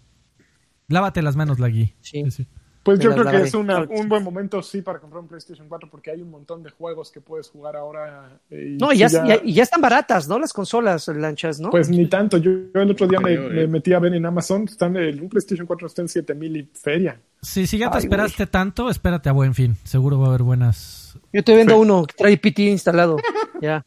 [0.87, 1.93] Lávate las manos, Lagui.
[2.01, 2.29] Sí.
[2.31, 2.47] Sí.
[2.83, 5.89] Pues yo creo que es una- un buen momento, sí, para comprar un PlayStation 4
[5.89, 8.41] porque hay un montón de juegos que puedes jugar ahora.
[8.49, 10.37] eh, y No, y ya, ya- y ya están baratas, ¿no?
[10.37, 11.69] Las consolas lanchas, ¿no?
[11.69, 12.35] Pues ni tanto.
[12.37, 13.67] Yo, yo el otro día me, eh.
[13.69, 14.65] metí a ver en Amazon.
[14.65, 17.21] Están el, un PlayStation 4 está en 7000 y feria.
[17.41, 19.77] Sí, si ya te Ay, esperaste tanto, espérate a buen fin.
[19.85, 21.17] Seguro va a haber buenas.
[21.31, 23.15] Yo te vendo uno que trae PT instalado.
[23.61, 23.85] Ya.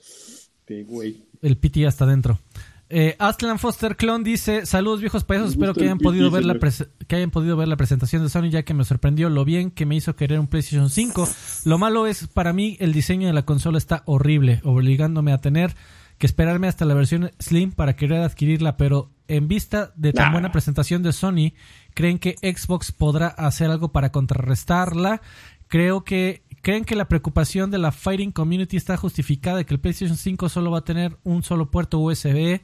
[0.69, 1.25] Güey.
[1.43, 2.39] El PT hasta adentro.
[2.89, 6.57] Eh, Aslan Foster Clon dice: Saludos viejos payasos, espero que hayan, podido ver la
[7.09, 9.87] que hayan podido ver la presentación de Sony, ya que me sorprendió lo bien que
[9.87, 11.29] me hizo querer un PlayStation 5.
[11.65, 15.75] Lo malo es, para mí, el diseño de la consola está horrible, obligándome a tener
[16.19, 20.33] que esperarme hasta la versión Slim para querer adquirirla, pero en vista de tan Nah.
[20.33, 21.53] buena presentación de Sony,
[21.93, 25.21] ¿creen que Xbox podrá hacer algo para contrarrestarla?
[25.69, 29.79] Creo que creen que la preocupación de la fighting community está justificada de que el
[29.79, 32.61] PlayStation 5 solo va a tener un solo puerto USB.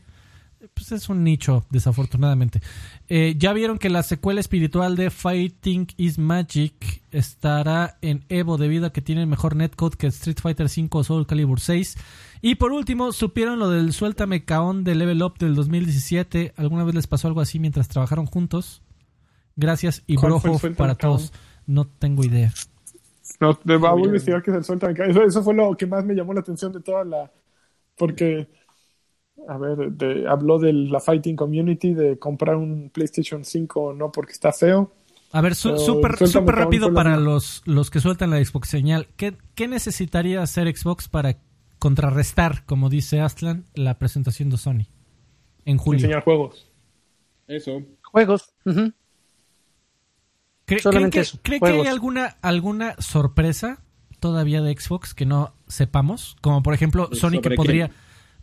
[0.74, 2.60] Pues es un nicho, desafortunadamente.
[3.06, 8.86] Eh, ya vieron que la secuela espiritual de Fighting is Magic estará en Evo debido
[8.86, 11.96] a que tiene mejor netcode que Street Fighter V o Soul Calibur 6.
[12.40, 16.54] Y por último, ¿supieron lo del Suéltame Caón de Level Up del 2017?
[16.56, 18.82] ¿Alguna vez les pasó algo así mientras trabajaron juntos?
[19.54, 21.18] Gracias y ¿Cuál fue el brojo para Caón?
[21.18, 21.32] todos.
[21.68, 22.52] No tengo idea.
[23.42, 26.04] No, te va a investigar que es el Suelta Eso, eso fue lo que más
[26.04, 27.32] me llamó la atención de toda la.
[27.96, 28.48] Porque,
[29.48, 34.30] a ver, de- habló de la fighting community, de comprar un PlayStation 5 no porque
[34.30, 34.92] está feo.
[35.32, 39.08] A ver, súper Caón rápido para los, los que sueltan la Xbox señal.
[39.16, 41.38] ¿Qué, ¿Qué necesitaría hacer Xbox para
[41.80, 44.86] contrarrestar, como dice Aslan, la presentación de Sony
[45.64, 45.98] en julio?
[45.98, 46.70] Enseñar juegos.
[47.48, 47.82] Eso.
[48.04, 48.54] Juegos.
[48.64, 48.92] ujú.
[50.66, 53.82] ¿Cree- ¿Creen, que, eso, creen que hay alguna, alguna sorpresa
[54.20, 56.36] todavía de Xbox que no sepamos?
[56.40, 57.90] Como por ejemplo, ¿Y Sony que podría...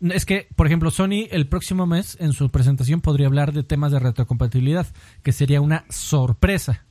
[0.00, 3.92] Es que, por ejemplo, Sony el próximo mes en su presentación podría hablar de temas
[3.92, 4.86] de retrocompatibilidad,
[5.22, 6.86] que sería una sorpresa,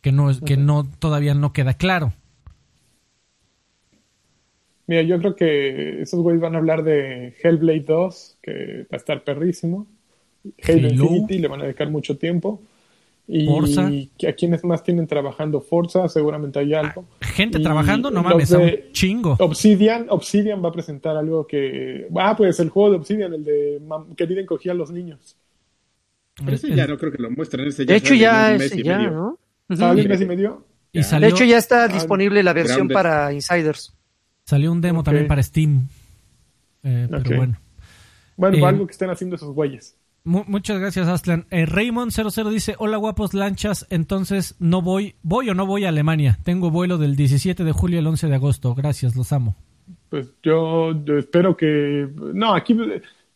[0.00, 2.14] que no es, que no todavía no queda claro.
[4.86, 8.96] Mira, yo creo que esos güeyes van a hablar de Hellblade 2, que va a
[8.96, 9.86] estar perrísimo.
[10.66, 10.88] Halo Halo.
[10.88, 12.62] Infinity, le van a dedicar mucho tiempo.
[13.32, 13.88] Y Forza.
[14.18, 17.04] que a quienes más tienen trabajando Forza, seguramente hay algo.
[17.20, 19.36] Gente Y trabajando, no mames, de un chingo.
[19.38, 22.08] Obsidian, Obsidian va a presentar algo que.
[22.16, 23.80] Ah, pues el juego de Obsidian, el de
[24.16, 25.36] que Diden cogía a los niños.
[26.44, 27.68] Pero ese ya no creo que lo muestren.
[27.68, 29.10] Ese De ya hecho, sale en ya un es mes y ya, medio.
[29.12, 29.38] ¿no?
[29.68, 29.76] Ujú.
[29.76, 30.06] ¿Sale Sí.
[30.06, 30.64] un mes y medio?
[30.92, 31.04] y Ya.
[31.04, 33.94] salió, De hecho, ya está Ah, disponible la versión para insiders.
[34.44, 35.86] salió un demo también para Steam.
[36.82, 37.06] Eh.
[37.08, 37.58] Pero bueno.
[38.36, 39.94] Bueno, Eh, algo que estén haciendo esos güeyes.
[40.24, 41.46] Mu- muchas gracias, Aslan.
[41.50, 43.86] Eh, Raymond00 dice: Hola, guapos lanchas.
[43.90, 46.38] Entonces, no voy, ¿voy o no voy a Alemania?
[46.44, 48.74] Tengo vuelo del 17 de julio al 11 de agosto.
[48.74, 49.56] Gracias, los amo.
[50.08, 52.08] Pues yo, yo espero que.
[52.34, 52.76] No, aquí.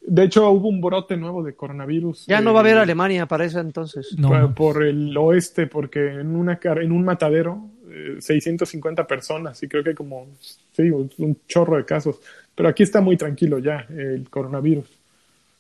[0.06, 2.26] De hecho, hubo un brote nuevo de coronavirus.
[2.26, 4.14] Ya no eh, va a haber Alemania para eso entonces.
[4.18, 9.82] No, por, el oeste, porque en una en un matadero, eh, 650 personas, y creo
[9.82, 10.26] que hay como,
[10.72, 12.20] sí, un, un chorro de casos.
[12.54, 14.86] Pero aquí está muy tranquilo ya el coronavirus.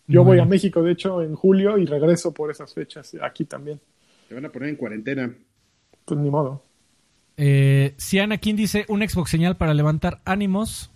[0.06, 3.80] Yo voy a México, de hecho, en julio y regreso por esas fechas, aquí también.
[4.28, 5.34] Te van a poner en cuarentena.
[6.04, 6.62] Pues ni modo.
[7.36, 10.90] Eh, Siana King dice: Un Xbox señal para levantar ánimos.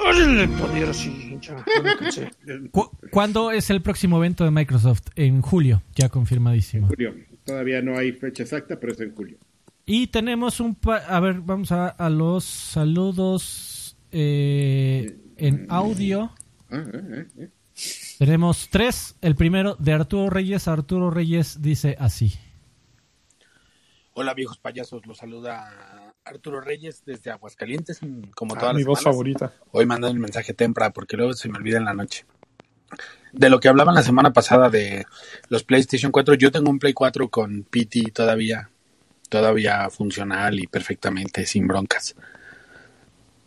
[0.00, 2.30] Órale, poder así, ya, ya me cansé.
[2.70, 5.02] ¿Cu- ¿Cuándo es el próximo evento de Microsoft?
[5.16, 6.86] En julio, ya confirmadísimo.
[6.88, 7.14] Julio.
[7.44, 9.38] Todavía no hay fecha exacta, pero es en julio.
[9.86, 10.74] Y tenemos un...
[10.74, 16.30] pa- a ver, vamos a, a los saludos eh, en audio.
[16.70, 16.82] Ah.
[18.18, 19.14] Tenemos tres.
[19.20, 20.66] El primero de Arturo Reyes.
[20.68, 22.32] Arturo Reyes dice así.
[24.14, 28.00] Hola viejos payasos, los saluda Arturo Reyes desde Aguascalientes,
[28.34, 29.14] como Ah, todas mi las voz semanas.
[29.14, 29.52] favorita.
[29.70, 32.26] Hoy mandando el mensaje temprano porque luego se me olvida en la noche.
[33.32, 35.06] De lo que hablaban la semana pasada de
[35.50, 38.70] los PlayStation 4, yo tengo un Play 4 con PT todavía,
[39.28, 42.16] todavía funcional y perfectamente sin broncas.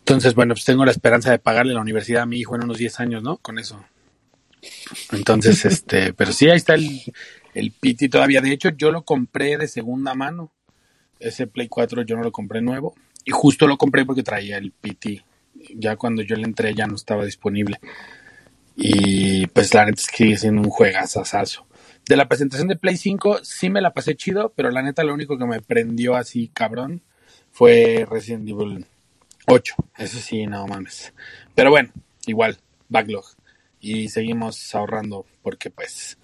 [0.02, 2.78] Entonces, bueno, pues tengo la esperanza de pagarle la universidad a mi hijo en unos
[2.78, 3.36] 10 años, ¿no?
[3.36, 3.84] Con eso.
[5.12, 7.02] Entonces, este, pero sí, ahí está el,
[7.54, 8.40] el PT todavía.
[8.40, 10.52] De hecho, yo lo compré de segunda mano.
[11.20, 12.94] Ese Play 4 yo no lo compré nuevo.
[13.24, 15.24] Y justo lo compré porque traía el PT.
[15.76, 17.78] Ya cuando yo le entré ya no estaba disponible.
[18.74, 21.66] Y pues la neta es que sigue siendo un juegazazazo.
[22.08, 25.14] De la presentación de Play 5 sí me la pasé chido, pero la neta lo
[25.14, 27.02] único que me prendió así cabrón
[27.52, 28.86] fue Resident Evil
[29.46, 29.74] 8.
[29.98, 31.12] Eso sí, no mames.
[31.54, 31.90] Pero bueno,
[32.26, 33.24] igual, backlog.
[33.80, 36.18] Y seguimos ahorrando porque pues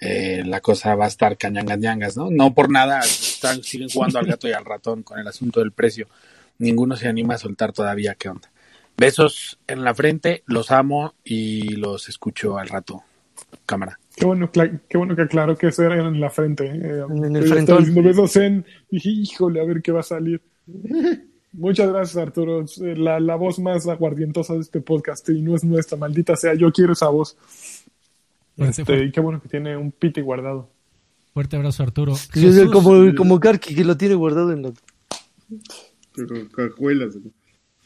[0.00, 2.30] eh, la cosa va a estar cañangas ñangas, ¿no?
[2.30, 5.72] No por nada están, siguen jugando al gato y al ratón con el asunto del
[5.72, 6.08] precio.
[6.58, 8.50] Ninguno se anima a soltar todavía, ¿qué onda?
[8.96, 13.04] Besos en la frente, los amo y los escucho al rato.
[13.66, 14.00] Cámara.
[14.16, 16.64] Qué bueno, cla- qué bueno que aclaró que eso era en la frente.
[16.64, 17.04] ¿eh?
[17.10, 18.64] En el diciendo besos en.
[18.90, 20.40] Dije, híjole, a ver qué va a salir.
[21.58, 22.64] Muchas gracias, Arturo.
[22.82, 26.54] Eh, La, la voz más aguardientosa de este podcast y no es nuestra, maldita sea.
[26.54, 27.36] Yo quiero esa voz.
[28.58, 30.68] Este, y qué bueno que tiene un piti guardado.
[31.34, 32.14] Fuerte abrazo, Arturo.
[32.32, 34.72] Jesús, como, como Karki que lo tiene guardado en la.
[36.54, 37.14] Cajuelas.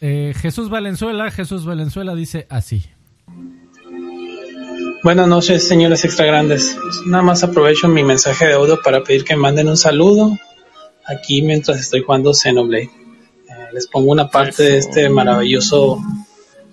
[0.01, 1.31] eh, Jesús Valenzuela.
[1.31, 2.85] Jesús Valenzuela dice así.
[5.03, 6.77] Buenas noches, señores extra grandes.
[7.07, 10.37] Nada más aprovecho mi mensaje de audio para pedir que me manden un saludo
[11.07, 12.91] aquí mientras estoy jugando Xenoblade.
[13.73, 16.03] Les pongo una parte de este maravilloso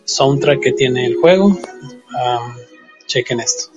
[0.05, 1.57] soundtrack que tiene el juego.
[2.17, 2.55] Am,
[3.05, 3.71] chequen esto.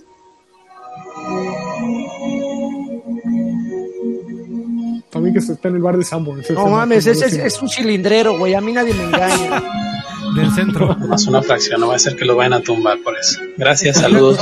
[5.11, 6.37] También que se está en el bar de Sambo.
[6.39, 8.55] ese No mames, es, es un cilindrero, güey.
[8.55, 9.63] A mí nadie me engaña.
[10.37, 10.97] Del centro.
[11.09, 13.41] Más una fracción, no va a ser que lo vayan a tumbar por eso.
[13.57, 14.39] Gracias, saludos.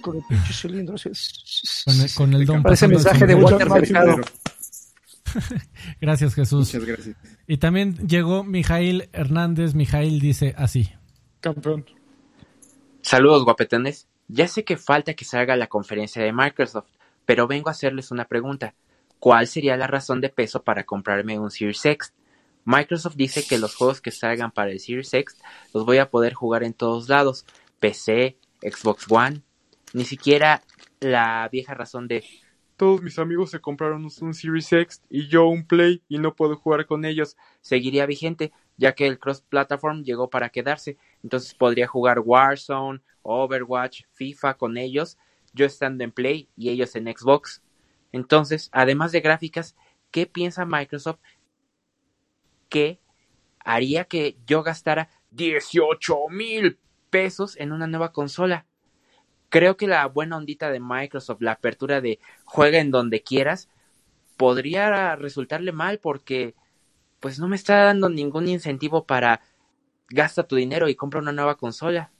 [0.00, 0.96] Con el pinche cilindro.
[1.84, 3.34] Con el, con el don Parece mensaje de.
[3.34, 4.16] Walter Mercado.
[6.00, 6.74] Gracias, Jesús.
[6.74, 7.16] Muchas gracias.
[7.46, 9.74] Y también llegó Mijail Hernández.
[9.74, 10.90] Mijail dice así.
[11.40, 11.84] Campeón.
[13.02, 14.08] Saludos guapetones.
[14.28, 16.88] Ya sé que falta que salga la conferencia de Microsoft,
[17.26, 18.74] pero vengo a hacerles una pregunta.
[19.18, 22.14] ¿Cuál sería la razón de peso para comprarme un Series X?
[22.64, 25.36] Microsoft dice que los juegos que salgan para el Series X
[25.74, 27.44] los voy a poder jugar en todos lados.
[27.78, 29.42] PC, Xbox One.
[29.92, 30.62] Ni siquiera
[31.00, 32.24] la vieja razón de
[32.76, 36.56] Todos mis amigos se compraron un Series X y yo un Play y no puedo
[36.56, 37.36] jugar con ellos.
[37.60, 40.98] seguiría vigente, ya que el cross-platform llegó para quedarse.
[41.22, 45.18] Entonces podría jugar Warzone, Overwatch, FIFA con ellos,
[45.52, 47.62] yo estando en Play y ellos en Xbox.
[48.10, 49.76] Entonces, además de gráficas,
[50.10, 51.20] ¿qué piensa Microsoft
[52.68, 53.00] que
[53.60, 56.78] haría que yo gastara 18 mil
[57.10, 58.66] pesos en una nueva consola?
[59.54, 63.68] Creo que la buena ondita de Microsoft, la apertura de juega en donde quieras,
[64.36, 66.56] podría resultarle mal porque
[67.20, 69.42] pues no me está dando ningún incentivo para
[70.08, 72.10] gasta tu dinero y compra una nueva consola.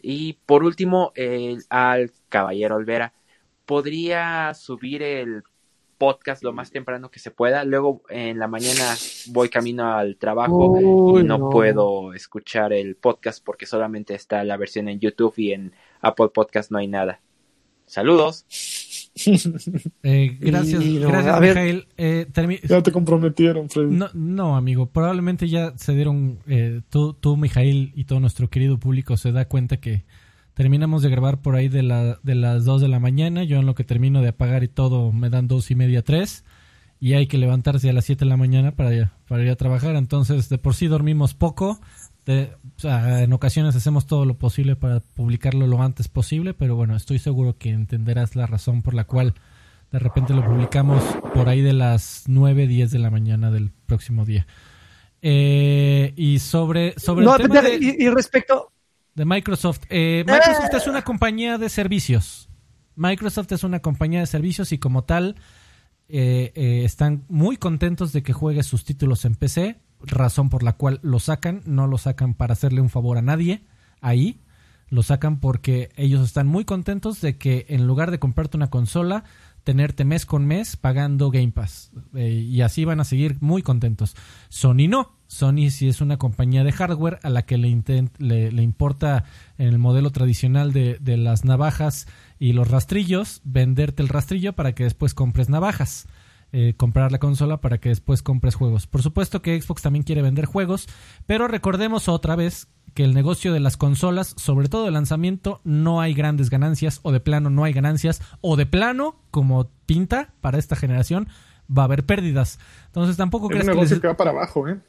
[0.00, 3.12] Y por último, el- al caballero Olvera,
[3.66, 5.42] podría subir el
[6.02, 7.64] podcast lo más temprano que se pueda.
[7.64, 8.96] Luego en la mañana
[9.28, 11.50] voy camino al trabajo Uy, y no, no.
[11.50, 16.72] puedo escuchar el podcast porque solamente está la versión en YouTube y en Apple Podcast
[16.72, 17.20] no hay nada.
[17.86, 18.46] Saludos.
[20.02, 21.54] Eh, gracias, Y no, gracias, a ver.
[21.54, 21.86] Mijail.
[21.98, 22.26] Eh,
[22.66, 23.94] Ya te comprometieron, Freddy.
[23.94, 28.78] No, no, amigo, probablemente ya se dieron, eh, tú, tú, Mijail, y todo nuestro querido
[28.78, 30.04] público se da cuenta que
[30.54, 33.66] terminamos de grabar por ahí de, la, de las 2 de la mañana, yo en
[33.66, 36.44] lo que termino de apagar y todo me dan dos y media, tres,
[37.00, 39.96] y hay que levantarse a las 7 de la mañana para, para ir a trabajar,
[39.96, 41.80] entonces de por sí dormimos poco,
[42.26, 46.76] de- o sea, en ocasiones hacemos todo lo posible para publicarlo lo antes posible, pero
[46.76, 49.34] bueno, estoy seguro que entenderás la razón por la cual
[49.90, 51.02] de repente lo publicamos
[51.34, 54.46] por ahí de las 9, 10 de la mañana del próximo día.
[55.20, 58.71] Eh, y sobre, sobre No, el tema de, y, y respecto.
[59.14, 59.80] De Microsoft.
[59.90, 62.48] eh, Microsoft es una compañía de servicios.
[62.96, 65.36] Microsoft es una compañía de servicios y como tal
[66.08, 70.74] eh, eh, están muy contentos de que juegue sus títulos en PC, razón por la
[70.74, 73.64] cual lo sacan, no lo sacan para hacerle un favor a nadie
[74.00, 74.42] ahí,
[74.88, 79.24] lo sacan porque ellos están muy contentos de que en lugar de comprarte una consola,
[79.64, 81.90] tenerte mes con mes pagando Game Pass.
[82.14, 84.16] Eh, y así van a seguir muy contentos.
[84.48, 85.12] Sony no.
[85.26, 87.70] Sony sí es una compañía de hardware a la que le,
[88.18, 89.24] le importa
[89.56, 92.06] en el modelo tradicional de, de las navajas
[92.38, 96.06] y los rastrillos, venderte el rastrillo para que después compres navajas.
[96.54, 98.86] Eh, comprar la consola para que después compres juegos.
[98.86, 100.86] Por supuesto que Xbox también quiere vender juegos,
[101.24, 106.00] pero recordemos otra vez que el negocio de las consolas, sobre todo de lanzamiento, no
[106.00, 110.58] hay grandes ganancias o de plano no hay ganancias o de plano, como pinta para
[110.58, 111.28] esta generación,
[111.76, 112.58] va a haber pérdidas.
[112.86, 114.80] Entonces tampoco Es crees un que negocio les, que va para abajo, ¿eh?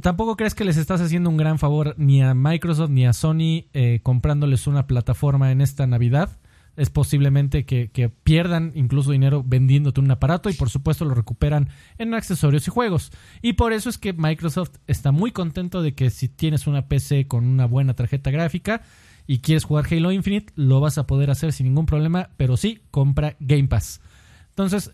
[0.00, 3.66] tampoco crees que les estás haciendo un gran favor ni a Microsoft ni a Sony
[3.72, 6.38] eh, comprándoles una plataforma en esta Navidad.
[6.80, 11.68] Es posiblemente que, pierdan incluso dinero vendiéndote un aparato y por supuesto lo recuperan
[11.98, 13.12] en accesorios y juegos.
[13.42, 17.26] Y por eso es que Microsoft está muy contento de que si tienes una PC
[17.28, 18.80] con una buena tarjeta gráfica
[19.26, 22.80] y quieres jugar Halo Infinite, lo vas a poder hacer sin ningún problema, pero sí,
[22.90, 24.00] compra Game Pass.
[24.48, 24.90] Entonces,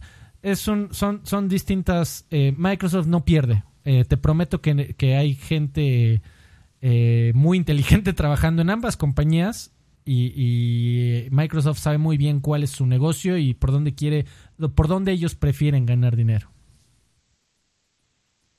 [0.54, 2.26] son, distintas.
[2.30, 3.62] eh, Microsoft no pierde.
[3.84, 6.20] Eh, te prometo que, que hay gente
[6.80, 9.75] eh, muy inteligente trabajando en ambas compañías
[10.06, 10.32] y,
[11.26, 14.24] y Microsoft sabe muy bien cuál es su negocio y por dónde quiere,
[14.74, 16.50] por dónde ellos prefieren ganar dinero.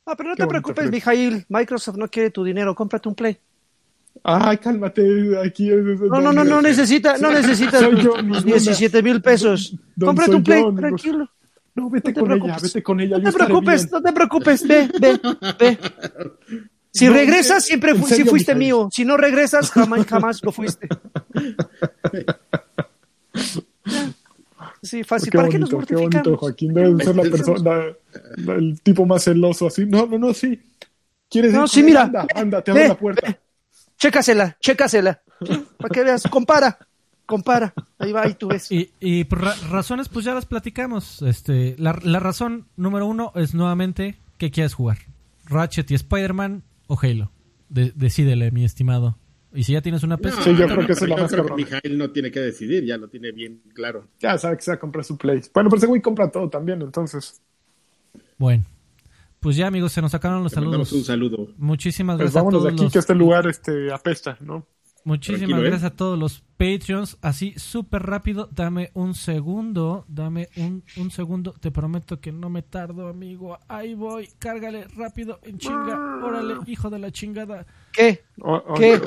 [0.06, 0.92] Ah, pero no Qué te preocupes, Fred.
[0.92, 1.45] Mijail.
[1.50, 2.76] Microsoft no quiere tu dinero.
[2.76, 3.38] Cómprate un Play.
[4.24, 5.01] Ay, cálmate,
[5.45, 5.85] aquí es...
[5.85, 9.76] es- No, no, no, no necesita, no necesitas Soy yo, tus mi 17 mil pesos.
[9.95, 11.30] Don Cómprate un Play, yo, tranquilo.
[11.76, 12.64] No, vete No con ella, preocupes.
[12.74, 13.17] vete con ella.
[13.19, 13.92] No te preocupes, bien.
[13.92, 14.67] no te preocupes.
[14.67, 15.19] Ve, ve,
[15.59, 15.77] ve.
[16.93, 18.90] Si No, regresas, en siempre fu- si fuiste mío.
[18.91, 20.88] Si no regresas, jamás, jamás lo fuiste.
[24.82, 25.32] Sí, fácil.
[25.32, 26.38] Qué ¿Para qué nos bonito, qué bonito?
[26.38, 26.74] Joaquín.
[26.74, 27.61] Debes ser la persona,
[28.38, 29.85] la- el tipo más celoso así.
[29.85, 30.59] No, no, no, sí.
[31.30, 32.03] ¿Quieres No, sí, mira.
[32.03, 33.27] Anda, anda, te abro la puerta.
[33.27, 33.40] ve.
[33.98, 35.22] Chécasela, chécasela.
[35.77, 36.77] Para que veas, compara,
[37.25, 37.74] compara.
[37.99, 38.72] Ahí va, ahí tú ves.
[38.72, 41.22] Y, y por ra- razones, pues ya las platicamos.
[41.24, 44.99] Este, la, la razón número uno es nuevamente qué quieres jugar.
[45.45, 47.32] Ratchet y Spider-Man o Halo.
[47.69, 49.17] De- decídele, mi estimado.
[49.53, 51.32] Y si ya tienes una PC, Sí, yo No, creo que esa es la más
[51.32, 51.56] cabrona.
[51.56, 54.07] Mijail no tiene que decidir, ya lo tiene bien claro.
[54.19, 55.41] Ya sabe que se va a comprar su Play.
[55.53, 57.41] Bueno, pero ese güey compra todo también, entonces.
[58.38, 58.66] bueno.
[59.40, 60.91] Pues ya, amigos, se nos sacaron los Te saludos.
[60.91, 61.48] un saludo.
[61.57, 64.66] Muchísimas Pues gracias a vámonos de todos aquí, los- que este lugar este, apesta, ¿no?
[65.03, 65.69] Muchísimas Tranquilo, ¿eh?
[65.69, 67.17] gracias a todos los Patreons.
[67.21, 68.49] Así, súper rápido.
[68.51, 70.05] Dame un segundo.
[70.07, 71.53] Dame un, un segundo.
[71.59, 73.57] Te prometo que no me tardo, amigo.
[73.67, 74.27] Ahí voy.
[74.39, 76.19] Cárgale rápido en chinga.
[76.23, 77.65] Órale, hijo de la chingada.
[77.93, 78.23] ¿Qué?
[78.41, 78.99] O- ¿Qué?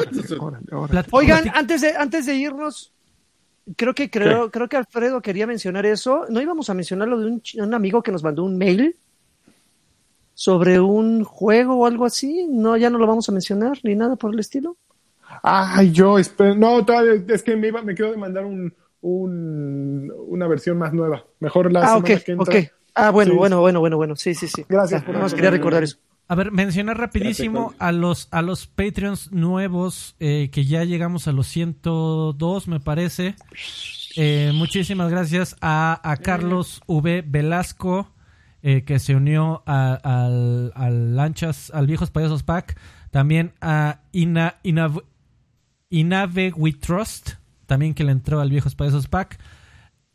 [0.71, 2.93] Órale, Oigan, antes de, antes de irnos,
[3.77, 6.27] creo que creo, creo que Alfredo quería mencionar eso.
[6.29, 8.97] ¿No íbamos a mencionar lo de un amigo que nos mandó un mail
[10.35, 12.47] sobre un juego o algo así?
[12.49, 14.77] No, ya no lo vamos a mencionar ni nada por el estilo.
[15.43, 16.55] Ay, yo espero.
[16.55, 20.93] No, todavía es que me, iba, me quedo de mandar un, un, una versión más
[20.93, 21.25] nueva.
[21.41, 22.59] Mejor la ah, semana ok, que entra.
[22.59, 22.65] ok.
[22.95, 23.37] Ah, bueno, Sí.
[23.39, 24.17] bueno, bueno, bueno, bueno.
[24.17, 24.65] Sí, sí, sí.
[24.69, 25.97] Gracias Ah, por quería recordar eso.
[26.29, 31.33] A ver, mencionar rapidísimo a los, a los Patreons nuevos, eh, que ya llegamos a
[31.33, 33.35] los 102, me parece.
[34.17, 37.25] Eh, muchísimas gracias a, a Carlos V.
[37.27, 38.13] Velasco,
[38.63, 42.79] eh, que se unió a- al, al Lanchas, al Viejos Payasos Pack.
[43.11, 45.03] También a Ina, Inav-
[45.91, 47.33] Inave We Trust,
[47.67, 49.39] también que le entró al Viejos Payasos Pack.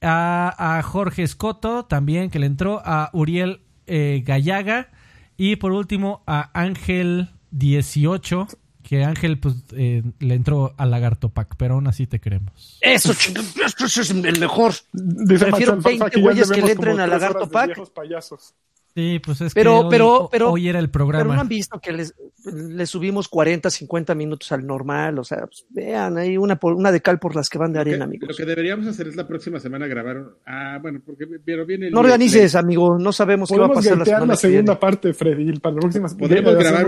[0.02, 2.82] A, a Jorge Escoto, también que le entró.
[2.84, 4.90] A Uriel eh, Gallaga.
[5.38, 8.48] Y por último a Ángel 18,
[8.84, 12.78] que Ángel pues eh, le entró al Lagarto Pack, pero aún así te queremos.
[12.82, 14.74] Eso, esto es el mejor.
[14.94, 17.68] Dice Prefiero Alfalfa 20 que ya güeyes que le entren al Lagarto Pack.
[17.68, 18.54] viejos payasos.
[18.96, 21.42] Sí, pues es Pero- que hoy, pero- pero- hoy era el Pero no programa.
[21.42, 22.16] han visto que les,
[22.46, 25.20] les subimos 40, 50 minutos al normal.
[25.20, 27.78] O sea, pues, vean, hay una, por, una de cal por las que van de
[27.78, 28.38] Lo arena, lo amigos.
[28.38, 30.24] que deberíamos hacer es la próxima semana grabar.
[30.46, 32.98] Ah, bueno, porque pero viene el No organices, amigo.
[32.98, 34.60] No sabemos qué va a Podemos pasar la semana la que viene.
[34.64, 35.60] segunda parte, Freddy.
[35.60, 36.88] Para la próxima Podríamos ya grabar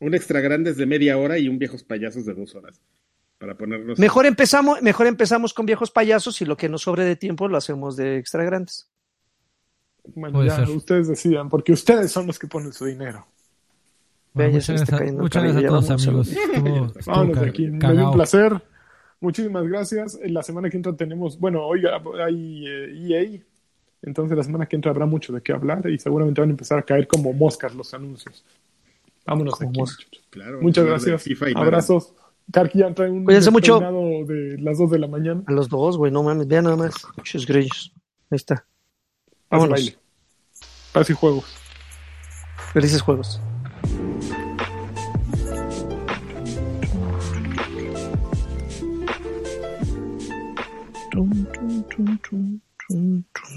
[0.00, 2.80] un extra grandes de media hora y un viejos payasos de dos horas.
[3.38, 3.98] Para ponernos.
[3.98, 7.56] Mejor empezamos, mejor empezamos con viejos payasos y lo que nos sobre de tiempo lo
[7.56, 8.88] hacemos de extra grandes.
[10.14, 10.68] Bueno, Puede ya, ser.
[10.70, 13.26] ustedes decidan, porque ustedes son los que ponen su dinero.
[14.32, 16.28] Bueno, se muchas me está gracias, a- muchas gracias a todos, amigos.
[16.28, 17.66] Estuvo, estuvo Vámonos de aquí.
[17.68, 18.62] Me dio un placer.
[19.20, 20.18] Muchísimas gracias.
[20.22, 23.40] En La semana que entra tenemos, bueno, oiga, hay eh, EA.
[24.02, 26.78] Entonces la semana que entra habrá mucho de qué hablar y seguramente van a empezar
[26.78, 28.44] a caer como moscas los anuncios.
[29.24, 29.80] Vámonos de aquí.
[30.28, 31.24] Claro, Muchas gracias.
[31.54, 32.12] Abrazos.
[32.52, 33.78] Ya trae un Cuídense mucho.
[33.80, 35.42] de las 2 de la mañana.
[35.46, 36.92] A los dos, güey, no mames, vean nada más.
[37.16, 37.94] Muchos grillos.
[38.30, 38.66] Ahí está.
[39.54, 39.80] Vámonos.
[39.80, 39.98] baile.
[40.92, 41.44] Paz y juegos.
[42.72, 43.40] Felices juegos.